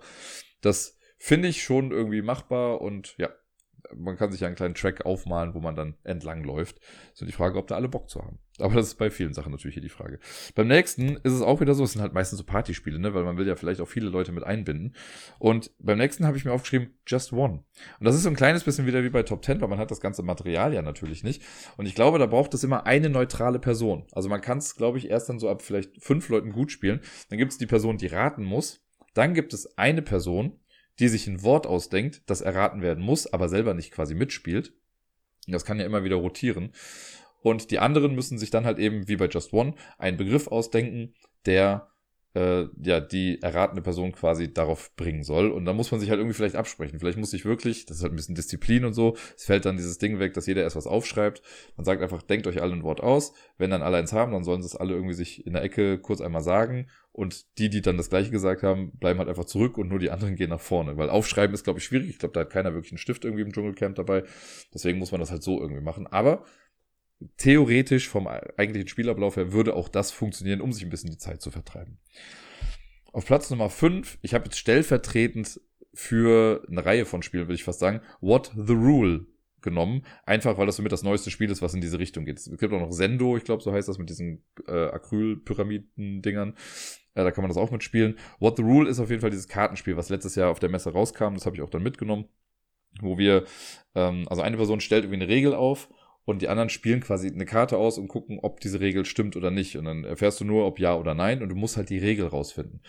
Das 0.61 0.97
finde 1.19 1.49
ich 1.49 1.65
schon 1.65 1.91
irgendwie 1.91 2.23
machbar 2.23 2.81
und 2.81 3.17
ja, 3.19 3.31
man 3.93 4.17
kann 4.17 4.31
sich 4.31 4.43
ja 4.43 4.47
einen 4.47 4.57
kleinen 4.57 4.77
Track 4.77 5.05
aufmalen, 5.05 5.53
wo 5.53 5.59
man 5.59 5.75
dann 5.75 5.97
entlang 6.05 6.45
läuft. 6.45 6.79
So 7.13 7.27
die 7.27 7.33
Frage, 7.33 7.59
ob 7.59 7.67
da 7.67 7.75
alle 7.75 7.89
Bock 7.89 8.09
zu 8.09 8.23
haben. 8.23 8.39
Aber 8.61 8.75
das 8.77 8.87
ist 8.87 8.95
bei 8.95 9.11
vielen 9.11 9.35
Sachen 9.35 9.51
natürlich 9.51 9.75
hier 9.75 9.83
die 9.83 9.89
Frage. 9.89 10.21
Beim 10.55 10.69
nächsten 10.69 11.17
ist 11.17 11.33
es 11.33 11.43
auch 11.43 11.61
wieder 11.61 11.75
so, 11.75 11.83
es 11.83 11.93
sind 11.93 12.03
halt 12.03 12.13
meistens 12.13 12.39
so 12.39 12.45
Partyspiele, 12.45 13.01
ne, 13.01 13.13
weil 13.13 13.25
man 13.25 13.37
will 13.37 13.49
ja 13.49 13.57
vielleicht 13.57 13.81
auch 13.81 13.89
viele 13.89 14.09
Leute 14.09 14.31
mit 14.31 14.45
einbinden. 14.45 14.95
Und 15.41 15.73
beim 15.81 15.99
nächsten 15.99 16.25
habe 16.25 16.37
ich 16.37 16.45
mir 16.45 16.53
aufgeschrieben, 16.53 16.95
Just 17.05 17.33
One. 17.33 17.65
Und 17.99 18.05
das 18.07 18.15
ist 18.15 18.23
so 18.23 18.29
ein 18.29 18.37
kleines 18.37 18.63
bisschen 18.63 18.87
wieder 18.87 19.03
wie 19.03 19.11
bei 19.11 19.25
Top 19.25 19.45
10, 19.45 19.61
weil 19.61 19.69
man 19.69 19.81
hat 19.81 19.91
das 19.91 20.01
ganze 20.01 20.23
Material 20.23 20.73
ja 20.73 20.83
natürlich 20.83 21.25
nicht. 21.25 21.43
Und 21.77 21.87
ich 21.87 21.97
glaube, 21.97 22.21
da 22.21 22.27
braucht 22.27 22.55
es 22.55 22.63
immer 22.63 22.87
eine 22.87 23.11
neutrale 23.11 23.59
Person. 23.59 24.07
Also 24.13 24.29
man 24.29 24.41
kann 24.41 24.59
es, 24.59 24.77
glaube 24.77 24.99
ich, 24.99 25.11
erst 25.11 25.29
dann 25.29 25.41
so 25.41 25.49
ab 25.49 25.61
vielleicht 25.61 26.01
fünf 26.01 26.29
Leuten 26.29 26.53
gut 26.53 26.71
spielen. 26.71 27.01
Dann 27.31 27.39
gibt 27.39 27.51
es 27.51 27.59
die 27.59 27.67
Person, 27.67 27.99
die 27.99 28.07
raten 28.07 28.45
muss. 28.45 28.85
Dann 29.15 29.35
gibt 29.35 29.53
es 29.53 29.77
eine 29.77 30.03
Person, 30.03 30.61
die 31.01 31.09
sich 31.09 31.27
ein 31.27 31.43
Wort 31.43 31.67
ausdenkt, 31.67 32.23
das 32.27 32.41
erraten 32.41 32.83
werden 32.83 33.03
muss, 33.03 33.33
aber 33.33 33.49
selber 33.49 33.75
nicht 33.75 33.91
quasi 33.91 34.15
mitspielt. 34.15 34.75
Das 35.47 35.65
kann 35.65 35.79
ja 35.79 35.87
immer 35.87 36.05
wieder 36.05 36.17
rotieren. 36.17 36.71
Und 37.45 37.71
die 37.71 37.79
anderen 37.79 38.15
müssen 38.15 38.39
sich 38.39 38.49
dann 38.49 38.65
halt 38.65 38.79
eben, 38.79 39.07
wie 39.07 39.17
bei 39.17 39.29
Just 39.29 39.53
One, 39.53 39.75
einen 39.99 40.17
Begriff 40.17 40.47
ausdenken, 40.47 41.13
der 41.45 41.91
äh, 42.35 42.69
ja 42.83 43.01
die 43.01 43.41
erratene 43.43 43.83
Person 43.83 44.13
quasi 44.13 44.51
darauf 44.51 44.97
bringen 44.97 45.23
soll. 45.23 45.51
Und 45.51 45.67
dann 45.67 45.77
muss 45.77 45.91
man 45.91 46.01
sich 46.01 46.09
halt 46.09 46.21
irgendwie 46.21 46.35
vielleicht 46.35 46.57
absprechen. 46.57 46.99
Vielleicht 46.99 47.19
muss 47.19 47.35
ich 47.35 47.45
wirklich, 47.45 47.85
das 47.85 47.99
ist 47.99 48.03
halt 48.03 48.15
ein 48.15 48.17
bisschen 48.17 48.35
Disziplin 48.35 48.87
und 48.87 48.95
so, 48.95 49.15
es 49.37 49.45
fällt 49.45 49.67
dann 49.67 49.77
dieses 49.77 49.99
Ding 49.99 50.19
weg, 50.21 50.33
dass 50.33 50.47
jeder 50.47 50.63
erst 50.63 50.75
was 50.75 50.87
aufschreibt. 50.87 51.43
Man 51.77 51.85
sagt 51.85 52.01
einfach, 52.01 52.23
denkt 52.23 52.47
euch 52.47 52.63
alle 52.63 52.73
ein 52.73 52.83
Wort 52.83 53.03
aus. 53.03 53.35
Wenn 53.59 53.71
dann 53.71 53.83
alle 53.83 53.99
eins 53.99 54.15
haben, 54.15 54.33
dann 54.33 54.43
sollen 54.43 54.63
sie 54.63 54.69
es 54.69 54.77
alle 54.77 54.95
irgendwie 54.95 55.15
sich 55.15 55.47
in 55.47 55.53
der 55.53 55.63
Ecke 55.63 55.99
kurz 55.99 56.23
einmal 56.23 56.43
sagen. 56.43 56.89
Und 57.13 57.59
die, 57.59 57.69
die 57.69 57.83
dann 57.83 57.99
das 57.99 58.09
gleiche 58.09 58.31
gesagt 58.31 58.63
haben, 58.63 58.91
bleiben 58.99 59.19
halt 59.19 59.29
einfach 59.29 59.45
zurück 59.45 59.77
und 59.77 59.89
nur 59.89 60.01
die 60.01 60.11
anderen 60.11 60.35
gehen 60.35 60.49
nach 60.51 60.61
vorne. 60.61 60.97
Weil 60.97 61.11
aufschreiben 61.11 61.53
ist, 61.53 61.63
glaube 61.63 61.79
ich, 61.79 61.85
schwierig. 61.85 62.09
Ich 62.09 62.19
glaube, 62.19 62.33
da 62.33 62.41
hat 62.41 62.51
keiner 62.51 62.73
wirklich 62.73 62.91
einen 62.91 62.99
Stift 62.99 63.25
irgendwie 63.25 63.43
im 63.43 63.53
Dschungelcamp 63.53 63.95
dabei. 63.95 64.25
Deswegen 64.73 64.99
muss 64.99 65.13
man 65.13 65.21
das 65.21 65.31
halt 65.31 65.45
so 65.45 65.61
irgendwie 65.61 65.83
machen. 65.83 66.09
Aber 66.09 66.43
theoretisch 67.37 68.09
vom 68.09 68.27
eigentlichen 68.27 68.89
Spielablauf 68.89 69.37
her 69.37 69.53
würde 69.53 69.75
auch 69.75 69.89
das 69.89 70.11
funktionieren, 70.11 70.61
um 70.61 70.73
sich 70.73 70.85
ein 70.85 70.91
bisschen 70.91 71.11
die 71.11 71.19
Zeit 71.19 71.41
zu 71.41 71.51
vertreiben. 71.51 71.99
Auf 73.13 73.27
Platz 73.27 73.51
Nummer 73.51 73.71
5, 73.71 74.19
ich 74.23 74.35
habe 74.35 74.47
jetzt 74.47 74.59
stellvertretend 74.59 75.61
für 75.93 76.67
eine 76.69 76.85
Reihe 76.85 77.07
von 77.07 77.23
Spielen, 77.23 77.45
würde 77.45 77.55
ich 77.55 77.65
fast 77.65 77.79
sagen, 77.79 78.01
What 78.21 78.53
the 78.57 78.73
Rule 78.73 79.27
genommen. 79.65 80.03
Einfach, 80.25 80.59
weil 80.59 80.67
das 80.67 80.77
somit 80.77 80.93
das 80.93 81.03
neueste 81.03 81.31
Spiel 81.31 81.51
ist, 81.51 81.63
was 81.63 81.75
in 81.75 81.81
diese 81.81 81.99
Richtung 81.99 82.25
geht. 82.25 82.39
Es 82.39 82.45
gibt 82.45 82.73
auch 82.73 82.81
noch 82.81 82.93
Sendo, 82.93 83.37
ich 83.37 83.45
glaube, 83.45 83.63
so 83.63 83.73
heißt 83.73 83.89
das 83.89 83.99
mit 83.99 84.11
diesen 84.11 84.45
äh, 84.69 84.89
Acryl-Pyramiden-Dingern. 84.89 86.55
Äh, 87.15 87.25
da 87.25 87.31
kann 87.33 87.43
man 87.43 87.49
das 87.49 87.57
auch 87.57 87.71
mitspielen. 87.73 88.17
What 88.39 88.57
the 88.57 88.63
Rule 88.63 88.89
ist 88.89 89.01
auf 89.01 89.11
jeden 89.11 89.23
Fall 89.23 89.31
dieses 89.31 89.49
Kartenspiel, 89.49 89.97
was 89.97 90.11
letztes 90.11 90.37
Jahr 90.37 90.51
auf 90.51 90.61
der 90.61 90.69
Messe 90.69 90.93
rauskam. 90.93 91.35
Das 91.35 91.47
habe 91.47 91.57
ich 91.57 91.63
auch 91.63 91.71
dann 91.71 91.83
mitgenommen. 91.83 92.27
Wo 93.01 93.19
wir, 93.19 93.45
ähm, 93.97 94.27
also 94.29 94.43
eine 94.43 94.57
Person 94.57 94.81
stellt 94.81 95.05
irgendwie 95.05 95.23
eine 95.23 95.33
Regel 95.33 95.55
auf 95.55 95.89
und 96.25 96.43
die 96.43 96.49
anderen 96.49 96.71
spielen 96.71 97.01
quasi 97.01 97.29
eine 97.29 97.45
Karte 97.45 97.77
aus 97.77 97.99
und 97.99 98.09
gucken, 98.09 98.39
ob 98.41 98.61
diese 98.61 98.81
Regel 98.81 99.05
stimmt 99.05 99.37
oder 99.37 99.51
nicht. 99.51 99.77
Und 99.77 99.85
dann 99.85 100.05
erfährst 100.05 100.41
du 100.41 100.45
nur, 100.45 100.67
ob 100.67 100.79
ja 100.79 100.97
oder 100.97 101.15
nein 101.15 101.43
und 101.43 101.49
du 101.51 101.55
musst 101.55 101.77
halt 101.77 101.91
die 101.91 101.99
Regel 101.99 102.27
rausfinden. 102.27 102.81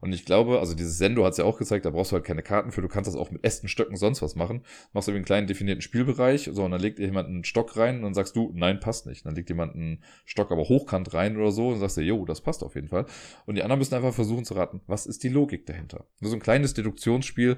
Und 0.00 0.12
ich 0.12 0.24
glaube, 0.24 0.60
also 0.60 0.74
dieses 0.74 0.98
Sendo 0.98 1.24
hat 1.24 1.32
es 1.32 1.38
ja 1.38 1.44
auch 1.44 1.58
gezeigt, 1.58 1.84
da 1.84 1.90
brauchst 1.90 2.12
du 2.12 2.14
halt 2.14 2.24
keine 2.24 2.42
Karten 2.42 2.70
für, 2.70 2.82
du 2.82 2.88
kannst 2.88 3.08
das 3.08 3.16
auch 3.16 3.30
mit 3.30 3.44
Ästen, 3.44 3.68
Stöcken, 3.68 3.96
sonst 3.96 4.22
was 4.22 4.36
machen. 4.36 4.62
Machst 4.92 5.08
du 5.08 5.12
einen 5.12 5.24
kleinen 5.24 5.46
definierten 5.46 5.82
Spielbereich, 5.82 6.48
so, 6.52 6.64
und 6.64 6.70
dann 6.70 6.80
legt 6.80 6.98
dir 6.98 7.06
jemand 7.06 7.28
einen 7.28 7.44
Stock 7.44 7.76
rein 7.76 7.96
und 7.96 8.02
dann 8.02 8.14
sagst 8.14 8.36
du, 8.36 8.52
nein, 8.54 8.80
passt 8.80 9.06
nicht. 9.06 9.26
Dann 9.26 9.34
legt 9.34 9.48
jemand 9.48 9.74
einen 9.74 10.02
Stock 10.24 10.52
aber 10.52 10.62
hochkant 10.62 11.14
rein 11.14 11.36
oder 11.36 11.50
so 11.50 11.68
und 11.68 11.80
sagst 11.80 11.96
dir, 11.96 12.02
jo, 12.02 12.24
das 12.24 12.40
passt 12.40 12.62
auf 12.62 12.74
jeden 12.74 12.88
Fall. 12.88 13.06
Und 13.46 13.56
die 13.56 13.62
anderen 13.62 13.78
müssen 13.80 13.94
einfach 13.94 14.14
versuchen 14.14 14.44
zu 14.44 14.54
raten, 14.54 14.80
was 14.86 15.06
ist 15.06 15.24
die 15.24 15.28
Logik 15.28 15.66
dahinter. 15.66 16.06
Nur 16.20 16.30
so 16.30 16.36
ein 16.36 16.42
kleines 16.42 16.74
Deduktionsspiel, 16.74 17.56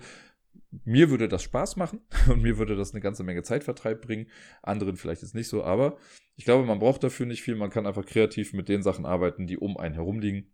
mir 0.85 1.11
würde 1.11 1.29
das 1.29 1.43
Spaß 1.43 1.77
machen 1.77 2.01
und 2.29 2.43
mir 2.43 2.59
würde 2.59 2.77
das 2.77 2.93
eine 2.93 3.01
ganze 3.01 3.25
Menge 3.25 3.43
Zeitvertreib 3.43 4.03
bringen. 4.03 4.27
Anderen 4.63 4.97
vielleicht 4.97 5.23
jetzt 5.23 5.35
nicht 5.35 5.49
so, 5.49 5.65
aber 5.65 5.97
ich 6.37 6.45
glaube, 6.45 6.65
man 6.65 6.79
braucht 6.79 7.03
dafür 7.03 7.27
nicht 7.27 7.43
viel. 7.43 7.57
Man 7.57 7.71
kann 7.71 7.87
einfach 7.87 8.07
kreativ 8.07 8.53
mit 8.53 8.69
den 8.69 8.83
Sachen 8.83 9.05
arbeiten, 9.05 9.47
die 9.47 9.59
um 9.59 9.77
einen 9.77 9.95
herum 9.95 10.21
liegen. 10.21 10.53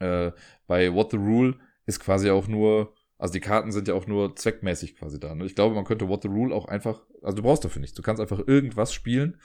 Äh, 0.00 0.32
bei 0.66 0.92
What 0.92 1.10
the 1.12 1.16
Rule 1.16 1.58
ist 1.86 2.00
quasi 2.00 2.30
auch 2.30 2.46
nur, 2.46 2.94
also 3.16 3.32
die 3.32 3.40
Karten 3.40 3.72
sind 3.72 3.88
ja 3.88 3.94
auch 3.94 4.06
nur 4.06 4.36
zweckmäßig 4.36 4.96
quasi 4.96 5.18
da. 5.18 5.34
Ne? 5.34 5.46
Ich 5.46 5.54
glaube, 5.54 5.74
man 5.74 5.84
könnte 5.84 6.08
What 6.08 6.22
the 6.22 6.28
Rule 6.28 6.54
auch 6.54 6.66
einfach, 6.66 7.02
also 7.22 7.36
du 7.36 7.42
brauchst 7.42 7.64
dafür 7.64 7.80
nichts. 7.80 7.96
Du 7.96 8.02
kannst 8.02 8.20
einfach 8.20 8.46
irgendwas 8.46 8.92
spielen 8.92 9.40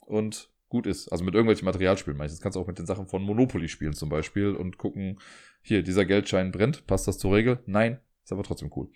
und 0.00 0.50
gut 0.68 0.86
ist. 0.86 1.08
Also 1.08 1.24
mit 1.24 1.34
irgendwelchen 1.34 1.66
Materialspielen 1.66 2.16
meistens. 2.16 2.40
Kannst 2.40 2.56
du 2.56 2.60
auch 2.60 2.66
mit 2.66 2.78
den 2.78 2.86
Sachen 2.86 3.06
von 3.06 3.22
Monopoly 3.22 3.68
spielen 3.68 3.92
zum 3.92 4.08
Beispiel 4.08 4.54
und 4.54 4.78
gucken, 4.78 5.18
hier, 5.60 5.82
dieser 5.82 6.04
Geldschein 6.04 6.50
brennt, 6.50 6.86
passt 6.86 7.06
das 7.06 7.18
zur 7.18 7.34
Regel? 7.34 7.60
Nein, 7.66 8.00
ist 8.24 8.32
aber 8.32 8.42
trotzdem 8.42 8.70
cool. 8.76 8.88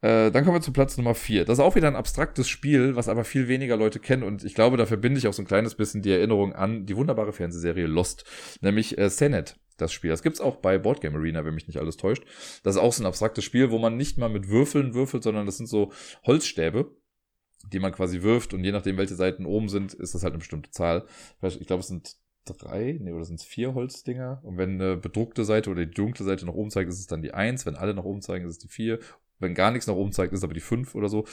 Äh, 0.00 0.30
dann 0.30 0.44
kommen 0.44 0.56
wir 0.56 0.60
zu 0.60 0.72
Platz 0.72 0.96
Nummer 0.96 1.14
4. 1.14 1.44
Das 1.44 1.58
ist 1.58 1.64
auch 1.64 1.74
wieder 1.74 1.88
ein 1.88 1.96
abstraktes 1.96 2.48
Spiel, 2.48 2.94
was 2.94 3.08
aber 3.08 3.24
viel 3.24 3.48
weniger 3.48 3.76
Leute 3.76 3.98
kennen. 3.98 4.22
Und 4.22 4.44
ich 4.44 4.54
glaube, 4.54 4.76
da 4.76 4.86
verbinde 4.86 5.18
ich 5.18 5.26
auch 5.26 5.32
so 5.32 5.42
ein 5.42 5.46
kleines 5.46 5.74
bisschen 5.74 6.02
die 6.02 6.12
Erinnerung 6.12 6.52
an 6.52 6.86
die 6.86 6.96
wunderbare 6.96 7.32
Fernsehserie 7.32 7.86
Lost, 7.86 8.24
nämlich 8.60 8.96
äh, 8.96 9.10
Senet, 9.10 9.58
das 9.76 9.92
Spiel. 9.92 10.10
Das 10.10 10.22
gibt's 10.22 10.40
auch 10.40 10.56
bei 10.56 10.78
Boardgame 10.78 11.18
Arena, 11.18 11.44
wenn 11.44 11.54
mich 11.54 11.66
nicht 11.66 11.78
alles 11.78 11.96
täuscht. 11.96 12.24
Das 12.62 12.76
ist 12.76 12.80
auch 12.80 12.92
so 12.92 13.02
ein 13.02 13.06
abstraktes 13.06 13.44
Spiel, 13.44 13.70
wo 13.72 13.78
man 13.78 13.96
nicht 13.96 14.18
mal 14.18 14.28
mit 14.28 14.48
Würfeln 14.48 14.94
würfelt, 14.94 15.24
sondern 15.24 15.46
das 15.46 15.56
sind 15.56 15.68
so 15.68 15.92
Holzstäbe, 16.24 16.94
die 17.72 17.80
man 17.80 17.90
quasi 17.90 18.22
wirft. 18.22 18.54
Und 18.54 18.62
je 18.62 18.70
nachdem, 18.70 18.98
welche 18.98 19.16
Seiten 19.16 19.46
oben 19.46 19.68
sind, 19.68 19.94
ist 19.94 20.14
das 20.14 20.22
halt 20.22 20.32
eine 20.32 20.38
bestimmte 20.38 20.70
Zahl. 20.70 21.06
Ich 21.42 21.66
glaube, 21.66 21.80
es 21.80 21.88
sind 21.88 22.16
drei, 22.56 22.98
nee, 23.00 23.12
oder 23.12 23.24
sind 23.24 23.40
es 23.40 23.44
vier 23.44 23.74
Holzdinger? 23.74 24.40
Und 24.42 24.56
wenn 24.56 24.80
eine 24.80 24.96
bedruckte 24.96 25.44
Seite 25.44 25.70
oder 25.70 25.84
die 25.84 25.94
dunkle 25.94 26.24
Seite 26.24 26.46
nach 26.46 26.54
oben 26.54 26.70
zeigt, 26.70 26.88
ist 26.88 27.00
es 27.00 27.06
dann 27.06 27.22
die 27.22 27.34
eins. 27.34 27.66
Wenn 27.66 27.76
alle 27.76 27.94
nach 27.94 28.04
oben 28.04 28.22
zeigen, 28.22 28.44
ist 28.44 28.52
es 28.52 28.58
die 28.58 28.68
vier. 28.68 28.98
Wenn 29.40 29.54
gar 29.54 29.70
nichts 29.70 29.86
nach 29.86 29.94
oben 29.94 30.12
zeigt, 30.12 30.32
ist 30.32 30.40
es 30.40 30.44
aber 30.44 30.54
die 30.54 30.60
fünf 30.60 30.94
oder 30.94 31.08
so. 31.08 31.24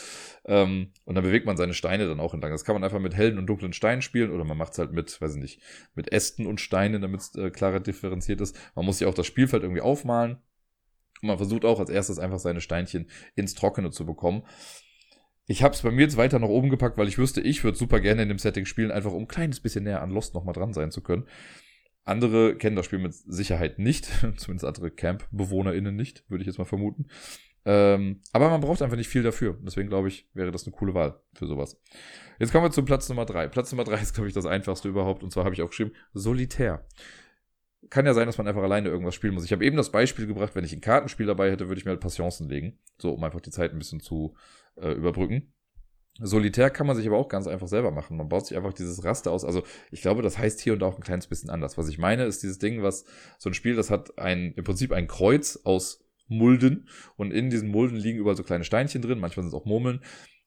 Ähm, 0.45 0.91
und 1.05 1.15
dann 1.15 1.23
bewegt 1.23 1.45
man 1.45 1.57
seine 1.57 1.73
Steine 1.73 2.07
dann 2.07 2.19
auch 2.19 2.33
entlang. 2.33 2.51
Das 2.51 2.63
kann 2.63 2.75
man 2.75 2.83
einfach 2.83 2.99
mit 2.99 3.15
hellen 3.15 3.37
und 3.37 3.47
dunklen 3.47 3.73
Steinen 3.73 4.01
spielen 4.01 4.31
oder 4.31 4.43
man 4.43 4.57
macht 4.57 4.73
es 4.73 4.79
halt 4.79 4.91
mit, 4.91 5.19
weiß 5.19 5.35
ich 5.35 5.41
nicht, 5.41 5.61
mit 5.95 6.11
Ästen 6.11 6.45
und 6.45 6.61
Steinen, 6.61 7.01
damit 7.01 7.21
es 7.21 7.35
äh, 7.35 7.49
klarer 7.49 7.79
differenziert 7.79 8.41
ist. 8.41 8.57
Man 8.75 8.85
muss 8.85 8.99
sich 8.99 9.07
auch 9.07 9.13
das 9.13 9.25
Spielfeld 9.25 9.63
irgendwie 9.63 9.81
aufmalen. 9.81 10.37
Und 11.21 11.29
man 11.29 11.37
versucht 11.37 11.65
auch 11.65 11.79
als 11.79 11.89
erstes 11.89 12.19
einfach 12.19 12.39
seine 12.39 12.61
Steinchen 12.61 13.09
ins 13.35 13.55
Trockene 13.55 13.89
zu 13.89 14.05
bekommen. 14.05 14.43
Ich 15.47 15.61
habe 15.61 15.76
es 15.76 15.81
bei 15.81 15.91
mir 15.91 16.01
jetzt 16.01 16.17
weiter 16.17 16.39
nach 16.39 16.47
oben 16.47 16.69
gepackt, 16.69 16.97
weil 16.97 17.07
ich 17.07 17.17
wüsste, 17.17 17.41
ich 17.41 17.63
würde 17.63 17.77
super 17.77 17.99
gerne 17.99 18.23
in 18.23 18.30
dem 18.30 18.39
Setting 18.39 18.65
spielen, 18.65 18.91
einfach 18.91 19.11
um 19.11 19.23
ein 19.23 19.27
kleines 19.27 19.59
bisschen 19.59 19.84
näher 19.84 20.01
an 20.01 20.09
Lost 20.09 20.34
nochmal 20.34 20.53
dran 20.53 20.73
sein 20.73 20.91
zu 20.91 21.01
können. 21.01 21.27
Andere 22.03 22.55
kennen 22.55 22.76
das 22.76 22.85
Spiel 22.85 22.99
mit 22.99 23.13
Sicherheit 23.13 23.80
nicht, 23.80 24.05
zumindest 24.38 24.65
andere 24.65 24.91
Camp-BewohnerInnen 24.91 25.95
nicht, 25.95 26.23
würde 26.30 26.43
ich 26.43 26.47
jetzt 26.47 26.57
mal 26.57 26.65
vermuten. 26.65 27.07
Ähm, 27.65 28.22
aber 28.31 28.49
man 28.49 28.61
braucht 28.61 28.84
einfach 28.84 28.97
nicht 28.97 29.09
viel 29.09 29.23
dafür. 29.23 29.57
Deswegen 29.61 29.89
glaube 29.89 30.07
ich, 30.07 30.30
wäre 30.34 30.51
das 30.51 30.65
eine 30.65 30.76
coole 30.76 30.93
Wahl 30.93 31.19
für 31.34 31.47
sowas. 31.47 31.81
Jetzt 32.39 32.51
kommen 32.51 32.63
wir 32.63 32.72
zu 32.72 32.84
Platz 32.84 33.09
Nummer 33.09 33.26
drei. 33.26 33.47
Platz 33.47 33.72
Nummer 33.72 33.84
drei 33.84 33.99
ist, 33.99 34.13
glaube 34.13 34.27
ich, 34.27 34.35
das 34.35 34.45
einfachste 34.45 34.88
überhaupt. 34.88 35.23
Und 35.23 35.31
zwar 35.31 35.45
habe 35.45 35.55
ich 35.55 35.61
auch 35.63 35.69
geschrieben, 35.69 35.91
Solitär. 36.13 36.85
Kann 37.89 38.05
ja 38.05 38.13
sein, 38.13 38.27
dass 38.27 38.38
man 38.38 38.47
einfach 38.47 38.63
alleine 38.63 38.89
irgendwas 38.89 39.15
spielen 39.15 39.34
muss. 39.34 39.45
Ich 39.45 39.51
habe 39.51 39.65
eben 39.65 39.77
das 39.77 39.91
Beispiel 39.91 40.26
gebracht, 40.27 40.55
wenn 40.55 40.63
ich 40.63 40.73
ein 40.73 40.81
Kartenspiel 40.81 41.26
dabei 41.26 41.51
hätte, 41.51 41.67
würde 41.67 41.80
ich 41.80 41.85
mir 41.85 41.91
halt 41.91 42.01
Passionsen 42.01 42.49
legen. 42.49 42.80
So, 42.99 43.13
um 43.13 43.23
einfach 43.23 43.41
die 43.41 43.51
Zeit 43.51 43.73
ein 43.73 43.80
bisschen 43.80 43.99
zu 43.99 44.35
äh, 44.77 44.91
überbrücken. 44.91 45.53
Solitär 46.19 46.69
kann 46.69 46.88
man 46.88 46.95
sich 46.95 47.07
aber 47.07 47.18
auch 47.18 47.27
ganz 47.27 47.45
einfach 47.45 47.68
selber 47.68 47.91
machen. 47.91 48.15
Man 48.15 48.30
baut 48.30 48.47
sich 48.47 48.56
einfach 48.56 48.73
dieses 48.73 49.03
Raster 49.03 49.31
aus. 49.31 49.43
Also 49.43 49.64
ich 49.91 50.02
glaube, 50.02 50.22
das 50.22 50.38
heißt 50.38 50.61
hier 50.61 50.73
und 50.73 50.81
auch 50.81 50.95
ein 50.95 51.03
kleines 51.03 51.27
bisschen 51.27 51.49
anders. 51.49 51.77
Was 51.77 51.89
ich 51.89 51.97
meine, 51.97 52.23
ist 52.23 52.41
dieses 52.41 52.57
Ding, 52.57 52.84
was 52.84 53.03
so 53.38 53.49
ein 53.49 53.53
Spiel, 53.53 53.76
das 53.76 53.89
hat 53.89 54.18
ein, 54.18 54.53
im 54.53 54.64
Prinzip 54.64 54.93
ein 54.93 55.07
Kreuz 55.07 55.60
aus 55.65 56.06
Mulden 56.27 56.88
und 57.18 57.31
in 57.31 57.49
diesen 57.49 57.69
Mulden 57.69 57.97
liegen 57.97 58.19
überall 58.19 58.38
so 58.38 58.43
kleine 58.43 58.64
Steinchen 58.64 59.02
drin, 59.02 59.19
manchmal 59.19 59.43
sind 59.43 59.53
es 59.53 59.61
auch 59.61 59.65
Murmeln 59.65 60.02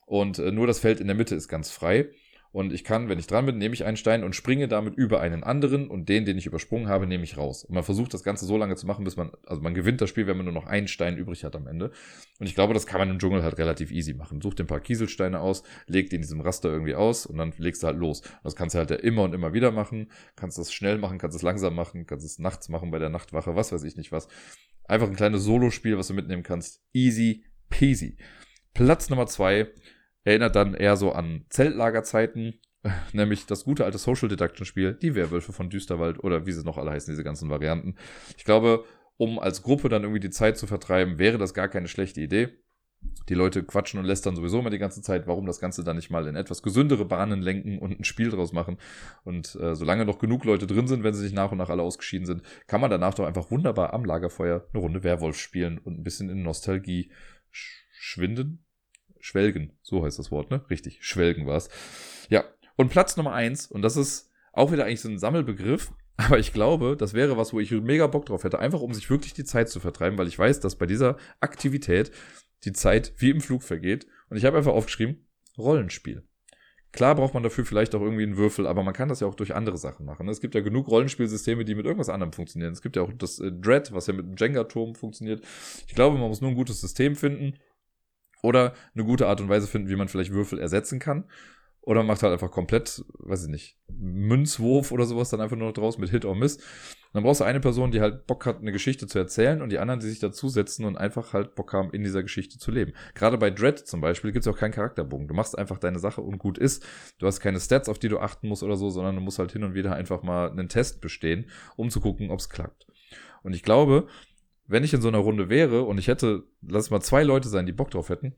und 0.06 0.38
äh, 0.38 0.50
nur 0.50 0.66
das 0.66 0.78
Feld 0.78 1.00
in 1.00 1.06
der 1.06 1.14
Mitte 1.16 1.34
ist 1.34 1.48
ganz 1.48 1.70
frei 1.70 2.10
und 2.50 2.72
ich 2.72 2.82
kann, 2.82 3.08
wenn 3.08 3.18
ich 3.18 3.26
dran 3.26 3.44
bin, 3.44 3.58
nehme 3.58 3.74
ich 3.74 3.84
einen 3.84 3.98
Stein 3.98 4.24
und 4.24 4.34
springe 4.34 4.68
damit 4.68 4.94
über 4.94 5.20
einen 5.20 5.44
anderen 5.44 5.88
und 5.88 6.08
den, 6.08 6.24
den 6.24 6.38
ich 6.38 6.46
übersprungen 6.46 6.88
habe, 6.88 7.06
nehme 7.06 7.24
ich 7.24 7.36
raus. 7.36 7.64
Und 7.64 7.74
man 7.74 7.84
versucht 7.84 8.14
das 8.14 8.22
Ganze 8.22 8.46
so 8.46 8.56
lange 8.56 8.74
zu 8.76 8.86
machen, 8.86 9.04
bis 9.04 9.16
man, 9.16 9.32
also 9.46 9.60
man 9.60 9.74
gewinnt 9.74 10.00
das 10.00 10.08
Spiel, 10.08 10.26
wenn 10.26 10.36
man 10.36 10.46
nur 10.46 10.54
noch 10.54 10.66
einen 10.66 10.88
Stein 10.88 11.18
übrig 11.18 11.44
hat 11.44 11.54
am 11.54 11.66
Ende. 11.66 11.90
Und 12.38 12.46
ich 12.46 12.54
glaube, 12.54 12.72
das 12.72 12.86
kann 12.86 13.00
man 13.00 13.10
im 13.10 13.18
Dschungel 13.18 13.42
halt 13.42 13.58
relativ 13.58 13.90
easy 13.90 14.14
machen. 14.14 14.40
Such 14.40 14.54
dir 14.54 14.64
ein 14.64 14.66
paar 14.66 14.80
Kieselsteine 14.80 15.40
aus, 15.40 15.62
leg 15.86 16.08
die 16.08 16.16
in 16.16 16.22
diesem 16.22 16.40
Raster 16.40 16.70
irgendwie 16.70 16.94
aus 16.94 17.26
und 17.26 17.36
dann 17.36 17.52
legst 17.58 17.82
du 17.82 17.86
halt 17.86 17.98
los. 17.98 18.20
Und 18.22 18.44
das 18.44 18.56
kannst 18.56 18.74
du 18.74 18.78
halt 18.78 18.90
ja 18.90 18.96
immer 18.96 19.24
und 19.24 19.34
immer 19.34 19.52
wieder 19.52 19.70
machen. 19.70 20.10
Kannst 20.34 20.56
das 20.56 20.72
schnell 20.72 20.96
machen, 20.96 21.18
kannst 21.18 21.36
es 21.36 21.42
langsam 21.42 21.74
machen, 21.74 22.06
kannst 22.06 22.24
es 22.24 22.38
nachts 22.38 22.70
machen 22.70 22.90
bei 22.90 22.98
der 22.98 23.10
Nachtwache, 23.10 23.56
was 23.56 23.72
weiß 23.72 23.84
ich 23.84 23.96
nicht 23.96 24.10
was. 24.10 24.26
Einfach 24.84 25.06
ein 25.06 25.16
kleines 25.16 25.44
Solospiel, 25.44 25.98
was 25.98 26.08
du 26.08 26.14
mitnehmen 26.14 26.42
kannst. 26.42 26.82
Easy 26.94 27.44
peasy. 27.68 28.16
Platz 28.72 29.10
Nummer 29.10 29.26
zwei 29.26 29.68
erinnert 30.28 30.56
dann 30.56 30.74
eher 30.74 30.96
so 30.96 31.12
an 31.12 31.44
Zeltlagerzeiten, 31.48 32.60
nämlich 33.12 33.46
das 33.46 33.64
gute 33.64 33.84
alte 33.84 33.98
Social 33.98 34.28
Deduction 34.28 34.66
Spiel, 34.66 34.94
die 34.94 35.14
Werwölfe 35.14 35.52
von 35.52 35.70
Düsterwald 35.70 36.22
oder 36.22 36.46
wie 36.46 36.52
sie 36.52 36.64
noch 36.64 36.76
alle 36.76 36.90
heißen, 36.90 37.10
diese 37.10 37.24
ganzen 37.24 37.48
Varianten. 37.48 37.96
Ich 38.36 38.44
glaube, 38.44 38.84
um 39.16 39.38
als 39.38 39.62
Gruppe 39.62 39.88
dann 39.88 40.02
irgendwie 40.02 40.20
die 40.20 40.30
Zeit 40.30 40.58
zu 40.58 40.66
vertreiben, 40.66 41.18
wäre 41.18 41.38
das 41.38 41.54
gar 41.54 41.68
keine 41.68 41.88
schlechte 41.88 42.20
Idee. 42.20 42.50
Die 43.28 43.34
Leute 43.34 43.62
quatschen 43.62 44.00
und 44.00 44.06
lästern 44.06 44.36
sowieso 44.36 44.58
immer 44.58 44.70
die 44.70 44.78
ganze 44.78 45.02
Zeit, 45.02 45.26
warum 45.26 45.46
das 45.46 45.60
Ganze 45.60 45.84
dann 45.84 45.96
nicht 45.96 46.10
mal 46.10 46.26
in 46.26 46.34
etwas 46.34 46.62
gesündere 46.62 47.04
Bahnen 47.04 47.40
lenken 47.40 47.78
und 47.78 47.98
ein 47.98 48.04
Spiel 48.04 48.30
draus 48.30 48.52
machen. 48.52 48.76
Und 49.24 49.54
äh, 49.54 49.76
solange 49.76 50.04
noch 50.04 50.18
genug 50.18 50.44
Leute 50.44 50.66
drin 50.66 50.88
sind, 50.88 51.04
wenn 51.04 51.14
sie 51.14 51.22
sich 51.22 51.32
nach 51.32 51.52
und 51.52 51.58
nach 51.58 51.68
alle 51.68 51.82
ausgeschieden 51.82 52.26
sind, 52.26 52.42
kann 52.66 52.80
man 52.80 52.90
danach 52.90 53.14
doch 53.14 53.26
einfach 53.26 53.50
wunderbar 53.50 53.94
am 53.94 54.04
Lagerfeuer 54.04 54.66
eine 54.72 54.82
Runde 54.82 55.04
Werwolf 55.04 55.38
spielen 55.38 55.78
und 55.78 55.98
ein 55.98 56.04
bisschen 56.04 56.28
in 56.28 56.42
Nostalgie 56.42 57.12
schwinden. 57.50 58.64
Schwelgen, 59.28 59.72
so 59.82 60.04
heißt 60.04 60.18
das 60.18 60.30
Wort, 60.30 60.50
ne? 60.50 60.64
Richtig, 60.70 61.04
Schwelgen 61.04 61.46
war's. 61.46 61.68
Ja, 62.30 62.44
und 62.76 62.88
Platz 62.88 63.18
Nummer 63.18 63.34
eins, 63.34 63.66
und 63.66 63.82
das 63.82 63.98
ist 63.98 64.30
auch 64.54 64.72
wieder 64.72 64.86
eigentlich 64.86 65.02
so 65.02 65.10
ein 65.10 65.18
Sammelbegriff, 65.18 65.92
aber 66.16 66.38
ich 66.38 66.54
glaube, 66.54 66.96
das 66.96 67.12
wäre 67.12 67.36
was, 67.36 67.52
wo 67.52 67.60
ich 67.60 67.70
mega 67.70 68.06
Bock 68.06 68.24
drauf 68.24 68.44
hätte, 68.44 68.58
einfach 68.58 68.80
um 68.80 68.94
sich 68.94 69.10
wirklich 69.10 69.34
die 69.34 69.44
Zeit 69.44 69.68
zu 69.68 69.80
vertreiben, 69.80 70.16
weil 70.18 70.28
ich 70.28 70.38
weiß, 70.38 70.60
dass 70.60 70.76
bei 70.76 70.86
dieser 70.86 71.18
Aktivität 71.40 72.10
die 72.64 72.72
Zeit 72.72 73.12
wie 73.18 73.28
im 73.28 73.42
Flug 73.42 73.62
vergeht. 73.62 74.06
Und 74.30 74.38
ich 74.38 74.46
habe 74.46 74.56
einfach 74.56 74.72
aufgeschrieben, 74.72 75.26
Rollenspiel. 75.58 76.26
Klar 76.90 77.14
braucht 77.14 77.34
man 77.34 77.42
dafür 77.42 77.66
vielleicht 77.66 77.94
auch 77.94 78.00
irgendwie 78.00 78.22
einen 78.22 78.38
Würfel, 78.38 78.66
aber 78.66 78.82
man 78.82 78.94
kann 78.94 79.10
das 79.10 79.20
ja 79.20 79.26
auch 79.26 79.34
durch 79.34 79.54
andere 79.54 79.76
Sachen 79.76 80.06
machen. 80.06 80.24
Ne? 80.24 80.32
Es 80.32 80.40
gibt 80.40 80.54
ja 80.54 80.62
genug 80.62 80.88
Rollenspielsysteme, 80.88 81.66
die 81.66 81.74
mit 81.74 81.84
irgendwas 81.84 82.08
anderem 82.08 82.32
funktionieren. 82.32 82.72
Es 82.72 82.80
gibt 82.80 82.96
ja 82.96 83.02
auch 83.02 83.12
das 83.12 83.38
äh, 83.40 83.52
Dread, 83.52 83.92
was 83.92 84.06
ja 84.06 84.14
mit 84.14 84.24
einem 84.24 84.36
Jenga-Turm 84.36 84.94
funktioniert. 84.94 85.44
Ich 85.86 85.94
glaube, 85.94 86.16
man 86.16 86.28
muss 86.28 86.40
nur 86.40 86.50
ein 86.50 86.56
gutes 86.56 86.80
System 86.80 87.14
finden 87.14 87.58
oder 88.42 88.74
eine 88.94 89.04
gute 89.04 89.26
Art 89.26 89.40
und 89.40 89.48
Weise 89.48 89.66
finden, 89.66 89.88
wie 89.88 89.96
man 89.96 90.08
vielleicht 90.08 90.32
Würfel 90.32 90.58
ersetzen 90.58 90.98
kann. 90.98 91.24
Oder 91.88 92.02
macht 92.02 92.22
halt 92.22 92.34
einfach 92.34 92.50
komplett, 92.50 93.02
weiß 93.20 93.44
ich 93.44 93.48
nicht, 93.48 93.78
Münzwurf 93.88 94.92
oder 94.92 95.06
sowas 95.06 95.30
dann 95.30 95.40
einfach 95.40 95.56
nur 95.56 95.68
noch 95.68 95.74
draus 95.74 95.96
mit 95.96 96.10
Hit 96.10 96.26
or 96.26 96.36
Miss. 96.36 96.58
dann 97.14 97.22
brauchst 97.22 97.40
du 97.40 97.44
eine 97.44 97.60
Person, 97.60 97.90
die 97.90 98.02
halt 98.02 98.26
Bock 98.26 98.44
hat, 98.44 98.58
eine 98.58 98.72
Geschichte 98.72 99.06
zu 99.06 99.18
erzählen 99.18 99.62
und 99.62 99.70
die 99.70 99.78
anderen, 99.78 99.98
die 99.98 100.06
sich 100.06 100.18
dazusetzen 100.18 100.84
und 100.84 100.98
einfach 100.98 101.32
halt 101.32 101.54
Bock 101.54 101.72
haben, 101.72 101.90
in 101.92 102.04
dieser 102.04 102.22
Geschichte 102.22 102.58
zu 102.58 102.70
leben. 102.70 102.92
Gerade 103.14 103.38
bei 103.38 103.48
Dread 103.48 103.78
zum 103.78 104.02
Beispiel 104.02 104.32
gibt 104.32 104.44
es 104.44 104.52
auch 104.52 104.58
keinen 104.58 104.72
Charakterbogen. 104.72 105.28
Du 105.28 105.34
machst 105.34 105.56
einfach 105.56 105.78
deine 105.78 105.98
Sache 105.98 106.20
und 106.20 106.36
gut 106.36 106.58
ist. 106.58 106.84
Du 107.18 107.26
hast 107.26 107.40
keine 107.40 107.58
Stats, 107.58 107.88
auf 107.88 107.98
die 107.98 108.08
du 108.08 108.18
achten 108.18 108.48
musst 108.48 108.62
oder 108.62 108.76
so, 108.76 108.90
sondern 108.90 109.14
du 109.14 109.22
musst 109.22 109.38
halt 109.38 109.52
hin 109.52 109.64
und 109.64 109.72
wieder 109.72 109.94
einfach 109.94 110.22
mal 110.22 110.50
einen 110.50 110.68
Test 110.68 111.00
bestehen, 111.00 111.48
um 111.76 111.88
zu 111.88 112.02
gucken, 112.02 112.30
ob 112.30 112.40
es 112.40 112.50
klappt. 112.50 112.86
Und 113.42 113.54
ich 113.54 113.62
glaube, 113.62 114.08
wenn 114.68 114.84
ich 114.84 114.94
in 114.94 115.00
so 115.00 115.08
einer 115.08 115.18
Runde 115.18 115.48
wäre 115.48 115.82
und 115.82 115.98
ich 115.98 116.06
hätte, 116.06 116.44
lass 116.62 116.90
mal 116.90 117.00
zwei 117.00 117.24
Leute 117.24 117.48
sein, 117.48 117.66
die 117.66 117.72
Bock 117.72 117.90
drauf 117.90 118.10
hätten, 118.10 118.36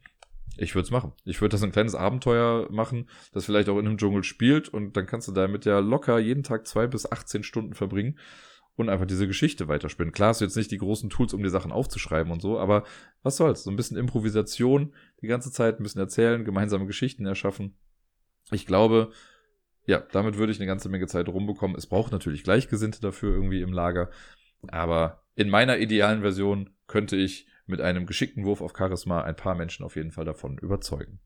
ich 0.57 0.75
würde 0.75 0.85
es 0.85 0.91
machen. 0.91 1.13
Ich 1.25 1.41
würde 1.41 1.53
das 1.53 1.63
ein 1.63 1.73
kleines 1.73 1.95
Abenteuer 1.95 2.69
machen, 2.71 3.09
das 3.33 3.45
vielleicht 3.45 3.69
auch 3.69 3.79
in 3.79 3.87
einem 3.87 3.99
Dschungel 3.99 4.25
spielt 4.25 4.69
und 4.69 4.97
dann 4.97 5.07
kannst 5.07 5.29
du 5.29 5.33
damit 5.33 5.65
ja 5.65 5.81
locker 5.81 6.19
jeden 6.19 6.43
Tag 6.43 6.67
zwei 6.67 6.87
bis 6.87 7.11
18 7.11 7.43
Stunden 7.43 7.75
verbringen 7.75 8.19
und 8.77 8.89
einfach 8.89 9.07
diese 9.07 9.27
Geschichte 9.27 9.69
weiterspielen. 9.69 10.13
Klar 10.13 10.31
hast 10.31 10.41
du 10.41 10.45
jetzt 10.45 10.57
nicht 10.57 10.71
die 10.71 10.79
großen 10.79 11.11
Tools, 11.11 11.35
um 11.35 11.43
die 11.43 11.51
Sachen 11.51 11.73
aufzuschreiben 11.73 12.33
und 12.33 12.41
so, 12.41 12.59
aber 12.59 12.85
was 13.23 13.37
soll's? 13.37 13.65
So 13.65 13.71
ein 13.71 13.77
bisschen 13.77 13.97
Improvisation, 13.97 14.95
die 15.23 15.27
ganze 15.27 15.51
Zeit 15.51 15.81
ein 15.81 15.83
bisschen 15.83 16.01
erzählen, 16.01 16.45
gemeinsame 16.45 16.87
Geschichten 16.87 17.27
erschaffen. 17.27 17.77
Ich 18.53 18.67
glaube, 18.67 19.13
ja, 19.87 20.03
damit 20.13 20.37
würde 20.37 20.53
ich 20.53 20.59
eine 20.59 20.67
ganze 20.67 20.89
Menge 20.89 21.07
Zeit 21.07 21.29
rumbekommen. 21.29 21.77
Es 21.77 21.87
braucht 21.87 22.13
natürlich 22.13 22.45
Gleichgesinnte 22.45 23.01
dafür 23.01 23.35
irgendwie 23.35 23.61
im 23.61 23.73
Lager, 23.73 24.11
aber 24.69 25.25
in 25.35 25.49
meiner 25.49 25.79
idealen 25.79 26.21
Version 26.21 26.71
könnte 26.87 27.17
ich 27.17 27.47
mit 27.67 27.81
einem 27.81 28.05
geschickten 28.05 28.45
Wurf 28.45 28.61
auf 28.61 28.73
Charisma 28.77 29.23
ein 29.23 29.37
paar 29.37 29.55
Menschen 29.55 29.85
auf 29.85 29.97
jeden 29.97 30.11
Fall 30.11 30.25
davon 30.25 30.59
überzeugen. 30.59 31.21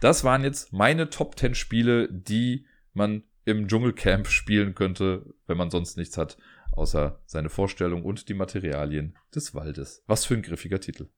Das 0.00 0.24
waren 0.24 0.44
jetzt 0.44 0.72
meine 0.72 1.10
Top 1.10 1.38
10 1.38 1.54
Spiele, 1.54 2.08
die 2.10 2.66
man 2.94 3.24
im 3.44 3.68
Dschungelcamp 3.68 4.26
spielen 4.28 4.74
könnte, 4.74 5.34
wenn 5.46 5.58
man 5.58 5.70
sonst 5.70 5.96
nichts 5.96 6.16
hat, 6.16 6.38
außer 6.72 7.20
seine 7.26 7.50
Vorstellung 7.50 8.04
und 8.04 8.28
die 8.28 8.34
Materialien 8.34 9.16
des 9.34 9.54
Waldes. 9.54 10.04
Was 10.06 10.24
für 10.24 10.34
ein 10.34 10.42
griffiger 10.42 10.80
Titel. 10.80 11.08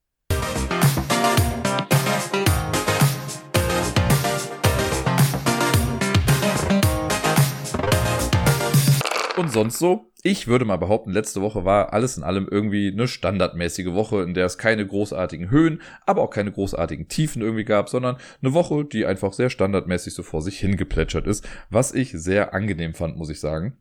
Sonst 9.51 9.79
so? 9.79 10.11
Ich 10.23 10.47
würde 10.47 10.65
mal 10.65 10.77
behaupten, 10.77 11.11
letzte 11.11 11.41
Woche 11.41 11.65
war 11.65 11.93
alles 11.93 12.17
in 12.17 12.23
allem 12.23 12.47
irgendwie 12.49 12.91
eine 12.91 13.07
standardmäßige 13.07 13.93
Woche, 13.93 14.21
in 14.21 14.33
der 14.33 14.45
es 14.45 14.57
keine 14.57 14.85
großartigen 14.85 15.49
Höhen, 15.49 15.81
aber 16.05 16.21
auch 16.21 16.29
keine 16.29 16.51
großartigen 16.51 17.07
Tiefen 17.07 17.41
irgendwie 17.41 17.63
gab, 17.63 17.89
sondern 17.89 18.17
eine 18.41 18.53
Woche, 18.53 18.85
die 18.85 19.05
einfach 19.05 19.33
sehr 19.33 19.49
standardmäßig 19.49 20.13
so 20.13 20.23
vor 20.23 20.41
sich 20.41 20.59
hingeplätschert 20.59 21.25
ist, 21.25 21.47
was 21.69 21.93
ich 21.93 22.11
sehr 22.11 22.53
angenehm 22.53 22.93
fand, 22.93 23.17
muss 23.17 23.29
ich 23.29 23.39
sagen. 23.39 23.77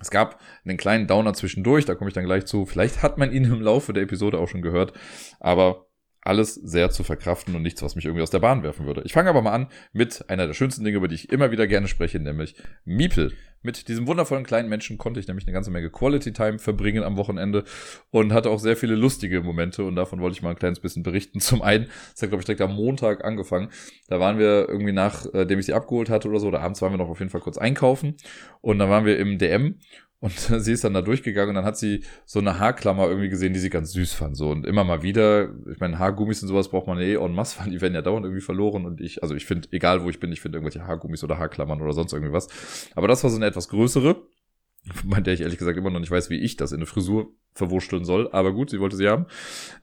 Es 0.00 0.10
gab 0.10 0.40
einen 0.64 0.76
kleinen 0.76 1.06
Downer 1.06 1.32
zwischendurch, 1.32 1.86
da 1.86 1.94
komme 1.94 2.08
ich 2.08 2.14
dann 2.14 2.26
gleich 2.26 2.44
zu. 2.44 2.66
Vielleicht 2.66 3.02
hat 3.02 3.16
man 3.16 3.32
ihn 3.32 3.44
im 3.44 3.62
Laufe 3.62 3.92
der 3.92 4.02
Episode 4.02 4.38
auch 4.38 4.48
schon 4.48 4.62
gehört, 4.62 4.92
aber 5.40 5.85
alles 6.26 6.54
sehr 6.54 6.90
zu 6.90 7.04
verkraften 7.04 7.54
und 7.54 7.62
nichts, 7.62 7.82
was 7.82 7.96
mich 7.96 8.04
irgendwie 8.04 8.22
aus 8.22 8.30
der 8.30 8.40
Bahn 8.40 8.62
werfen 8.62 8.86
würde. 8.86 9.02
Ich 9.04 9.12
fange 9.12 9.30
aber 9.30 9.42
mal 9.42 9.52
an 9.52 9.68
mit 9.92 10.28
einer 10.28 10.46
der 10.46 10.54
schönsten 10.54 10.84
Dinge, 10.84 10.98
über 10.98 11.08
die 11.08 11.14
ich 11.14 11.30
immer 11.32 11.50
wieder 11.50 11.66
gerne 11.66 11.88
spreche, 11.88 12.18
nämlich 12.18 12.54
Miepel. 12.84 13.32
Mit 13.62 13.88
diesem 13.88 14.06
wundervollen 14.06 14.44
kleinen 14.44 14.68
Menschen 14.68 14.96
konnte 14.96 15.18
ich 15.18 15.26
nämlich 15.26 15.44
eine 15.46 15.52
ganze 15.52 15.72
Menge 15.72 15.90
Quality 15.90 16.32
Time 16.32 16.60
verbringen 16.60 17.02
am 17.02 17.16
Wochenende 17.16 17.64
und 18.10 18.32
hatte 18.32 18.50
auch 18.50 18.60
sehr 18.60 18.76
viele 18.76 18.94
lustige 18.94 19.40
Momente 19.40 19.82
und 19.82 19.96
davon 19.96 20.20
wollte 20.20 20.36
ich 20.36 20.42
mal 20.42 20.50
ein 20.50 20.56
kleines 20.56 20.78
bisschen 20.78 21.02
berichten. 21.02 21.40
Zum 21.40 21.62
einen, 21.62 21.86
das 22.12 22.22
hat 22.22 22.28
glaube 22.28 22.42
ich 22.42 22.46
direkt 22.46 22.60
am 22.60 22.76
Montag 22.76 23.24
angefangen, 23.24 23.70
da 24.08 24.20
waren 24.20 24.38
wir 24.38 24.68
irgendwie 24.68 24.92
nachdem 24.92 25.58
ich 25.58 25.66
sie 25.66 25.74
abgeholt 25.74 26.10
hatte 26.10 26.28
oder 26.28 26.38
so, 26.38 26.46
oder 26.46 26.60
abends 26.60 26.80
waren 26.80 26.92
wir 26.92 26.98
noch 26.98 27.08
auf 27.08 27.18
jeden 27.18 27.30
Fall 27.30 27.40
kurz 27.40 27.58
einkaufen 27.58 28.16
und 28.60 28.78
dann 28.78 28.88
waren 28.88 29.04
wir 29.04 29.18
im 29.18 29.38
DM 29.38 29.80
und 30.26 30.32
sie 30.64 30.72
ist 30.72 30.82
dann 30.82 30.92
da 30.94 31.02
durchgegangen 31.02 31.50
und 31.50 31.54
dann 31.54 31.64
hat 31.64 31.78
sie 31.78 32.02
so 32.24 32.40
eine 32.40 32.58
Haarklammer 32.58 33.08
irgendwie 33.08 33.28
gesehen, 33.28 33.52
die 33.52 33.60
sie 33.60 33.70
ganz 33.70 33.92
süß 33.92 34.12
fand. 34.12 34.36
So 34.36 34.50
und 34.50 34.66
immer 34.66 34.82
mal 34.82 35.02
wieder, 35.02 35.54
ich 35.70 35.78
meine, 35.78 36.00
Haargummis 36.00 36.42
und 36.42 36.48
sowas 36.48 36.68
braucht 36.68 36.88
man 36.88 36.98
eh 36.98 37.14
en 37.14 37.32
masse, 37.32 37.60
weil 37.60 37.70
die 37.70 37.80
werden 37.80 37.94
ja 37.94 38.02
dauernd 38.02 38.26
irgendwie 38.26 38.42
verloren. 38.42 38.84
Und 38.84 39.00
ich, 39.00 39.22
also 39.22 39.34
ich 39.36 39.46
finde, 39.46 39.68
egal 39.70 40.02
wo 40.02 40.10
ich 40.10 40.18
bin, 40.18 40.32
ich 40.32 40.40
finde 40.40 40.58
irgendwelche 40.58 40.86
Haargummis 40.86 41.22
oder 41.22 41.38
Haarklammern 41.38 41.80
oder 41.80 41.92
sonst 41.92 42.12
irgendwie 42.12 42.32
was. 42.32 42.48
Aber 42.96 43.06
das 43.06 43.22
war 43.22 43.30
so 43.30 43.36
eine 43.36 43.46
etwas 43.46 43.68
größere, 43.68 44.16
bei 45.04 45.20
der 45.20 45.34
ich 45.34 45.42
ehrlich 45.42 45.58
gesagt 45.58 45.78
immer 45.78 45.90
noch 45.90 46.00
nicht 46.00 46.10
weiß, 46.10 46.28
wie 46.28 46.40
ich 46.40 46.56
das 46.56 46.72
in 46.72 46.78
eine 46.78 46.86
Frisur 46.86 47.28
verwurschteln 47.54 48.04
soll. 48.04 48.28
Aber 48.32 48.52
gut, 48.52 48.70
sie 48.70 48.80
wollte 48.80 48.96
sie 48.96 49.08
haben. 49.08 49.26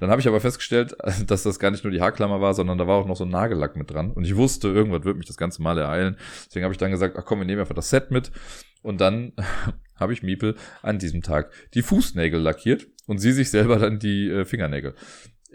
Dann 0.01 0.09
habe 0.09 0.19
ich 0.19 0.27
aber 0.27 0.41
festgestellt, 0.41 0.97
dass 1.25 1.43
das 1.43 1.57
gar 1.57 1.71
nicht 1.71 1.85
nur 1.85 1.91
die 1.91 2.01
Haarklammer 2.01 2.41
war, 2.41 2.53
sondern 2.53 2.77
da 2.77 2.85
war 2.85 2.97
auch 2.97 3.07
noch 3.07 3.15
so 3.15 3.23
ein 3.23 3.29
Nagellack 3.29 3.77
mit 3.77 3.91
dran. 3.91 4.11
Und 4.11 4.25
ich 4.25 4.35
wusste, 4.35 4.67
irgendwann 4.67 5.05
wird 5.05 5.15
mich 5.15 5.27
das 5.27 5.37
ganze 5.37 5.61
Mal 5.61 5.77
ereilen. 5.77 6.17
Deswegen 6.47 6.65
habe 6.65 6.73
ich 6.73 6.79
dann 6.79 6.91
gesagt, 6.91 7.15
ach 7.17 7.23
komm, 7.23 7.39
wir 7.39 7.45
nehmen 7.45 7.61
einfach 7.61 7.75
das 7.75 7.89
Set 7.89 8.11
mit. 8.11 8.33
Und 8.81 8.99
dann 8.99 9.31
habe 10.03 10.13
ich 10.13 10.21
Miepel 10.21 10.55
an 10.81 10.99
diesem 10.99 11.23
Tag 11.23 11.51
die 11.73 11.81
Fußnägel 11.81 12.39
lackiert 12.39 12.87
und 13.07 13.17
sie 13.17 13.31
sich 13.31 13.49
selber 13.49 13.79
dann 13.79 13.97
die 13.97 14.29
äh, 14.29 14.45
Fingernägel. 14.45 14.93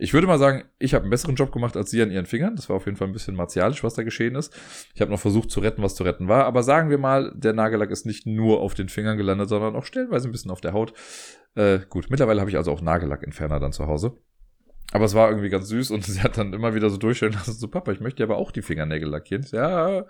Ich 0.01 0.15
würde 0.15 0.29
mal 0.29 0.39
sagen, 0.39 0.65
ich 0.79 0.95
habe 0.95 1.03
einen 1.03 1.11
besseren 1.11 1.35
Job 1.35 1.51
gemacht 1.51 1.77
als 1.77 1.91
sie 1.91 2.01
an 2.03 2.11
ihren 2.12 2.27
Fingern. 2.27 2.55
Das 2.55 2.69
war 2.69 2.77
auf 2.77 2.87
jeden 2.87 2.97
Fall 2.97 3.09
ein 3.09 3.12
bisschen 3.12 3.35
martialisch, 3.35 3.83
was 3.83 3.95
da 3.95 4.05
geschehen 4.05 4.37
ist. 4.37 4.57
Ich 4.95 5.01
habe 5.01 5.11
noch 5.11 5.19
versucht 5.19 5.51
zu 5.51 5.59
retten, 5.59 5.83
was 5.83 5.97
zu 5.97 6.05
retten 6.05 6.29
war. 6.29 6.45
Aber 6.45 6.62
sagen 6.62 6.89
wir 6.89 6.99
mal, 6.99 7.33
der 7.35 7.53
Nagellack 7.53 7.91
ist 7.91 8.07
nicht 8.07 8.25
nur 8.25 8.61
auf 8.61 8.75
den 8.75 8.89
Fingern 8.89 9.16
gelandet, 9.16 9.49
sondern 9.49 9.75
auch 9.75 9.85
stellenweise 9.85 10.29
ein 10.29 10.33
bisschen 10.33 10.53
auf 10.53 10.61
der 10.61 10.73
Haut. 10.73 10.93
Äh, 11.57 11.81
gut, 11.89 12.11
mittlerweile 12.11 12.41
habe 12.41 12.51
ich 12.51 12.57
also 12.57 12.70
auch 12.70 12.81
Nagellackentferner 12.81 13.59
dann 13.59 13.73
zu 13.73 13.89
Hause. 13.89 14.16
Aber 14.93 15.05
es 15.05 15.15
war 15.15 15.29
irgendwie 15.29 15.51
ganz 15.51 15.69
süß 15.69 15.91
und 15.91 16.05
sie 16.05 16.23
hat 16.23 16.39
dann 16.39 16.53
immer 16.53 16.75
wieder 16.75 16.91
so 16.91 16.97
durchstellen 16.97 17.35
lassen, 17.35 17.53
so 17.59 17.69
Papa, 17.69 17.93
ich 17.93 18.01
möchte 18.01 18.23
aber 18.23 18.37
auch 18.37 18.53
die 18.53 18.62
Fingernägel 18.62 19.09
lackieren. 19.09 19.47
Ja, 19.51 20.07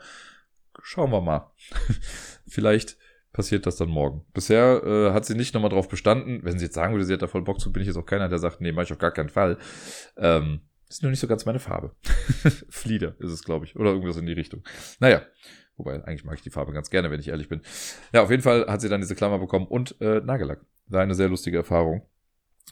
schauen 0.82 1.10
wir 1.10 1.20
mal. 1.20 1.50
Vielleicht 2.46 2.98
passiert 3.32 3.66
das 3.66 3.76
dann 3.76 3.88
morgen. 3.88 4.24
Bisher 4.32 4.82
äh, 4.84 5.12
hat 5.12 5.24
sie 5.24 5.34
nicht 5.34 5.54
nochmal 5.54 5.70
drauf 5.70 5.88
bestanden. 5.88 6.40
Wenn 6.42 6.58
sie 6.58 6.66
jetzt 6.66 6.74
sagen 6.74 6.94
würde, 6.94 7.04
sie 7.04 7.12
hat 7.12 7.22
da 7.22 7.26
voll 7.26 7.42
Bock 7.42 7.60
zu, 7.60 7.72
bin 7.72 7.82
ich 7.82 7.86
jetzt 7.86 7.96
auch 7.96 8.06
keiner, 8.06 8.28
der 8.28 8.38
sagt, 8.38 8.60
nee, 8.60 8.72
mach 8.72 8.82
ich 8.82 8.92
auf 8.92 8.98
gar 8.98 9.12
keinen 9.12 9.28
Fall. 9.28 9.58
Ähm, 10.16 10.60
ist 10.88 11.02
nur 11.02 11.10
nicht 11.10 11.20
so 11.20 11.26
ganz 11.26 11.44
meine 11.44 11.58
Farbe. 11.58 11.94
Flieder 12.70 13.14
ist 13.18 13.30
es, 13.30 13.44
glaube 13.44 13.66
ich. 13.66 13.76
Oder 13.76 13.90
irgendwas 13.90 14.16
in 14.16 14.26
die 14.26 14.32
Richtung. 14.32 14.62
Naja. 15.00 15.22
Wobei, 15.76 16.02
eigentlich 16.04 16.24
mag 16.24 16.34
ich 16.34 16.42
die 16.42 16.50
Farbe 16.50 16.72
ganz 16.72 16.90
gerne, 16.90 17.08
wenn 17.10 17.20
ich 17.20 17.28
ehrlich 17.28 17.48
bin. 17.48 17.60
Ja, 18.12 18.22
auf 18.22 18.30
jeden 18.30 18.42
Fall 18.42 18.66
hat 18.66 18.80
sie 18.80 18.88
dann 18.88 19.00
diese 19.00 19.14
Klammer 19.14 19.38
bekommen 19.38 19.66
und 19.66 19.94
äh, 20.00 20.20
Nagellack. 20.20 20.60
War 20.88 21.02
eine 21.02 21.14
sehr 21.14 21.28
lustige 21.28 21.58
Erfahrung. 21.58 22.02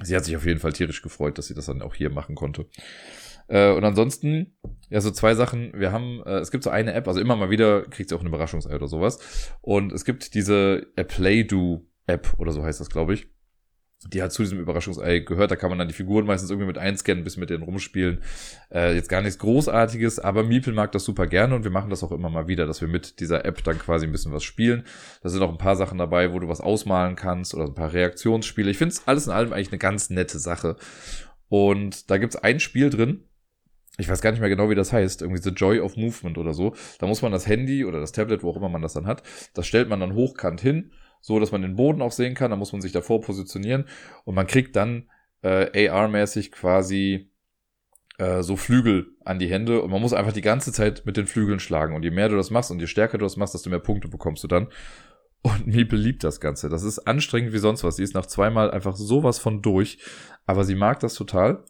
Sie 0.02 0.16
hat 0.16 0.24
sich 0.24 0.36
auf 0.36 0.44
jeden 0.44 0.58
Fall 0.58 0.72
tierisch 0.72 1.02
gefreut, 1.02 1.38
dass 1.38 1.46
sie 1.46 1.54
das 1.54 1.66
dann 1.66 1.82
auch 1.82 1.94
hier 1.94 2.10
machen 2.10 2.34
konnte. 2.34 2.66
Äh, 3.48 3.72
und 3.72 3.84
ansonsten, 3.84 4.56
ja, 4.90 5.00
so 5.00 5.10
zwei 5.10 5.34
Sachen. 5.34 5.72
Wir 5.74 5.92
haben, 5.92 6.22
äh, 6.24 6.38
es 6.38 6.50
gibt 6.50 6.64
so 6.64 6.70
eine 6.70 6.92
App, 6.92 7.06
also 7.08 7.20
immer 7.20 7.36
mal 7.36 7.50
wieder 7.50 7.82
kriegt 7.82 8.08
sie 8.08 8.14
auch 8.14 8.20
eine 8.20 8.28
Überraschungsei 8.28 8.74
oder 8.74 8.88
sowas. 8.88 9.52
Und 9.60 9.92
es 9.92 10.04
gibt 10.04 10.34
diese 10.34 10.86
Play-Do-App 10.96 12.34
oder 12.38 12.52
so 12.52 12.64
heißt 12.64 12.80
das, 12.80 12.90
glaube 12.90 13.14
ich. 13.14 13.28
Die 14.08 14.22
hat 14.22 14.30
zu 14.30 14.42
diesem 14.42 14.60
Überraschungsei 14.60 15.20
gehört. 15.20 15.50
Da 15.50 15.56
kann 15.56 15.70
man 15.70 15.78
dann 15.78 15.88
die 15.88 15.94
Figuren 15.94 16.26
meistens 16.26 16.50
irgendwie 16.50 16.66
mit 16.66 16.76
einscannen, 16.76 17.24
bis 17.24 17.38
mit 17.38 17.48
denen 17.48 17.62
rumspielen. 17.62 18.22
Äh, 18.70 18.94
jetzt 18.94 19.08
gar 19.08 19.22
nichts 19.22 19.38
Großartiges, 19.38 20.18
aber 20.18 20.44
Miepel 20.44 20.74
mag 20.74 20.92
das 20.92 21.04
super 21.04 21.26
gerne 21.26 21.54
und 21.54 21.64
wir 21.64 21.70
machen 21.70 21.88
das 21.88 22.04
auch 22.04 22.12
immer 22.12 22.28
mal 22.28 22.46
wieder, 22.46 22.66
dass 22.66 22.82
wir 22.82 22.88
mit 22.88 23.20
dieser 23.20 23.44
App 23.46 23.64
dann 23.64 23.78
quasi 23.78 24.06
ein 24.06 24.12
bisschen 24.12 24.32
was 24.32 24.44
spielen. 24.44 24.84
Da 25.22 25.30
sind 25.30 25.42
auch 25.42 25.50
ein 25.50 25.58
paar 25.58 25.76
Sachen 25.76 25.98
dabei, 25.98 26.32
wo 26.32 26.38
du 26.38 26.46
was 26.46 26.60
ausmalen 26.60 27.16
kannst 27.16 27.54
oder 27.54 27.64
ein 27.64 27.74
paar 27.74 27.92
Reaktionsspiele. 27.92 28.70
Ich 28.70 28.78
finde 28.78 28.92
es 28.92 29.08
alles 29.08 29.26
in 29.26 29.32
allem 29.32 29.52
eigentlich 29.52 29.72
eine 29.72 29.78
ganz 29.78 30.10
nette 30.10 30.38
Sache. 30.38 30.76
Und 31.48 32.10
da 32.10 32.18
gibt's 32.18 32.36
ein 32.36 32.60
Spiel 32.60 32.90
drin, 32.90 33.24
ich 33.98 34.08
weiß 34.08 34.20
gar 34.20 34.30
nicht 34.30 34.40
mehr 34.40 34.48
genau, 34.48 34.70
wie 34.70 34.74
das 34.74 34.92
heißt, 34.92 35.22
irgendwie 35.22 35.42
The 35.42 35.50
Joy 35.50 35.80
of 35.80 35.96
Movement 35.96 36.38
oder 36.38 36.52
so. 36.52 36.74
Da 36.98 37.06
muss 37.06 37.22
man 37.22 37.32
das 37.32 37.46
Handy 37.46 37.84
oder 37.84 38.00
das 38.00 38.12
Tablet, 38.12 38.42
wo 38.42 38.50
auch 38.50 38.56
immer 38.56 38.68
man 38.68 38.82
das 38.82 38.92
dann 38.92 39.06
hat, 39.06 39.22
das 39.54 39.66
stellt 39.66 39.88
man 39.88 40.00
dann 40.00 40.14
hochkant 40.14 40.60
hin, 40.60 40.92
so 41.20 41.40
dass 41.40 41.52
man 41.52 41.62
den 41.62 41.76
Boden 41.76 42.02
auch 42.02 42.12
sehen 42.12 42.34
kann. 42.34 42.50
Da 42.50 42.56
muss 42.56 42.72
man 42.72 42.80
sich 42.82 42.92
davor 42.92 43.20
positionieren 43.20 43.86
und 44.24 44.34
man 44.34 44.46
kriegt 44.46 44.76
dann 44.76 45.08
äh, 45.42 45.88
AR-mäßig 45.88 46.52
quasi 46.52 47.30
äh, 48.18 48.42
so 48.42 48.56
Flügel 48.56 49.14
an 49.24 49.38
die 49.38 49.48
Hände 49.48 49.82
und 49.82 49.90
man 49.90 50.00
muss 50.00 50.12
einfach 50.12 50.32
die 50.32 50.42
ganze 50.42 50.72
Zeit 50.72 51.04
mit 51.04 51.16
den 51.16 51.26
Flügeln 51.26 51.60
schlagen. 51.60 51.94
Und 51.94 52.02
je 52.02 52.10
mehr 52.10 52.28
du 52.28 52.36
das 52.36 52.50
machst 52.50 52.70
und 52.70 52.80
je 52.80 52.86
stärker 52.86 53.18
du 53.18 53.24
das 53.24 53.36
machst, 53.36 53.54
desto 53.54 53.70
mehr 53.70 53.78
Punkte 53.78 54.08
bekommst 54.08 54.42
du 54.44 54.48
dann. 54.48 54.68
Und 55.42 55.66
Miepel 55.66 55.98
liebt 55.98 56.24
das 56.24 56.40
Ganze. 56.40 56.68
Das 56.68 56.82
ist 56.82 57.00
anstrengend 57.00 57.52
wie 57.52 57.58
sonst 57.58 57.84
was. 57.84 57.96
Sie 57.96 58.02
ist 58.02 58.14
nach 58.14 58.26
zweimal 58.26 58.70
einfach 58.70 58.96
sowas 58.96 59.38
von 59.38 59.62
durch. 59.62 59.98
Aber 60.46 60.64
sie 60.64 60.74
mag 60.74 61.00
das 61.00 61.14
total. 61.14 61.64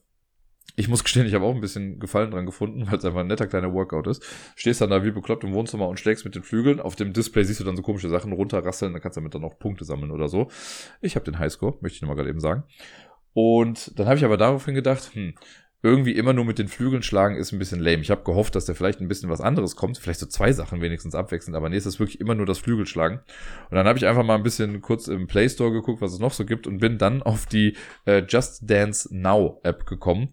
Ich 0.79 0.89
muss 0.89 1.03
gestehen, 1.03 1.27
ich 1.27 1.33
habe 1.33 1.47
auch 1.47 1.55
ein 1.55 1.63
bisschen 1.63 1.99
Gefallen 1.99 2.31
dran 2.31 2.45
gefunden, 2.45 2.87
weil 2.87 2.99
es 2.99 3.05
einfach 3.05 3.21
ein 3.21 3.27
netter 3.27 3.47
kleiner 3.47 3.73
Workout 3.73 4.07
ist. 4.07 4.23
Stehst 4.57 4.83
dann 4.83 4.91
da 4.91 5.05
wie 5.05 5.11
bekloppt 5.11 5.43
im 5.43 5.55
Wohnzimmer 5.55 5.89
und 5.89 5.99
schlägst 5.99 6.27
mit 6.27 6.35
den 6.35 6.43
Flügeln. 6.43 6.81
Auf 6.81 6.97
dem 6.97 7.15
Display 7.15 7.45
siehst 7.45 7.61
du 7.61 7.65
dann 7.65 7.77
so 7.77 7.83
komische 7.83 8.11
Sachen 8.11 8.33
runterrasseln, 8.33 8.93
dann 8.93 9.01
kannst 9.01 9.17
du 9.17 9.21
damit 9.21 9.35
dann 9.35 9.45
auch 9.45 9.59
Punkte 9.59 9.87
sammeln 9.87 10.11
oder 10.11 10.29
so. 10.29 10.51
Ich 11.01 11.17
habe 11.17 11.25
den 11.25 11.39
Highscore, 11.39 11.79
möchte 11.81 11.97
ich 11.97 12.03
nochmal 12.03 12.17
gerade 12.17 12.29
eben 12.29 12.41
sagen. 12.41 12.65
Und 13.33 13.99
dann 13.99 14.07
habe 14.07 14.19
ich 14.19 14.25
aber 14.25 14.37
daraufhin 14.37 14.75
gedacht, 14.75 15.11
hm, 15.15 15.35
irgendwie 15.83 16.13
immer 16.13 16.33
nur 16.33 16.45
mit 16.45 16.59
den 16.59 16.69
Flügeln 16.69 17.03
schlagen 17.03 17.37
ist 17.37 17.53
ein 17.53 17.59
bisschen 17.59 17.81
lame. 17.81 18.03
Ich 18.03 18.11
habe 18.11 18.25
gehofft, 18.25 18.55
dass 18.57 18.65
da 18.65 18.75
vielleicht 18.75 19.01
ein 19.01 19.09
bisschen 19.09 19.31
was 19.31 19.41
anderes 19.41 19.77
kommt, 19.77 19.99
vielleicht 19.99 20.21
so 20.21 20.27
zwei 20.27 20.53
Sachen 20.53 20.81
wenigstens 20.81 21.15
abwechselnd, 21.15 21.57
aber 21.57 21.69
nee, 21.69 21.77
es 21.77 21.87
ist 21.87 22.01
wirklich 22.01 22.21
immer 22.21 22.35
nur 22.35 22.47
das 22.47 22.59
Flügelschlagen. 22.59 23.19
Und 23.19 23.77
dann 23.77 23.87
habe 23.87 23.99
ich 23.99 24.07
einfach 24.07 24.25
mal 24.25 24.35
ein 24.35 24.43
bisschen 24.43 24.81
kurz 24.81 25.07
im 25.07 25.27
Play 25.27 25.49
Store 25.49 25.71
geguckt, 25.71 26.01
was 26.01 26.13
es 26.13 26.19
noch 26.19 26.33
so 26.33 26.45
gibt 26.45 26.67
und 26.67 26.79
bin 26.79 26.99
dann 26.99 27.23
auf 27.23 27.47
die 27.47 27.77
äh, 28.05 28.25
Just 28.27 28.69
Dance 28.69 29.15
Now 29.15 29.61
App 29.63 29.87
gekommen, 29.87 30.33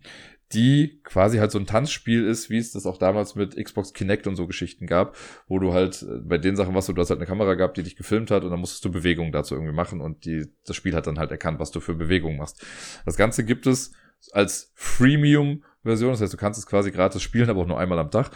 die 0.53 1.01
quasi 1.03 1.37
halt 1.37 1.51
so 1.51 1.59
ein 1.59 1.65
Tanzspiel 1.65 2.25
ist, 2.25 2.49
wie 2.49 2.57
es 2.57 2.71
das 2.71 2.85
auch 2.85 2.97
damals 2.97 3.35
mit 3.35 3.55
Xbox 3.55 3.93
Kinect 3.93 4.27
und 4.27 4.35
so 4.35 4.47
Geschichten 4.47 4.87
gab, 4.87 5.15
wo 5.47 5.59
du 5.59 5.73
halt 5.73 6.03
äh, 6.03 6.19
bei 6.23 6.37
den 6.37 6.55
Sachen, 6.55 6.75
was 6.75 6.85
du, 6.85 6.93
du 6.93 7.01
hast 7.01 7.09
halt 7.09 7.19
eine 7.19 7.27
Kamera 7.27 7.55
gehabt, 7.55 7.77
die 7.77 7.83
dich 7.83 7.95
gefilmt 7.95 8.31
hat 8.31 8.43
und 8.43 8.51
dann 8.51 8.59
musstest 8.59 8.85
du 8.85 8.91
Bewegungen 8.91 9.31
dazu 9.31 9.55
irgendwie 9.55 9.73
machen 9.73 10.01
und 10.01 10.25
die, 10.25 10.47
das 10.65 10.75
Spiel 10.75 10.95
hat 10.95 11.07
dann 11.07 11.19
halt 11.19 11.31
erkannt, 11.31 11.59
was 11.59 11.71
du 11.71 11.79
für 11.79 11.95
Bewegungen 11.95 12.37
machst. 12.37 12.63
Das 13.05 13.17
Ganze 13.17 13.43
gibt 13.43 13.67
es 13.67 13.93
als 14.31 14.71
Freemium-Version, 14.75 16.11
das 16.11 16.21
heißt, 16.21 16.33
du 16.33 16.37
kannst 16.37 16.59
es 16.59 16.65
quasi 16.65 16.91
gratis 16.91 17.21
spielen, 17.21 17.49
aber 17.49 17.61
auch 17.61 17.67
nur 17.67 17.79
einmal 17.79 17.99
am 17.99 18.11
Tag. 18.11 18.31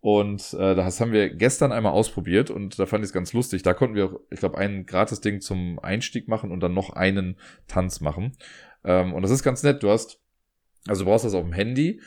Und 0.00 0.52
äh, 0.52 0.74
das 0.74 1.00
haben 1.00 1.12
wir 1.12 1.30
gestern 1.30 1.72
einmal 1.72 1.92
ausprobiert 1.92 2.50
und 2.50 2.78
da 2.78 2.84
fand 2.84 3.02
ich 3.02 3.08
es 3.08 3.14
ganz 3.14 3.32
lustig. 3.32 3.62
Da 3.62 3.72
konnten 3.72 3.96
wir 3.96 4.04
auch, 4.04 4.20
ich 4.30 4.38
glaube, 4.38 4.58
ein 4.58 4.84
gratis 4.84 5.22
Ding 5.22 5.40
zum 5.40 5.78
Einstieg 5.78 6.28
machen 6.28 6.50
und 6.50 6.60
dann 6.60 6.74
noch 6.74 6.90
einen 6.90 7.38
Tanz 7.68 8.02
machen. 8.02 8.36
Ähm, 8.84 9.14
und 9.14 9.22
das 9.22 9.30
ist 9.30 9.42
ganz 9.42 9.62
nett. 9.62 9.82
Du 9.82 9.88
hast 9.88 10.20
also 10.88 11.04
du 11.04 11.10
brauchst 11.10 11.24
das 11.24 11.34
auf 11.34 11.44
dem 11.44 11.52
Handy 11.52 12.00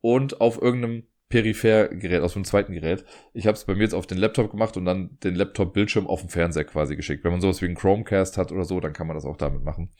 und 0.00 0.40
auf 0.40 0.60
irgendeinem 0.60 1.04
Periphergerät, 1.28 2.20
aus 2.20 2.34
dem 2.34 2.44
zweiten 2.44 2.74
Gerät. 2.74 3.06
Ich 3.32 3.46
habe 3.46 3.56
es 3.56 3.64
bei 3.64 3.74
mir 3.74 3.84
jetzt 3.84 3.94
auf 3.94 4.06
den 4.06 4.18
Laptop 4.18 4.50
gemacht 4.50 4.76
und 4.76 4.84
dann 4.84 5.18
den 5.24 5.34
Laptop-Bildschirm 5.34 6.06
auf 6.06 6.20
dem 6.20 6.28
Fernseher 6.28 6.64
quasi 6.64 6.94
geschickt. 6.94 7.24
Wenn 7.24 7.32
man 7.32 7.40
sowas 7.40 7.62
wie 7.62 7.66
einen 7.66 7.74
Chromecast 7.74 8.36
hat 8.36 8.52
oder 8.52 8.64
so, 8.64 8.80
dann 8.80 8.92
kann 8.92 9.06
man 9.06 9.16
das 9.16 9.24
auch 9.24 9.38
damit 9.38 9.64
machen. 9.64 9.90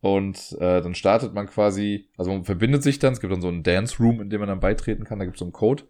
Und 0.00 0.56
äh, 0.60 0.80
dann 0.80 0.94
startet 0.94 1.34
man 1.34 1.46
quasi, 1.46 2.08
also 2.16 2.30
man 2.30 2.44
verbindet 2.44 2.82
sich 2.82 2.98
dann, 2.98 3.12
es 3.12 3.20
gibt 3.20 3.32
dann 3.32 3.42
so 3.42 3.48
einen 3.48 3.62
Dance 3.62 3.96
Room, 3.98 4.20
in 4.22 4.30
dem 4.30 4.40
man 4.40 4.48
dann 4.48 4.60
beitreten 4.60 5.04
kann, 5.04 5.18
da 5.18 5.26
gibt 5.26 5.36
es 5.36 5.40
so 5.40 5.44
einen 5.44 5.52
Code. 5.52 5.84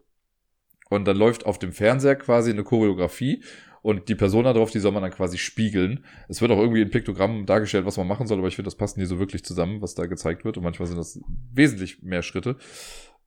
Und 0.90 1.06
dann 1.06 1.16
läuft 1.16 1.46
auf 1.46 1.58
dem 1.58 1.72
Fernseher 1.72 2.16
quasi 2.16 2.50
eine 2.50 2.64
Choreografie 2.64 3.42
und 3.84 4.08
die 4.08 4.14
Person 4.14 4.44
da 4.44 4.54
drauf, 4.54 4.70
die 4.70 4.78
soll 4.78 4.92
man 4.92 5.02
dann 5.02 5.12
quasi 5.12 5.36
spiegeln. 5.36 6.06
Es 6.26 6.40
wird 6.40 6.50
auch 6.50 6.58
irgendwie 6.58 6.80
in 6.80 6.88
Piktogrammen 6.88 7.44
dargestellt, 7.44 7.84
was 7.84 7.98
man 7.98 8.08
machen 8.08 8.26
soll, 8.26 8.38
aber 8.38 8.48
ich 8.48 8.56
finde, 8.56 8.68
das 8.68 8.76
passt 8.76 8.96
nie 8.96 9.04
so 9.04 9.18
wirklich 9.18 9.44
zusammen, 9.44 9.82
was 9.82 9.94
da 9.94 10.06
gezeigt 10.06 10.46
wird. 10.46 10.56
Und 10.56 10.62
manchmal 10.62 10.88
sind 10.88 10.96
das 10.96 11.20
wesentlich 11.52 12.02
mehr 12.02 12.22
Schritte. 12.22 12.56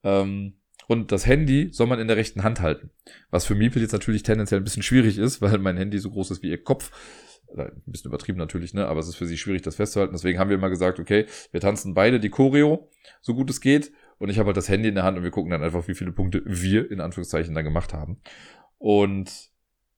Ähm, 0.04 0.54
und 0.88 1.12
das 1.12 1.28
Handy 1.28 1.70
soll 1.72 1.86
man 1.86 2.00
in 2.00 2.08
der 2.08 2.18
rechten 2.18 2.42
Hand 2.42 2.60
halten. 2.60 2.90
Was 3.30 3.46
für 3.46 3.54
Miepel 3.54 3.84
jetzt 3.84 3.92
natürlich 3.92 4.24
tendenziell 4.24 4.60
ein 4.60 4.64
bisschen 4.64 4.82
schwierig 4.82 5.20
ist, 5.20 5.42
weil 5.44 5.60
mein 5.60 5.78
Handy 5.78 6.00
so 6.00 6.10
groß 6.10 6.32
ist 6.32 6.42
wie 6.42 6.50
ihr 6.50 6.64
Kopf. 6.64 6.90
Ein 7.56 7.80
bisschen 7.86 8.10
übertrieben 8.10 8.40
natürlich, 8.40 8.74
ne? 8.74 8.88
Aber 8.88 9.00
es 9.00 9.08
ist 9.08 9.16
für 9.16 9.28
sie 9.28 9.38
schwierig, 9.38 9.62
das 9.62 9.76
festzuhalten. 9.76 10.14
Deswegen 10.14 10.40
haben 10.40 10.50
wir 10.50 10.58
immer 10.58 10.72
gesagt, 10.72 11.00
okay, 11.00 11.28
wir 11.52 11.62
tanzen 11.62 11.94
beide 11.94 12.20
die 12.20 12.30
Choreo, 12.30 12.90
so 13.22 13.36
gut 13.36 13.52
es 13.52 13.62
geht. 13.62 13.92
Und 14.18 14.30
ich 14.30 14.40
habe 14.40 14.48
halt 14.48 14.58
das 14.58 14.70
Handy 14.70 14.90
in 14.90 14.96
der 14.96 15.04
Hand 15.04 15.20
und 15.20 15.24
wir 15.24 15.30
gucken 15.30 15.52
dann 15.52 15.62
einfach, 15.62 15.88
wie 15.88 15.94
viele 15.94 16.14
Punkte 16.14 16.42
wir 16.46 16.90
in 16.90 17.00
Anführungszeichen 17.00 17.54
dann 17.54 17.64
gemacht 17.64 17.94
haben. 17.94 18.22
Und 18.80 19.52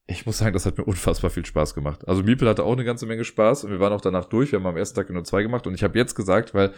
ich 0.10 0.26
muss 0.26 0.40
sagen, 0.40 0.53
das 0.53 0.65
hat 0.65 0.77
mir 0.77 0.84
unfassbar 0.86 1.30
viel 1.30 1.45
Spaß 1.45 1.73
gemacht. 1.76 2.07
Also 2.07 2.23
Miepel 2.23 2.48
hatte 2.48 2.64
auch 2.64 2.73
eine 2.73 2.84
ganze 2.84 3.06
Menge 3.06 3.23
Spaß 3.23 3.64
und 3.64 3.72
wir 3.72 3.80
waren 3.80 3.94
auch 3.94 4.02
danach 4.02 4.26
durch. 4.26 4.52
Wir 4.52 4.60
haben 4.60 4.65
am 4.65 4.77
ersten 4.77 4.95
Tag 4.95 5.10
nur 5.10 5.23
zwei 5.23 5.44
gemacht 5.44 5.68
und 5.68 5.73
ich 5.73 5.84
habe 5.84 5.98
jetzt 5.98 6.15
gesagt, 6.15 6.53
weil 6.53 6.73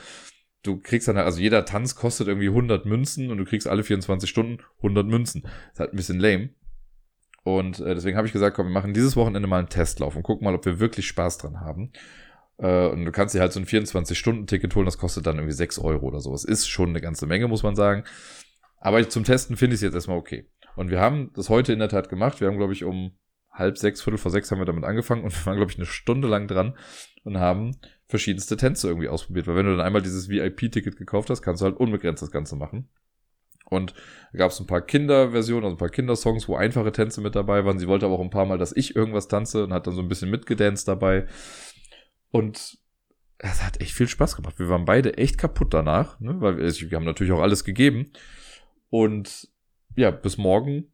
du 0.63 0.79
kriegst 0.79 1.07
dann, 1.07 1.17
also 1.17 1.39
jeder 1.39 1.65
Tanz 1.65 1.95
kostet 1.95 2.27
irgendwie 2.27 2.49
100 2.49 2.85
Münzen 2.85 3.31
und 3.31 3.37
du 3.37 3.45
kriegst 3.45 3.67
alle 3.67 3.83
24 3.83 4.29
Stunden 4.29 4.59
100 4.77 5.07
Münzen. 5.07 5.41
Das 5.43 5.51
ist 5.73 5.79
halt 5.79 5.93
ein 5.93 5.97
bisschen 5.97 6.19
lame. 6.19 6.49
Und 7.43 7.79
äh, 7.79 7.95
deswegen 7.95 8.17
habe 8.17 8.27
ich 8.27 8.33
gesagt, 8.33 8.55
komm, 8.55 8.67
wir 8.67 8.73
machen 8.73 8.93
dieses 8.93 9.15
Wochenende 9.15 9.47
mal 9.47 9.57
einen 9.57 9.69
Testlauf 9.69 10.15
und 10.15 10.23
gucken 10.23 10.45
mal, 10.45 10.53
ob 10.53 10.65
wir 10.65 10.79
wirklich 10.79 11.07
Spaß 11.07 11.39
dran 11.39 11.59
haben. 11.59 11.91
Äh, 12.57 12.87
und 12.87 13.05
du 13.05 13.11
kannst 13.11 13.33
dir 13.33 13.39
halt 13.39 13.51
so 13.51 13.59
ein 13.59 13.65
24-Stunden-Ticket 13.65 14.75
holen, 14.75 14.85
das 14.85 14.99
kostet 14.99 15.25
dann 15.25 15.37
irgendwie 15.37 15.55
6 15.55 15.79
Euro 15.79 16.05
oder 16.05 16.19
so. 16.19 16.35
Es 16.35 16.43
ist 16.43 16.67
schon 16.67 16.89
eine 16.89 17.01
ganze 17.01 17.25
Menge, 17.25 17.47
muss 17.47 17.63
man 17.63 17.75
sagen. 17.75 18.03
Aber 18.77 19.07
zum 19.09 19.23
Testen 19.23 19.57
finde 19.57 19.73
ich 19.73 19.79
es 19.79 19.83
jetzt 19.83 19.95
erstmal 19.95 20.17
okay. 20.17 20.47
Und 20.75 20.91
wir 20.91 20.99
haben 20.99 21.31
das 21.33 21.49
heute 21.49 21.73
in 21.73 21.79
der 21.79 21.89
Tat 21.89 22.09
gemacht. 22.09 22.39
Wir 22.39 22.47
haben, 22.47 22.57
glaube 22.57 22.73
ich, 22.73 22.83
um 22.83 23.17
halb 23.51 23.77
sechs, 23.77 24.01
viertel 24.01 24.17
vor 24.17 24.31
sechs 24.31 24.51
haben 24.51 24.59
wir 24.59 24.65
damit 24.65 24.83
angefangen 24.83 25.23
und 25.23 25.33
wir 25.33 25.45
waren, 25.45 25.57
glaube 25.57 25.71
ich, 25.71 25.77
eine 25.77 25.85
Stunde 25.85 26.27
lang 26.27 26.47
dran 26.47 26.75
und 27.23 27.37
haben 27.37 27.77
verschiedenste 28.07 28.57
Tänze 28.57 28.87
irgendwie 28.87 29.09
ausprobiert. 29.09 29.47
Weil 29.47 29.55
wenn 29.55 29.65
du 29.65 29.75
dann 29.75 29.85
einmal 29.85 30.01
dieses 30.01 30.29
VIP-Ticket 30.29 30.97
gekauft 30.97 31.29
hast, 31.29 31.41
kannst 31.41 31.61
du 31.61 31.65
halt 31.65 31.77
unbegrenzt 31.77 32.21
das 32.21 32.31
Ganze 32.31 32.55
machen. 32.55 32.89
Und 33.65 33.93
da 34.33 34.39
gab 34.39 34.51
es 34.51 34.59
ein 34.59 34.67
paar 34.67 34.81
Kinderversionen, 34.81 35.63
also 35.63 35.75
ein 35.75 35.79
paar 35.79 35.89
Kindersongs, 35.89 36.49
wo 36.49 36.55
einfache 36.55 36.91
Tänze 36.91 37.21
mit 37.21 37.35
dabei 37.35 37.63
waren. 37.63 37.79
Sie 37.79 37.87
wollte 37.87 38.05
aber 38.05 38.15
auch 38.15 38.21
ein 38.21 38.29
paar 38.29 38.45
Mal, 38.45 38.57
dass 38.57 38.75
ich 38.75 38.97
irgendwas 38.97 39.29
tanze 39.29 39.63
und 39.63 39.71
hat 39.71 39.87
dann 39.87 39.95
so 39.95 40.01
ein 40.01 40.09
bisschen 40.09 40.29
mitgedanced 40.29 40.89
dabei. 40.89 41.25
Und 42.31 42.77
es 43.37 43.63
hat 43.63 43.79
echt 43.79 43.93
viel 43.93 44.09
Spaß 44.09 44.35
gemacht. 44.35 44.59
Wir 44.59 44.67
waren 44.67 44.85
beide 44.85 45.17
echt 45.17 45.37
kaputt 45.37 45.73
danach, 45.73 46.19
ne? 46.19 46.35
weil 46.41 46.57
wir, 46.57 46.91
wir 46.91 46.95
haben 46.95 47.05
natürlich 47.05 47.31
auch 47.31 47.41
alles 47.41 47.63
gegeben. 47.63 48.11
Und 48.89 49.47
ja, 49.95 50.11
bis 50.11 50.37
morgen 50.37 50.90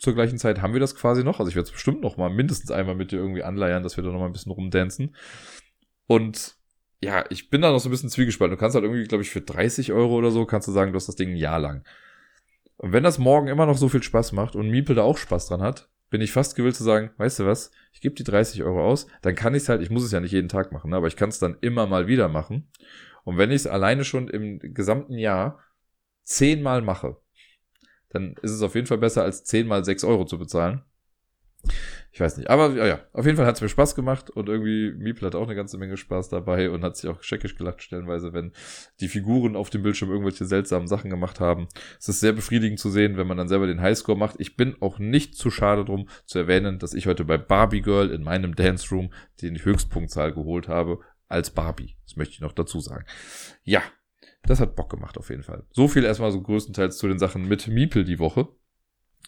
zur 0.00 0.14
gleichen 0.14 0.38
Zeit 0.38 0.62
haben 0.62 0.72
wir 0.72 0.80
das 0.80 0.96
quasi 0.96 1.22
noch. 1.22 1.38
Also 1.38 1.50
ich 1.50 1.56
werde 1.56 1.66
es 1.66 1.72
bestimmt 1.72 2.00
noch 2.00 2.16
mal 2.16 2.30
mindestens 2.30 2.70
einmal 2.70 2.94
mit 2.94 3.12
dir 3.12 3.18
irgendwie 3.18 3.42
anleiern, 3.42 3.82
dass 3.82 3.96
wir 3.96 4.04
da 4.04 4.10
noch 4.10 4.18
mal 4.18 4.26
ein 4.26 4.32
bisschen 4.32 4.52
rumdancen. 4.52 5.14
Und 6.06 6.56
ja, 7.02 7.24
ich 7.30 7.50
bin 7.50 7.60
da 7.60 7.70
noch 7.70 7.80
so 7.80 7.88
ein 7.88 7.92
bisschen 7.92 8.10
zwiegespalten. 8.10 8.56
Du 8.56 8.60
kannst 8.60 8.74
halt 8.74 8.84
irgendwie, 8.84 9.04
glaube 9.04 9.22
ich, 9.22 9.30
für 9.30 9.42
30 9.42 9.92
Euro 9.92 10.14
oder 10.14 10.30
so, 10.30 10.46
kannst 10.46 10.68
du 10.68 10.72
sagen, 10.72 10.92
du 10.92 10.96
hast 10.96 11.08
das 11.08 11.16
Ding 11.16 11.30
ein 11.30 11.36
Jahr 11.36 11.58
lang. 11.58 11.84
Und 12.78 12.92
wenn 12.92 13.02
das 13.02 13.18
morgen 13.18 13.48
immer 13.48 13.66
noch 13.66 13.76
so 13.76 13.88
viel 13.88 14.02
Spaß 14.02 14.32
macht 14.32 14.56
und 14.56 14.70
Miepel 14.70 14.96
da 14.96 15.02
auch 15.02 15.18
Spaß 15.18 15.48
dran 15.48 15.60
hat, 15.60 15.90
bin 16.08 16.22
ich 16.22 16.32
fast 16.32 16.56
gewillt 16.56 16.74
zu 16.74 16.82
sagen, 16.82 17.10
weißt 17.18 17.40
du 17.40 17.46
was, 17.46 17.70
ich 17.92 18.00
gebe 18.00 18.14
die 18.14 18.24
30 18.24 18.62
Euro 18.62 18.84
aus, 18.84 19.06
dann 19.22 19.34
kann 19.34 19.54
ich 19.54 19.62
es 19.62 19.68
halt, 19.68 19.82
ich 19.82 19.90
muss 19.90 20.02
es 20.02 20.12
ja 20.12 20.20
nicht 20.20 20.32
jeden 20.32 20.48
Tag 20.48 20.72
machen, 20.72 20.90
ne, 20.90 20.96
aber 20.96 21.06
ich 21.06 21.16
kann 21.16 21.28
es 21.28 21.38
dann 21.38 21.56
immer 21.60 21.86
mal 21.86 22.06
wieder 22.06 22.28
machen. 22.28 22.68
Und 23.24 23.38
wenn 23.38 23.50
ich 23.50 23.56
es 23.56 23.66
alleine 23.66 24.04
schon 24.04 24.28
im 24.28 24.58
gesamten 24.74 25.18
Jahr 25.18 25.60
zehnmal 26.24 26.82
mache, 26.82 27.18
dann 28.10 28.34
ist 28.42 28.52
es 28.52 28.62
auf 28.62 28.74
jeden 28.74 28.86
Fall 28.86 28.98
besser, 28.98 29.22
als 29.22 29.44
10 29.44 29.66
mal 29.66 29.84
6 29.84 30.04
Euro 30.04 30.24
zu 30.24 30.38
bezahlen. 30.38 30.82
Ich 32.12 32.20
weiß 32.20 32.38
nicht. 32.38 32.50
Aber 32.50 32.74
ja, 32.86 33.00
auf 33.12 33.24
jeden 33.24 33.36
Fall 33.36 33.46
hat 33.46 33.56
es 33.56 33.60
mir 33.60 33.68
Spaß 33.68 33.94
gemacht 33.94 34.30
und 34.30 34.48
irgendwie 34.48 34.92
Miepel 34.92 35.26
hat 35.26 35.34
auch 35.34 35.46
eine 35.46 35.54
ganze 35.54 35.78
Menge 35.78 35.96
Spaß 35.96 36.28
dabei 36.28 36.70
und 36.70 36.82
hat 36.82 36.96
sich 36.96 37.08
auch 37.08 37.22
scheckisch 37.22 37.54
gelacht 37.54 37.82
stellenweise, 37.82 38.32
wenn 38.32 38.52
die 39.00 39.08
Figuren 39.08 39.54
auf 39.54 39.70
dem 39.70 39.82
Bildschirm 39.82 40.10
irgendwelche 40.10 40.44
seltsamen 40.44 40.88
Sachen 40.88 41.10
gemacht 41.10 41.38
haben. 41.38 41.68
Es 42.00 42.08
ist 42.08 42.20
sehr 42.20 42.32
befriedigend 42.32 42.80
zu 42.80 42.90
sehen, 42.90 43.16
wenn 43.16 43.26
man 43.26 43.36
dann 43.36 43.48
selber 43.48 43.66
den 43.66 43.80
Highscore 43.80 44.18
macht. 44.18 44.36
Ich 44.38 44.56
bin 44.56 44.76
auch 44.80 44.98
nicht 44.98 45.36
zu 45.36 45.50
schade 45.50 45.84
drum 45.84 46.08
zu 46.24 46.38
erwähnen, 46.38 46.78
dass 46.78 46.94
ich 46.94 47.06
heute 47.06 47.24
bei 47.24 47.38
Barbie 47.38 47.82
Girl 47.82 48.10
in 48.10 48.22
meinem 48.22 48.56
Dance 48.56 48.88
Room 48.90 49.12
die 49.40 49.50
Höchstpunktzahl 49.50 50.32
geholt 50.32 50.66
habe 50.66 51.00
als 51.28 51.50
Barbie. 51.50 51.96
Das 52.06 52.16
möchte 52.16 52.34
ich 52.34 52.40
noch 52.40 52.52
dazu 52.52 52.80
sagen. 52.80 53.04
Ja, 53.62 53.82
das 54.42 54.60
hat 54.60 54.76
Bock 54.76 54.90
gemacht 54.90 55.18
auf 55.18 55.30
jeden 55.30 55.42
Fall. 55.42 55.64
So 55.70 55.88
viel 55.88 56.04
erstmal 56.04 56.32
so 56.32 56.40
größtenteils 56.40 56.98
zu 56.98 57.08
den 57.08 57.18
Sachen 57.18 57.46
mit 57.46 57.68
Miepel 57.68 58.04
die 58.04 58.18
Woche. 58.18 58.48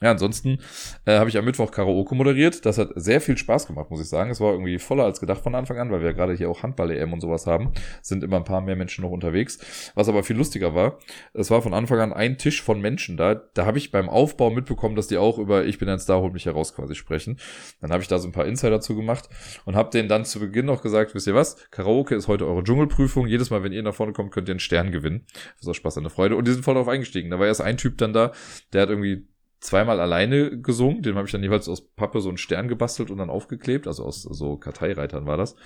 Ja, 0.02 0.10
ansonsten 0.10 0.58
äh, 1.04 1.18
habe 1.18 1.30
ich 1.30 1.38
am 1.38 1.44
Mittwoch 1.44 1.70
Karaoke 1.70 2.16
moderiert. 2.16 2.66
Das 2.66 2.76
hat 2.76 2.90
sehr 2.96 3.20
viel 3.20 3.38
Spaß 3.38 3.68
gemacht, 3.68 3.88
muss 3.90 4.00
ich 4.00 4.08
sagen. 4.08 4.30
Es 4.30 4.40
war 4.40 4.50
irgendwie 4.50 4.78
voller 4.80 5.04
als 5.04 5.20
gedacht 5.20 5.42
von 5.42 5.54
Anfang 5.54 5.78
an, 5.78 5.92
weil 5.92 6.00
wir 6.00 6.08
ja 6.08 6.12
gerade 6.12 6.34
hier 6.34 6.50
auch 6.50 6.64
Handball-EM 6.64 7.12
und 7.12 7.20
sowas 7.20 7.46
haben. 7.46 7.72
Sind 8.02 8.24
immer 8.24 8.38
ein 8.38 8.44
paar 8.44 8.60
mehr 8.60 8.74
Menschen 8.74 9.02
noch 9.02 9.10
unterwegs. 9.10 9.60
Was 9.94 10.08
aber 10.08 10.24
viel 10.24 10.36
lustiger 10.36 10.74
war, 10.74 10.98
es 11.34 11.52
war 11.52 11.62
von 11.62 11.72
Anfang 11.72 12.00
an 12.00 12.12
ein 12.12 12.36
Tisch 12.36 12.62
von 12.62 12.80
Menschen 12.80 13.16
da. 13.16 13.36
Da 13.54 13.64
habe 13.64 13.78
ich 13.78 13.92
beim 13.92 14.08
Aufbau 14.08 14.50
mitbekommen, 14.50 14.96
dass 14.96 15.06
die 15.06 15.18
auch 15.18 15.38
über 15.38 15.64
Ich 15.66 15.78
bin 15.78 15.88
ein 15.88 16.00
Star, 16.00 16.20
holt 16.20 16.32
mich 16.32 16.46
heraus 16.46 16.74
quasi 16.74 16.96
sprechen. 16.96 17.38
Dann 17.80 17.92
habe 17.92 18.02
ich 18.02 18.08
da 18.08 18.18
so 18.18 18.26
ein 18.26 18.32
paar 18.32 18.46
Insider 18.46 18.80
zu 18.80 18.96
gemacht 18.96 19.28
und 19.64 19.76
habe 19.76 19.90
denen 19.90 20.08
dann 20.08 20.24
zu 20.24 20.40
Beginn 20.40 20.66
noch 20.66 20.82
gesagt, 20.82 21.14
wisst 21.14 21.28
ihr 21.28 21.34
was, 21.36 21.70
Karaoke 21.70 22.16
ist 22.16 22.26
heute 22.26 22.46
eure 22.48 22.64
Dschungelprüfung. 22.64 23.28
Jedes 23.28 23.50
Mal, 23.50 23.62
wenn 23.62 23.72
ihr 23.72 23.82
nach 23.84 23.94
vorne 23.94 24.12
kommt, 24.12 24.32
könnt 24.32 24.48
ihr 24.48 24.52
einen 24.54 24.60
Stern 24.60 24.90
gewinnen. 24.90 25.26
Das 25.58 25.66
war 25.68 25.74
Spaß, 25.74 25.98
eine 25.98 26.10
Freude. 26.10 26.34
Und 26.34 26.48
die 26.48 26.52
sind 26.52 26.64
voll 26.64 26.74
darauf 26.74 26.88
eingestiegen. 26.88 27.30
Da 27.30 27.38
war 27.38 27.46
erst 27.46 27.60
ein 27.60 27.76
Typ 27.76 27.98
dann 27.98 28.12
da, 28.12 28.32
der 28.72 28.82
hat 28.82 28.88
irgendwie 28.88 29.26
zweimal 29.62 30.00
alleine 30.00 30.60
gesungen. 30.60 31.02
Dem 31.02 31.16
habe 31.16 31.26
ich 31.26 31.32
dann 31.32 31.42
jeweils 31.42 31.68
aus 31.68 31.80
Pappe 31.80 32.20
so 32.20 32.28
einen 32.28 32.38
Stern 32.38 32.68
gebastelt 32.68 33.10
und 33.10 33.18
dann 33.18 33.30
aufgeklebt. 33.30 33.86
Also 33.86 34.04
aus 34.04 34.22
so 34.22 34.56
Karteireitern 34.56 35.26
war 35.26 35.36
das. 35.36 35.56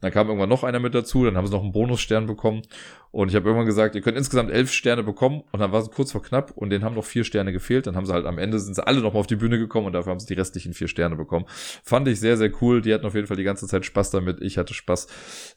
Dann 0.00 0.12
kam 0.12 0.28
irgendwann 0.28 0.48
noch 0.48 0.62
einer 0.62 0.78
mit 0.78 0.94
dazu, 0.94 1.24
dann 1.24 1.36
haben 1.36 1.46
sie 1.46 1.52
noch 1.52 1.62
einen 1.62 1.72
Bonusstern 1.72 2.26
bekommen. 2.26 2.62
Und 3.10 3.30
ich 3.30 3.34
habe 3.34 3.46
irgendwann 3.46 3.66
gesagt, 3.66 3.94
ihr 3.94 4.00
könnt 4.00 4.16
insgesamt 4.16 4.50
elf 4.50 4.70
Sterne 4.70 5.02
bekommen. 5.02 5.42
Und 5.50 5.58
dann 5.60 5.72
war 5.72 5.80
es 5.80 5.90
kurz 5.90 6.12
vor 6.12 6.22
knapp 6.22 6.52
und 6.54 6.70
denen 6.70 6.84
haben 6.84 6.94
noch 6.94 7.04
vier 7.04 7.24
Sterne 7.24 7.52
gefehlt. 7.52 7.86
Dann 7.86 7.96
haben 7.96 8.06
sie 8.06 8.12
halt 8.12 8.26
am 8.26 8.38
Ende 8.38 8.60
sind 8.60 8.74
sie 8.74 8.86
alle 8.86 9.00
noch 9.00 9.14
mal 9.14 9.20
auf 9.20 9.26
die 9.26 9.36
Bühne 9.36 9.58
gekommen 9.58 9.86
und 9.86 9.94
dafür 9.94 10.12
haben 10.12 10.20
sie 10.20 10.26
die 10.26 10.34
restlichen 10.34 10.72
vier 10.72 10.88
Sterne 10.88 11.16
bekommen. 11.16 11.46
Fand 11.48 12.06
ich 12.06 12.20
sehr, 12.20 12.36
sehr 12.36 12.52
cool. 12.60 12.80
Die 12.80 12.94
hatten 12.94 13.06
auf 13.06 13.14
jeden 13.14 13.26
Fall 13.26 13.36
die 13.36 13.44
ganze 13.44 13.66
Zeit 13.66 13.84
Spaß 13.84 14.10
damit. 14.10 14.40
Ich 14.40 14.56
hatte 14.56 14.72
Spaß. 14.74 15.08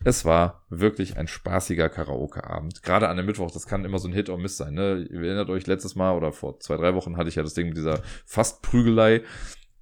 Es 0.03 0.25
war 0.25 0.65
wirklich 0.69 1.17
ein 1.17 1.27
spaßiger 1.27 1.89
Karaoke-Abend. 1.89 2.81
Gerade 2.81 3.09
an 3.09 3.17
dem 3.17 3.25
Mittwoch, 3.25 3.51
das 3.51 3.67
kann 3.67 3.85
immer 3.85 3.99
so 3.99 4.07
ein 4.07 4.13
Hit 4.13 4.29
or 4.29 4.39
Miss 4.39 4.57
sein. 4.57 4.73
Ne? 4.73 5.07
Ihr 5.11 5.21
erinnert 5.21 5.49
euch, 5.49 5.67
letztes 5.67 5.95
Mal 5.95 6.15
oder 6.15 6.31
vor 6.31 6.59
zwei, 6.59 6.77
drei 6.77 6.95
Wochen 6.95 7.17
hatte 7.17 7.29
ich 7.29 7.35
ja 7.35 7.43
das 7.43 7.53
Ding 7.53 7.67
mit 7.67 7.77
dieser 7.77 8.01
Fastprügelei. 8.25 9.21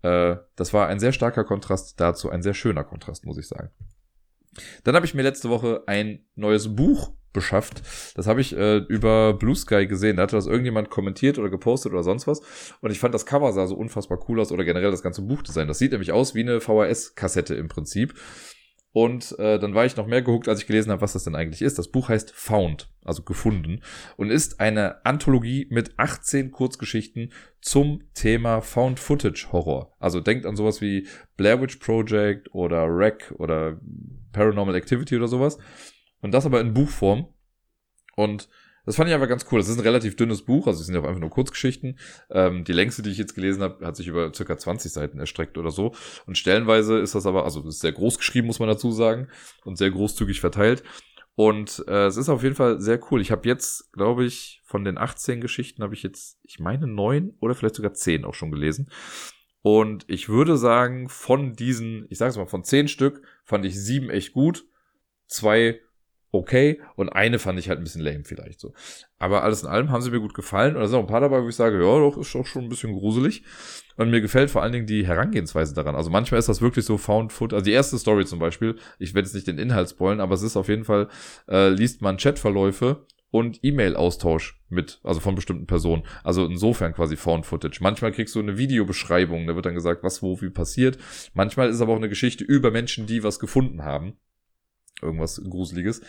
Äh, 0.02 0.38
das 0.56 0.74
war 0.74 0.88
ein 0.88 1.00
sehr 1.00 1.12
starker 1.12 1.44
Kontrast 1.44 2.00
dazu, 2.00 2.30
ein 2.30 2.42
sehr 2.42 2.54
schöner 2.54 2.84
Kontrast, 2.84 3.26
muss 3.26 3.38
ich 3.38 3.48
sagen. 3.48 3.70
Dann 4.84 4.96
habe 4.96 5.06
ich 5.06 5.14
mir 5.14 5.22
letzte 5.22 5.50
Woche 5.50 5.84
ein 5.88 6.26
neues 6.36 6.76
Buch 6.76 7.14
beschafft. 7.34 7.82
Das 8.16 8.28
habe 8.28 8.42
ich 8.42 8.56
äh, 8.56 8.78
über 8.78 9.34
Blue 9.34 9.56
Sky 9.56 9.88
gesehen. 9.88 10.18
Da 10.18 10.24
hatte 10.24 10.36
das 10.36 10.48
irgendjemand 10.48 10.90
kommentiert 10.90 11.38
oder 11.38 11.50
gepostet 11.50 11.92
oder 11.92 12.04
sonst 12.04 12.28
was. 12.28 12.42
Und 12.82 12.92
ich 12.92 13.00
fand, 13.00 13.14
das 13.14 13.26
Cover 13.26 13.52
sah 13.54 13.68
so 13.68 13.76
unfassbar 13.76 14.20
cool 14.28 14.40
aus 14.40 14.52
oder 14.52 14.64
generell 14.64 14.92
das 14.92 15.04
ganze 15.04 15.22
Buchdesign. 15.22 15.68
Das 15.68 15.78
sieht 15.78 15.92
nämlich 15.92 16.12
aus 16.12 16.34
wie 16.36 16.42
eine 16.42 16.60
VHS-Kassette 16.60 17.56
im 17.56 17.68
Prinzip. 17.68 18.16
Und 18.92 19.38
äh, 19.38 19.60
dann 19.60 19.76
war 19.76 19.86
ich 19.86 19.96
noch 19.98 20.08
mehr 20.08 20.24
gehuckt, 20.24 20.48
als 20.48 20.62
ich 20.62 20.68
gelesen 20.68 20.92
habe, 20.92 21.02
was 21.02 21.14
das 21.14 21.24
denn 21.24 21.36
eigentlich 21.36 21.62
ist. 21.62 21.78
Das 21.78 21.90
Buch 21.90 22.10
heißt 22.10 22.32
Found, 22.32 22.92
also 23.04 23.22
gefunden, 23.22 23.82
und 24.18 24.32
ist 24.32 24.60
eine 24.60 25.06
Anthologie 25.06 25.68
mit 25.70 26.00
18 26.00 26.50
Kurzgeschichten 26.52 27.32
zum 27.62 28.02
Thema 28.16 28.62
Found 28.62 29.00
Footage 29.00 29.50
Horror. 29.52 29.94
Also 30.00 30.22
denkt 30.22 30.48
an 30.48 30.56
sowas 30.56 30.82
wie 30.82 31.08
Blair 31.38 31.62
Witch 31.62 31.76
Project 31.76 32.54
oder 32.56 32.88
Wreck 32.88 33.32
oder 33.38 33.80
Paranormal 34.32 34.76
Activity 34.76 35.16
oder 35.16 35.28
sowas. 35.28 35.58
Und 36.22 36.34
das 36.34 36.46
aber 36.46 36.62
in 36.62 36.74
Buchform. 36.74 37.28
Und 38.16 38.50
das 38.86 38.96
fand 38.96 39.08
ich 39.08 39.16
aber 39.16 39.28
ganz 39.28 39.46
cool. 39.52 39.60
Das 39.60 39.70
ist 39.70 39.78
ein 39.78 39.84
relativ 39.84 40.16
dünnes 40.16 40.44
Buch, 40.44 40.66
also 40.66 40.80
es 40.80 40.88
sind 40.88 40.96
ja 40.96 41.02
auch 41.02 41.06
einfach 41.06 41.22
nur 41.22 41.30
Kurzgeschichten. 41.30 42.00
Ähm, 42.32 42.64
die 42.64 42.74
längste, 42.74 43.04
die 43.04 43.12
ich 43.12 43.20
jetzt 43.20 43.36
gelesen 43.36 43.62
habe, 43.62 43.86
hat 43.86 43.96
sich 43.96 44.08
über 44.08 44.34
circa 44.34 44.58
20 44.58 44.92
Seiten 44.92 45.20
erstreckt 45.20 45.58
oder 45.58 45.70
so. 45.70 45.94
Und 46.26 46.38
stellenweise 46.38 46.98
ist 46.98 47.14
das 47.14 47.26
aber, 47.26 47.44
also 47.44 47.68
ist 47.68 47.82
sehr 47.82 47.92
groß 47.92 48.18
geschrieben, 48.18 48.48
muss 48.48 48.60
man 48.60 48.68
dazu 48.68 48.92
sagen, 48.92 49.28
und 49.64 49.78
sehr 49.78 49.92
großzügig 49.92 50.40
verteilt. 50.40 50.84
Und 51.36 51.86
äh, 51.88 52.08
es 52.08 52.18
ist 52.18 52.30
auf 52.30 52.44
jeden 52.44 52.56
Fall 52.56 52.82
sehr 52.82 53.00
cool. 53.12 53.22
Ich 53.22 53.32
habe 53.32 53.48
jetzt, 53.48 53.94
glaube 53.94 54.26
ich, 54.26 54.62
von 54.66 54.84
den 54.84 54.98
18 54.98 55.40
Geschichten 55.40 55.84
habe 55.84 55.94
ich 55.94 56.04
jetzt, 56.04 56.40
ich 56.44 56.60
meine, 56.60 56.88
neun 56.88 57.36
oder 57.40 57.56
vielleicht 57.56 57.76
sogar 57.76 57.94
zehn 57.94 58.26
auch 58.26 58.34
schon 58.34 58.52
gelesen. 58.52 58.90
Und 59.62 60.06
ich 60.08 60.30
würde 60.30 60.58
sagen, 60.58 61.10
von 61.10 61.54
diesen, 61.54 62.06
ich 62.10 62.18
sage 62.18 62.32
es 62.32 62.38
mal, 62.38 62.48
von 62.48 62.64
zehn 62.64 62.88
Stück 62.88 63.22
fand 63.44 63.66
ich 63.66 63.80
sieben 63.80 64.10
echt 64.10 64.34
gut, 64.34 64.66
zwei 65.28 65.82
okay 66.32 66.80
und 66.96 67.10
eine 67.10 67.40
fand 67.40 67.60
ich 67.60 67.70
halt 67.70 67.80
ein 67.80 67.84
bisschen 67.84 68.04
lame 68.04 68.24
vielleicht 68.24 68.60
so. 68.60 68.74
Aber 69.18 69.44
alles 69.44 69.64
in 69.64 69.70
allem 69.70 69.90
haben 69.90 70.02
sie 70.02 70.12
mir 70.12 70.20
gut 70.20 70.34
gefallen 70.34 70.76
und 70.76 70.82
da 70.82 70.88
sind 70.88 70.98
auch 70.98 71.04
ein 71.04 71.08
paar 71.08 71.22
dabei, 71.22 71.44
wo 71.44 71.50
ich 71.50 71.56
sage, 71.56 71.78
ja, 71.78 72.00
doch, 72.00 72.18
ist 72.18 72.34
doch 72.36 72.46
schon 72.46 72.64
ein 72.64 72.70
bisschen 72.70 72.94
gruselig. 72.94 73.44
Und 73.98 74.12
mir 74.12 74.22
gefällt 74.22 74.52
vor 74.52 74.62
allen 74.62 74.72
Dingen 74.72 74.86
die 74.86 75.06
Herangehensweise 75.06 75.74
daran. 75.74 75.96
Also 75.96 76.10
manchmal 76.10 76.40
ist 76.40 76.50
das 76.50 76.62
wirklich 76.62 76.86
so 76.86 76.98
Found 76.98 77.34
Foot. 77.34 77.54
Also 77.54 77.66
die 77.66 77.72
erste 77.72 77.98
Story 77.98 78.26
zum 78.26 78.40
Beispiel, 78.40 78.78
ich 79.00 79.14
werde 79.14 79.28
jetzt 79.28 79.34
nicht 79.34 79.48
den 79.48 79.58
Inhalt 79.58 79.90
spoilen, 79.90 80.22
aber 80.22 80.36
es 80.36 80.44
ist 80.44 80.56
auf 80.56 80.70
jeden 80.70 80.86
Fall, 80.86 81.10
äh, 81.50 81.70
liest 81.70 82.02
man 82.02 82.18
Chatverläufe 82.18 83.06
und 83.32 83.60
E-Mail-Austausch 83.64 84.60
mit, 84.70 85.00
also 85.04 85.20
von 85.20 85.36
bestimmten 85.36 85.68
Personen. 85.68 86.04
Also 86.24 86.46
insofern 86.46 86.94
quasi 86.94 87.16
Found 87.16 87.46
Footage. 87.46 87.80
Manchmal 87.82 88.12
kriegst 88.12 88.36
du 88.36 88.40
eine 88.40 88.58
Videobeschreibung, 88.58 89.48
da 89.48 89.56
wird 89.56 89.66
dann 89.66 89.76
gesagt, 89.76 90.04
was 90.04 90.22
wo 90.22 90.42
wie 90.42 90.50
passiert. 90.50 90.98
Manchmal 91.34 91.70
ist 91.70 91.82
aber 91.82 91.94
auch 91.94 91.98
eine 91.98 92.10
Geschichte 92.10 92.44
über 92.44 92.72
Menschen, 92.72 93.06
die 93.06 93.24
was 93.24 93.40
gefunden 93.40 93.84
haben 93.84 94.14
irgendwas 95.02 95.42
Gruseliges. 95.42 96.02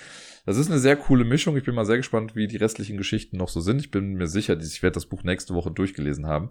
Das 0.46 0.56
ist 0.56 0.70
eine 0.70 0.80
sehr 0.80 0.96
coole 0.96 1.24
Mischung. 1.24 1.56
Ich 1.56 1.64
bin 1.64 1.74
mal 1.74 1.84
sehr 1.84 1.98
gespannt, 1.98 2.34
wie 2.34 2.48
die 2.48 2.56
restlichen 2.56 2.96
Geschichten 2.96 3.36
noch 3.36 3.48
so 3.48 3.60
sind. 3.60 3.80
Ich 3.80 3.90
bin 3.90 4.14
mir 4.14 4.26
sicher, 4.26 4.58
ich 4.58 4.82
werde 4.82 4.94
das 4.94 5.06
Buch 5.06 5.22
nächste 5.22 5.54
Woche 5.54 5.70
durchgelesen 5.70 6.26
haben. 6.26 6.50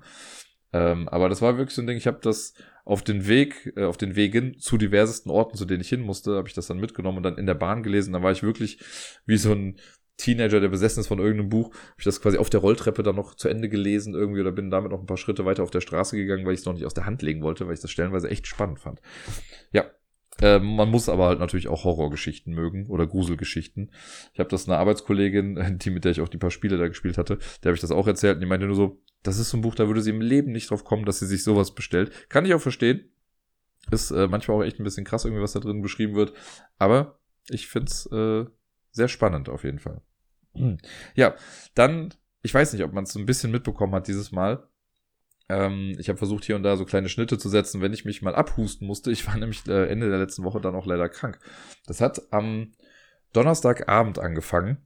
Ähm, 0.72 1.10
aber 1.10 1.30
das 1.30 1.41
war 1.41 1.58
wirklich 1.58 1.76
so 1.76 1.82
ein 1.82 1.88
Ding. 1.88 1.98
Ich 1.98 2.08
habe 2.08 2.20
das 2.22 2.54
auf 2.86 3.04
den 3.04 3.28
Weg, 3.28 3.74
äh, 3.76 3.86
auf 3.86 3.98
den 3.98 4.16
Wegen 4.16 4.60
zu 4.60 4.78
diversesten 4.78 5.32
Orten, 5.32 5.58
zu 5.58 5.66
denen 5.66 5.82
ich 5.82 5.90
hin 5.90 6.02
musste, 6.02 6.36
habe 6.36 6.48
ich 6.48 6.54
das 6.54 6.68
dann 6.68 6.80
mitgenommen 6.80 7.18
und 7.18 7.24
dann 7.24 7.38
in 7.38 7.48
der 7.48 7.56
Bahn 7.56 7.82
gelesen. 7.82 8.14
Da 8.14 8.22
war 8.22 8.32
ich 8.32 8.44
wirklich 8.44 8.80
wie 9.26 9.38
so 9.38 9.52
ein 9.52 9.80
Teenager, 10.20 10.60
der 10.60 10.68
besessen 10.68 11.00
ist 11.00 11.08
von 11.08 11.20
irgendeinem 11.20 11.50
Buch, 11.50 11.72
habe 11.72 11.96
ich 11.98 12.04
das 12.04 12.22
quasi 12.22 12.38
auf 12.38 12.50
der 12.50 12.60
Rolltreppe 12.60 13.04
dann 13.04 13.16
noch 13.16 13.36
zu 13.36 13.48
Ende 13.48 13.70
gelesen 13.70 14.14
irgendwie 14.14 14.41
oder 14.41 14.52
bin 14.52 14.70
damit 14.70 14.91
noch 14.91 15.00
ein 15.00 15.06
paar 15.06 15.18
Schritte 15.18 15.46
weiter 15.46 15.64
auf 15.64 15.72
der 15.72 15.82
Straße 15.82 16.16
gegangen, 16.18 16.46
weil 16.46 16.54
ich 16.54 16.60
es 16.60 16.66
noch 16.66 16.74
nicht 16.74 16.86
aus 16.86 16.94
der 16.94 17.06
Hand 17.06 17.22
legen 17.22 17.41
wollte, 17.41 17.66
weil 17.66 17.74
ich 17.74 17.80
das 17.80 17.90
stellenweise 17.90 18.30
echt 18.30 18.46
spannend 18.46 18.80
fand. 18.80 19.02
Ja, 19.72 19.86
ähm, 20.41 20.76
man 20.76 20.90
muss 20.90 21.10
aber 21.10 21.28
halt 21.28 21.40
natürlich 21.40 21.68
auch 21.68 21.86
Horrorgeschichten 21.86 22.54
mögen 22.54 22.88
oder 22.88 23.08
Gruselgeschichten. 23.08 23.91
Ich 24.34 24.40
habe 24.40 24.50
das 24.50 24.68
einer 24.68 24.78
Arbeitskollegin, 24.78 25.78
die 25.82 25.90
mit 25.90 26.06
der 26.06 26.12
ich 26.12 26.22
auch 26.22 26.30
die 26.30 26.38
paar 26.38 26.52
Spiele 26.52 26.78
da 26.78 26.88
gespielt 26.88 27.18
hatte, 27.18 27.38
der 27.64 27.70
habe 27.70 27.76
ich 27.76 27.82
das 27.82 27.91
auch 27.91 28.08
erzählt 28.08 28.36
und 28.36 28.41
die 28.41 28.48
meinte 28.48 28.68
nur 28.68 28.76
so, 28.76 29.02
das 29.24 29.38
ist 29.38 29.50
so 29.50 29.58
ein 29.58 29.62
Buch, 29.62 29.76
da 29.76 29.88
würde 29.88 30.02
sie 30.02 30.12
im 30.12 30.22
Leben 30.22 30.52
nicht 30.52 30.70
drauf 30.70 30.84
kommen, 30.84 31.06
dass 31.06 31.20
sie 31.20 31.28
sich 31.28 31.44
sowas 31.44 31.76
bestellt. 31.76 32.30
Kann 32.30 32.46
ich 32.46 32.54
auch 32.54 32.62
verstehen. 32.62 33.10
Ist 33.91 34.12
äh, 34.12 34.28
manchmal 34.28 34.58
auch 34.58 34.64
echt 34.64 34.80
ein 34.80 34.84
bisschen 34.84 35.06
krass, 35.06 35.26
irgendwie, 35.26 35.41
was 35.41 35.54
da 35.54 35.60
drin 35.60 35.82
beschrieben 35.82 36.16
wird. 36.16 36.34
Aber 36.78 37.20
ich 37.50 37.68
find's 37.68 38.06
äh, 38.12 38.46
sehr 38.91 39.08
spannend 39.08 39.50
auf 39.50 39.64
jeden 39.64 39.80
Fall. 39.80 40.02
Hm. 40.60 40.77
Ja, 41.15 41.36
dann, 41.76 42.14
ich 42.41 42.53
weiß 42.53 42.73
nicht, 42.73 42.84
ob 42.84 42.94
man 42.94 43.06
es 43.06 43.14
so 43.14 43.19
ein 43.19 43.26
bisschen 43.26 43.52
mitbekommen 43.52 43.94
hat 43.95 44.07
dieses 44.07 44.31
Mal. 44.31 44.68
Ähm, 45.49 45.95
ich 45.98 46.10
habe 46.10 46.18
versucht, 46.18 46.45
hier 46.45 46.56
und 46.56 46.64
da 46.64 46.77
so 46.77 46.86
kleine 46.86 47.10
Schnitte 47.10 47.38
zu 47.38 47.49
setzen, 47.49 47.81
wenn 47.81 47.94
ich 47.94 48.06
mich 48.06 48.22
mal 48.22 48.36
abhusten 48.36 48.86
musste. 48.86 49.11
Ich 49.11 49.26
war 49.27 49.36
nämlich 49.38 49.68
äh, 49.68 49.88
Ende 49.88 50.10
der 50.10 50.19
letzten 50.19 50.44
Woche 50.44 50.61
dann 50.61 50.76
auch 50.76 50.86
leider 50.86 51.10
krank. 51.10 51.40
Das 51.88 52.02
hat 52.02 52.22
am 52.31 52.72
Donnerstagabend 53.34 54.19
angefangen. 54.19 54.77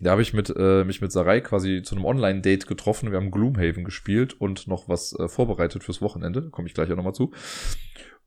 Da 0.00 0.12
habe 0.12 0.22
ich 0.22 0.32
mit, 0.32 0.52
äh, 0.56 0.84
mich 0.84 1.00
mit 1.00 1.10
Sarai 1.10 1.40
quasi 1.40 1.82
zu 1.82 1.96
einem 1.96 2.04
Online-Date 2.04 2.66
getroffen. 2.66 3.10
Wir 3.10 3.18
haben 3.18 3.32
Gloomhaven 3.32 3.84
gespielt 3.84 4.40
und 4.40 4.68
noch 4.68 4.88
was 4.88 5.12
äh, 5.18 5.28
vorbereitet 5.28 5.82
fürs 5.82 6.00
Wochenende. 6.00 6.50
Komme 6.50 6.68
ich 6.68 6.74
gleich 6.74 6.90
auch 6.92 6.96
nochmal 6.96 7.14
zu. 7.14 7.32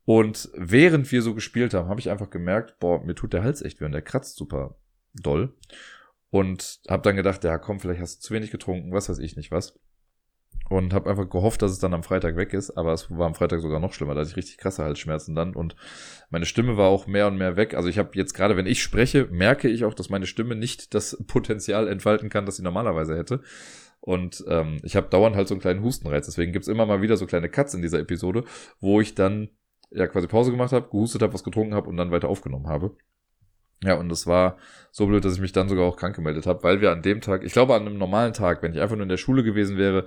Und 0.04 0.50
während 0.54 1.10
wir 1.12 1.22
so 1.22 1.34
gespielt 1.34 1.74
haben, 1.74 1.88
habe 1.88 2.00
ich 2.00 2.10
einfach 2.10 2.28
gemerkt, 2.28 2.78
boah, 2.78 3.02
mir 3.02 3.14
tut 3.14 3.32
der 3.32 3.42
Hals 3.42 3.62
echt 3.62 3.80
weh 3.80 3.84
und 3.84 3.92
der 3.92 4.02
kratzt 4.02 4.36
super 4.36 4.76
doll. 5.14 5.54
Und 6.32 6.80
habe 6.88 7.02
dann 7.02 7.14
gedacht, 7.14 7.44
ja 7.44 7.58
komm, 7.58 7.78
vielleicht 7.78 8.00
hast 8.00 8.16
du 8.16 8.28
zu 8.28 8.34
wenig 8.34 8.50
getrunken, 8.50 8.92
was 8.92 9.08
weiß 9.08 9.20
ich 9.20 9.36
nicht 9.36 9.52
was 9.52 9.78
und 10.72 10.94
habe 10.94 11.10
einfach 11.10 11.28
gehofft, 11.28 11.62
dass 11.62 11.70
es 11.70 11.78
dann 11.78 11.94
am 11.94 12.02
Freitag 12.02 12.36
weg 12.36 12.52
ist, 12.54 12.70
aber 12.70 12.92
es 12.92 13.10
war 13.10 13.26
am 13.26 13.34
Freitag 13.34 13.60
sogar 13.60 13.78
noch 13.80 13.92
schlimmer, 13.92 14.14
da 14.14 14.20
hatte 14.20 14.30
ich 14.30 14.36
richtig 14.36 14.58
krasse 14.58 14.82
Halsschmerzen 14.82 15.34
dann 15.34 15.54
und 15.54 15.76
meine 16.30 16.46
Stimme 16.46 16.76
war 16.76 16.88
auch 16.88 17.06
mehr 17.06 17.26
und 17.26 17.36
mehr 17.36 17.56
weg. 17.56 17.74
Also 17.74 17.88
ich 17.88 17.98
habe 17.98 18.10
jetzt 18.14 18.32
gerade, 18.32 18.56
wenn 18.56 18.66
ich 18.66 18.82
spreche, 18.82 19.26
merke 19.30 19.68
ich 19.68 19.84
auch, 19.84 19.94
dass 19.94 20.08
meine 20.08 20.26
Stimme 20.26 20.56
nicht 20.56 20.94
das 20.94 21.22
Potenzial 21.26 21.88
entfalten 21.88 22.30
kann, 22.30 22.46
das 22.46 22.56
sie 22.56 22.62
normalerweise 22.62 23.16
hätte. 23.16 23.42
Und 24.00 24.44
ähm, 24.48 24.78
ich 24.82 24.96
habe 24.96 25.08
dauernd 25.08 25.36
halt 25.36 25.46
so 25.46 25.54
einen 25.54 25.60
kleinen 25.60 25.82
Hustenreiz. 25.82 26.26
Deswegen 26.26 26.52
gibt's 26.52 26.66
immer 26.66 26.86
mal 26.86 27.02
wieder 27.02 27.16
so 27.16 27.26
kleine 27.26 27.48
Cuts 27.48 27.74
in 27.74 27.82
dieser 27.82 28.00
Episode, 28.00 28.44
wo 28.80 29.00
ich 29.00 29.14
dann 29.14 29.50
ja 29.90 30.08
quasi 30.08 30.26
Pause 30.26 30.50
gemacht 30.50 30.72
habe, 30.72 30.88
gehustet 30.88 31.22
habe, 31.22 31.34
was 31.34 31.44
getrunken 31.44 31.74
habe 31.74 31.88
und 31.88 31.96
dann 31.98 32.10
weiter 32.10 32.28
aufgenommen 32.28 32.66
habe. 32.66 32.96
Ja, 33.84 33.94
und 33.94 34.08
das 34.08 34.26
war 34.26 34.58
so 34.92 35.06
blöd, 35.06 35.24
dass 35.24 35.34
ich 35.34 35.40
mich 35.40 35.52
dann 35.52 35.68
sogar 35.68 35.84
auch 35.84 35.96
krank 35.96 36.14
gemeldet 36.14 36.46
habe, 36.46 36.62
weil 36.62 36.80
wir 36.80 36.92
an 36.92 37.02
dem 37.02 37.20
Tag, 37.20 37.42
ich 37.42 37.52
glaube 37.52 37.74
an 37.74 37.86
einem 37.86 37.98
normalen 37.98 38.32
Tag, 38.32 38.62
wenn 38.62 38.72
ich 38.72 38.80
einfach 38.80 38.96
nur 38.96 39.02
in 39.02 39.08
der 39.08 39.16
Schule 39.16 39.42
gewesen 39.42 39.76
wäre, 39.76 40.06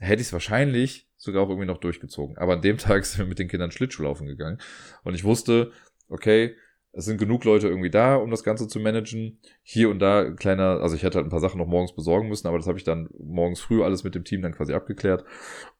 hätte 0.00 0.22
ich 0.22 0.28
es 0.28 0.32
wahrscheinlich 0.32 1.08
sogar 1.16 1.42
auch 1.42 1.48
irgendwie 1.48 1.66
noch 1.66 1.78
durchgezogen. 1.78 2.38
Aber 2.38 2.54
an 2.54 2.62
dem 2.62 2.78
Tag 2.78 3.04
sind 3.06 3.18
wir 3.18 3.26
mit 3.26 3.38
den 3.38 3.48
Kindern 3.48 3.70
Schlittschuhlaufen 3.70 4.26
gegangen. 4.26 4.58
Und 5.04 5.14
ich 5.14 5.24
wusste, 5.24 5.72
okay, 6.08 6.56
es 6.92 7.04
sind 7.04 7.18
genug 7.18 7.44
Leute 7.44 7.68
irgendwie 7.68 7.90
da, 7.90 8.16
um 8.16 8.30
das 8.30 8.42
Ganze 8.42 8.66
zu 8.66 8.80
managen. 8.80 9.38
Hier 9.62 9.90
und 9.90 10.00
da 10.00 10.30
kleiner, 10.30 10.80
also 10.80 10.96
ich 10.96 11.02
hätte 11.02 11.16
halt 11.16 11.26
ein 11.26 11.30
paar 11.30 11.40
Sachen 11.40 11.58
noch 11.58 11.66
morgens 11.66 11.94
besorgen 11.94 12.28
müssen, 12.28 12.48
aber 12.48 12.58
das 12.58 12.66
habe 12.66 12.78
ich 12.78 12.84
dann 12.84 13.08
morgens 13.18 13.60
früh 13.60 13.82
alles 13.82 14.02
mit 14.02 14.14
dem 14.14 14.24
Team 14.24 14.42
dann 14.42 14.54
quasi 14.54 14.74
abgeklärt. 14.74 15.24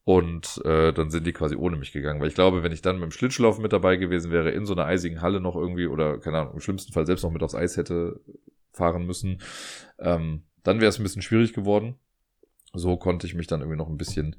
Und 0.05 0.63
äh, 0.65 0.93
dann 0.93 1.11
sind 1.11 1.27
die 1.27 1.33
quasi 1.33 1.57
ohne 1.57 1.77
mich 1.77 1.93
gegangen. 1.93 2.21
Weil 2.21 2.29
ich 2.29 2.35
glaube, 2.35 2.63
wenn 2.63 2.73
ich 2.73 2.83
dann 2.83 2.97
mit 2.97 3.05
dem 3.05 3.11
Schlittschuhlaufen 3.11 3.63
mit 3.63 3.73
dabei 3.73 3.97
gewesen 3.97 4.31
wäre, 4.31 4.51
in 4.51 4.67
so 4.67 4.73
einer 4.73 4.87
eisigen 4.87 5.21
Halle 5.21 5.41
noch 5.41 5.57
irgendwie, 5.57 5.87
oder 5.87 6.19
keine 6.19 6.39
Ahnung, 6.39 6.55
im 6.55 6.61
schlimmsten 6.61 6.93
Fall 6.93 7.07
selbst 7.07 7.23
noch 7.23 7.33
mit 7.33 7.43
aufs 7.43 7.55
Eis 7.55 7.77
hätte 7.77 8.21
fahren 8.73 9.05
müssen, 9.05 9.41
ähm, 9.99 10.45
dann 10.63 10.81
wäre 10.81 10.91
es 10.91 10.99
ein 10.99 11.03
bisschen 11.03 11.23
schwierig 11.23 11.53
geworden 11.53 11.97
so 12.73 12.97
konnte 12.97 13.27
ich 13.27 13.35
mich 13.35 13.47
dann 13.47 13.61
irgendwie 13.61 13.79
noch 13.79 13.89
ein 13.89 13.97
bisschen 13.97 14.37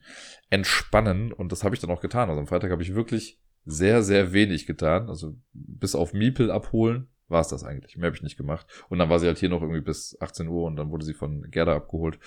entspannen 0.50 1.34
und 1.34 1.52
das 1.52 1.64
habe 1.64 1.76
ich 1.76 1.82
dann 1.82 1.90
auch 1.90 2.02
getan. 2.02 2.30
Also 2.30 2.40
am 2.40 2.48
Freitag 2.48 2.72
habe 2.72 2.82
ich 2.82 2.96
wirklich 2.96 3.41
sehr, 3.66 4.04
sehr 4.04 4.34
wenig 4.34 4.66
getan. 4.66 5.10
Also 5.10 5.36
bis 5.54 5.96
auf 5.96 6.14
Miepel 6.14 6.52
abholen 6.52 7.08
war 7.28 7.42
es 7.42 7.48
das 7.48 7.64
eigentlich. 7.64 7.98
Mehr 7.98 8.08
habe 8.08 8.16
ich 8.16 8.24
nicht 8.24 8.38
gemacht. 8.38 8.68
Und 8.90 9.00
dann 9.00 9.10
war 9.10 9.20
sie 9.20 9.28
halt 9.28 9.38
hier 9.38 9.50
noch 9.50 9.62
irgendwie 9.62 9.82
bis 9.82 10.18
18 10.20 10.48
Uhr 10.48 10.66
und 10.66 10.76
dann 10.76 10.92
wurde 10.92 11.06
sie 11.06 11.14
von 11.14 11.50
Gerda 11.50 11.76
abgeholt. 11.76 12.20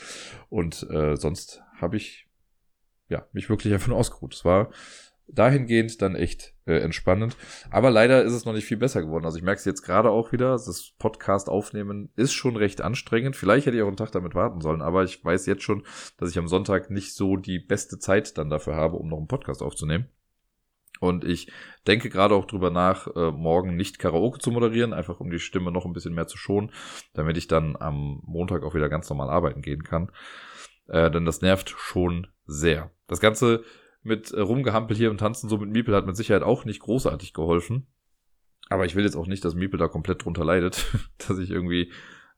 Und 0.48 0.88
äh, 0.90 1.16
sonst 1.16 1.62
habe 1.76 1.96
ich 1.96 2.28
ja 3.08 3.26
mich 3.32 3.48
wirklich 3.48 3.86
nur 3.86 3.98
ausgeruht. 3.98 4.34
Es 4.34 4.44
war 4.44 4.70
dahingehend 5.26 6.02
dann 6.02 6.14
echt 6.16 6.54
äh, 6.66 6.78
entspannend. 6.78 7.36
Aber 7.70 7.90
leider 7.90 8.22
ist 8.24 8.32
es 8.32 8.44
noch 8.44 8.52
nicht 8.52 8.66
viel 8.66 8.76
besser 8.76 9.02
geworden. 9.02 9.24
Also 9.24 9.38
ich 9.38 9.44
merke 9.44 9.58
es 9.58 9.64
jetzt 9.64 9.82
gerade 9.82 10.10
auch 10.10 10.32
wieder. 10.32 10.52
Das 10.52 10.92
Podcast 10.98 11.48
aufnehmen 11.48 12.10
ist 12.16 12.32
schon 12.32 12.56
recht 12.56 12.80
anstrengend. 12.80 13.36
Vielleicht 13.36 13.66
hätte 13.66 13.76
ich 13.76 13.82
auch 13.82 13.88
einen 13.88 13.96
Tag 13.96 14.12
damit 14.12 14.34
warten 14.34 14.60
sollen, 14.60 14.82
aber 14.82 15.04
ich 15.04 15.24
weiß 15.24 15.46
jetzt 15.46 15.62
schon, 15.62 15.84
dass 16.18 16.30
ich 16.30 16.38
am 16.38 16.48
Sonntag 16.48 16.90
nicht 16.90 17.14
so 17.14 17.36
die 17.36 17.58
beste 17.58 17.98
Zeit 17.98 18.36
dann 18.38 18.50
dafür 18.50 18.74
habe, 18.74 18.96
um 18.96 19.08
noch 19.08 19.18
einen 19.18 19.28
Podcast 19.28 19.62
aufzunehmen. 19.62 20.08
Und 21.00 21.24
ich 21.24 21.50
denke 21.86 22.08
gerade 22.08 22.34
auch 22.34 22.46
drüber 22.46 22.70
nach, 22.70 23.08
äh, 23.14 23.30
morgen 23.30 23.76
nicht 23.76 23.98
Karaoke 23.98 24.38
zu 24.38 24.50
moderieren, 24.50 24.92
einfach 24.92 25.20
um 25.20 25.30
die 25.30 25.38
Stimme 25.38 25.72
noch 25.72 25.84
ein 25.84 25.92
bisschen 25.92 26.14
mehr 26.14 26.26
zu 26.26 26.38
schonen, 26.38 26.70
damit 27.12 27.36
ich 27.36 27.48
dann 27.48 27.76
am 27.76 28.22
Montag 28.24 28.62
auch 28.62 28.74
wieder 28.74 28.88
ganz 28.88 29.08
normal 29.10 29.28
arbeiten 29.28 29.60
gehen 29.60 29.82
kann. 29.82 30.10
Äh, 30.86 31.10
denn 31.10 31.24
das 31.24 31.40
nervt 31.40 31.70
schon 31.76 32.28
sehr. 32.46 32.90
Das 33.06 33.20
Ganze 33.20 33.64
mit 34.02 34.30
äh, 34.32 34.40
Rumgehampel 34.40 34.96
hier 34.96 35.10
und 35.10 35.18
Tanzen 35.18 35.48
so 35.48 35.58
mit 35.58 35.70
Miepel 35.70 35.94
hat 35.94 36.06
mit 36.06 36.16
Sicherheit 36.16 36.42
auch 36.42 36.64
nicht 36.64 36.80
großartig 36.80 37.32
geholfen. 37.32 37.86
Aber 38.68 38.86
ich 38.86 38.94
will 38.94 39.04
jetzt 39.04 39.16
auch 39.16 39.26
nicht, 39.26 39.44
dass 39.44 39.54
Miepel 39.54 39.78
da 39.78 39.88
komplett 39.88 40.24
drunter 40.24 40.44
leidet, 40.44 40.86
dass 41.28 41.38
ich 41.38 41.50
irgendwie 41.50 41.90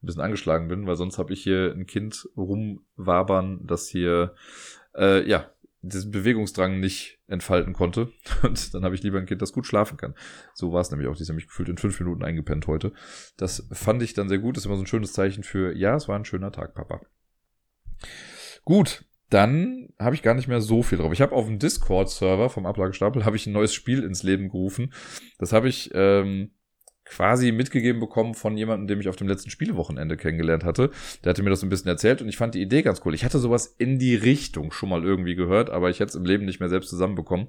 ein 0.03 0.07
bisschen 0.07 0.23
angeschlagen 0.23 0.69
bin, 0.69 0.87
weil 0.87 0.97
sonst 0.97 1.19
habe 1.19 1.33
ich 1.33 1.43
hier 1.43 1.73
ein 1.73 1.87
Kind 1.87 2.29
rumwabern, 2.37 3.67
das 3.67 3.89
hier 3.89 4.35
äh, 4.95 5.29
ja 5.29 5.51
diesen 5.83 6.11
Bewegungsdrang 6.11 6.81
nicht 6.81 7.19
entfalten 7.27 7.73
konnte. 7.73 8.13
Und 8.43 8.75
dann 8.75 8.85
habe 8.85 8.95
ich 8.95 9.03
lieber 9.03 9.19
ein 9.19 9.27
Kind, 9.27 9.43
das 9.43 9.53
gut 9.53 9.67
schlafen 9.67 9.97
kann. 9.97 10.15
So 10.55 10.73
war 10.73 10.81
es 10.81 10.91
nämlich 10.91 11.09
auch. 11.09 11.17
Die 11.17 11.23
ist 11.23 11.29
nämlich 11.29 11.47
gefühlt 11.47 11.69
in 11.69 11.79
fünf 11.79 11.99
Minuten 12.01 12.25
eingepennt 12.25 12.67
heute. 12.67 12.93
Das 13.37 13.69
fand 13.73 14.03
ich 14.03 14.15
dann 14.15 14.29
sehr 14.29 14.39
gut. 14.39 14.57
Das 14.57 14.63
ist 14.63 14.67
immer 14.67 14.77
so 14.77 14.83
ein 14.83 14.89
schönes 14.89 15.13
Zeichen 15.13 15.43
für, 15.43 15.75
ja, 15.77 15.95
es 15.97 16.09
war 16.09 16.19
ein 16.19 16.25
schöner 16.25 16.53
Tag, 16.53 16.75
Papa. 16.75 17.01
Gut, 18.65 19.05
dann 19.31 19.89
habe 19.99 20.15
ich 20.15 20.23
gar 20.23 20.35
nicht 20.35 20.49
mehr 20.49 20.61
so 20.61 20.83
viel 20.83 20.99
drauf. 20.99 21.13
Ich 21.13 21.21
habe 21.21 21.35
auf 21.35 21.47
dem 21.47 21.59
Discord-Server 21.59 22.49
vom 22.51 22.67
Ablagestapel 22.67 23.25
habe 23.25 23.37
ich 23.37 23.47
ein 23.47 23.53
neues 23.53 23.75
Spiel 23.75 24.03
ins 24.03 24.23
Leben 24.23 24.49
gerufen. 24.49 24.93
Das 25.39 25.53
habe 25.53 25.69
ich 25.69 25.91
ähm, 25.95 26.51
quasi 27.07 27.53
mitgegeben 27.53 28.01
bekommen 28.01 28.35
von 28.35 28.57
jemandem, 28.57 28.89
den 28.89 29.01
ich 29.01 29.09
auf 29.09 29.17
dem 29.17 29.29
letzten 29.29 29.51
Spielewochenende 29.51 30.17
kennengelernt 30.17 30.65
hatte. 30.65 30.91
Der 31.25 31.31
hatte 31.31 31.43
mir 31.43 31.51
das 31.51 31.63
ein 31.63 31.69
bisschen 31.69 31.89
erzählt 31.89 32.21
und 32.21 32.29
ich 32.29 32.37
fand 32.37 32.55
die 32.55 32.61
Idee 32.61 32.83
ganz 32.83 33.01
cool. 33.05 33.15
Ich 33.15 33.25
hatte 33.25 33.39
sowas 33.39 33.75
in 33.79 33.99
die 33.99 34.17
Richtung 34.17 34.73
schon 34.73 34.89
mal 34.89 35.05
irgendwie 35.05 35.37
gehört, 35.37 35.71
aber 35.71 35.89
ich 35.89 36.01
hätte 36.01 36.11
es 36.11 36.15
im 36.17 36.25
Leben 36.25 36.45
nicht 36.45 36.61
mehr 36.61 36.69
selbst 36.69 36.91
zusammenbekommen. 36.91 37.49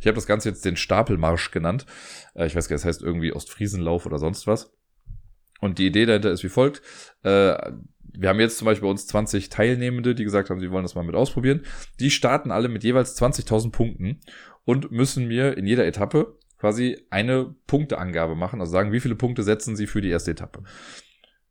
Ich 0.00 0.06
habe 0.06 0.14
das 0.14 0.26
Ganze 0.26 0.50
jetzt 0.50 0.64
den 0.64 0.76
Stapelmarsch 0.76 1.50
genannt. 1.50 1.86
Äh, 2.34 2.46
ich 2.46 2.54
weiß 2.54 2.68
gar 2.68 2.74
nicht, 2.74 2.84
das 2.84 2.88
heißt 2.88 3.02
irgendwie 3.02 3.32
Ostfriesenlauf 3.32 4.06
oder 4.06 4.18
sonst 4.18 4.46
was. 4.46 4.72
Und 5.60 5.78
die 5.78 5.86
Idee 5.86 6.06
dahinter 6.06 6.30
ist 6.30 6.44
wie 6.44 6.48
folgt. 6.48 6.82
Äh, 7.22 7.56
wir 8.12 8.28
haben 8.28 8.40
jetzt 8.40 8.58
zum 8.58 8.66
Beispiel 8.66 8.86
bei 8.86 8.90
uns 8.90 9.06
20 9.06 9.48
Teilnehmende, 9.48 10.14
die 10.14 10.24
gesagt 10.24 10.50
haben, 10.50 10.60
sie 10.60 10.70
wollen 10.70 10.84
das 10.84 10.94
mal 10.94 11.04
mit 11.04 11.14
ausprobieren. 11.14 11.62
Die 12.00 12.10
starten 12.10 12.50
alle 12.50 12.68
mit 12.68 12.84
jeweils 12.84 13.20
20.000 13.20 13.70
Punkten 13.70 14.20
und 14.64 14.90
müssen 14.90 15.28
mir 15.28 15.56
in 15.56 15.66
jeder 15.66 15.86
Etappe 15.86 16.36
quasi 16.58 17.06
eine 17.10 17.54
Punkteangabe 17.66 18.34
machen, 18.34 18.60
also 18.60 18.72
sagen, 18.72 18.92
wie 18.92 19.00
viele 19.00 19.16
Punkte 19.16 19.42
setzen 19.42 19.76
sie 19.76 19.86
für 19.86 20.00
die 20.00 20.10
erste 20.10 20.32
Etappe. 20.32 20.62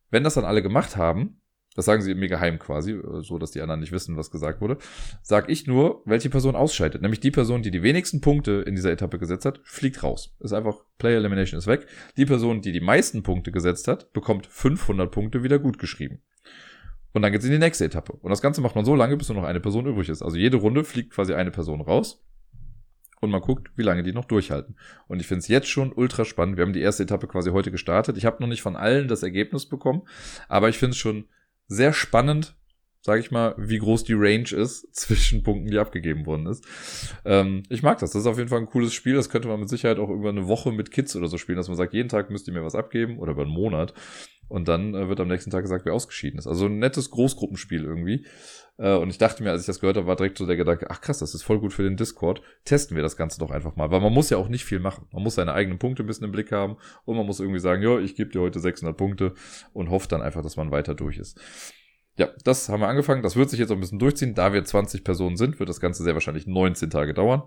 Wenn 0.10 0.24
das 0.24 0.36
dann 0.36 0.46
alle 0.46 0.62
gemacht 0.62 0.98
haben, 0.98 1.42
das 1.76 1.86
sagen 1.86 2.02
sie 2.02 2.16
mir 2.16 2.28
geheim 2.28 2.58
quasi, 2.58 3.00
so 3.22 3.38
dass 3.38 3.52
die 3.52 3.62
anderen 3.62 3.82
nicht 3.82 3.92
wissen, 3.92 4.18
was 4.18 4.32
gesagt 4.32 4.62
wurde, 4.62 4.80
sag 5.22 5.48
ich 5.48 5.68
nur, 5.68 6.02
welche 6.06 6.30
Person 6.30 6.56
ausscheidet. 6.56 7.04
Nämlich 7.04 7.20
die 7.20 7.30
Person, 7.30 7.62
die 7.62 7.70
die 7.70 7.84
wenigsten 7.84 8.20
Punkte 8.20 8.64
in 8.66 8.76
dieser 8.76 8.92
Etappe 8.92 9.20
gesetzt 9.20 9.46
hat, 9.46 9.60
fliegt 9.64 10.02
raus. 10.02 10.36
Ist 10.40 10.54
einfach, 10.54 10.78
Player 10.98 11.18
Elimination 11.18 11.60
ist 11.60 11.68
weg. 11.68 11.86
Die 12.18 12.26
Person, 12.26 12.62
die 12.62 12.72
die 12.72 12.82
meisten 12.82 13.22
Punkte 13.22 13.52
gesetzt 13.52 13.88
hat, 13.88 14.12
bekommt 14.12 14.48
500 14.48 15.12
Punkte 15.12 15.44
wieder 15.44 15.60
gut 15.60 15.78
geschrieben. 15.78 16.24
Und 17.14 17.22
dann 17.22 17.32
geht's 17.32 17.46
in 17.46 17.52
die 17.52 17.60
nächste 17.60 17.86
Etappe. 17.86 18.14
Und 18.14 18.32
das 18.32 18.42
Ganze 18.42 18.62
macht 18.62 18.76
man 18.76 18.84
so 18.84 18.96
lange, 18.96 19.16
bis 19.16 19.30
nur 19.30 19.40
noch 19.40 19.48
eine 19.48 19.60
Person 19.60 19.86
übrig 19.86 20.10
ist. 20.10 20.24
Also 20.24 20.36
jede 20.36 20.58
Runde 20.58 20.84
fliegt 20.84 21.14
quasi 21.14 21.36
eine 21.36 21.52
Person 21.52 21.82
raus 21.82 22.24
und 23.20 23.30
man 23.30 23.42
guckt, 23.42 23.72
wie 23.76 23.84
lange 23.84 24.04
die 24.04 24.14
noch 24.14 24.26
durchhalten. 24.26 24.76
Und 25.08 25.20
ich 25.20 25.28
finde 25.28 25.40
es 25.40 25.48
jetzt 25.48 25.68
schon 25.68 25.92
ultra 25.92 26.26
spannend. 26.26 26.58
Wir 26.58 26.66
haben 26.66 26.74
die 26.74 26.82
erste 26.82 27.04
Etappe 27.04 27.28
quasi 27.28 27.52
heute 27.52 27.72
gestartet. 27.72 28.18
Ich 28.18 28.26
habe 28.26 28.42
noch 28.42 28.48
nicht 28.48 28.62
von 28.62 28.76
allen 28.76 29.08
das 29.08 29.24
Ergebnis 29.24 29.66
bekommen, 29.66 30.04
aber 30.48 30.70
ich 30.70 30.78
finde 30.78 30.92
es 30.92 30.98
schon 30.98 31.26
sehr 31.68 31.94
spannend, 31.94 32.56
sage 33.02 33.20
ich 33.20 33.32
mal, 33.32 33.56
wie 33.58 33.80
groß 33.80 34.04
die 34.04 34.14
Range 34.14 34.50
ist 34.52 34.88
zwischen 34.96 35.44
Punkten, 35.44 35.72
die 35.72 35.80
abgegeben 35.80 36.26
worden 36.26 36.48
ist. 36.48 36.66
Ähm, 37.26 37.64
ich 37.70 37.84
mag 37.84 38.00
das. 38.00 38.12
Das 38.12 38.22
ist 38.22 38.28
auf 38.28 38.38
jeden 38.38 38.50
Fall 38.50 38.60
ein 38.60 38.68
cooles 38.68 38.94
Spiel. 38.94 39.16
Das 39.16 39.30
könnte 39.30 39.48
man 39.48 39.60
mit 39.60 39.70
Sicherheit 39.70 39.98
auch 40.00 40.10
über 40.10 40.30
eine 40.30 40.48
Woche 40.48 40.72
mit 40.72 40.92
Kids 40.92 41.16
oder 41.16 41.28
so 41.28 41.38
spielen, 41.38 41.58
dass 41.58 41.68
man 41.68 41.78
sagt, 41.78 41.94
jeden 41.94 42.10
Tag 42.10 42.30
müsst 42.30 42.48
ihr 42.48 42.54
mir 42.54 42.64
was 42.64 42.76
abgeben 42.76 43.18
oder 43.20 43.32
über 43.32 43.44
einen 43.44 43.52
Monat. 43.52 43.94
Und 44.50 44.68
dann 44.68 44.94
äh, 44.96 45.10
wird 45.10 45.20
am 45.20 45.28
nächsten 45.28 45.52
Tag 45.52 45.64
gesagt, 45.64 45.86
wer 45.86 45.94
ausgeschieden 45.94 46.40
ist. 46.40 46.48
Also 46.48 46.66
ein 46.68 46.80
nettes 46.80 47.10
Großgruppenspiel 47.12 47.84
irgendwie. 47.84 48.26
Äh, 48.78 48.96
und 48.96 49.10
ich 49.10 49.18
dachte 49.18 49.44
mir, 49.44 49.52
als 49.52 49.62
ich 49.62 49.68
das 49.68 49.80
gehört 49.80 49.98
habe, 49.98 50.08
war 50.08 50.16
direkt 50.16 50.38
so 50.38 50.46
der 50.46 50.58
Gedanke, 50.58 50.90
ach 50.90 51.02
krass, 51.02 51.20
das 51.20 51.34
ist 51.34 51.44
voll 51.44 51.60
gut 51.60 51.74
für 51.74 51.84
den 51.84 51.98
Discord. 51.98 52.42
Testen 52.66 52.96
wir 52.96 53.04
das 53.04 53.18
Ganze 53.18 53.40
doch 53.40 53.52
einfach 53.52 53.76
mal. 53.76 53.92
Weil 53.92 54.02
man 54.02 54.14
muss 54.14 54.30
ja 54.30 54.38
auch 54.38 54.50
nicht 54.50 54.66
viel 54.66 54.80
machen. 54.80 55.08
Man 55.12 55.24
muss 55.24 55.36
seine 55.36 55.54
eigenen 55.54 55.80
Punkte 55.80 56.04
ein 56.04 56.08
bisschen 56.08 56.26
im 56.26 56.32
Blick 56.32 56.52
haben. 56.52 56.78
Und 57.06 57.18
man 57.18 57.26
muss 57.26 57.40
irgendwie 57.40 57.60
sagen, 57.60 57.82
ja, 57.82 58.00
ich 58.00 58.16
gebe 58.16 58.30
dir 58.30 58.42
heute 58.42 58.60
600 58.60 58.96
Punkte 58.96 59.34
und 59.74 59.90
hofft 59.90 60.12
dann 60.12 60.22
einfach, 60.22 60.44
dass 60.44 60.58
man 60.58 60.72
weiter 60.72 60.96
durch 60.96 61.18
ist. 61.18 61.40
Ja, 62.18 62.30
das 62.44 62.70
haben 62.70 62.82
wir 62.82 62.88
angefangen. 62.88 63.22
Das 63.22 63.36
wird 63.36 63.50
sich 63.50 63.60
jetzt 63.60 63.72
auch 63.72 63.76
ein 63.76 63.82
bisschen 63.82 64.00
durchziehen. 64.00 64.34
Da 64.34 64.54
wir 64.54 64.64
20 64.64 65.04
Personen 65.04 65.38
sind, 65.38 65.60
wird 65.60 65.70
das 65.70 65.80
Ganze 65.80 66.04
sehr 66.04 66.14
wahrscheinlich 66.14 66.48
19 66.48 66.90
Tage 66.90 67.14
dauern. 67.14 67.44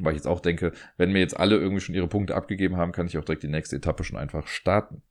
Weil 0.00 0.12
ich 0.12 0.18
jetzt 0.18 0.26
auch 0.26 0.40
denke, 0.40 0.72
wenn 0.96 1.12
mir 1.12 1.20
jetzt 1.20 1.38
alle 1.38 1.56
irgendwie 1.56 1.80
schon 1.80 1.94
ihre 1.94 2.06
Punkte 2.06 2.34
abgegeben 2.34 2.76
haben, 2.76 2.92
kann 2.92 3.06
ich 3.06 3.16
auch 3.18 3.24
direkt 3.24 3.42
die 3.42 3.48
nächste 3.48 3.76
Etappe 3.76 4.04
schon 4.04 4.18
einfach 4.18 4.46
starten. 4.46 5.02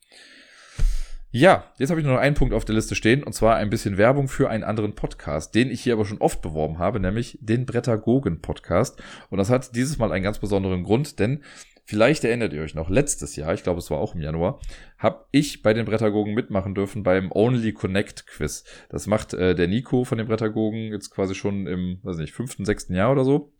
Ja, 1.30 1.66
jetzt 1.78 1.90
habe 1.90 2.00
ich 2.00 2.06
nur 2.06 2.16
noch 2.16 2.22
einen 2.22 2.36
Punkt 2.36 2.54
auf 2.54 2.64
der 2.64 2.76
Liste 2.76 2.96
stehen, 2.96 3.22
und 3.22 3.34
zwar 3.34 3.58
ein 3.58 3.70
bisschen 3.70 3.98
Werbung 3.98 4.30
für 4.30 4.50
einen 4.50 4.64
anderen 4.64 4.96
Podcast, 4.96 5.54
den 5.56 5.70
ich 5.70 5.82
hier 5.82 5.94
aber 5.94 6.06
schon 6.06 6.20
oft 6.20 6.42
beworben 6.42 6.80
habe, 6.80 7.02
nämlich 7.02 7.38
den 7.42 7.66
Brettagogen 7.66 8.42
Podcast. 8.42 9.02
Und 9.30 9.38
das 9.38 9.50
hat 9.50 9.76
dieses 9.76 9.98
Mal 9.98 10.14
einen 10.14 10.24
ganz 10.24 10.40
besonderen 10.40 10.84
Grund, 10.84 11.20
denn 11.20 11.44
vielleicht 11.84 12.24
erinnert 12.24 12.54
ihr 12.54 12.62
euch 12.62 12.76
noch, 12.76 12.90
letztes 12.90 13.36
Jahr, 13.36 13.54
ich 13.54 13.64
glaube 13.64 13.80
es 13.80 13.92
war 13.92 13.98
auch 13.98 14.16
im 14.16 14.22
Januar, 14.22 14.62
habe 14.98 15.26
ich 15.32 15.62
bei 15.62 15.74
den 15.74 15.86
Brettagogen 15.86 16.34
mitmachen 16.34 16.74
dürfen 16.74 17.04
beim 17.04 17.30
Only 17.34 17.74
Connect 17.74 18.26
Quiz. 18.28 18.64
Das 18.88 19.06
macht 19.06 19.34
äh, 19.34 19.54
der 19.54 19.68
Nico 19.68 20.06
von 20.06 20.18
den 20.18 20.28
Brettagogen 20.28 20.94
jetzt 20.94 21.10
quasi 21.10 21.36
schon 21.36 21.68
im, 21.68 22.00
weiß 22.04 22.18
nicht, 22.18 22.34
fünften, 22.34 22.64
sechsten 22.64 22.96
Jahr 22.96 23.12
oder 23.12 23.26
so. 23.26 23.52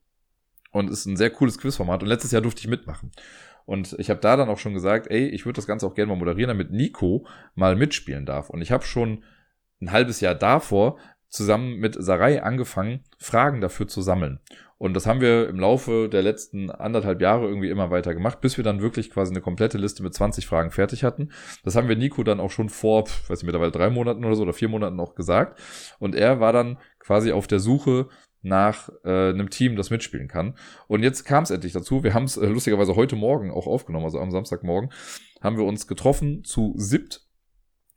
Und 0.72 0.90
ist 0.90 1.06
ein 1.06 1.18
sehr 1.18 1.32
cooles 1.32 1.58
Quizformat. 1.58 2.04
Und 2.04 2.10
letztes 2.10 2.32
Jahr 2.32 2.42
durfte 2.42 2.62
ich 2.62 2.68
mitmachen. 2.68 3.12
Und 3.68 3.98
ich 4.00 4.10
habe 4.10 4.22
da 4.22 4.38
dann 4.38 4.48
auch 4.48 4.60
schon 4.60 4.74
gesagt, 4.74 5.08
ey, 5.12 5.28
ich 5.28 5.46
würde 5.46 5.58
das 5.58 5.68
Ganze 5.68 5.86
auch 5.86 5.94
gerne 5.94 6.10
mal 6.10 6.18
moderieren, 6.18 6.48
damit 6.48 6.72
Nico 6.72 7.28
mal 7.54 7.76
mitspielen 7.76 8.26
darf. 8.26 8.50
Und 8.50 8.62
ich 8.62 8.72
habe 8.72 8.86
schon 8.86 9.26
ein 9.82 9.92
halbes 9.92 10.22
Jahr 10.22 10.36
davor 10.36 10.98
zusammen 11.28 11.76
mit 11.76 11.94
Sarai 12.00 12.42
angefangen, 12.42 13.04
Fragen 13.18 13.60
dafür 13.60 13.86
zu 13.90 14.02
sammeln. 14.02 14.40
Und 14.78 14.94
das 14.94 15.06
haben 15.06 15.20
wir 15.20 15.50
im 15.50 15.60
Laufe 15.60 16.08
der 16.08 16.22
letzten 16.22 16.72
anderthalb 16.72 17.20
Jahre 17.20 17.46
irgendwie 17.46 17.70
immer 17.70 17.92
weiter 17.92 18.14
gemacht, 18.14 18.40
bis 18.40 18.56
wir 18.56 18.64
dann 18.64 18.82
wirklich 18.82 19.10
quasi 19.10 19.34
eine 19.34 19.42
komplette 19.42 19.78
Liste 19.78 20.02
mit 20.02 20.14
20 20.14 20.48
Fragen 20.48 20.72
fertig 20.72 21.04
hatten. 21.04 21.32
Das 21.66 21.76
haben 21.76 21.90
wir 21.90 21.98
Nico 21.98 22.24
dann 22.24 22.40
auch 22.40 22.52
schon 22.52 22.70
vor, 22.70 23.04
weiß 23.28 23.40
ich 23.40 23.46
mittlerweile 23.46 23.72
drei 23.72 23.90
Monaten 23.90 24.24
oder 24.24 24.36
so 24.36 24.44
oder 24.44 24.54
vier 24.54 24.70
Monaten 24.70 24.98
auch 25.02 25.14
gesagt. 25.14 25.60
Und 26.00 26.16
er 26.16 26.40
war 26.40 26.54
dann 26.54 26.78
quasi 27.00 27.34
auf 27.34 27.48
der 27.48 27.60
Suche 27.60 28.08
nach 28.48 28.90
äh, 29.04 29.30
einem 29.30 29.50
Team, 29.50 29.76
das 29.76 29.90
mitspielen 29.90 30.28
kann. 30.28 30.56
Und 30.88 31.04
jetzt 31.04 31.24
kam 31.24 31.44
es 31.44 31.52
endlich 31.52 31.74
dazu. 31.74 32.04
Wir 32.04 32.14
haben 32.14 32.26
es 32.26 32.38
äh, 32.38 32.48
lustigerweise 32.48 32.96
heute 32.96 33.16
Morgen 33.16 33.52
auch 33.52 33.68
aufgenommen, 33.68 34.06
also 34.06 34.20
am 34.20 34.32
Samstagmorgen, 34.32 34.92
haben 35.42 35.58
wir 35.58 35.66
uns 35.66 35.88
getroffen 35.88 36.44
zu 36.44 36.74
SIPT 36.78 37.28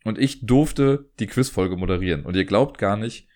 und 0.05 0.19
ich 0.19 0.47
durfte 0.47 1.11
die 1.19 1.27
Quizfolge 1.27 1.77
moderieren. 1.77 2.25
Und 2.25 2.37
ihr 2.37 2.45
glaubt 2.45 2.79
gar 2.79 2.97
nicht, 2.97 3.29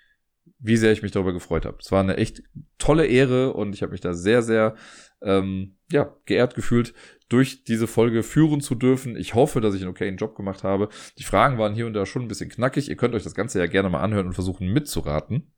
wie 0.59 0.77
sehr 0.77 0.93
ich 0.93 1.03
mich 1.03 1.13
darüber 1.13 1.33
gefreut 1.33 1.67
habe. 1.67 1.79
Es 1.81 1.93
war 1.93 2.01
eine 2.01 2.17
echt 2.17 2.43
tolle 2.79 3.07
Ehre 3.07 3.53
und 3.53 3.75
ich 3.75 3.83
habe 3.83 3.93
mich 3.93 4.01
da 4.01 4.15
sehr, 4.15 4.43
sehr 4.43 4.75
ähm, 5.23 5.77
ja, 5.91 6.15
geehrt 6.25 6.55
gefühlt, 6.55 6.95
durch 7.29 7.65
diese 7.65 7.87
Folge 7.87 8.23
führen 8.23 8.61
zu 8.61 8.75
dürfen. 8.75 9.17
Ich 9.17 9.35
hoffe, 9.35 9.61
dass 9.61 9.75
ich 9.75 9.83
einen 9.83 9.91
okayen 9.91 10.17
Job 10.17 10.37
gemacht 10.37 10.63
habe. 10.63 10.89
Die 11.19 11.25
Fragen 11.25 11.59
waren 11.59 11.75
hier 11.75 11.87
und 11.87 11.95
da 11.95 12.07
schon 12.07 12.23
ein 12.23 12.29
bisschen 12.29 12.51
knackig. 12.51 12.89
Ihr 12.89 12.97
könnt 12.97 13.15
euch 13.15 13.25
das 13.25 13.35
Ganze 13.35 13.59
ja 13.59 13.67
gerne 13.67 13.91
mal 13.91 14.01
anhören 14.01 14.27
und 14.27 14.35
versuchen 14.35 14.73
mitzuraten. 14.73 15.53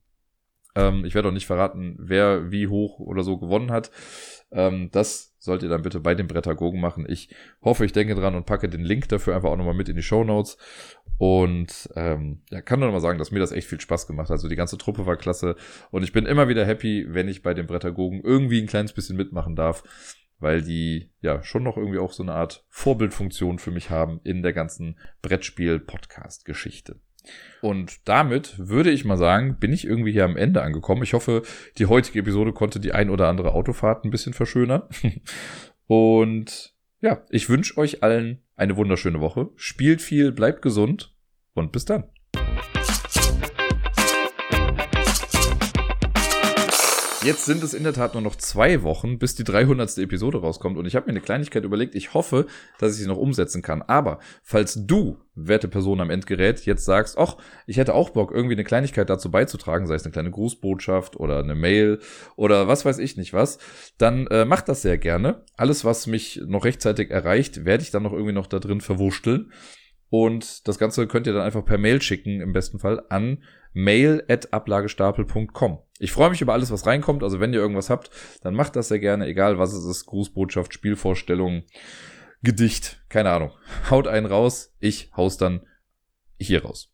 Ähm, 0.77 1.05
ich 1.05 1.15
werde 1.15 1.29
auch 1.29 1.33
nicht 1.33 1.47
verraten, 1.47 1.97
wer 1.99 2.53
wie 2.53 2.69
hoch 2.69 3.01
oder 3.01 3.23
so 3.23 3.39
gewonnen 3.39 3.73
hat. 3.73 3.91
Ähm, 4.53 4.91
das 4.93 5.35
sollt 5.39 5.63
ihr 5.63 5.69
dann 5.69 5.83
bitte 5.83 6.01
bei 6.01 6.15
den 6.15 6.27
Brettagogen 6.27 6.81
machen. 6.81 7.07
Ich 7.09 7.35
hoffe, 7.63 7.85
ich 7.85 7.93
denke 7.93 8.15
dran 8.15 8.35
und 8.35 8.47
packe 8.47 8.69
den 8.69 8.83
Link 8.83 9.09
dafür 9.09 9.35
einfach 9.35 9.51
auch 9.51 9.57
nochmal 9.57 9.75
mit 9.75 9.89
in 9.89 9.97
die 9.97 10.03
Show 10.03 10.23
Notes. 10.23 10.59
Und 11.19 11.89
ähm, 11.97 12.43
ja, 12.51 12.61
kann 12.61 12.79
nur 12.79 12.89
noch 12.89 12.95
mal 12.95 13.01
sagen, 13.01 13.19
dass 13.19 13.31
mir 13.31 13.39
das 13.39 13.53
echt 13.53 13.69
viel 13.69 13.81
Spaß 13.81 14.07
gemacht 14.07 14.29
hat. 14.29 14.33
Also 14.33 14.49
die 14.49 14.57
ganze 14.57 14.77
Truppe 14.77 15.07
war 15.07 15.17
klasse. 15.17 15.57
Und 15.91 16.03
ich 16.03 16.13
bin 16.13 16.27
immer 16.27 16.49
wieder 16.49 16.67
happy, 16.67 17.07
wenn 17.09 17.29
ich 17.29 17.43
bei 17.43 17.55
den 17.55 17.67
Brettagogen 17.67 18.21
irgendwie 18.23 18.61
ein 18.61 18.67
kleines 18.67 18.93
bisschen 18.93 19.17
mitmachen 19.17 19.57
darf. 19.57 19.83
Weil 20.39 20.61
die 20.61 21.11
ja 21.23 21.43
schon 21.43 21.63
noch 21.63 21.79
irgendwie 21.79 21.99
auch 21.99 22.13
so 22.13 22.23
eine 22.23 22.35
Art 22.35 22.67
Vorbildfunktion 22.69 23.59
für 23.59 23.71
mich 23.71 23.89
haben 23.89 24.21
in 24.23 24.43
der 24.43 24.53
ganzen 24.53 24.99
Brettspiel-Podcast-Geschichte. 25.23 27.01
Und 27.61 28.09
damit 28.09 28.55
würde 28.59 28.91
ich 28.91 29.05
mal 29.05 29.17
sagen, 29.17 29.59
bin 29.59 29.73
ich 29.73 29.87
irgendwie 29.87 30.13
hier 30.13 30.25
am 30.25 30.37
Ende 30.37 30.63
angekommen. 30.63 31.03
Ich 31.03 31.15
hoffe, 31.15 31.43
die 31.79 31.87
heutige 31.87 32.21
Episode 32.21 32.53
konnte 32.53 32.81
die 32.81 32.93
ein 32.93 33.11
oder 33.11 33.29
andere 33.29 33.53
Autofahrt 33.53 34.05
ein 34.05 34.11
bisschen 34.11 34.35
verschönern. 34.35 34.83
Und 35.87 36.75
ja, 37.01 37.25
ich 37.31 37.49
wünsche 37.49 37.77
euch 37.77 38.03
allen 38.03 38.43
eine 38.57 38.77
wunderschöne 38.77 39.21
Woche. 39.21 39.51
Spielt 39.57 40.03
viel, 40.03 40.33
bleibt 40.33 40.63
gesund 40.63 41.15
und 41.55 41.73
bis 41.73 41.85
dann. 41.85 42.05
Jetzt 47.27 47.45
sind 47.45 47.65
es 47.65 47.75
in 47.75 47.83
der 47.83 47.93
Tat 47.93 48.15
nur 48.15 48.23
noch 48.23 48.37
zwei 48.37 48.85
Wochen, 48.85 49.19
bis 49.19 49.35
die 49.35 49.43
300. 49.43 49.99
Episode 49.99 50.39
rauskommt. 50.39 50.79
Und 50.79 50.87
ich 50.87 50.95
habe 50.95 51.07
mir 51.07 51.11
eine 51.11 51.21
Kleinigkeit 51.21 51.65
überlegt. 51.65 51.97
Ich 51.97 52.15
hoffe, 52.15 52.47
dass 52.79 52.93
ich 52.93 52.99
sie 52.99 53.09
noch 53.09 53.17
umsetzen 53.17 53.63
kann. 53.63 53.83
Aber 53.83 54.21
falls 54.45 54.87
du, 54.87 55.19
werte 55.35 55.67
Person 55.67 56.01
am 56.01 56.11
Endgerät, 56.11 56.65
jetzt 56.67 56.85
sagst, 56.85 57.19
ach, 57.19 57.37
ich 57.67 57.79
hätte 57.79 57.95
auch 57.95 58.11
Bock, 58.11 58.31
irgendwie 58.31 58.55
eine 58.55 58.63
Kleinigkeit 58.63 59.11
dazu 59.11 59.33
beizutragen, 59.33 59.89
sei 59.89 59.97
es 59.97 60.05
eine 60.05 60.13
kleine 60.13 60.31
Grußbotschaft 60.31 61.17
oder 61.17 61.41
eine 61.41 61.57
Mail 61.57 61.99
oder 62.37 62.69
was 62.69 62.85
weiß 62.85 62.99
ich 62.99 63.17
nicht 63.17 63.33
was, 63.33 63.59
dann 63.99 64.29
äh, 64.29 64.45
mach 64.45 64.63
das 64.63 64.83
sehr 64.83 64.97
gerne. 64.97 65.43
Alles, 65.57 65.85
was 65.85 66.07
mich 66.07 66.41
noch 66.47 66.65
rechtzeitig 66.65 67.11
erreicht, 67.11 67.65
werde 67.65 67.83
ich 67.83 67.91
dann 67.91 68.05
noch 68.05 68.13
irgendwie 68.13 68.35
noch 68.35 68.47
da 68.47 68.61
drin 68.61 68.81
verwurschteln. 68.81 69.51
Und 70.11 70.69
das 70.69 70.79
Ganze 70.79 71.09
könnt 71.09 71.27
ihr 71.27 71.33
dann 71.33 71.43
einfach 71.43 71.65
per 71.65 71.79
Mail 71.79 72.01
schicken, 72.01 72.41
im 72.41 72.53
besten 72.53 72.79
Fall, 72.79 73.03
an 73.09 73.43
mail.ablagestapel.com. 73.77 75.79
Ich 75.99 76.11
freue 76.11 76.31
mich 76.31 76.41
über 76.41 76.55
alles, 76.55 76.71
was 76.71 76.87
reinkommt. 76.87 77.23
Also 77.23 77.41
wenn 77.41 77.53
ihr 77.53 77.61
irgendwas 77.61 77.91
habt, 77.91 78.11
dann 78.41 78.55
macht 78.55 78.75
das 78.75 78.89
sehr 78.89 78.99
gerne, 78.99 79.27
egal 79.27 79.59
was 79.59 79.75
es 79.75 79.85
ist. 79.85 80.07
Grußbotschaft, 80.07 80.73
Spielvorstellung, 80.73 81.65
Gedicht, 82.43 83.05
keine 83.11 83.31
Ahnung. 83.31 83.51
Haut 83.91 84.09
einen 84.09 84.25
raus, 84.25 84.75
ich 84.81 85.13
haus 85.15 85.37
dann 85.37 85.61
hier 86.39 86.65
raus. 86.65 86.91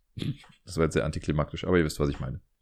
Das 0.65 0.77
war 0.77 0.85
jetzt 0.85 0.95
sehr 0.95 1.05
antiklimaktisch, 1.05 1.65
aber 1.65 1.79
ihr 1.79 1.85
wisst, 1.85 2.01
was 2.01 2.09
ich 2.09 2.19
meine. 2.19 2.41